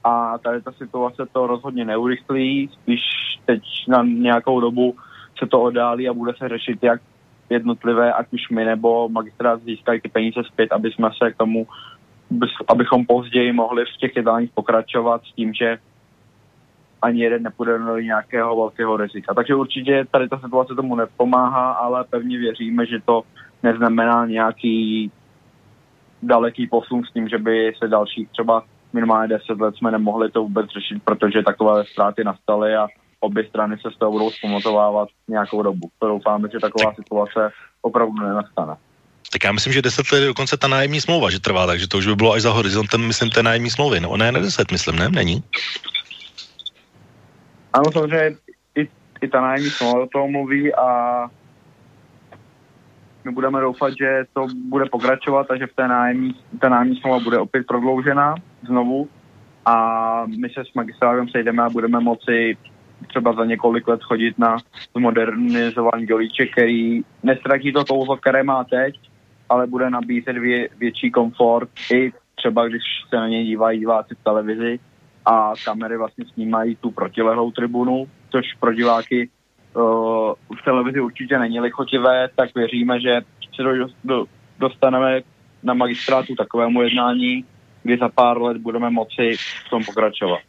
A 0.04 0.38
tady 0.38 0.62
ta 0.62 0.72
situace 0.72 1.26
to 1.32 1.48
rozhodně 1.48 1.86
neurychlí, 1.86 2.70
spíš 2.74 3.02
teď 3.46 3.62
na 3.88 4.04
nějakou 4.04 4.60
dobu 4.60 4.96
se 5.40 5.48
to 5.48 5.62
oddálí 5.62 6.10
a 6.10 6.14
bude 6.14 6.34
se 6.38 6.50
řešit, 6.50 6.84
jak 6.84 7.02
jednotlivé, 7.50 8.14
ať 8.14 8.28
už 8.32 8.50
my 8.50 8.66
nebo 8.66 9.10
magistrát 9.10 9.64
získají 9.64 10.02
ty 10.02 10.10
peníze 10.10 10.44
zpět, 10.44 10.72
aby 10.72 10.92
jsme 10.92 11.10
se 11.18 11.32
k 11.32 11.38
tomu, 11.38 11.68
abychom 12.68 13.06
později 13.06 13.54
mohli 13.54 13.86
v 13.86 13.98
těch 13.98 14.16
jednáních 14.16 14.52
pokračovat 14.54 15.22
s 15.24 15.36
tím, 15.36 15.54
že 15.54 15.78
ani 17.02 17.22
jeden 17.22 17.44
nepůjde 17.44 17.78
do 17.78 17.98
nějakého 17.98 18.56
velkého 18.56 18.98
rizika. 18.98 19.34
Takže 19.34 19.56
určitě 19.56 20.06
tady 20.12 20.30
ta 20.30 20.40
situace 20.40 20.76
tomu 20.76 20.96
nepomáhá, 20.96 21.72
ale 21.72 22.04
pevně 22.04 22.38
věříme, 22.38 22.86
že 22.86 23.00
to 23.06 23.22
neznamená 23.66 24.26
nějaký 24.26 25.12
daleký 26.24 26.68
posun 26.68 27.04
s 27.04 27.14
tím, 27.14 27.30
že 27.30 27.38
by 27.38 27.74
se 27.78 27.88
dalších 27.88 28.30
třeba 28.30 28.64
minimálně 28.94 29.28
10 29.28 29.62
let 29.62 29.76
jsme 29.76 29.92
nemohli 29.92 30.32
to 30.32 30.42
vůbec 30.42 30.66
řešit, 30.70 31.04
protože 31.04 31.44
takové 31.44 31.84
ztráty 31.86 32.24
nastaly 32.24 32.76
a 32.76 32.88
obě 33.20 33.44
strany 33.50 33.78
se 33.78 33.92
z 33.96 33.98
toho 33.98 34.12
budou 34.12 34.32
zpomotovávat 34.32 35.10
nějakou 35.28 35.64
dobu. 35.64 35.90
To 36.00 36.08
doufáme, 36.08 36.50
že 36.54 36.60
taková 36.60 36.94
situace 36.94 37.52
opravdu 37.82 38.14
nenastane. 38.14 38.76
Tak 39.32 39.44
já 39.44 39.52
myslím, 39.52 39.74
že 39.74 39.82
10 39.82 40.12
let 40.12 40.20
je 40.20 40.28
dokonce 40.28 40.58
ta 40.58 40.68
nájemní 40.68 41.02
smlouva, 41.02 41.30
že 41.30 41.40
trvá, 41.40 41.68
takže 41.68 41.88
to 41.88 41.98
už 41.98 42.08
by 42.08 42.16
bylo 42.16 42.34
až 42.34 42.42
za 42.42 42.52
horizontem, 42.52 43.08
myslím, 43.08 43.30
té 43.30 43.44
nájemní 43.44 43.70
smlouvy. 43.70 44.00
No, 44.00 44.18
ne, 44.18 44.32
ne 44.32 44.40
10, 44.40 44.72
myslím, 44.72 44.96
ne? 44.96 45.10
Není? 45.10 45.44
Ano, 47.74 47.92
samozřejmě 47.94 48.36
i, 48.76 48.88
i 49.22 49.28
ta 49.28 49.42
nájemní 49.42 49.70
smlouva 49.70 50.04
o 50.04 50.08
toho 50.08 50.28
mluví 50.28 50.76
a 50.76 50.88
my 53.26 53.32
budeme 53.32 53.62
doufat, 53.62 53.94
že 54.00 54.24
to 54.34 54.48
bude 54.70 54.86
pokračovat 54.86 55.52
a 55.52 55.58
že 55.58 55.68
v 55.68 55.76
té 55.76 55.88
nájemní, 55.88 56.36
ta 56.62 56.70
nájemní 56.70 56.96
smlouva 56.96 57.20
bude 57.20 57.38
opět 57.38 57.68
prodloužena 57.68 58.36
znovu. 58.68 59.10
A 59.66 60.26
my 60.26 60.50
se 60.50 60.66
s 60.66 60.74
magistrálem 60.74 61.30
sejdeme 61.30 61.64
a 61.64 61.70
budeme 61.70 62.00
moci 62.00 62.58
třeba 63.08 63.34
za 63.34 63.46
několik 63.46 63.88
let 63.88 64.04
chodit 64.04 64.40
na 64.40 64.58
modernizovaný 64.98 66.06
dolíček, 66.06 66.52
který 66.52 67.02
nestratí 67.24 67.74
to 67.74 67.86
kouzlo, 67.86 68.18
které 68.18 68.44
má 68.44 68.64
teď, 68.64 68.96
ale 69.50 69.68
bude 69.68 69.90
nabízet 69.90 70.38
vě, 70.38 70.70
větší 70.78 71.12
komfort 71.12 71.70
i 71.94 72.12
třeba 72.36 72.68
když 72.68 72.82
se 73.10 73.16
na 73.16 73.28
něj 73.28 73.46
dívají 73.46 73.80
diváci 73.80 74.16
v 74.16 74.24
televizi 74.24 74.80
a 75.26 75.54
kamery 75.66 75.98
vlastně 75.98 76.26
snímají 76.34 76.76
tu 76.76 76.92
protilehlou 76.92 77.52
tribunu, 77.52 78.08
což 78.30 78.46
pro 78.60 78.74
diváky 78.74 79.30
v 79.76 80.64
televizi 80.66 81.02
určitě 81.02 81.40
není 81.40 81.60
lichotivé, 81.60 82.30
tak 82.36 82.56
věříme, 82.56 83.02
že 83.02 83.22
se 83.56 83.64
do, 83.64 83.88
do, 84.04 84.26
dostaneme 84.60 85.22
na 85.64 85.74
magistrátu 85.74 86.36
takovému 86.36 86.82
jednání, 86.82 87.46
kdy 87.84 87.98
za 87.98 88.10
pár 88.10 88.42
let 88.42 88.58
budeme 88.58 88.90
moci 88.90 89.32
v 89.66 89.70
tom 89.70 89.84
pokračovat. 89.84 90.40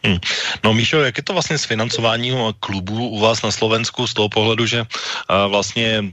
Hmm. 0.00 0.16
No 0.64 0.72
Míšo, 0.72 1.00
jak 1.00 1.16
je 1.16 1.22
to 1.22 1.32
vlastně 1.32 1.58
s 1.58 1.64
financováním 1.64 2.34
klubů 2.60 3.08
u 3.08 3.18
vás 3.20 3.42
na 3.42 3.50
Slovensku 3.50 4.06
z 4.06 4.14
toho 4.14 4.28
pohledu, 4.28 4.66
že 4.66 4.84
a, 5.28 5.46
vlastně 5.46 6.04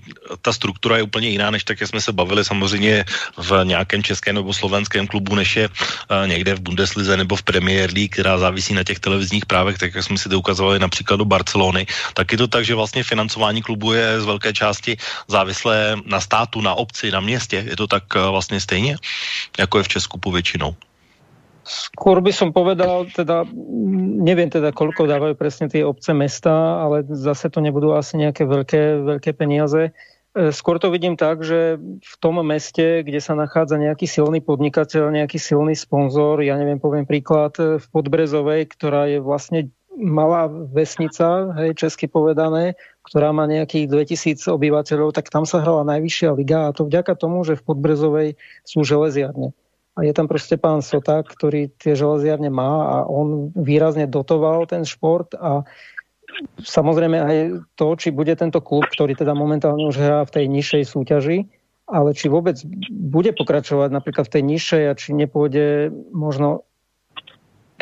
ta 0.41 0.53
struktura 0.53 0.97
je 0.97 1.03
úplně 1.03 1.29
jiná, 1.29 1.51
než 1.51 1.63
tak, 1.63 1.81
jak 1.81 1.89
jsme 1.89 2.01
se 2.01 2.11
bavili 2.11 2.45
samozřejmě 2.45 3.05
v 3.37 3.63
nějakém 3.63 4.03
českém 4.03 4.35
nebo 4.35 4.53
slovenském 4.53 5.07
klubu, 5.07 5.35
než 5.35 5.55
je 5.55 5.69
a, 6.09 6.25
někde 6.25 6.55
v 6.55 6.59
Bundeslize 6.59 7.17
nebo 7.17 7.35
v 7.35 7.43
Premier 7.43 7.89
League, 7.93 8.11
která 8.11 8.37
závisí 8.37 8.73
na 8.73 8.83
těch 8.83 8.99
televizních 8.99 9.45
právech, 9.45 9.77
tak 9.77 9.95
jak 9.95 10.03
jsme 10.03 10.17
si 10.17 10.29
to 10.29 10.39
ukazovali 10.39 10.79
například 10.79 11.17
do 11.17 11.25
Barcelony, 11.25 11.87
tak 12.13 12.31
je 12.31 12.37
to 12.37 12.47
tak, 12.47 12.65
že 12.65 12.75
vlastně 12.75 13.03
financování 13.03 13.61
klubu 13.61 13.93
je 13.93 14.21
z 14.21 14.25
velké 14.25 14.53
části 14.53 14.97
závislé 15.27 15.95
na 16.05 16.19
státu, 16.19 16.61
na 16.61 16.75
obci, 16.75 17.11
na 17.11 17.19
městě. 17.19 17.63
Je 17.69 17.75
to 17.75 17.87
tak 17.87 18.03
vlastně 18.15 18.59
stejně, 18.59 18.97
jako 19.59 19.77
je 19.77 19.83
v 19.83 19.87
Česku 19.87 20.19
povětšinou? 20.19 20.75
Skôr 21.67 22.23
by 22.23 22.31
som 22.31 22.55
povedal, 22.55 23.11
teda 23.11 23.43
neviem 24.23 24.47
teda, 24.47 24.71
koľko 24.71 25.03
dávajú 25.03 25.35
presne 25.35 25.67
tie 25.67 25.83
obce 25.83 26.15
mesta, 26.15 26.79
ale 26.79 27.03
zase 27.11 27.51
to 27.51 27.59
nebudú 27.59 27.91
asi 27.91 28.15
nejaké 28.15 28.47
veľké, 28.47 29.03
veľké 29.03 29.35
peniaze. 29.35 29.91
E, 29.91 30.55
skôr 30.55 30.79
to 30.79 30.87
vidím 30.87 31.19
tak, 31.19 31.43
že 31.43 31.75
v 31.99 32.15
tom 32.23 32.39
meste, 32.39 33.03
kde 33.03 33.19
sa 33.19 33.35
nachádza 33.35 33.75
nejaký 33.83 34.07
silný 34.07 34.39
podnikateľ, 34.39 35.11
nejaký 35.11 35.35
silný 35.35 35.75
sponzor, 35.75 36.39
ja 36.39 36.55
neviem, 36.55 36.79
poviem 36.79 37.03
príklad 37.03 37.59
e, 37.59 37.83
v 37.83 37.85
Podbrezovej, 37.91 38.71
ktorá 38.71 39.11
je 39.11 39.19
vlastne 39.19 39.67
malá 39.99 40.47
vesnica, 40.47 41.51
hej, 41.59 41.75
česky 41.75 42.07
povedané, 42.07 42.79
ktorá 43.03 43.35
má 43.35 43.43
nejakých 43.43 43.91
2000 43.91 44.55
obyvateľov, 44.55 45.11
tak 45.11 45.27
tam 45.27 45.43
sa 45.43 45.59
hrala 45.59 45.83
najvyššia 45.83 46.31
liga 46.31 46.71
a 46.71 46.75
to 46.75 46.87
vďaka 46.87 47.11
tomu, 47.19 47.43
že 47.43 47.59
v 47.59 47.65
Podbrezovej 47.67 48.29
sú 48.63 48.87
železiarne 48.87 49.51
a 49.97 50.03
je 50.03 50.13
tam 50.13 50.27
prostě 50.27 50.57
pán 50.57 50.81
Sota, 50.81 51.23
ktorý 51.25 51.73
tie 51.81 51.97
železiarne 51.97 52.53
má 52.53 52.85
a 52.85 52.95
on 53.09 53.49
výrazne 53.57 54.05
dotoval 54.05 54.69
ten 54.69 54.85
šport 54.85 55.33
a 55.33 55.65
samozrejme 56.61 57.17
aj 57.17 57.37
to, 57.73 57.87
či 57.97 58.13
bude 58.13 58.35
tento 58.37 58.61
klub, 58.61 58.85
ktorý 58.93 59.17
teda 59.17 59.33
momentálne 59.33 59.89
už 59.89 59.97
hrá 59.97 60.21
v 60.21 60.33
tej 60.37 60.45
nižšej 60.53 60.83
súťaži, 60.85 61.49
ale 61.89 62.13
či 62.13 62.29
vôbec 62.29 62.61
bude 62.93 63.33
pokračovať 63.33 63.89
napríklad 63.89 64.29
v 64.29 64.33
tej 64.37 64.43
nižšej 64.45 64.83
a 64.85 64.93
či 64.93 65.17
nepôjde 65.17 65.89
možno 66.13 66.67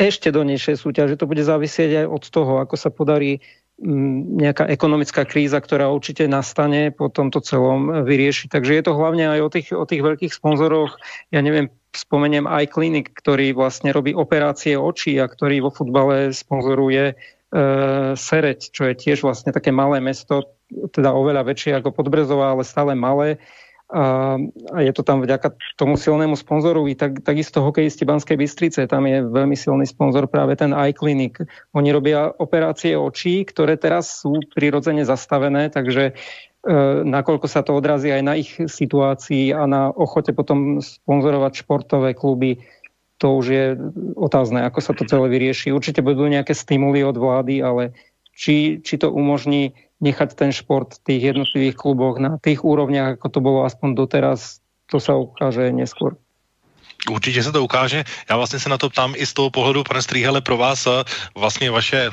ešte 0.00 0.32
do 0.32 0.40
nižšej 0.40 0.76
súťaže. 0.80 1.20
To 1.20 1.28
bude 1.28 1.44
závisieť 1.44 2.04
aj 2.04 2.06
od 2.08 2.24
toho, 2.32 2.52
ako 2.64 2.80
sa 2.80 2.88
podarí 2.88 3.44
nejaká 3.76 4.64
ekonomická 4.72 5.28
kríza, 5.28 5.60
ktorá 5.60 5.92
určite 5.92 6.24
nastane 6.24 6.88
po 6.88 7.12
tomto 7.12 7.44
celom 7.44 8.08
vyriešiť. 8.08 8.48
Takže 8.48 8.72
je 8.72 8.82
to 8.82 8.96
hlavne 8.96 9.28
aj 9.28 9.40
o 9.44 9.48
tých, 9.52 9.68
o 9.76 9.84
tých 9.84 10.00
veľkých 10.00 10.32
sponzoroch. 10.32 10.96
Ja 11.28 11.44
neviem, 11.44 11.68
spomeniem 11.92 12.48
aj 12.48 12.72
klinik, 12.72 13.12
ktorý 13.12 13.52
vlastne 13.52 13.92
robí 13.92 14.16
operácie 14.16 14.80
očí 14.80 15.20
a 15.20 15.28
ktorý 15.28 15.68
vo 15.68 15.70
futbale 15.72 16.32
sponzoruje 16.32 17.12
e, 17.12 17.14
Sereď, 18.16 18.60
čo 18.72 18.88
je 18.88 18.94
tiež 18.96 19.20
vlastne 19.20 19.52
také 19.52 19.76
malé 19.76 20.00
mesto, 20.00 20.56
teda 20.96 21.12
oveľa 21.12 21.44
väčšie 21.44 21.76
ako 21.76 21.92
Podbrezová, 21.92 22.56
ale 22.56 22.64
stále 22.64 22.96
malé. 22.96 23.36
A, 23.86 24.34
a 24.74 24.78
je 24.82 24.90
to 24.90 25.06
tam 25.06 25.22
vďaka 25.22 25.54
tomu 25.78 25.94
silnému 25.94 26.34
sponzoru 26.34 26.90
i 26.90 26.98
tak, 26.98 27.22
takisto 27.22 27.62
hokejisti 27.62 28.02
Banskej 28.02 28.34
Bystrice, 28.34 28.90
tam 28.90 29.06
je 29.06 29.22
veľmi 29.22 29.54
silný 29.54 29.86
sponzor 29.86 30.26
práve 30.26 30.58
ten 30.58 30.74
iClinic. 30.74 31.38
Oni 31.70 31.94
robia 31.94 32.34
operácie 32.34 32.98
očí, 32.98 33.46
ktoré 33.46 33.78
teraz 33.78 34.26
sú 34.26 34.42
prirodzene 34.50 35.06
zastavené, 35.06 35.70
takže 35.70 36.18
E, 36.66 37.06
nakoľko 37.06 37.46
sa 37.46 37.62
to 37.62 37.78
odrazí 37.78 38.10
aj 38.10 38.22
na 38.26 38.34
ich 38.34 38.58
situácii 38.58 39.54
a 39.54 39.70
na 39.70 39.86
ochote 39.94 40.34
potom 40.34 40.82
sponzorovať 40.82 41.62
športové 41.62 42.10
kluby, 42.10 42.58
to 43.22 43.38
už 43.38 43.46
je 43.46 43.64
otázne, 44.18 44.66
ako 44.66 44.80
sa 44.82 44.92
to 44.92 45.06
celé 45.06 45.30
vyrieši. 45.30 45.70
Určite 45.70 46.02
budú 46.02 46.26
nejaké 46.26 46.58
stimuly 46.58 47.06
od 47.06 47.14
vlády, 47.14 47.62
ale 47.62 47.94
či, 48.34 48.82
či 48.82 48.98
to 48.98 49.14
umožní 49.14 49.78
nechať 50.00 50.36
ten 50.36 50.50
šport 50.52 51.00
v 51.00 51.02
tých 51.08 51.22
jednotlivých 51.32 51.76
kluboch 51.76 52.20
na 52.20 52.36
tých 52.40 52.60
úrovniach, 52.62 53.16
ako 53.16 53.26
to 53.32 53.40
bolo 53.40 53.60
aspoň 53.64 53.96
doteraz, 53.96 54.60
to 54.92 55.00
sa 55.00 55.16
ukáže 55.16 55.72
neskôr. 55.72 56.20
Určitě 57.10 57.42
se 57.42 57.52
to 57.52 57.62
ukáže. 57.62 58.04
Já 58.30 58.36
vlastně 58.36 58.58
se 58.58 58.68
na 58.68 58.78
to 58.78 58.90
ptám 58.90 59.14
i 59.16 59.26
z 59.26 59.32
toho 59.32 59.50
pohledu, 59.50 59.84
pane 59.84 60.02
Strýhele, 60.02 60.40
pro 60.40 60.56
vás 60.56 60.86
eh, 60.86 60.90
vlastně 61.34 61.70
vaše 61.70 62.10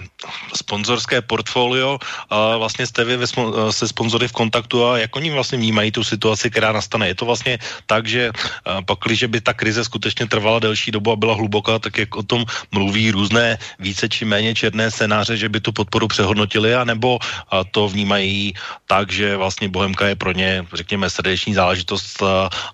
sponzorské 0.54 1.22
portfolio, 1.22 1.98
eh, 1.98 2.58
vlastně 2.58 2.86
jste 2.86 3.04
vy 3.04 3.18
eh, 3.18 3.72
se 3.74 3.88
sponzory 3.88 4.28
v 4.28 4.32
kontaktu 4.38 4.86
a 4.86 4.98
jak 4.98 5.16
oni 5.16 5.32
vlastně 5.34 5.58
vnímají 5.58 5.92
tu 5.92 6.04
situaci, 6.04 6.50
která 6.50 6.72
nastane. 6.72 7.08
Je 7.08 7.16
to 7.16 7.26
vlastně 7.26 7.58
tak, 7.86 8.08
že 8.08 8.32
pak, 8.86 9.00
když 9.06 9.24
by 9.24 9.42
ta 9.42 9.54
krize 9.54 9.84
skutečně 9.84 10.28
trvala 10.28 10.60
delší 10.60 10.92
dobu 10.92 11.12
a 11.12 11.16
byla 11.16 11.34
hluboká, 11.36 11.80
tak 11.80 11.98
jak 11.98 12.16
o 12.16 12.24
tom 12.24 12.46
mluví 12.72 13.12
různé 13.12 13.58
více 13.80 14.10
či 14.10 14.26
méně 14.26 14.56
černé 14.56 14.92
scénáře, 14.92 15.38
že 15.38 15.50
by 15.50 15.60
tu 15.60 15.72
podporu 15.72 16.08
přehodnotili, 16.08 16.76
anebo 16.76 17.20
to 17.72 17.88
vnímají 17.88 18.54
tak, 18.88 19.12
že 19.12 19.38
vlastně 19.38 19.70
Bohemka 19.70 20.08
je 20.08 20.16
pro 20.16 20.32
ně, 20.32 20.66
řekněme, 20.74 21.10
srdeční 21.10 21.54
záležitost 21.54 22.24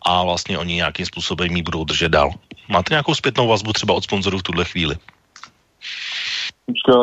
a 0.06 0.24
vlastně 0.24 0.58
oni 0.58 0.76
nějakým 0.76 1.06
způsobem 1.06 1.56
ji 1.56 1.62
budou 1.64 1.84
držet 1.84 2.09
dál. 2.10 2.32
Máte 2.70 2.94
nějakou 2.94 3.16
zpětnou 3.16 3.48
vazbu 3.48 3.74
třeba 3.74 3.94
od 3.94 4.04
sponzorů 4.04 4.38
v 4.38 4.44
tuhle 4.44 4.66
chvíli? 4.66 4.96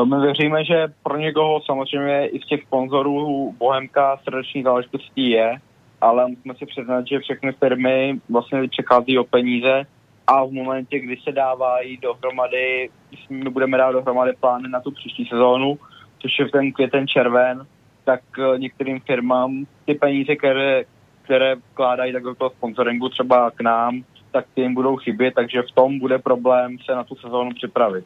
My 0.04 0.20
věříme, 0.20 0.64
že 0.64 0.88
pro 1.02 1.16
někoho 1.16 1.60
samozřejmě 1.66 2.28
i 2.28 2.40
z 2.40 2.46
těch 2.46 2.62
sponzorů 2.62 3.54
Bohemka 3.58 4.16
srdeční 4.22 4.62
záležitostí 4.62 5.30
je, 5.30 5.56
ale 6.00 6.26
musíme 6.28 6.54
si 6.54 6.66
přiznat, 6.66 7.06
že 7.06 7.18
všechny 7.18 7.52
firmy 7.52 8.20
vlastně 8.28 8.68
přechází 8.68 9.18
o 9.18 9.24
peníze 9.24 9.86
a 10.26 10.44
v 10.44 10.50
momentě, 10.50 10.98
kdy 10.98 11.16
se 11.24 11.32
dávají 11.32 11.96
dohromady, 11.96 12.90
my 13.30 13.50
budeme 13.50 13.78
dát 13.78 13.92
dohromady 13.92 14.32
plány 14.40 14.68
na 14.68 14.80
tu 14.80 14.90
příští 14.90 15.26
sezónu, 15.26 15.78
což 16.18 16.38
je 16.38 16.48
v 16.48 16.50
ten 16.50 16.72
květen 16.72 17.08
červen, 17.08 17.66
tak 18.04 18.20
eh, 18.38 18.58
některým 18.58 19.00
firmám 19.00 19.66
ty 19.84 19.94
peníze, 19.94 20.36
které, 20.36 20.84
které 21.22 21.54
vkládají 21.54 22.12
tak 22.12 22.22
do 22.22 22.34
toho 22.34 22.50
sponsoringu 22.50 23.08
třeba 23.08 23.50
k 23.50 23.60
nám, 23.60 24.04
tak 24.36 24.46
ty 24.54 24.60
jim 24.60 24.74
budou 24.74 24.96
chybět, 24.96 25.34
takže 25.34 25.62
v 25.62 25.74
tom 25.74 25.98
bude 25.98 26.18
problém 26.18 26.76
se 26.84 26.92
na 26.92 27.04
tu 27.04 27.14
sezónu 27.14 27.50
připravit. 27.54 28.04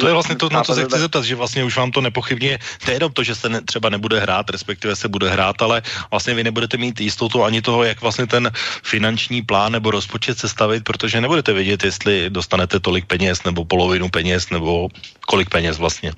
To 0.00 0.06
je 0.06 0.12
vlastně 0.12 0.36
to, 0.36 0.48
na 0.52 0.64
co 0.64 0.74
se 0.74 0.84
chci 0.84 0.98
zeptat, 0.98 1.24
že 1.24 1.34
vlastně 1.34 1.64
už 1.64 1.76
vám 1.76 1.90
to 1.90 2.00
nepochybně, 2.00 2.58
nejenom 2.86 3.12
to, 3.12 3.22
že 3.22 3.34
se 3.34 3.48
ne, 3.48 3.60
třeba 3.60 3.88
nebude 3.88 4.20
hrát, 4.20 4.50
respektive 4.50 4.96
se 4.96 5.08
bude 5.08 5.28
hrát, 5.30 5.62
ale 5.62 5.82
vlastně 6.10 6.34
vy 6.34 6.44
nebudete 6.44 6.76
mít 6.76 7.00
jistotu 7.00 7.44
ani 7.44 7.62
toho, 7.62 7.84
jak 7.84 8.00
vlastně 8.00 8.26
ten 8.26 8.50
finanční 8.82 9.42
plán 9.42 9.72
nebo 9.72 9.90
rozpočet 9.90 10.38
sestavit, 10.38 10.84
protože 10.84 11.20
nebudete 11.20 11.52
vědět, 11.52 11.84
jestli 11.84 12.30
dostanete 12.30 12.80
tolik 12.80 13.06
peněz 13.06 13.44
nebo 13.44 13.64
polovinu 13.64 14.08
peněz 14.08 14.50
nebo 14.50 14.88
kolik 15.26 15.50
peněz 15.50 15.78
vlastně. 15.78 16.12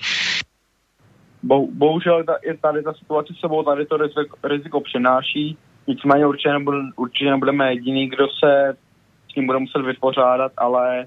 Bo, 1.43 1.67
bohužel 1.67 2.25
ta, 2.25 2.35
tady 2.61 2.83
ta 2.83 2.93
situace 2.93 3.35
sebou 3.41 3.63
tady 3.63 3.87
to 3.87 3.97
riziko, 3.97 4.37
riziko 4.45 4.81
přináší 4.81 5.57
Nicméně 5.89 6.27
určitě, 6.27 6.53
nebude, 6.53 6.79
určitě 6.97 7.31
nebudeme 7.31 7.73
jediný, 7.73 8.09
kdo 8.09 8.29
se 8.29 8.77
s 9.31 9.35
tím 9.35 9.47
bude 9.47 9.59
muset 9.59 9.83
vypořádat, 9.83 10.53
ale 10.57 11.07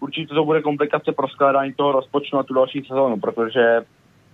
určitě 0.00 0.34
to 0.34 0.44
bude 0.44 0.62
komplikace 0.62 1.12
pro 1.12 1.28
skládání 1.28 1.72
toho 1.72 1.92
rozpočtu 1.92 2.36
na 2.36 2.42
tu 2.42 2.54
další 2.54 2.84
sezónu, 2.88 3.20
protože, 3.20 3.80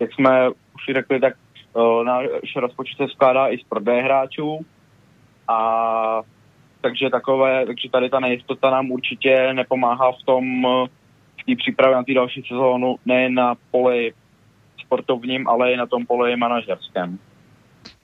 jak 0.01 0.13
jsme 0.13 0.49
už 0.49 0.95
řekli, 0.95 1.21
tak 1.21 1.35
uh, 1.73 2.05
náš 2.05 2.27
rozpočet 2.57 2.97
se 2.97 3.09
skládá 3.09 3.49
i 3.49 3.59
z 3.59 3.63
prodeje 3.63 4.03
hráčů 4.03 4.67
a 5.49 6.23
takže 6.81 7.11
takové, 7.11 7.67
takže 7.67 7.91
tady 7.91 8.11
ta 8.11 8.21
nejistota 8.21 8.71
nám 8.71 8.91
určitě 8.91 9.53
nepomáhá 9.53 10.13
v 10.13 10.25
tom, 10.25 10.63
v 11.41 11.45
té 11.47 11.57
přípravě 11.57 11.97
na 11.97 12.03
té 12.05 12.15
další 12.15 12.43
sezónu, 12.49 12.97
nejen 13.07 13.35
na 13.35 13.55
poli 13.71 14.13
sportovním, 14.85 15.49
ale 15.49 15.73
i 15.73 15.77
na 15.77 15.87
tom 15.87 16.07
poli 16.07 16.37
manažerském. 16.37 17.19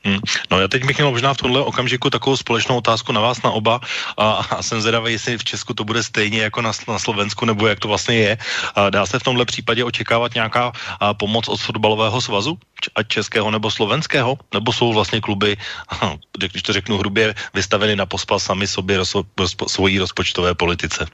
Hmm. 0.05 0.21
No 0.51 0.61
já 0.61 0.69
teď 0.69 0.85
bych 0.85 0.97
měl 0.97 1.11
možná 1.11 1.35
v 1.35 1.37
tomhle 1.37 1.61
okamžiku 1.61 2.11
takovou 2.11 2.37
společnou 2.37 2.77
otázku 2.77 3.13
na 3.13 3.21
vás 3.21 3.43
na 3.43 3.51
oba 3.51 3.81
a, 4.17 4.33
a 4.33 4.63
jsem 4.63 4.81
zvědavý, 4.81 5.13
jestli 5.13 5.39
v 5.39 5.45
Česku 5.45 5.75
to 5.75 5.85
bude 5.85 6.03
stejně 6.03 6.43
jako 6.43 6.63
na, 6.63 6.73
na 6.89 6.99
Slovensku, 6.99 7.45
nebo 7.45 7.67
jak 7.67 7.81
to 7.81 7.89
vlastně 7.89 8.17
je. 8.17 8.39
A 8.75 8.91
dá 8.91 9.07
se 9.07 9.19
v 9.19 9.23
tomhle 9.23 9.45
případě 9.45 9.85
očekávat 9.85 10.35
nějaká 10.35 10.73
a, 11.01 11.15
pomoc 11.15 11.49
od 11.49 11.61
fotbalového 11.61 12.21
svazu, 12.21 12.59
ať 12.95 13.09
českého 13.09 13.51
nebo 13.51 13.71
slovenského, 13.71 14.39
nebo 14.55 14.73
jsou 14.73 14.93
vlastně 14.93 15.21
kluby, 15.21 15.57
aha, 15.89 16.17
když 16.39 16.63
to 16.63 16.73
řeknu 16.73 16.99
hrubě, 16.99 17.35
vystaveny 17.55 17.97
na 17.97 18.07
pospas 18.07 18.45
sami 18.45 18.67
sobě 18.67 18.97
rozpo, 18.97 19.25
rozpo, 19.39 19.69
svojí 19.69 19.99
rozpočtové 19.99 20.55
politice. 20.55 21.07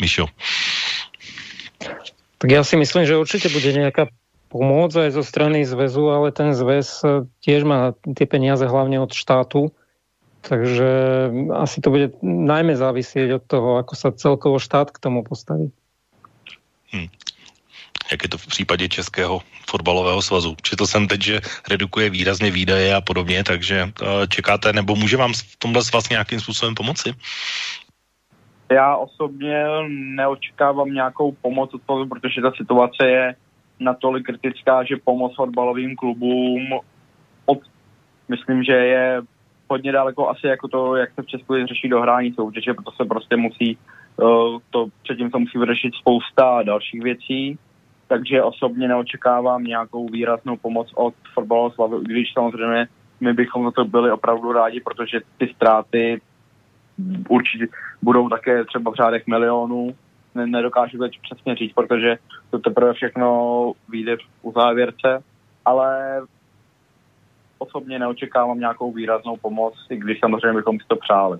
Mišo. 0.00 0.26
Tak 2.38 2.50
já 2.50 2.64
si 2.64 2.76
myslím, 2.76 3.06
že 3.06 3.16
určitě 3.16 3.48
bude 3.48 3.72
nějaká 3.72 4.06
pomoc 4.50 4.90
aj 4.98 5.14
zo 5.14 5.22
strany 5.22 5.62
zväzu, 5.62 6.10
ale 6.10 6.34
ten 6.34 6.50
zväz 6.50 7.06
eh, 7.06 7.22
tiež 7.46 7.62
má 7.62 7.94
tie 8.18 8.26
peniaze 8.26 8.66
hlavne 8.66 8.98
od 8.98 9.14
štátu, 9.14 9.70
takže 10.42 10.90
asi 11.54 11.78
to 11.78 11.88
bude 11.94 12.18
najmä 12.26 12.74
závisieť 12.74 13.38
od 13.38 13.44
toho, 13.46 13.68
ako 13.78 13.94
sa 13.94 14.10
celkovo 14.10 14.58
štát 14.58 14.90
k 14.90 14.98
tomu 14.98 15.22
postaví. 15.22 15.70
Hmm. 16.90 17.06
Jak 18.10 18.22
je 18.22 18.28
to 18.28 18.38
v 18.38 18.46
případě 18.46 18.88
Českého 18.88 19.42
fotbalového 19.70 20.22
svazu? 20.22 20.56
Četl 20.62 20.86
jsem 20.86 21.06
teď, 21.06 21.22
že 21.22 21.40
redukuje 21.70 22.10
výrazně 22.10 22.50
výdaje 22.50 22.94
a 22.94 23.00
podobně, 23.00 23.44
takže 23.44 23.84
uh, 23.84 24.26
čekáte, 24.26 24.72
nebo 24.72 24.96
může 24.96 25.16
vám 25.16 25.32
v 25.32 25.56
tomhle 25.58 25.84
svaz 25.84 26.08
nějakým 26.08 26.40
způsobem 26.40 26.74
pomoci? 26.74 27.14
Já 28.70 28.96
osobně 28.96 29.64
neočekávám 29.88 30.90
nějakou 30.90 31.32
pomoc 31.32 31.74
od 31.74 31.82
toho, 31.86 32.06
protože 32.06 32.42
ta 32.42 32.50
situace 32.56 33.06
je 33.06 33.34
natolik 33.80 34.26
kritická, 34.26 34.84
že 34.84 34.96
pomoc 35.04 35.34
fotbalovým 35.36 35.96
klubům 35.96 36.62
od, 37.46 37.58
myslím, 38.28 38.62
že 38.62 38.72
je 38.72 39.22
hodně 39.70 39.92
daleko 39.92 40.28
asi 40.28 40.46
jako 40.46 40.68
to, 40.68 40.96
jak 40.96 41.10
se 41.14 41.22
v 41.22 41.26
Česku 41.26 41.66
řeší 41.66 41.88
dohrání 41.88 42.32
soutěže, 42.32 42.74
proto 42.74 42.90
se 42.90 43.04
prostě 43.04 43.36
musí 43.36 43.78
uh, 44.16 44.58
to 44.70 44.86
předtím 45.02 45.30
se 45.30 45.38
musí 45.38 45.58
vyřešit 45.58 45.94
spousta 45.94 46.62
dalších 46.62 47.02
věcí, 47.02 47.58
takže 48.08 48.42
osobně 48.42 48.88
neočekávám 48.88 49.64
nějakou 49.64 50.08
výraznou 50.08 50.56
pomoc 50.56 50.92
od 50.94 51.14
fotbalového 51.34 51.70
svazu, 51.70 51.98
když 51.98 52.32
samozřejmě 52.32 52.88
my 53.20 53.32
bychom 53.32 53.64
za 53.64 53.70
to 53.70 53.84
byli 53.84 54.12
opravdu 54.12 54.52
rádi, 54.52 54.80
protože 54.80 55.20
ty 55.38 55.52
ztráty 55.54 56.20
určitě 57.28 57.66
budou 58.02 58.28
také 58.28 58.64
třeba 58.64 58.90
v 58.90 58.94
řádech 58.94 59.26
milionů, 59.26 59.94
nedokážu 60.34 60.98
teď 60.98 61.12
přesně 61.22 61.54
říct, 61.54 61.72
protože 61.72 62.16
to 62.50 62.58
teprve 62.58 62.92
všechno 62.92 63.72
vyjde 63.88 64.16
u 64.42 64.52
závěrce, 64.52 65.22
ale 65.64 66.20
osobně 67.58 67.98
neočekávám 67.98 68.58
nějakou 68.58 68.92
výraznou 68.92 69.36
pomoc, 69.36 69.74
i 69.90 69.96
když 69.96 70.20
samozřejmě 70.20 70.56
bychom 70.56 70.80
si 70.80 70.86
to 70.88 70.96
přáli. 70.96 71.38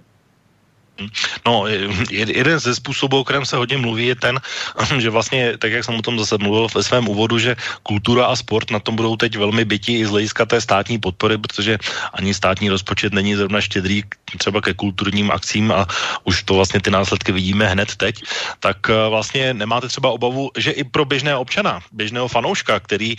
No, 1.47 1.65
jeden 2.11 2.59
ze 2.59 2.75
způsobů, 2.75 3.21
o 3.21 3.25
kterém 3.25 3.47
se 3.47 3.57
hodně 3.57 3.77
mluví, 3.77 4.07
je 4.07 4.15
ten, 4.15 4.41
že 4.99 5.11
vlastně, 5.11 5.59
tak 5.59 5.73
jak 5.73 5.85
jsem 5.85 5.95
o 5.95 6.03
tom 6.03 6.19
zase 6.19 6.39
mluvil 6.39 6.69
ve 6.75 6.83
svém 6.83 7.09
úvodu, 7.09 7.39
že 7.39 7.57
kultura 7.83 8.27
a 8.27 8.37
sport 8.37 8.71
na 8.71 8.79
tom 8.79 8.97
budou 8.97 9.17
teď 9.17 9.37
velmi 9.37 9.65
bytí 9.65 9.99
i 9.99 10.07
z 10.07 10.11
hlediska 10.11 10.47
té 10.47 10.61
státní 10.61 10.99
podpory, 10.99 11.39
protože 11.39 11.79
ani 12.13 12.35
státní 12.35 12.71
rozpočet 12.71 13.13
není 13.13 13.35
zrovna 13.35 13.61
štědrý 13.61 14.03
třeba 14.39 14.61
ke 14.61 14.75
kulturním 14.75 15.31
akcím 15.31 15.73
a 15.73 15.87
už 16.25 16.43
to 16.43 16.55
vlastně 16.55 16.81
ty 16.81 16.91
následky 16.91 17.33
vidíme 17.33 17.67
hned 17.67 17.97
teď, 17.97 18.23
tak 18.61 18.91
eh, 18.91 19.09
vlastně 19.09 19.55
nemáte 19.55 19.89
třeba 19.89 20.11
obavu, 20.11 20.51
že 20.59 20.71
i 20.71 20.85
pro 20.85 21.05
běžné 21.05 21.37
občana, 21.37 21.81
běžného 21.93 22.29
fanouška, 22.29 22.81
který 22.81 23.17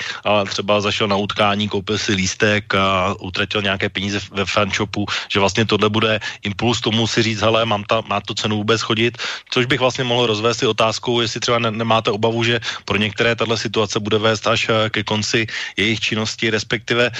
třeba 0.47 0.81
zašel 0.81 1.07
na 1.07 1.15
utkání, 1.15 1.69
koupil 1.69 1.97
si 1.97 2.13
lístek 2.13 2.75
a 2.75 3.15
utratil 3.19 3.61
nějaké 3.61 3.89
peníze 3.89 4.19
ve 4.31 4.45
fanshopu, 4.45 5.05
že 5.29 5.39
vlastně 5.39 5.65
tohle 5.65 5.89
bude 5.89 6.19
impuls 6.41 6.81
tomu 6.81 7.07
si 7.07 7.23
říct, 7.23 7.41
hele, 7.41 7.65
mám 7.71 7.83
ta, 7.87 8.03
má 8.03 8.19
to 8.19 8.35
cenu 8.35 8.59
vůbec 8.59 8.81
chodit, 8.83 9.17
což 9.49 9.65
bych 9.65 9.79
vlastně 9.79 10.03
mohl 10.03 10.27
rozvést 10.27 10.59
si 10.59 10.67
otázkou, 10.67 11.23
jestli 11.23 11.39
třeba 11.39 11.59
ne, 11.59 11.71
nemáte 11.71 12.11
obavu, 12.11 12.43
že 12.43 12.59
pro 12.85 12.99
některé 12.99 13.35
tahle 13.35 13.55
situace 13.55 13.99
bude 13.99 14.19
vést 14.19 14.43
až 14.47 14.67
eh, 14.67 14.89
ke 14.91 15.07
konci 15.07 15.47
jejich 15.79 15.99
činnosti, 15.99 16.51
respektive 16.51 17.11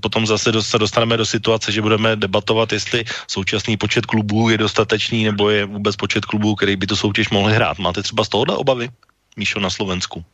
potom 0.00 0.24
zase 0.24 0.48
se 0.62 0.78
dostaneme 0.78 1.20
do 1.20 1.26
situace, 1.26 1.68
že 1.72 1.84
budeme 1.84 2.16
debatovat, 2.16 2.72
jestli 2.72 3.04
současný 3.28 3.76
počet 3.76 4.06
klubů 4.08 4.48
je 4.50 4.58
dostatečný, 4.58 5.28
nebo 5.28 5.52
je 5.52 5.68
vůbec 5.68 5.96
počet 5.96 6.24
klubů, 6.24 6.56
který 6.56 6.76
by 6.76 6.86
to 6.86 6.96
soutěž 6.96 7.28
mohli 7.30 7.52
hrát. 7.52 7.78
Máte 7.78 8.02
třeba 8.02 8.24
z 8.24 8.28
tohohle 8.28 8.56
obavy, 8.56 8.88
Míšo, 9.36 9.60
na 9.60 9.70
Slovensku? 9.70 10.24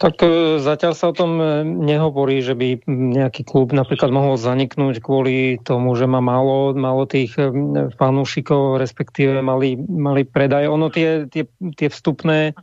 Tak 0.00 0.16
e, 0.24 0.56
zatiaľ 0.56 0.96
sa 0.96 1.12
o 1.12 1.14
tom 1.14 1.36
e, 1.36 1.60
nehovorí, 1.60 2.40
že 2.40 2.56
by 2.56 2.88
nejaký 2.88 3.44
klub 3.44 3.76
napríklad 3.76 4.08
mohol 4.08 4.40
zaniknúť 4.40 5.04
kvôli 5.04 5.60
tomu, 5.60 5.92
že 5.92 6.08
má 6.08 6.24
málo, 6.24 6.72
málo 6.72 7.04
tých 7.04 7.36
e, 7.36 7.52
fanúšikov, 8.00 8.80
respektíve 8.80 9.44
mali, 9.44 9.76
mali 9.76 10.24
predaj. 10.24 10.72
Ono 10.72 10.88
tie, 10.88 11.28
tie, 11.28 11.44
tie 11.76 11.88
vstupné 11.92 12.56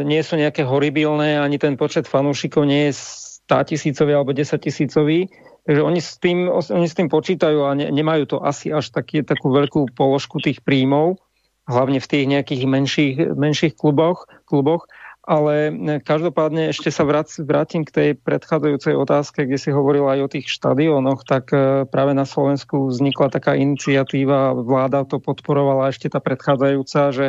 nie 0.00 0.24
sú 0.24 0.40
nejaké 0.40 0.64
horibilné, 0.64 1.36
ani 1.36 1.60
ten 1.60 1.76
počet 1.76 2.08
fanúšikov 2.08 2.64
nie 2.64 2.88
je 2.88 2.96
100 3.44 3.76
tisícový 3.76 4.16
alebo 4.16 4.32
10 4.32 4.56
tisícový. 4.56 5.28
Takže 5.68 5.84
oni 5.84 6.00
s 6.00 6.16
tým, 6.16 6.48
oni 6.48 6.88
s 6.88 6.96
tým 6.96 7.12
počítajú 7.12 7.68
a 7.68 7.76
ne, 7.76 7.92
nemajú 7.92 8.24
to 8.24 8.36
asi 8.40 8.72
až 8.72 8.88
taký, 8.88 9.20
takú 9.20 9.52
veľkú 9.52 9.92
položku 9.92 10.40
tých 10.40 10.64
príjmov, 10.64 11.20
hlavne 11.68 12.00
v 12.00 12.08
tých 12.08 12.24
nejakých 12.24 12.62
menších, 12.64 13.14
menších 13.36 13.76
kluboch, 13.76 14.24
kluboch 14.48 14.88
ale 15.20 15.72
každopádne 16.00 16.72
ešte 16.72 16.88
sa 16.88 17.04
vrátim 17.04 17.84
k 17.84 17.92
tej 17.92 18.08
predchádzajúcej 18.24 18.96
otázke, 18.96 19.44
kde 19.44 19.60
si 19.60 19.68
hovoril 19.68 20.08
aj 20.08 20.20
o 20.24 20.32
tých 20.32 20.48
štadiónoch, 20.48 21.28
tak 21.28 21.52
e, 21.52 21.84
práve 21.84 22.16
na 22.16 22.24
Slovensku 22.24 22.88
vznikla 22.88 23.28
taká 23.28 23.52
iniciatíva, 23.52 24.56
vláda 24.56 25.04
to 25.04 25.20
podporovala 25.20 25.92
ešte 25.92 26.08
tá 26.08 26.24
predchádzajúca, 26.24 27.00
že 27.12 27.26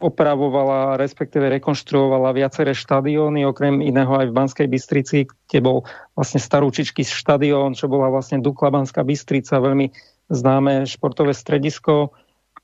opravovala, 0.00 0.96
respektíve 0.96 1.60
rekonštruovala 1.60 2.32
viaceré 2.32 2.72
štadióny, 2.72 3.44
okrem 3.44 3.84
iného 3.84 4.08
aj 4.16 4.32
v 4.32 4.36
Banskej 4.40 4.68
Bystrici, 4.72 5.28
kde 5.28 5.60
bol 5.60 5.78
vlastne 6.16 6.40
starúčičký 6.40 7.04
štadión, 7.04 7.76
čo 7.76 7.84
bola 7.84 8.08
vlastne 8.08 8.40
Dukla 8.40 8.72
Banská 8.72 9.04
Bystrica, 9.04 9.60
veľmi 9.60 9.92
známe 10.32 10.88
športové 10.88 11.36
stredisko. 11.36 12.16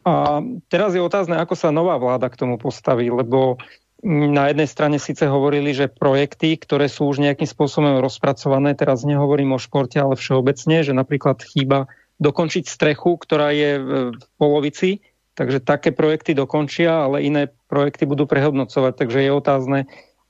A 0.09 0.41
teraz 0.73 0.97
je 0.97 1.03
otázne, 1.05 1.37
ako 1.37 1.53
sa 1.53 1.69
nová 1.69 2.01
vláda 2.01 2.33
k 2.33 2.41
tomu 2.41 2.57
postaví, 2.57 3.13
lebo 3.13 3.61
na 4.05 4.53
jednej 4.53 4.69
strane 4.69 4.97
síce 5.01 5.25
hovorili, 5.25 5.73
že 5.73 5.89
projekty, 5.89 6.61
ktoré 6.61 6.87
sú 6.87 7.09
už 7.09 7.25
nejakým 7.25 7.49
spôsobom 7.49 8.05
rozpracované, 8.05 8.77
teraz 8.77 9.09
nehovorím 9.09 9.57
o 9.57 9.63
športe, 9.63 9.97
ale 9.97 10.21
všeobecne, 10.21 10.85
že 10.85 10.93
napríklad 10.93 11.41
chýba 11.41 11.89
dokončiť 12.21 12.65
strechu, 12.69 13.17
ktorá 13.17 13.53
je 13.53 13.71
v 14.13 14.25
polovici, 14.37 15.05
takže 15.37 15.61
také 15.65 15.93
projekty 15.93 16.33
dokončia, 16.33 17.09
ale 17.09 17.25
iné 17.25 17.53
projekty 17.69 18.09
budú 18.09 18.25
prehodnocovať. 18.25 18.93
Takže 18.97 19.19
je 19.21 19.31
otázne, 19.33 19.79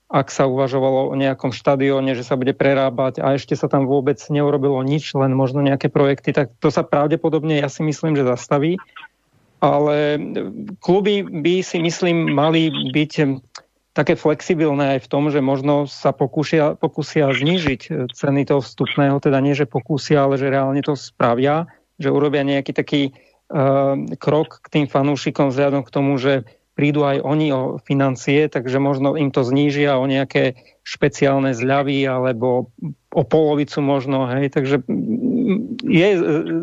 ak 0.06 0.30
sa 0.30 0.46
uvažovalo 0.46 1.10
o 1.10 1.14
nejakom 1.18 1.50
štadióne, 1.50 2.14
že 2.14 2.22
sa 2.22 2.38
bude 2.38 2.54
prerábať 2.54 3.18
a 3.22 3.34
ešte 3.34 3.58
sa 3.58 3.66
tam 3.66 3.90
vôbec 3.90 4.18
neurobilo 4.30 4.78
nič, 4.86 5.14
len 5.18 5.34
možno 5.34 5.62
nejaké 5.62 5.90
projekty, 5.90 6.30
tak 6.30 6.54
to 6.62 6.70
sa 6.70 6.86
pravdepodobne, 6.86 7.58
ja 7.58 7.66
si 7.66 7.82
myslím, 7.82 8.14
že 8.14 8.26
zastaví 8.26 8.78
ale 9.60 10.20
kluby 10.84 11.24
by 11.24 11.64
si 11.64 11.80
myslím 11.80 12.32
mali 12.36 12.68
byť 12.92 13.12
také 13.96 14.12
flexibilné 14.12 15.00
aj 15.00 15.08
v 15.08 15.10
tom, 15.10 15.32
že 15.32 15.40
možno 15.40 15.88
sa 15.88 16.12
pokúsia, 16.12 16.76
pokúsia 16.76 17.32
znížiť 17.32 18.12
ceny 18.12 18.44
toho 18.44 18.60
vstupného, 18.60 19.16
teda 19.24 19.40
nie, 19.40 19.56
že 19.56 19.64
pokúsia, 19.64 20.20
ale 20.20 20.36
že 20.36 20.52
reálne 20.52 20.84
to 20.84 20.92
spravia, 20.92 21.64
že 21.96 22.12
urobia 22.12 22.44
nejaký 22.44 22.76
taký 22.76 23.02
uh, 23.08 23.96
krok 24.20 24.60
k 24.60 24.66
tým 24.68 24.86
fanúšikom 24.86 25.48
vzhľadom 25.48 25.80
k 25.80 25.94
tomu, 25.96 26.20
že 26.20 26.44
prídu 26.76 27.08
aj 27.08 27.24
oni 27.24 27.48
o 27.56 27.80
financie, 27.80 28.52
takže 28.52 28.76
možno 28.76 29.16
im 29.16 29.32
to 29.32 29.40
znížia 29.40 29.96
o 29.96 30.04
nejaké 30.04 30.60
špeciálne 30.86 31.50
zľavy 31.50 32.06
alebo 32.06 32.70
o 33.10 33.22
polovicu 33.26 33.82
možno, 33.82 34.30
hej, 34.30 34.54
takže 34.54 34.86
je, 35.82 36.08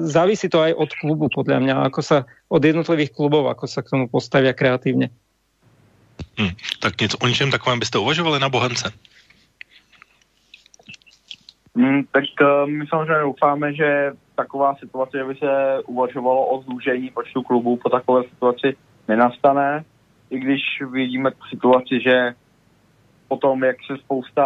závisí 0.08 0.48
to 0.48 0.64
aj 0.64 0.72
od 0.80 0.91
klubu, 0.95 1.28
podľa 1.28 1.60
mňa, 1.60 1.76
ako 1.91 2.00
sa, 2.00 2.18
od 2.48 2.64
jednotlivých 2.64 3.12
klubov, 3.12 3.52
ako 3.52 3.68
sa 3.68 3.84
k 3.84 3.91
tomu 3.91 4.06
postavia 4.08 4.56
kreatívne. 4.56 5.12
Hmm, 6.40 6.56
tak 6.80 7.02
něco, 7.02 7.18
o 7.20 7.28
ničem 7.28 7.52
takovém 7.52 7.80
byste 7.80 7.98
uvažovali 8.00 8.40
na 8.40 8.50
Bohemce? 8.50 8.91
Hmm, 11.76 12.04
tak 12.12 12.24
uh, 12.41 12.70
my 12.70 12.86
samozřejmě 12.88 13.22
doufáme, 13.22 13.74
že 13.74 14.12
taková 14.36 14.76
situace, 14.76 15.18
že 15.18 15.24
by 15.24 15.36
se 15.36 15.52
uvažovalo 15.86 16.45
o 16.48 16.62
zúžení 16.62 17.10
počtu 17.10 17.41
klubů 17.41 17.78
po 17.78 17.90
takové 17.90 18.24
situaci 18.24 18.76
nenastane, 19.08 19.84
i 20.30 20.40
když 20.40 20.62
vidíme 20.91 21.32
tu 21.32 21.44
situaci, 21.50 22.00
že 22.02 22.34
potom, 23.34 23.64
jak 23.64 23.77
se 23.88 23.97
spousta 23.97 24.45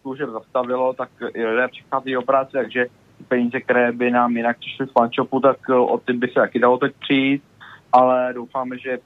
služeb 0.00 0.30
zastavilo, 0.30 0.94
tak 0.94 1.10
lidé 1.34 1.68
přichází 1.68 2.16
o 2.16 2.22
práci, 2.22 2.52
takže 2.52 2.86
peníze, 3.28 3.60
které 3.60 3.92
by 3.92 4.10
nám 4.10 4.36
jinak 4.36 4.58
přišly 4.58 4.86
z 4.86 4.92
fanshopu, 4.92 5.40
tak 5.40 5.56
eh, 5.70 5.74
od 5.74 6.02
ty 6.02 6.12
by 6.12 6.28
se 6.28 6.34
taky 6.34 6.58
dalo 6.58 6.78
teď 6.78 6.92
přijít, 7.00 7.42
ale 7.92 8.32
doufáme, 8.34 8.78
že 8.78 8.98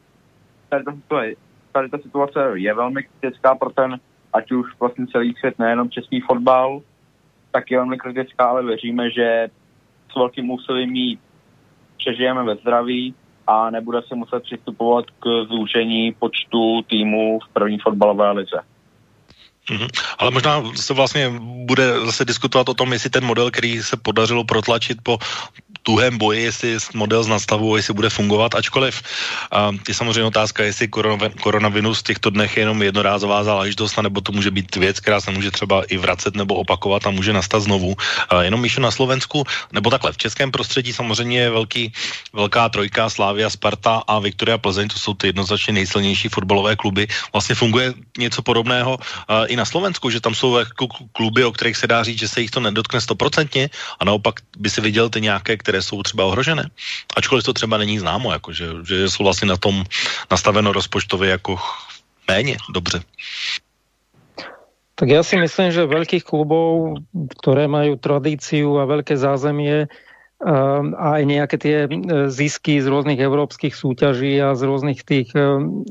tady 0.69 0.85
ta, 0.85 0.93
situace, 0.93 1.35
tady 1.73 1.89
ta 1.89 1.99
situace 1.99 2.39
je 2.55 2.75
velmi 2.75 3.03
kritická 3.03 3.55
pro 3.55 3.71
ten, 3.71 4.01
ať 4.33 4.53
už 4.53 4.67
vlastně 4.81 5.07
celý 5.07 5.35
svět, 5.35 5.59
nejenom 5.59 5.91
český 5.91 6.21
fotbal. 6.21 6.81
taky 7.51 7.77
velmi 7.77 7.99
kritická, 7.99 8.45
ale 8.45 8.65
věříme, 8.65 9.11
že 9.11 9.49
s 10.13 10.15
velkým 10.17 10.51
úsilím 10.51 10.97
jí 10.97 11.19
přežijeme 11.97 12.45
ve 12.45 12.55
zdraví 12.57 13.15
a 13.47 13.71
nebude 13.71 14.03
se 14.09 14.15
muset 14.15 14.43
přistupovat 14.43 15.05
k 15.21 15.25
zúžení 15.49 16.13
počtu 16.13 16.83
týmů 16.83 17.39
v 17.41 17.53
první 17.53 17.79
fotbalové 17.79 18.31
lize. 18.31 18.72
Mm-hmm. 19.71 19.89
Ale 20.19 20.31
možná 20.31 20.63
se 20.75 20.95
vlastně 20.95 21.31
bude 21.39 22.07
zase 22.07 22.25
diskutovat 22.25 22.69
o 22.69 22.75
tom, 22.75 22.93
jestli 22.93 23.11
ten 23.11 23.25
model, 23.25 23.51
který 23.51 23.83
se 23.83 23.97
podařilo 23.97 24.45
protlačit 24.45 24.99
po 25.03 25.19
tuhém 25.83 26.19
boji, 26.19 26.43
jestli 26.43 26.79
model 26.95 27.23
z 27.23 27.29
nastavu, 27.29 27.77
jestli 27.77 27.95
bude 27.95 28.11
fungovat, 28.11 28.55
ačkoliv 28.55 29.03
a, 29.51 29.71
je 29.89 29.95
samozřejmě 29.95 30.25
otázka, 30.25 30.63
jestli 30.63 30.89
koronavirus 31.41 31.99
v 31.99 32.03
těchto 32.03 32.31
dnech 32.31 32.57
je 32.57 32.61
jenom 32.61 32.83
jednorázová 32.83 33.45
záležitost, 33.45 33.97
nebo 34.03 34.21
to 34.21 34.33
může 34.33 34.51
být 34.51 34.77
věc, 34.77 35.01
která 35.01 35.21
se 35.21 35.31
může 35.31 35.51
třeba 35.51 35.85
i 35.85 35.97
vracet 35.97 36.35
nebo 36.35 36.55
opakovat 36.55 37.07
a 37.07 37.11
může 37.11 37.33
nastat 37.33 37.63
znovu. 37.63 37.95
A 38.29 38.43
jenom 38.43 38.61
Míšo 38.61 38.81
na 38.81 38.91
Slovensku, 38.91 39.45
nebo 39.73 39.91
takhle, 39.91 40.13
v 40.13 40.17
českém 40.17 40.51
prostředí 40.51 40.93
samozřejmě 40.93 41.41
je 41.41 41.51
velký, 41.51 41.93
velká 42.33 42.69
trojka 42.69 43.11
Slávia, 43.11 43.51
Sparta 43.51 44.03
a 44.07 44.19
Viktoria 44.19 44.59
Plzeň, 44.59 44.89
to 44.89 44.99
jsou 44.99 45.15
ty 45.15 45.27
jednoznačně 45.27 45.73
nejsilnější 45.73 46.29
fotbalové 46.29 46.77
kluby. 46.77 47.07
Vlastně 47.33 47.55
funguje 47.55 47.95
něco 48.19 48.43
podobného 48.43 48.99
i 49.53 49.57
na 49.57 49.67
Slovensku, 49.67 50.11
že 50.11 50.23
tam 50.23 50.35
jsou 50.35 50.63
jako 50.63 50.87
kluby, 51.13 51.45
o 51.45 51.53
kterých 51.53 51.77
se 51.77 51.87
dá 51.87 52.03
říct, 52.03 52.19
že 52.19 52.29
se 52.29 52.41
jich 52.41 52.51
to 52.51 52.61
nedotkne 52.61 53.01
stoprocentně 53.01 53.71
a 54.01 54.05
naopak 54.05 54.41
by 54.59 54.71
si 54.71 54.81
viděl 54.81 55.11
ty 55.11 55.21
nějaké, 55.21 55.57
které 55.57 55.73
které 55.73 55.83
jsou 55.83 56.03
třeba 56.03 56.29
ohrožené. 56.29 56.69
Ačkoliv 57.17 57.45
to 57.45 57.53
třeba 57.57 57.81
není 57.81 57.97
známo, 57.99 58.33
jako 58.33 58.53
že, 58.53 58.67
že 58.85 59.09
jsou 59.09 59.25
vlastně 59.25 59.49
na 59.49 59.57
tom 59.57 59.89
nastaveno 60.29 60.73
rozpočtově 60.73 61.31
jako 61.31 61.57
méně 62.29 62.61
dobře. 62.69 63.01
Tak 64.93 65.09
ja 65.09 65.25
si 65.25 65.41
myslím, 65.41 65.73
že 65.73 65.89
veľkých 65.89 66.21
klubov, 66.21 67.01
ktoré 67.41 67.65
majú 67.65 67.97
tradíciu 67.97 68.77
a 68.77 68.85
veľké 68.85 69.17
zázemie 69.17 69.89
ehm, 69.89 70.12
a 70.43 71.07
aj 71.19 71.23
nejaké 71.23 71.57
tie 71.57 71.77
e, 71.87 71.89
zisky 72.27 72.83
z 72.83 72.87
rôznych 72.91 73.23
európskych 73.23 73.79
súťaží 73.79 74.35
a 74.43 74.59
z 74.59 74.63
rôznych 74.67 75.07
tých... 75.07 75.31
Ehm, 75.39 75.87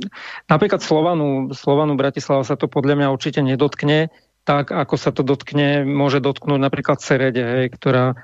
napríklad 0.51 0.83
Slovanu, 0.83 1.55
Slovanu 1.55 1.95
Bratislava 1.95 2.43
sa 2.43 2.59
to 2.59 2.67
podľa 2.67 2.99
mňa 2.99 3.07
určite 3.15 3.39
nedotkne, 3.39 4.11
tak 4.43 4.75
ako 4.75 4.95
sa 4.99 5.15
to 5.15 5.23
dotkne, 5.23 5.87
môže 5.87 6.19
dotknúť 6.19 6.59
napríklad 6.59 6.99
Serede, 6.99 7.43
hej, 7.63 7.67
ktorá 7.71 8.19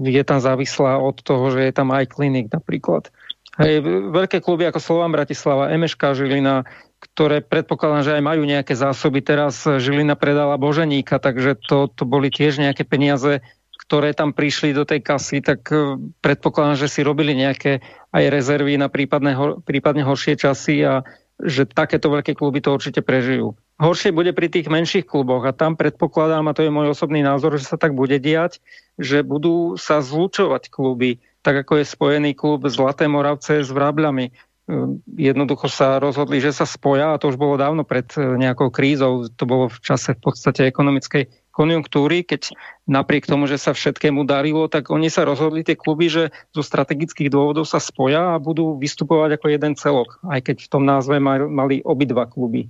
je 0.00 0.22
tam 0.24 0.40
závislá 0.40 0.96
od 0.96 1.20
toho, 1.20 1.52
že 1.52 1.68
je 1.68 1.72
tam 1.74 1.92
aj 1.92 2.16
klinik 2.16 2.48
napríklad. 2.48 3.12
Hej, 3.60 3.84
veľké 4.12 4.44
kluby 4.44 4.68
ako 4.68 4.80
Slovan 4.80 5.12
Bratislava, 5.12 5.72
MŠK 5.72 6.12
Žilina, 6.12 6.68
ktoré 7.00 7.40
predpokladám, 7.40 8.04
že 8.04 8.14
aj 8.16 8.22
majú 8.24 8.42
nejaké 8.44 8.76
zásoby. 8.76 9.24
Teraz 9.24 9.64
Žilina 9.64 10.16
predala 10.16 10.60
Boženíka, 10.60 11.20
takže 11.20 11.56
to, 11.64 11.88
to 11.88 12.04
boli 12.04 12.28
tiež 12.28 12.60
nejaké 12.60 12.84
peniaze, 12.84 13.40
ktoré 13.86 14.18
tam 14.18 14.34
prišli 14.34 14.74
do 14.74 14.82
tej 14.82 14.98
kasy, 14.98 15.38
tak 15.38 15.70
e, 15.70 15.94
predpokladám, 16.18 16.74
že 16.74 16.90
si 16.90 17.06
robili 17.06 17.38
nejaké 17.38 17.78
aj 18.10 18.24
rezervy 18.34 18.74
na 18.74 18.90
prípadne, 18.90 19.62
prípadne 19.62 20.02
horšie 20.02 20.34
časy 20.34 20.82
a 20.82 21.06
že 21.38 21.68
takéto 21.68 22.10
veľké 22.10 22.34
kluby 22.34 22.58
to 22.64 22.74
určite 22.74 23.04
prežijú. 23.06 23.54
Horšie 23.76 24.10
bude 24.10 24.32
pri 24.32 24.48
tých 24.48 24.72
menších 24.72 25.04
kluboch 25.04 25.44
a 25.44 25.52
tam 25.52 25.76
predpokladám, 25.76 26.48
a 26.48 26.56
to 26.56 26.64
je 26.64 26.72
môj 26.72 26.96
osobný 26.96 27.20
názor, 27.20 27.60
že 27.60 27.68
sa 27.68 27.76
tak 27.76 27.92
bude 27.92 28.16
diať, 28.16 28.58
že 28.96 29.20
budú 29.20 29.76
sa 29.76 30.00
zlučovať 30.00 30.72
kluby, 30.72 31.20
tak 31.44 31.62
ako 31.62 31.84
je 31.84 31.86
spojený 31.86 32.32
klub 32.32 32.64
Zlaté 32.66 33.04
Moravce 33.06 33.60
s 33.60 33.68
Vrábľami. 33.68 34.32
Ehm, 34.66 34.98
jednoducho 35.14 35.70
sa 35.70 36.02
rozhodli, 36.02 36.42
že 36.42 36.50
sa 36.50 36.66
spoja 36.66 37.14
a 37.14 37.20
to 37.22 37.30
už 37.30 37.38
bolo 37.38 37.54
dávno 37.54 37.86
pred 37.86 38.08
e, 38.18 38.34
nejakou 38.34 38.72
krízou. 38.72 39.30
To 39.30 39.44
bolo 39.46 39.70
v 39.70 39.78
čase 39.78 40.18
v 40.18 40.24
podstate 40.26 40.66
ekonomickej 40.66 41.45
konjunktúry, 41.56 42.20
keď 42.20 42.52
napriek 42.84 43.24
tomu, 43.24 43.48
že 43.48 43.56
sa 43.56 43.72
všetkému 43.72 44.28
darilo, 44.28 44.68
tak 44.68 44.92
oni 44.92 45.08
sa 45.08 45.24
rozhodli 45.24 45.64
tie 45.64 45.72
kluby, 45.72 46.12
že 46.12 46.28
zo 46.52 46.60
strategických 46.60 47.32
dôvodov 47.32 47.64
sa 47.64 47.80
spoja 47.80 48.36
a 48.36 48.42
budú 48.42 48.76
vystupovať 48.76 49.40
ako 49.40 49.46
jeden 49.48 49.72
celok, 49.72 50.20
aj 50.28 50.52
keď 50.52 50.56
v 50.68 50.70
tom 50.70 50.84
názve 50.84 51.16
mali 51.48 51.80
obidva 51.80 52.28
kluby. 52.28 52.68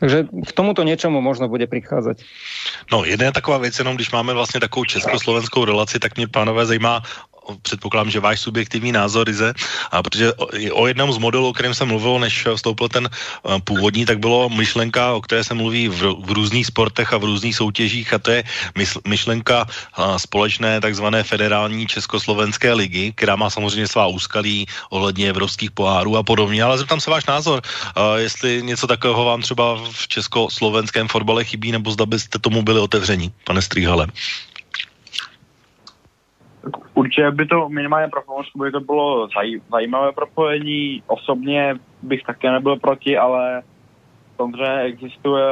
Takže 0.00 0.32
k 0.32 0.50
tomuto 0.56 0.82
něčemu 0.82 1.20
možno 1.20 1.48
bude 1.48 1.66
přicházet. 1.66 2.24
No, 2.92 3.04
jedna 3.04 3.32
taková 3.32 3.58
věc, 3.58 3.78
jenom 3.78 3.94
když 3.96 4.10
máme 4.10 4.32
vlastně 4.34 4.60
takovou 4.60 4.84
československou 4.84 5.64
relaci, 5.64 5.98
tak 5.98 6.16
mě, 6.16 6.28
pánové, 6.28 6.66
zajímá, 6.66 7.02
předpokládám, 7.62 8.10
že 8.10 8.20
váš 8.20 8.40
subjektivní 8.40 8.92
názor, 8.92 9.28
Ize, 9.28 9.54
a 9.90 10.02
protože 10.02 10.32
o, 10.34 10.46
o 10.72 10.86
jednom 10.86 11.12
z 11.12 11.18
modelů, 11.18 11.48
o 11.48 11.52
kterém 11.52 11.74
jsem 11.74 11.88
mluvil, 11.88 12.18
než 12.18 12.46
vstoupil 12.54 12.88
ten 12.88 13.08
uh, 13.08 13.58
původní, 13.64 14.06
tak 14.06 14.18
bylo 14.18 14.48
myšlenka, 14.48 15.12
o 15.12 15.20
které 15.20 15.44
se 15.44 15.54
mluví 15.54 15.88
v, 15.88 16.00
v 16.24 16.30
různých 16.30 16.66
sportech 16.66 17.12
a 17.12 17.18
v 17.18 17.24
různých 17.24 17.56
soutěžích 17.56 18.14
a 18.14 18.18
to 18.18 18.30
je 18.30 18.44
myšlenka 19.08 19.64
uh, 19.64 20.16
společné 20.16 20.80
takzvané 20.80 21.22
federální 21.22 21.86
československé 21.86 22.72
ligy, 22.72 23.12
která 23.16 23.36
má 23.36 23.50
samozřejmě 23.50 23.88
svá 23.88 24.06
úskalí 24.06 24.66
ohledně 24.90 25.28
evropských 25.28 25.70
pohárů 25.70 26.16
a 26.16 26.22
podobně, 26.22 26.62
ale 26.62 26.78
zeptám 26.78 27.00
se 27.00 27.10
váš 27.10 27.26
názor, 27.26 27.62
uh, 27.62 28.02
jestli 28.16 28.62
něco 28.62 28.86
takového 28.86 29.24
vám 29.24 29.42
třeba 29.42 29.78
v 29.92 30.08
československém 30.08 31.08
fotbale 31.08 31.44
chybí, 31.44 31.72
nebo 31.72 31.90
zda 31.90 32.06
byste 32.06 32.38
tomu 32.38 32.62
byli 32.62 32.80
otevření, 32.80 33.32
pane 33.44 33.62
Stříhale. 33.62 34.06
Určitě 36.94 37.30
by 37.30 37.46
to 37.46 37.68
minimálně 37.68 38.08
pro 38.08 38.22
Pomořsku 38.22 38.58
by 38.58 38.70
to 38.70 38.80
bylo 38.80 39.28
zaj, 39.34 39.60
zajímavé 39.70 40.12
propojení. 40.12 41.02
Osobně 41.06 41.74
bych 42.02 42.22
také 42.22 42.50
nebyl 42.50 42.76
proti, 42.76 43.18
ale 43.18 43.62
samozřejmě 44.36 44.80
existuje, 44.80 45.44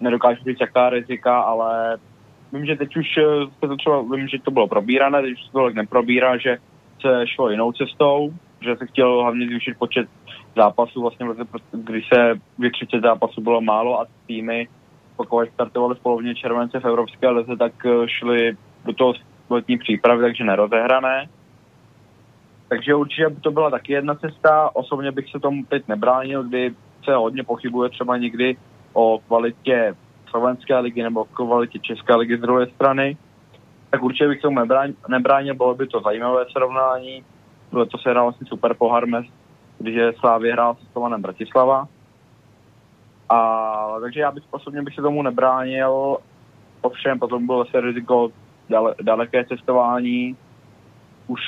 nedokážu 0.00 0.44
říct 0.44 0.60
jaká 0.60 0.90
rizika, 0.90 1.40
ale 1.40 1.98
vím, 2.52 2.66
že 2.66 2.76
teď 2.76 2.96
už 2.96 3.14
se 3.60 3.68
to 3.68 3.76
třeba, 3.76 4.02
vím, 4.02 4.28
že 4.28 4.38
to 4.38 4.50
bylo 4.50 4.68
probírané, 4.68 5.22
teď 5.22 5.32
už 5.32 5.44
se 5.46 5.52
to 5.52 5.70
neprobírá, 5.70 6.36
že 6.36 6.56
se 7.00 7.26
šlo 7.26 7.50
jinou 7.50 7.72
cestou, 7.72 8.34
že 8.60 8.76
se 8.76 8.86
chtěl 8.86 9.22
hlavně 9.22 9.46
zvýšit 9.46 9.78
počet 9.78 10.08
zápasů, 10.56 11.02
vlastně 11.02 11.26
když 11.72 12.08
se 12.14 12.34
dvě 12.58 12.70
30 12.70 13.00
zápasů 13.00 13.40
bylo 13.40 13.60
málo 13.60 14.00
a 14.00 14.06
týmy, 14.26 14.68
pokud 15.16 15.48
startovali 15.54 15.94
v 15.94 16.02
polovině 16.02 16.34
července 16.34 16.80
v 16.80 16.84
Evropské 16.84 17.28
lize, 17.28 17.56
tak 17.56 17.72
šli 18.06 18.56
do 18.84 18.92
toho 18.92 19.14
letní 19.50 19.78
přípravy, 19.78 20.22
takže 20.22 20.44
nerozehrané. 20.44 21.28
Takže 22.68 22.94
určitě 22.94 23.28
by 23.28 23.40
to 23.40 23.50
byla 23.50 23.70
taky 23.70 23.92
jedna 23.92 24.14
cesta. 24.14 24.70
Osobně 24.76 25.12
bych 25.12 25.30
se 25.30 25.40
tomu 25.40 25.64
teď 25.64 25.88
nebránil, 25.88 26.42
kdy 26.42 26.74
se 27.04 27.14
hodně 27.14 27.44
pochybuje 27.44 27.90
třeba 27.90 28.16
někdy 28.16 28.56
o 28.92 29.18
kvalitě 29.18 29.94
slovenské 30.30 30.78
ligy 30.78 31.02
nebo 31.02 31.24
kvalitě 31.24 31.78
české 31.78 32.14
ligy 32.14 32.38
z 32.38 32.40
druhé 32.40 32.66
strany. 32.66 33.16
Tak 33.90 34.02
určitě 34.02 34.28
bych 34.28 34.40
tomu 34.40 34.58
nebránil, 35.08 35.54
bylo 35.54 35.74
by 35.74 35.86
to 35.86 36.00
zajímavé 36.00 36.44
srovnání. 36.52 37.24
To 37.70 37.98
se 37.98 38.10
hrál 38.10 38.24
vlastně 38.24 38.46
super 38.46 38.74
pohár 38.74 39.06
mez, 39.06 39.26
když 39.78 39.94
je 39.94 40.12
Slávě 40.12 40.52
hrál 40.52 40.74
se 40.74 40.86
Slovanem 40.92 41.22
Bratislava. 41.22 41.88
A, 43.28 43.96
takže 44.00 44.20
já 44.20 44.30
bych 44.30 44.42
osobně 44.50 44.82
bych 44.82 44.94
se 44.94 45.02
tomu 45.02 45.22
nebránil, 45.22 46.16
ovšem 46.80 47.18
potom 47.18 47.46
bylo 47.46 47.64
zase 47.64 47.80
riziko 47.80 48.28
dale, 48.72 48.94
daleké 49.02 49.44
cestování. 49.44 50.36
Už, 51.26 51.40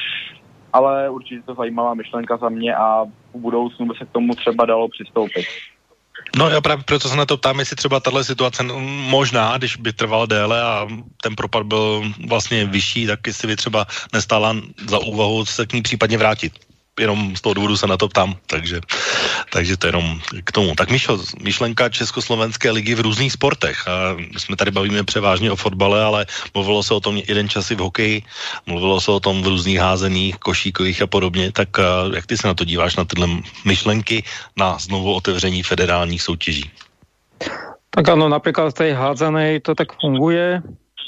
ale 0.72 1.10
určitě 1.10 1.42
to 1.42 1.54
zajímavá 1.54 1.94
myšlenka 1.94 2.36
za 2.36 2.48
mě 2.48 2.74
a 2.74 3.04
v 3.34 3.38
budoucnu 3.38 3.86
by 3.86 3.94
se 3.98 4.04
k 4.04 4.12
tomu 4.12 4.34
třeba 4.34 4.66
dalo 4.66 4.88
přistoupit. 4.88 5.46
No 6.36 6.48
já 6.48 6.60
právě 6.60 6.84
proto 6.84 7.08
se 7.08 7.16
na 7.16 7.26
to 7.26 7.36
ptám, 7.36 7.58
jestli 7.58 7.76
třeba 7.76 8.00
tahle 8.00 8.24
situace 8.24 8.62
možná, 9.10 9.58
když 9.58 9.76
by 9.76 9.92
trval 9.92 10.26
déle 10.26 10.62
a 10.62 10.86
ten 11.22 11.36
propad 11.36 11.66
byl 11.66 12.12
vlastně 12.28 12.64
vyšší, 12.64 13.06
tak 13.06 13.26
jestli 13.26 13.48
by 13.48 13.56
třeba 13.56 13.86
nestála 14.12 14.56
za 14.88 14.98
úvahu 14.98 15.44
se 15.44 15.66
k 15.66 15.72
ní 15.72 15.82
případně 15.82 16.18
vrátit 16.18 16.52
jenom 17.00 17.36
z 17.36 17.40
toho 17.40 17.54
důvodu 17.54 17.76
se 17.76 17.86
na 17.86 17.96
to 17.96 18.08
ptám, 18.08 18.36
takže, 18.46 18.80
takže 19.52 19.76
to 19.76 19.86
jenom 19.86 20.20
k 20.44 20.52
tomu. 20.52 20.74
Tak 20.74 20.90
Mišo, 20.90 21.18
myšlenka 21.42 21.88
Československé 21.88 22.70
ligy 22.70 22.94
v 22.94 23.00
různých 23.00 23.32
sportech. 23.32 23.88
A 23.88 24.14
my 24.14 24.40
jsme 24.40 24.56
tady 24.56 24.70
bavíme 24.70 25.04
převážně 25.04 25.52
o 25.52 25.56
fotbale, 25.56 26.04
ale 26.04 26.26
mluvilo 26.54 26.82
se 26.82 26.94
o 26.94 27.00
tom 27.00 27.16
jeden 27.16 27.48
čas 27.48 27.70
i 27.70 27.74
v 27.74 27.78
hokeji, 27.78 28.22
mluvilo 28.66 29.00
se 29.00 29.10
o 29.10 29.20
tom 29.20 29.42
v 29.42 29.46
různých 29.46 29.78
házeních, 29.78 30.38
košíkových 30.38 31.02
a 31.02 31.06
podobně. 31.06 31.52
Tak 31.52 31.68
jak 32.14 32.26
ty 32.26 32.36
se 32.36 32.46
na 32.46 32.54
to 32.54 32.64
díváš, 32.64 32.96
na 32.96 33.04
tyhle 33.04 33.28
myšlenky 33.64 34.22
na 34.56 34.78
znovu 34.78 35.14
otevření 35.14 35.62
federálních 35.62 36.22
soutěží? 36.22 36.70
Tak 37.90 38.08
ano, 38.08 38.28
například 38.28 38.70
v 38.70 38.74
té 38.74 38.92
hádzanej 38.92 39.60
to 39.60 39.74
tak 39.74 39.88
funguje. 40.00 40.62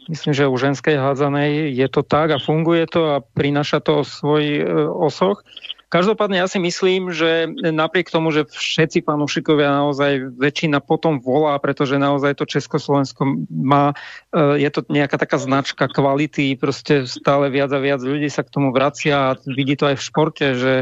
Myslím, 0.08 0.34
že 0.34 0.46
u 0.46 0.58
ženskej 0.58 0.96
hádzanej 0.96 1.74
je 1.76 1.88
to 1.88 2.02
tak 2.02 2.30
a 2.30 2.38
funguje 2.38 2.86
to 2.86 3.10
a 3.10 3.20
prináša 3.34 3.82
to 3.82 4.06
svoj 4.06 4.62
e, 4.62 4.64
osoch. 4.86 5.42
Každopádne 5.96 6.44
ja 6.44 6.44
si 6.44 6.60
myslím, 6.60 7.08
že 7.08 7.48
napriek 7.72 8.12
tomu, 8.12 8.28
že 8.28 8.44
všetci 8.44 9.00
fanúšikovia 9.00 9.80
naozaj 9.80 10.36
väčšina 10.36 10.84
potom 10.84 11.24
volá, 11.24 11.56
pretože 11.56 11.96
naozaj 11.96 12.36
to 12.36 12.44
Československo 12.44 13.48
má, 13.48 13.96
eh, 13.96 14.60
je 14.60 14.68
to 14.68 14.84
nejaká 14.92 15.16
taká 15.16 15.40
značka 15.40 15.88
kvality, 15.88 16.60
prostě 16.60 17.08
stále 17.08 17.48
viac 17.48 17.72
a 17.72 17.80
viac 17.80 18.04
ľudí 18.04 18.28
sa 18.28 18.44
k 18.44 18.52
tomu 18.52 18.76
vracia 18.76 19.32
a 19.32 19.36
vidí 19.48 19.72
to 19.72 19.88
aj 19.88 19.96
v 19.96 20.06
športe, 20.12 20.46
že 20.52 20.72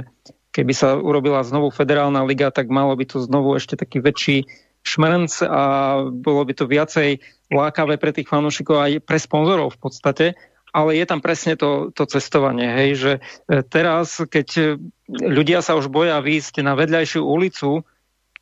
keby 0.50 0.74
sa 0.74 0.98
urobila 0.98 1.46
znovu 1.46 1.70
federálna 1.70 2.26
liga, 2.26 2.50
tak 2.50 2.66
malo 2.66 2.98
by 2.98 3.06
to 3.06 3.22
znovu 3.22 3.54
ešte 3.54 3.78
taký 3.78 4.02
väčší 4.02 4.50
šmrnc 4.82 5.46
a 5.46 5.62
bolo 6.10 6.42
by 6.42 6.52
to 6.58 6.66
viacej 6.66 7.22
lákavé 7.54 8.02
pre 8.02 8.10
tých 8.10 8.26
fanúšikov 8.26 8.82
aj 8.82 8.92
pre 9.06 9.18
sponzorov 9.22 9.78
v 9.78 9.78
podstate, 9.78 10.26
ale 10.74 10.98
je 10.98 11.06
tam 11.06 11.22
presne 11.22 11.54
to, 11.54 11.94
to 11.94 12.02
cestovanie, 12.10 12.66
hej, 12.66 12.90
že 12.98 13.12
e, 13.46 13.62
teraz, 13.62 14.18
keď 14.18 14.82
ľudia 15.06 15.62
sa 15.62 15.78
už 15.78 15.86
boja 15.86 16.18
výjsť 16.18 16.66
na 16.66 16.74
vedľajšiu 16.74 17.22
ulicu, 17.22 17.86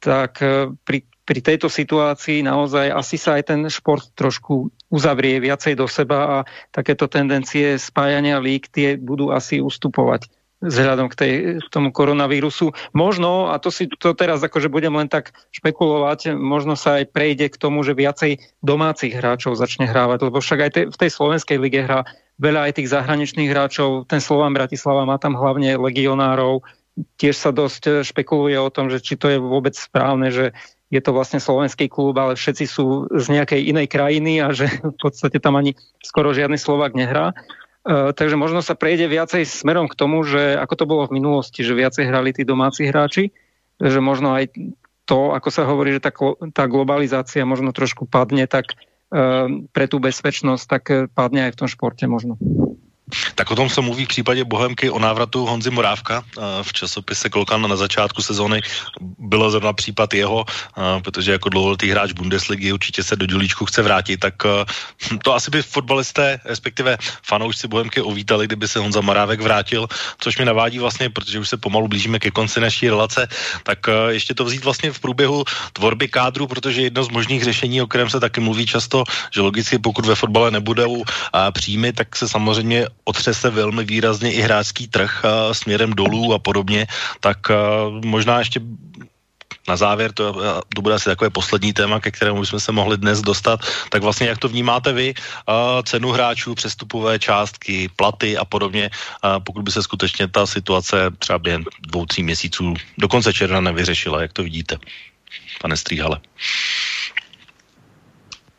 tak 0.01 0.41
e, 0.41 0.73
pri, 0.83 1.05
pri 1.29 1.39
tejto 1.45 1.71
situácii 1.71 2.43
naozaj 2.43 2.91
asi 2.91 3.21
sa 3.21 3.39
aj 3.39 3.53
ten 3.53 3.61
šport 3.69 4.11
trošku 4.19 4.73
uzavrie 4.91 5.39
viacej 5.39 5.79
do 5.79 5.87
seba 5.87 6.19
a 6.27 6.37
takéto 6.75 7.07
tendencie 7.07 7.79
spájania 7.79 8.43
lík 8.43 8.73
tie 8.73 8.99
budú 8.99 9.31
asi 9.31 9.63
ustupovať 9.63 10.27
vzhľadom 10.63 11.11
k, 11.11 11.15
tej, 11.19 11.33
k 11.59 11.69
tomu 11.75 11.91
koronavírusu. 11.91 12.71
Možno, 12.95 13.51
a 13.51 13.59
to 13.59 13.75
si 13.75 13.91
to 13.91 14.15
teraz 14.15 14.39
akože 14.39 14.71
budem 14.71 14.95
len 14.95 15.11
tak 15.11 15.35
špekulovať, 15.51 16.39
možno 16.39 16.79
sa 16.79 17.03
aj 17.03 17.11
prejde 17.11 17.51
k 17.51 17.59
tomu, 17.59 17.83
že 17.83 17.99
viacej 17.99 18.39
domácich 18.63 19.11
hráčov 19.11 19.59
začne 19.59 19.91
hrávať, 19.91 20.31
lebo 20.31 20.39
však 20.39 20.61
aj 20.63 20.71
te, 20.71 20.83
v 20.87 20.97
tej 20.97 21.11
slovenskej 21.11 21.59
lige 21.59 21.83
hrá 21.83 22.07
veľa 22.43 22.69
aj 22.69 22.83
tých 22.83 22.91
zahraničných 22.91 23.47
hráčov. 23.55 24.11
Ten 24.11 24.19
Slovan 24.19 24.51
Bratislava 24.51 25.07
má 25.07 25.15
tam 25.23 25.39
hlavne 25.39 25.79
legionárov. 25.79 26.67
Tiež 27.17 27.39
sa 27.39 27.55
dosť 27.55 28.03
špekuluje 28.03 28.59
o 28.59 28.69
tom, 28.69 28.91
že 28.91 28.99
či 28.99 29.15
to 29.15 29.31
je 29.31 29.39
vôbec 29.39 29.73
správne, 29.79 30.29
že 30.35 30.51
je 30.93 31.01
to 31.01 31.15
vlastne 31.17 31.41
slovenský 31.41 31.89
klub, 31.89 32.19
ale 32.21 32.37
všetci 32.37 32.65
sú 32.69 33.09
z 33.09 33.27
nejakej 33.33 33.65
inej 33.73 33.89
krajiny 33.89 34.45
a 34.45 34.53
že 34.53 34.69
v 34.83 34.99
podstate 35.01 35.41
tam 35.41 35.57
ani 35.57 35.73
skoro 36.05 36.37
žiadny 36.37 36.61
Slovak 36.61 36.93
nehrá. 36.93 37.33
Uh, 37.83 38.13
takže 38.15 38.37
možno 38.37 38.61
sa 38.61 38.77
prejde 38.77 39.09
viacej 39.09 39.43
smerom 39.49 39.89
k 39.89 39.99
tomu, 39.99 40.23
že 40.23 40.55
ako 40.55 40.75
to 40.77 40.85
bolo 40.85 41.03
v 41.09 41.19
minulosti, 41.19 41.65
že 41.65 41.75
viacej 41.75 42.07
hrali 42.13 42.31
tí 42.31 42.47
domáci 42.47 42.87
hráči, 42.87 43.33
že 43.81 43.99
možno 43.99 44.37
aj 44.37 44.55
to, 45.09 45.35
ako 45.35 45.49
sa 45.51 45.67
hovorí, 45.67 45.99
že 45.99 46.05
tá, 46.05 46.15
tá 46.55 46.71
globalizácia 46.71 47.43
možno 47.43 47.75
trošku 47.75 48.07
padne, 48.07 48.47
tak 48.47 48.71
uh, 48.71 48.92
pre 49.73 49.85
tú 49.93 50.01
bezpečnosť, 50.01 50.65
tak 50.65 50.85
padne 51.13 51.45
aj 51.49 51.53
v 51.53 51.59
tom 51.61 51.69
športe 51.69 52.09
možno. 52.09 52.41
Tak 53.35 53.51
o 53.51 53.57
tom 53.57 53.71
se 53.71 53.81
mluví 53.81 54.05
v 54.05 54.09
případě 54.09 54.45
Bohemky 54.45 54.91
o 54.91 54.99
návratu 54.99 55.47
Honzy 55.47 55.71
Morávka. 55.71 56.23
V 56.63 56.73
časopise 56.73 57.29
Klokan 57.29 57.69
na 57.69 57.77
začátku 57.77 58.23
sezóny 58.23 58.61
bylo 59.19 59.51
zrovna 59.51 59.73
případ 59.73 60.15
jeho, 60.15 60.45
protože 61.05 61.33
jako 61.33 61.49
dlouholetý 61.49 61.91
hráč 61.91 62.13
Bundesligy 62.13 62.73
určitě 62.73 63.03
se 63.03 63.17
do 63.17 63.27
dělíčku 63.27 63.67
chce 63.67 63.83
vrátit, 63.83 64.17
tak 64.17 64.35
to 65.23 65.35
asi 65.35 65.51
by 65.51 65.63
fotbalisté, 65.63 66.41
respektive 66.45 66.99
fanoušci 67.23 67.69
Bohemky 67.69 68.01
uvítali, 68.01 68.47
kdyby 68.47 68.69
se 68.69 68.79
Honza 68.79 69.01
Morávek 69.01 69.41
vrátil, 69.41 69.87
což 70.19 70.39
mi 70.39 70.45
navádí 70.45 70.79
vlastně, 70.79 71.11
protože 71.11 71.39
už 71.39 71.49
se 71.49 71.57
pomalu 71.57 71.89
blížíme 71.89 72.19
ke 72.19 72.31
konci 72.31 72.61
naší 72.61 72.89
relace, 72.89 73.29
tak 73.63 73.79
ještě 74.09 74.35
to 74.35 74.45
vzít 74.45 74.65
vlastně 74.65 74.93
v 74.93 75.01
průběhu 75.01 75.45
tvorby 75.73 76.09
kádru, 76.09 76.47
protože 76.47 76.83
jedno 76.83 77.05
z 77.05 77.09
možných 77.09 77.45
řešení, 77.45 77.83
o 77.83 77.87
kterém 77.87 78.11
se 78.11 78.21
taky 78.21 78.41
mluví 78.41 78.67
často, 78.67 79.05
že 79.31 79.41
logicky 79.41 79.79
pokud 79.79 80.07
ve 80.07 80.15
fotbale 80.15 80.51
nebudou 80.51 81.05
příjmy, 81.53 81.93
tak 81.93 82.17
se 82.17 82.29
samozřejmě 82.29 82.87
otřese 83.05 83.51
velmi 83.51 83.85
výrazně 83.85 84.33
i 84.33 84.41
hráčský 84.41 84.89
trh 84.89 85.23
uh, 85.25 85.53
směrem 85.53 85.93
dolů 85.93 86.35
a 86.35 86.39
podobně, 86.39 86.87
tak 87.21 87.39
uh, 87.51 87.55
možná 88.05 88.39
ještě 88.39 88.61
na 89.69 89.77
závěr, 89.77 90.13
to, 90.13 90.35
to 90.75 90.83
bude 90.83 90.95
asi 90.95 91.05
takové 91.05 91.31
poslední 91.31 91.73
téma, 91.73 92.01
ke 92.01 92.11
kterému 92.11 92.41
bychom 92.41 92.61
se 92.61 92.73
mohli 92.73 92.99
dnes 92.99 93.23
dostat, 93.23 93.61
tak 93.91 94.03
vlastně 94.03 94.27
jak 94.27 94.39
to 94.39 94.49
vnímáte 94.49 94.93
vy, 94.93 95.15
uh, 95.15 95.83
cenu 95.83 96.11
hráčů, 96.11 96.55
přestupové 96.55 97.19
částky, 97.19 97.91
platy 97.97 98.37
a 98.37 98.45
podobně, 98.45 98.91
pokud 99.47 99.63
by 99.63 99.71
se 99.71 99.83
skutečně 99.83 100.29
ta 100.29 100.47
situace 100.47 101.11
třeba 101.19 101.39
během 101.39 101.65
dvou, 101.81 102.07
tří 102.07 102.23
měsíců 102.23 102.75
do 102.99 103.09
konce 103.09 103.33
června 103.33 103.61
nevyřešila, 103.61 104.23
jak 104.23 104.33
to 104.33 104.43
vidíte, 104.43 104.79
pane 105.61 105.77
Stříhale? 105.77 106.21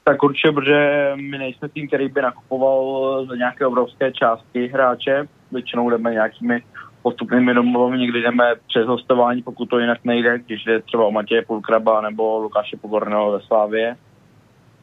Tak 0.03 0.23
určitě, 0.23 0.51
protože 0.51 1.11
my 1.15 1.38
nejsme 1.38 1.69
tým, 1.69 1.88
který 1.88 2.09
by 2.09 2.21
nakupoval 2.21 3.25
za 3.25 3.35
nějaké 3.35 3.67
obrovské 3.67 4.11
částky 4.11 4.67
hráče. 4.67 5.27
Většinou 5.51 5.89
jdeme 5.89 6.11
nějakými 6.11 6.63
postupnými 7.01 7.53
domluvami, 7.53 7.97
někdy 7.97 8.21
jdeme 8.21 8.55
přes 8.67 8.88
hostování, 8.88 9.41
pokud 9.41 9.69
to 9.69 9.80
jinak 9.80 9.99
nejde, 10.03 10.39
když 10.39 10.63
jde 10.63 10.81
třeba 10.81 11.05
o 11.05 11.11
Matěje 11.11 11.41
Pulkraba 11.41 12.01
nebo 12.01 12.39
Lukáše 12.39 12.77
Pogorného 12.77 13.31
ve 13.31 13.41
Slávě. 13.41 13.95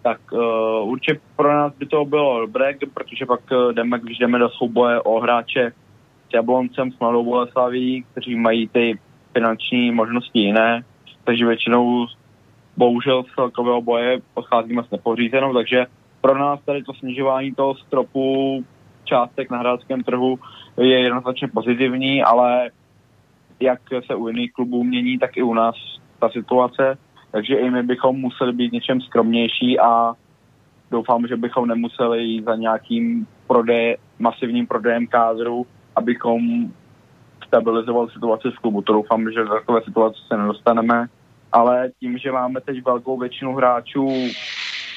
Tak 0.03 0.33
uh, 0.33 0.91
určitě 0.91 1.21
pro 1.37 1.53
nás 1.53 1.73
by 1.75 1.87
to 1.87 2.05
bylo 2.05 2.41
dobré, 2.41 2.75
protože 2.95 3.27
pak 3.27 3.41
uh, 3.53 3.73
jdeme, 3.73 3.99
když 3.99 4.19
jdeme 4.19 4.39
do 4.39 4.49
souboje 4.49 5.01
o 5.01 5.21
hráče 5.21 5.73
s 6.29 6.35
Jabloncem, 6.35 6.93
s 6.93 6.99
Mladou 6.99 7.25
Boleslaví, 7.25 8.05
kteří 8.13 8.37
mají 8.37 8.69
ty 8.69 8.99
finanční 9.33 9.91
možnosti 9.91 10.39
jiné, 10.39 10.85
takže 11.25 11.47
většinou 11.47 12.07
bohužel 12.81 13.23
z 13.23 13.35
celkového 13.35 13.83
boje 13.83 14.21
odcházíme 14.35 14.83
s 14.85 14.91
nepořízenou, 14.91 15.55
takže 15.55 15.87
pro 16.21 16.39
nás 16.39 16.61
tady 16.65 16.83
to 16.83 16.95
snižování 16.95 17.53
toho 17.53 17.75
stropu 17.75 18.65
částek 19.05 19.51
na 19.51 19.59
hráčském 19.59 20.03
trhu 20.03 20.39
je 20.81 21.01
jednoznačně 21.01 21.49
pozitivní, 21.49 22.23
ale 22.23 22.71
jak 23.61 23.81
se 24.07 24.15
u 24.15 24.29
jiných 24.29 24.53
klubů 24.53 24.85
mění, 24.85 25.19
tak 25.19 25.37
i 25.37 25.43
u 25.43 25.55
nás 25.55 25.77
ta 26.19 26.29
situace, 26.29 26.99
takže 27.31 27.55
i 27.55 27.71
my 27.71 27.83
bychom 27.83 28.17
museli 28.17 28.53
být 28.53 28.73
něčem 28.73 29.01
skromnější 29.01 29.81
a 29.81 30.13
doufám, 30.91 31.27
že 31.27 31.37
bychom 31.37 31.69
nemuseli 31.69 32.25
jít 32.25 32.45
za 32.45 32.57
nějakým 32.57 33.27
prodej, 33.47 33.97
masivním 34.19 34.67
prodejem 34.67 35.07
kádru, 35.07 35.67
abychom 35.97 36.41
stabilizovali 37.47 38.11
situaci 38.11 38.49
v 38.51 38.59
klubu. 38.59 38.83
To 38.83 38.93
doufám, 38.93 39.33
že 39.33 39.45
do 39.45 39.49
takové 39.49 39.83
situace 39.83 40.19
se 40.29 40.37
nedostaneme 40.37 41.07
ale 41.53 41.91
tím, 42.01 42.19
že 42.19 42.33
máme 42.33 42.61
teď 42.61 42.85
velkou 42.85 43.19
většinu 43.19 43.55
hráčů 43.55 44.09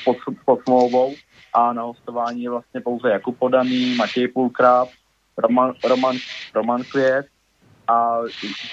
pod, 0.05 0.17
pod 0.45 0.59
smlouvou 0.63 1.13
a 1.53 1.73
na 1.73 1.84
hostování 1.84 2.43
je 2.43 2.49
vlastně 2.49 2.81
pouze 2.81 3.09
Jakub 3.09 3.39
Podaný, 3.39 3.95
Matěj 3.95 4.27
Pulkrab, 4.27 4.88
Roman, 5.38 5.73
Roman, 5.84 6.15
Roman 6.55 6.84
Květ 6.84 7.25
a 7.88 8.17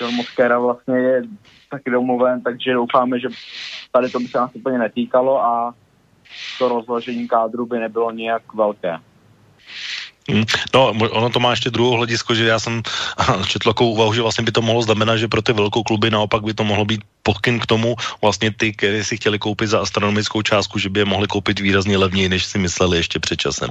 John 0.01 0.15
Moskera 0.15 0.59
vlastně 0.59 0.99
je 0.99 1.23
taky 1.71 1.91
domluven, 1.91 2.43
takže 2.43 2.73
doufáme, 2.73 3.21
že 3.21 3.29
tady 3.93 4.11
to 4.11 4.21
by 4.21 4.27
se 4.27 4.39
nás 4.39 4.51
úplně 4.55 4.79
netýkalo 4.79 5.45
a 5.45 5.75
to 6.59 6.69
rozložení 6.69 7.29
kádru 7.29 7.67
by 7.67 7.79
nebylo 7.79 8.11
nějak 8.11 8.55
velké. 8.55 8.97
Hmm. 10.33 10.45
No, 10.75 10.93
ono 11.11 11.31
to 11.31 11.41
má 11.41 11.51
ještě 11.51 11.71
druhou 11.71 11.93
hledisko, 11.93 12.35
že 12.35 12.47
já 12.47 12.59
jsem 12.59 12.83
četl 13.49 13.71
takovou 13.71 13.91
úvahu, 13.91 14.15
že 14.15 14.23
vlastně 14.23 14.45
by 14.45 14.53
to 14.53 14.63
mohlo 14.63 14.83
znamenat, 14.83 15.17
že 15.17 15.29
pro 15.29 15.43
ty 15.43 15.53
velkou 15.53 15.83
kluby 15.83 16.11
naopak 16.11 16.43
by 16.43 16.55
to 16.55 16.65
mohlo 16.65 16.85
být 16.85 17.01
pokyn 17.23 17.61
k 17.61 17.67
tomu, 17.67 17.95
vlastně 18.23 18.51
ty, 18.51 18.73
kteří 18.73 19.05
si 19.05 19.17
chtěli 19.17 19.39
koupit 19.39 19.67
za 19.67 19.81
astronomickou 19.81 20.43
částku, 20.43 20.79
že 20.79 20.89
by 20.89 21.01
je 21.01 21.05
mohli 21.05 21.27
koupit 21.27 21.61
výrazně 21.61 21.99
levněji, 21.99 22.29
než 22.29 22.45
si 22.45 22.59
mysleli 22.59 22.97
ještě 22.97 23.19
před 23.19 23.37
časem. 23.37 23.71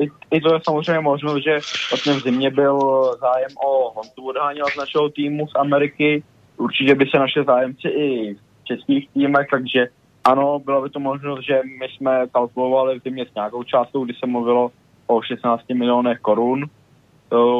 I, 0.00 0.10
I 0.30 0.40
to 0.40 0.54
je 0.54 0.60
samozřejmě 0.64 1.00
možno, 1.00 1.40
že 1.40 1.58
vlastně 1.90 2.12
v 2.12 2.22
zimě 2.22 2.50
byl 2.50 2.78
zájem 3.20 3.50
o 3.64 3.90
Hontu 3.94 4.28
odháněl 4.28 4.66
z 4.74 4.76
našeho 4.76 5.08
týmu 5.08 5.46
z 5.48 5.54
Ameriky. 5.54 6.22
Určitě 6.56 6.94
by 6.94 7.06
se 7.06 7.18
naše 7.18 7.42
zájemci 7.44 7.88
i 7.88 8.34
v 8.34 8.64
českých 8.64 9.08
týmech, 9.10 9.46
takže 9.50 9.86
ano, 10.24 10.58
byla 10.58 10.80
by 10.80 10.90
to 10.90 11.00
možnost, 11.00 11.44
že 11.46 11.60
my 11.80 11.86
jsme 11.88 12.26
kalkulovali 12.32 13.00
v 13.00 13.02
zimě 13.02 13.26
s 13.26 13.34
nějakou 13.34 13.62
částkou, 13.62 14.04
kdy 14.04 14.14
se 14.14 14.26
mluvilo 14.26 14.70
o 15.06 15.22
16 15.22 15.62
milionech 15.74 16.18
korun 16.18 16.66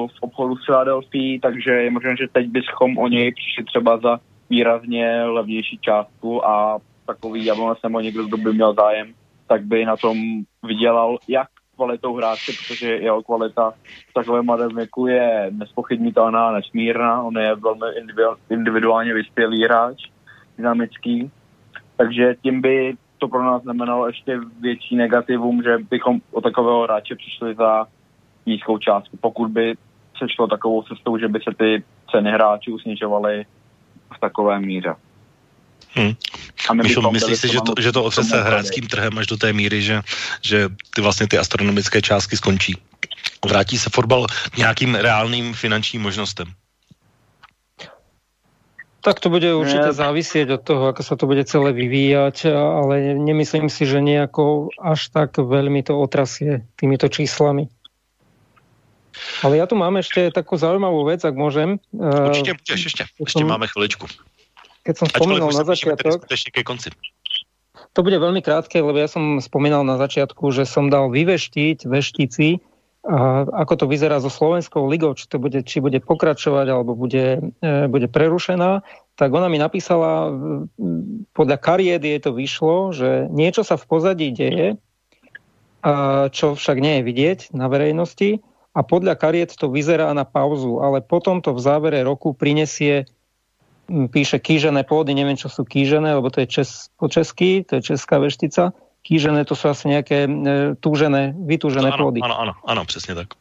v 0.06 0.18
obchodu 0.20 0.56
s 0.56 0.64
Philadelphia, 0.66 1.38
takže 1.42 1.70
je 1.70 1.90
možné, 1.90 2.16
že 2.16 2.28
teď 2.32 2.46
bychom 2.46 2.98
o 2.98 3.08
něj 3.08 3.32
přišli 3.32 3.64
třeba 3.64 3.98
za 3.98 4.20
výrazně 4.50 5.24
levnější 5.24 5.78
částku 5.78 6.46
a 6.46 6.78
takový 7.06 7.44
Jablonec 7.44 7.78
nebo 7.82 8.00
někdo, 8.00 8.24
kdo 8.24 8.36
by 8.36 8.52
měl 8.52 8.74
zájem, 8.74 9.14
tak 9.46 9.64
by 9.64 9.84
na 9.84 9.96
tom 9.96 10.18
vydělal 10.62 11.18
jak 11.28 11.48
kvalitou 11.76 12.16
hráče, 12.16 12.52
protože 12.52 12.90
jeho 12.90 13.22
kvalita 13.22 13.70
v 14.10 14.12
takovém 14.14 14.46
věku 14.76 15.06
je 15.06 15.50
nespochybnitelná, 15.50 16.52
nesmírná, 16.52 17.22
on 17.22 17.38
je 17.38 17.54
velmi 17.54 17.86
individuálně 18.50 19.14
vyspělý 19.14 19.64
hráč, 19.64 19.96
dynamický, 20.56 21.30
takže 21.96 22.34
tím 22.42 22.60
by 22.60 22.94
to 23.24 23.28
pro 23.28 23.44
nás 23.44 23.62
znamenalo 23.62 24.06
ještě 24.06 24.40
větší 24.60 24.96
negativum, 24.96 25.62
že 25.62 25.78
bychom 25.90 26.20
o 26.32 26.40
takového 26.40 26.82
hráče 26.82 27.14
přišli 27.14 27.54
za 27.54 27.86
nízkou 28.46 28.78
částku, 28.78 29.16
pokud 29.16 29.50
by 29.50 29.74
se 30.18 30.24
šlo 30.28 30.46
takovou 30.46 30.82
cestou, 30.82 31.18
že 31.18 31.28
by 31.28 31.40
se 31.40 31.54
ty 31.58 31.82
ceny 32.10 32.30
hráčů 32.30 32.78
snižovaly 32.78 33.44
v 34.16 34.20
takové 34.20 34.60
míře. 34.60 34.94
Hmm. 35.94 36.12
A 36.68 36.74
my 36.74 36.82
myslíš 37.12 37.38
si, 37.38 37.48
že 37.48 37.58
to, 37.66 37.72
že 37.80 37.92
to 37.92 38.04
otřese 38.04 38.42
hráčským 38.42 38.86
trhem 38.86 39.18
až 39.18 39.26
do 39.26 39.36
té 39.36 39.52
míry, 39.52 39.82
že, 39.82 40.02
že 40.42 40.68
ty 40.94 41.00
vlastně 41.00 41.26
ty 41.28 41.38
astronomické 41.38 42.02
částky 42.02 42.36
skončí? 42.36 42.76
Vrátí 43.46 43.78
se 43.78 43.90
fotbal 43.90 44.26
nějakým 44.58 44.94
reálným 44.94 45.54
finančním 45.54 46.02
možnostem? 46.02 46.46
Tak 49.04 49.20
to 49.20 49.28
bude 49.28 49.44
určite 49.52 49.92
závisieť 49.92 50.56
od 50.56 50.62
toho, 50.64 50.82
ako 50.88 51.04
sa 51.04 51.14
to 51.20 51.28
bude 51.28 51.44
celé 51.44 51.76
vyvíjať, 51.76 52.48
ale 52.48 53.20
nemyslím 53.20 53.68
si, 53.68 53.84
že 53.84 54.00
nejako 54.00 54.72
až 54.80 55.12
tak 55.12 55.36
veľmi 55.36 55.84
to 55.84 55.92
otrasie 56.00 56.64
týmito 56.80 57.12
číslami. 57.12 57.68
Ale 59.44 59.60
ja 59.60 59.68
tu 59.68 59.76
mám 59.76 59.94
ešte 60.00 60.32
takú 60.32 60.56
zaujímavú 60.56 61.04
vec, 61.04 61.20
ak 61.20 61.36
môžem. 61.36 61.78
Určite 61.92 62.56
môžeš 62.56 62.80
ešte. 62.88 63.04
Ešte 63.20 63.44
máme 63.44 63.68
chvíľečku. 63.68 64.08
Keď 64.88 64.94
som 64.96 65.06
spomínal 65.12 65.52
na 65.52 65.64
začiatok... 65.68 66.24
ke 66.24 66.62
konci. 66.64 66.88
To 67.94 68.02
bude 68.02 68.18
veľmi 68.18 68.42
krátke, 68.42 68.82
lebo 68.82 68.98
ja 68.98 69.06
som 69.06 69.38
spomínal 69.38 69.86
na 69.86 70.00
začiatku, 70.00 70.50
že 70.50 70.66
som 70.66 70.90
dal 70.90 71.14
vyveštiť 71.14 71.86
veštici, 71.86 72.58
ako 73.04 73.74
to 73.76 73.84
vyzerá 73.84 74.16
so 74.16 74.32
Slovenskou 74.32 74.88
ligou, 74.88 75.12
či 75.12 75.28
to 75.28 75.36
bude, 75.36 75.60
či 75.68 75.84
bude 75.84 76.00
pokračovať 76.00 76.66
alebo 76.72 76.96
bude, 76.96 77.52
e, 77.60 77.86
bude 77.92 78.08
prerušená, 78.08 78.80
tak 79.14 79.28
ona 79.30 79.52
mi 79.52 79.60
napísala, 79.60 80.32
podľa 81.36 81.56
kariet 81.60 82.02
jej 82.02 82.18
to 82.18 82.32
vyšlo, 82.32 82.96
že 82.96 83.28
niečo 83.28 83.62
sa 83.62 83.76
v 83.76 83.84
pozadí 83.86 84.32
deje, 84.34 84.80
čo 86.32 86.46
však 86.56 86.76
nie 86.80 86.98
je 86.98 87.06
vidieť 87.06 87.38
na 87.52 87.68
verejnosti 87.68 88.40
a 88.74 88.80
podľa 88.82 89.14
kariet 89.20 89.52
to 89.54 89.68
vyzerá 89.68 90.10
na 90.16 90.24
pauzu, 90.24 90.80
ale 90.80 91.04
potom 91.04 91.44
to 91.44 91.52
v 91.52 91.60
závere 91.60 92.00
roku 92.02 92.32
prinesie 92.32 93.04
píše 93.86 94.40
kýžené 94.40 94.88
pôdy, 94.88 95.12
neviem, 95.12 95.36
čo 95.36 95.52
sú 95.52 95.62
kýžené, 95.62 96.16
lebo 96.16 96.32
to 96.32 96.40
je 96.42 96.48
čes, 96.48 96.88
po 96.96 97.12
česky, 97.12 97.68
to 97.68 97.78
je 97.78 97.94
česká 97.94 98.16
veštica. 98.16 98.72
Kýžené 99.04 99.44
to 99.44 99.52
sú 99.52 99.68
asi 99.68 99.92
nejaké 99.92 100.24
e, 100.24 100.30
túžené, 100.80 101.36
vytúžené 101.36 101.92
ano, 101.92 102.08
pôdy. 102.08 102.24
Áno, 102.24 102.36
áno, 102.40 102.52
áno, 102.64 102.82
presne 102.88 103.20
tak. 103.24 103.36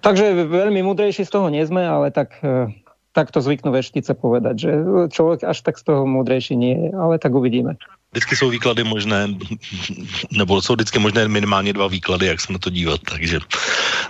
Takže 0.00 0.48
veľmi 0.48 0.80
múdrejší 0.86 1.26
z 1.26 1.34
toho 1.34 1.50
nie 1.50 1.66
sme, 1.66 1.82
ale 1.82 2.14
tak, 2.14 2.38
e, 2.40 2.70
tak 3.10 3.34
to 3.34 3.42
zvyknú 3.42 3.74
veštice 3.74 4.14
povedať, 4.14 4.54
že 4.56 4.70
človek 5.10 5.44
až 5.44 5.58
tak 5.66 5.76
z 5.76 5.90
toho 5.90 6.06
múdrejší 6.06 6.54
nie 6.54 6.78
je, 6.78 6.90
ale 6.94 7.18
tak 7.18 7.34
uvidíme 7.34 7.76
vždycky 8.12 8.36
jsou 8.36 8.50
výklady 8.50 8.84
možné, 8.84 9.28
nebo 10.30 10.62
jsou 10.62 10.74
vždycky 10.74 10.98
možné 10.98 11.28
minimálně 11.28 11.72
dva 11.72 11.86
výklady, 11.86 12.26
jak 12.26 12.40
se 12.40 12.52
na 12.52 12.58
to 12.58 12.70
dívat. 12.70 13.00
Takže 13.06 13.38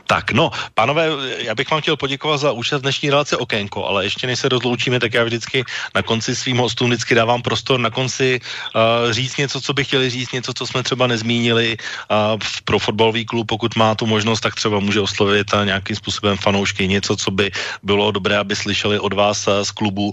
tak, 0.06 0.32
no, 0.32 0.51
pánové, 0.74 1.09
já 1.39 1.55
bych 1.55 1.70
vám 1.70 1.81
chtěl 1.81 1.97
poděkovat 1.97 2.40
za 2.40 2.52
účast 2.52 2.82
dnešní 2.82 3.10
relace 3.10 3.36
Okénko, 3.36 3.86
ale 3.86 4.05
ještě 4.05 4.27
než 4.27 4.39
se 4.39 4.48
rozloučíme, 4.48 5.01
tak 5.01 5.14
já 5.14 5.24
vždycky 5.24 5.64
na 5.94 6.02
konci 6.02 6.36
svým 6.36 6.56
hostům 6.56 6.90
vždycky 6.90 7.14
dávám 7.14 7.43
prostor 7.43 7.81
na 7.81 7.90
konci 7.90 8.40
uh, 8.40 9.12
říct 9.12 9.36
něco, 9.36 9.60
co 9.60 9.72
by 9.72 9.85
chtěli 9.85 10.10
říct, 10.10 10.32
něco, 10.32 10.55
co 10.55 10.66
jsme 10.66 10.82
třeba 10.82 11.06
nezmínili 11.06 11.77
uh, 11.77 12.40
pro 12.64 12.78
fotbalový 12.78 13.24
klub, 13.24 13.47
pokud 13.47 13.77
má 13.77 13.94
tu 13.94 14.06
možnost, 14.06 14.40
tak 14.40 14.55
třeba 14.55 14.81
může 14.81 15.01
oslovit 15.01 15.55
a 15.55 15.64
nějakým 15.64 15.97
způsobem 15.97 16.36
fanoušky, 16.36 16.89
něco, 16.89 17.16
co 17.16 17.31
by 17.31 17.51
bylo 17.82 18.10
dobré, 18.10 18.39
aby 18.39 18.56
slyšeli 18.56 18.98
od 18.98 19.12
vás 19.12 19.47
uh, 19.47 19.60
z 19.62 19.70
klubu 19.70 20.12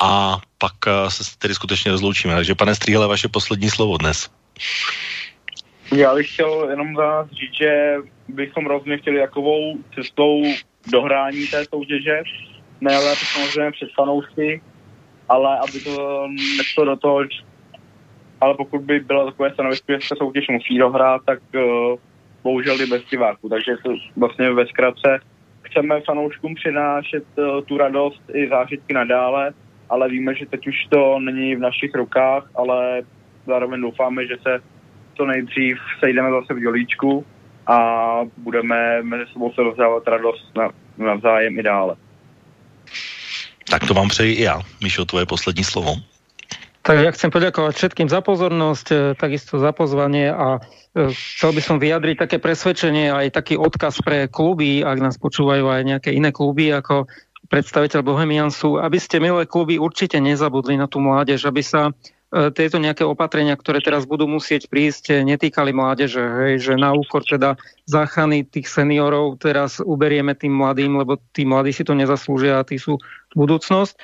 a 0.00 0.40
pak 0.58 0.72
uh, 0.86 1.08
se 1.08 1.38
tedy 1.38 1.54
skutečně 1.54 1.90
rozloučíme. 1.92 2.34
Takže 2.34 2.54
pane 2.54 2.74
Stříhle, 2.74 3.06
vaše 3.06 3.28
poslední 3.28 3.70
slovo 3.70 3.96
dnes. 3.96 4.30
Já 5.96 6.14
bych 6.14 6.32
chtěl 6.32 6.70
jenom 6.70 6.94
vás 6.94 7.30
říct, 7.30 7.54
že 7.60 7.94
bychom 8.28 8.66
rozhodně 8.66 8.98
chtěli 8.98 9.16
jakovou 9.16 9.78
cestou 9.94 10.42
dohrání 10.92 11.46
té 11.46 11.64
soutěže, 11.64 12.22
ne 12.80 12.96
ale 12.96 13.14
samozřejmě 13.16 13.70
před 13.70 13.88
fanoušky, 13.94 14.62
ale 15.28 15.58
aby 15.58 15.80
to 15.80 16.26
nešlo 16.56 16.84
do 16.84 16.96
toho, 16.96 17.24
ale 18.40 18.54
pokud 18.54 18.80
by 18.80 19.00
bylo 19.00 19.26
takové 19.26 19.52
stanovisko, 19.52 19.92
že 19.92 19.98
se 20.02 20.14
soutěž 20.18 20.48
musí 20.48 20.78
dohrát, 20.78 21.22
tak 21.26 21.38
uh, 21.54 21.62
bohužel 22.42 22.80
i 22.80 22.86
bez 22.86 23.02
diváků. 23.10 23.48
Takže 23.48 23.76
to 23.84 23.90
vlastně 24.16 24.50
ve 24.50 24.66
zkratce 24.66 25.20
chceme 25.62 26.00
fanouškům 26.00 26.54
přinášet 26.54 27.24
uh, 27.36 27.60
tu 27.64 27.78
radost 27.78 28.22
i 28.34 28.48
zážitky 28.48 28.94
nadále, 28.94 29.52
ale 29.90 30.08
víme, 30.08 30.34
že 30.34 30.46
teď 30.46 30.66
už 30.66 30.76
to 30.90 31.18
není 31.18 31.56
v 31.56 31.60
našich 31.60 31.94
rukách, 31.94 32.50
ale 32.54 33.02
zároveň 33.46 33.80
doufáme, 33.80 34.26
že 34.26 34.36
se 34.42 34.60
to 35.14 35.26
nejdřív 35.26 35.78
sejdeme 36.00 36.30
zase 36.30 36.54
v 36.54 36.60
dělíčku 36.60 37.26
a 37.66 37.78
budeme 38.36 39.02
mezi 39.02 39.32
sebou 39.32 39.52
se 39.52 39.62
rozdávat 39.62 40.06
radost 40.06 40.56
na, 40.56 40.70
navzájem 40.98 41.58
i 41.58 41.62
dále. 41.62 41.96
Tak 43.70 43.86
to 43.86 43.94
vám 43.94 44.08
přeji 44.08 44.34
i 44.34 44.42
já. 44.42 44.60
Míšo, 44.82 45.04
tvoje 45.04 45.26
poslední 45.26 45.64
slovo. 45.64 45.94
Tak 46.86 47.02
ja 47.02 47.10
chcem 47.10 47.34
poďakovať 47.34 47.74
všetkým 47.74 48.06
za 48.06 48.22
pozornosť, 48.22 48.86
e, 48.94 48.96
takisto 49.18 49.58
za 49.58 49.74
pozvanie 49.74 50.30
a 50.30 50.62
e, 50.94 51.10
chcel 51.10 51.50
by 51.50 51.58
som 51.58 51.82
vyjadriť 51.82 52.14
také 52.14 52.38
presvedčenie 52.38 53.10
aj 53.10 53.34
taký 53.34 53.58
odkaz 53.58 53.98
pre 54.06 54.30
kluby, 54.30 54.86
ak 54.86 55.02
nás 55.02 55.18
počúvajú 55.18 55.66
aj 55.66 55.82
nejaké 55.82 56.14
iné 56.14 56.30
kluby 56.30 56.70
ako 56.70 57.10
predstaviteľ 57.46 58.00
Bohemiansu, 58.02 58.82
aby 58.82 58.98
ste 59.00 59.22
milé 59.22 59.46
kluby 59.46 59.78
určite 59.78 60.18
nezabudli 60.18 60.76
na 60.76 60.90
tú 60.90 60.98
mládež, 61.02 61.46
aby 61.46 61.62
sa 61.62 61.94
E, 62.26 62.50
tieto 62.50 62.82
nejaké 62.82 63.06
opatrenia, 63.06 63.54
ktoré 63.54 63.78
teraz 63.78 64.02
budú 64.02 64.26
musieť 64.26 64.66
prísť, 64.66 65.22
netýkali 65.22 65.70
mládeže, 65.70 66.18
hej, 66.20 66.54
že 66.58 66.72
na 66.74 66.90
úkor 66.90 67.22
teda 67.22 67.54
záchrany 67.86 68.42
tých 68.42 68.66
seniorov 68.66 69.38
teraz 69.38 69.78
uberieme 69.78 70.34
tým 70.34 70.58
mladým, 70.58 70.98
lebo 70.98 71.22
tí 71.30 71.46
mladí 71.46 71.70
si 71.70 71.86
to 71.86 71.94
nezaslúžia 71.94 72.58
a 72.58 72.66
tí 72.66 72.82
sú 72.82 72.98
budúcnosť. 73.38 73.94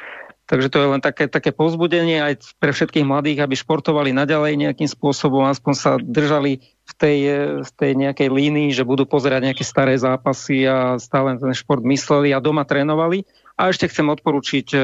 Takže 0.52 0.68
to 0.68 0.84
je 0.84 0.92
len 0.92 1.00
také, 1.00 1.32
také 1.32 1.48
povzbudenie 1.48 2.20
aj 2.20 2.52
pre 2.60 2.76
všetkých 2.76 3.08
mladých, 3.08 3.40
aby 3.40 3.56
športovali 3.56 4.12
naďalej 4.12 4.60
nejakým 4.60 4.84
spôsobom, 4.84 5.48
aspoň 5.48 5.72
sa 5.72 5.92
držali 5.96 6.60
v 6.84 6.92
tej, 6.92 7.18
v 7.64 7.70
tej 7.72 7.92
nejakej 7.96 8.28
línii, 8.28 8.68
že 8.68 8.84
budú 8.84 9.08
pozerať 9.08 9.48
nejaké 9.48 9.64
staré 9.64 9.96
zápasy 9.96 10.68
a 10.68 11.00
stále 11.00 11.40
ten 11.40 11.56
šport 11.56 11.80
mysleli 11.88 12.36
a 12.36 12.44
doma 12.44 12.68
trénovali. 12.68 13.24
A 13.56 13.72
ešte 13.72 13.88
chcem 13.88 14.04
odporučiť 14.12 14.66
e, 14.76 14.78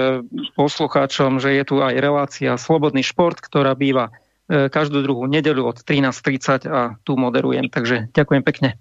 poslucháčom, 0.56 1.36
že 1.36 1.52
je 1.60 1.64
tu 1.68 1.84
aj 1.84 2.00
relácia 2.00 2.56
Slobodný 2.56 3.04
šport, 3.04 3.36
ktorá 3.36 3.76
býva 3.76 4.08
e, 4.48 4.72
každú 4.72 5.04
druhú 5.04 5.28
nedeľu 5.28 5.76
od 5.76 5.84
13.30 5.84 6.64
a 6.64 6.96
tu 7.04 7.20
moderujem. 7.20 7.68
Takže 7.68 8.08
ďakujem 8.16 8.40
pekne. 8.40 8.80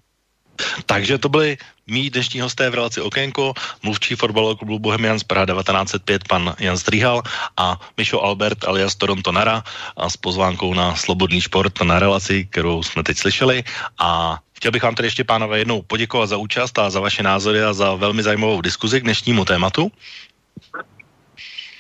Takže 0.86 1.18
to 1.18 1.30
byli 1.30 1.58
mý 1.88 2.10
dnešní 2.10 2.42
hosté 2.42 2.70
v 2.70 2.76
relaci 2.76 3.02
Okénko, 3.02 3.54
mluvčí 3.84 4.16
fotbalového 4.16 4.56
klubu 4.56 4.80
Bohemians 4.80 5.24
Praha 5.24 5.46
1905, 5.46 6.28
pan 6.28 6.56
Jan 6.60 6.78
Strihal 6.78 7.22
a 7.58 7.80
Mišo 7.98 8.22
Albert 8.24 8.64
alias 8.64 8.96
Toronto 8.96 9.32
Nara 9.32 9.64
a 9.98 10.10
s 10.10 10.18
pozvánkou 10.18 10.74
na 10.74 10.96
Slobodný 10.96 11.42
šport 11.42 11.82
na 11.82 12.00
relaci, 12.00 12.46
kterou 12.46 12.84
jsme 12.84 13.04
teď 13.04 13.18
slyšeli 13.18 13.64
a 14.00 14.40
Chtěl 14.58 14.72
bych 14.72 14.84
vám 14.84 14.96
tedy 14.96 15.08
ještě, 15.08 15.24
pánové, 15.24 15.60
jednou 15.60 15.82
poděkovat 15.82 16.30
za 16.30 16.38
účast 16.38 16.80
a 16.80 16.90
za 16.90 17.00
vaše 17.00 17.24
názory 17.24 17.64
a 17.64 17.74
za 17.74 17.96
velmi 17.96 18.24
zajímavou 18.24 18.62
diskuzi 18.62 19.00
k 19.00 19.04
dnešnímu 19.04 19.46
tématu. 19.46 19.92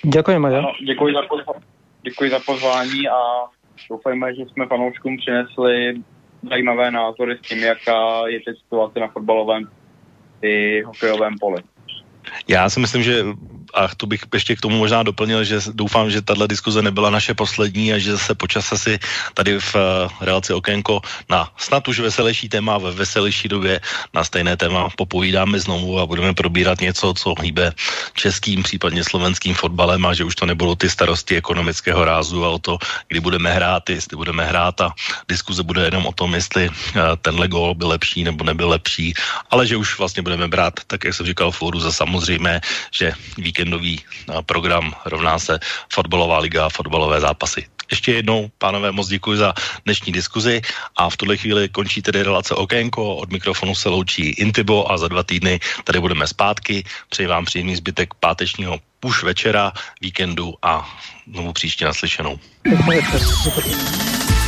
Děkuji, 0.05 0.39
Maja. 0.39 0.61
děkuji, 0.85 1.13
za 1.13 1.21
pozvání, 1.21 1.65
děkuji 2.01 2.29
za 2.29 2.39
pozvání 2.39 3.09
a 3.09 3.19
doufejme, 3.89 4.35
že 4.35 4.41
jsme 4.41 4.65
fanouškům 4.65 5.17
přinesli 5.17 5.93
zajímavé 6.49 6.91
názory 6.91 7.37
s 7.37 7.47
tím, 7.47 7.59
jaká 7.59 8.27
je 8.27 8.39
teď 8.39 8.57
situace 8.59 8.99
na 8.99 9.07
fotbalovém 9.07 9.63
i 10.41 10.81
hokejovém 10.81 11.33
poli. 11.39 11.63
Já 12.47 12.69
si 12.69 12.79
myslím, 12.79 13.03
že 13.03 13.23
a 13.73 13.87
to 13.97 14.05
bych 14.07 14.21
ještě 14.33 14.55
k 14.55 14.61
tomu 14.61 14.77
možná 14.77 15.03
doplnil, 15.03 15.43
že 15.43 15.59
doufám, 15.73 16.11
že 16.11 16.21
tahle 16.21 16.47
diskuze 16.47 16.81
nebyla 16.81 17.09
naše 17.09 17.33
poslední 17.33 17.93
a 17.93 17.97
že 17.97 18.17
se 18.17 18.35
počas 18.35 18.71
asi 18.71 18.99
tady 19.33 19.59
v 19.59 19.75
uh, 19.75 19.81
relaci 20.21 20.53
Okénko 20.53 21.01
na 21.29 21.51
snad 21.57 21.87
už 21.87 21.99
veselější 21.99 22.49
téma 22.49 22.77
ve 22.77 22.91
veselější 22.91 23.47
době 23.47 23.79
na 24.13 24.23
stejné 24.23 24.57
téma 24.57 24.89
popovídáme 24.95 25.59
znovu 25.59 25.99
a 25.99 26.05
budeme 26.05 26.33
probírat 26.33 26.81
něco, 26.81 27.13
co 27.13 27.33
hýbe 27.41 27.71
českým, 28.13 28.63
případně 28.63 29.03
slovenským 29.03 29.55
fotbalem 29.55 30.05
a 30.05 30.13
že 30.13 30.23
už 30.23 30.35
to 30.35 30.45
nebudou 30.45 30.75
ty 30.75 30.89
starosti 30.89 31.37
ekonomického 31.37 32.05
rázu 32.05 32.45
a 32.45 32.49
o 32.49 32.59
to, 32.59 32.77
kdy 33.07 33.19
budeme 33.19 33.53
hrát, 33.53 33.89
jestli 33.89 34.17
budeme 34.17 34.45
hrát 34.45 34.81
a 34.81 34.93
diskuze 35.29 35.63
bude 35.63 35.85
jenom 35.85 36.05
o 36.05 36.13
tom, 36.13 36.35
jestli 36.35 36.69
uh, 36.69 36.75
tenhle 37.21 37.47
gól 37.47 37.75
byl 37.75 37.87
lepší 37.87 38.23
nebo 38.23 38.43
nebyl 38.43 38.69
lepší, 38.69 39.13
ale 39.49 39.67
že 39.67 39.77
už 39.77 39.97
vlastně 39.97 40.21
budeme 40.21 40.47
brát, 40.47 40.73
tak 40.87 41.03
jak 41.03 41.13
jsem 41.13 41.25
říkal 41.25 41.51
fóru, 41.51 41.79
za 41.79 41.91
samozřejmé, 41.91 42.61
že 42.91 43.13
víkend 43.37 43.56
víkendový 43.57 43.99
program 44.45 44.93
rovná 45.05 45.39
se 45.39 45.59
fotbalová 45.89 46.39
liga 46.39 46.65
a 46.65 46.69
fotbalové 46.69 47.21
zápasy. 47.21 47.65
Ještě 47.89 48.11
jednou, 48.11 48.51
pánové, 48.57 48.91
moc 48.91 49.07
děkuji 49.07 49.37
za 49.37 49.53
dnešní 49.85 50.13
diskuzi 50.13 50.61
a 50.95 51.09
v 51.09 51.17
tuhle 51.17 51.37
chvíli 51.37 51.69
končí 51.69 52.01
tedy 52.01 52.23
relace 52.23 52.55
Okénko, 52.55 53.15
od 53.15 53.31
mikrofonu 53.31 53.75
se 53.75 53.89
loučí 53.89 54.29
Intibo 54.29 54.91
a 54.91 54.97
za 54.97 55.07
dva 55.07 55.23
týdny 55.23 55.59
tady 55.83 55.99
budeme 55.99 56.27
zpátky. 56.27 56.83
Přeji 57.09 57.27
vám 57.27 57.45
příjemný 57.45 57.75
zbytek 57.75 58.13
pátečního 58.13 58.79
už 59.05 59.23
večera, 59.23 59.73
víkendu 60.01 60.53
a 60.61 60.85
znovu 61.33 61.53
příště 61.53 61.85
naslyšenou. 61.85 62.39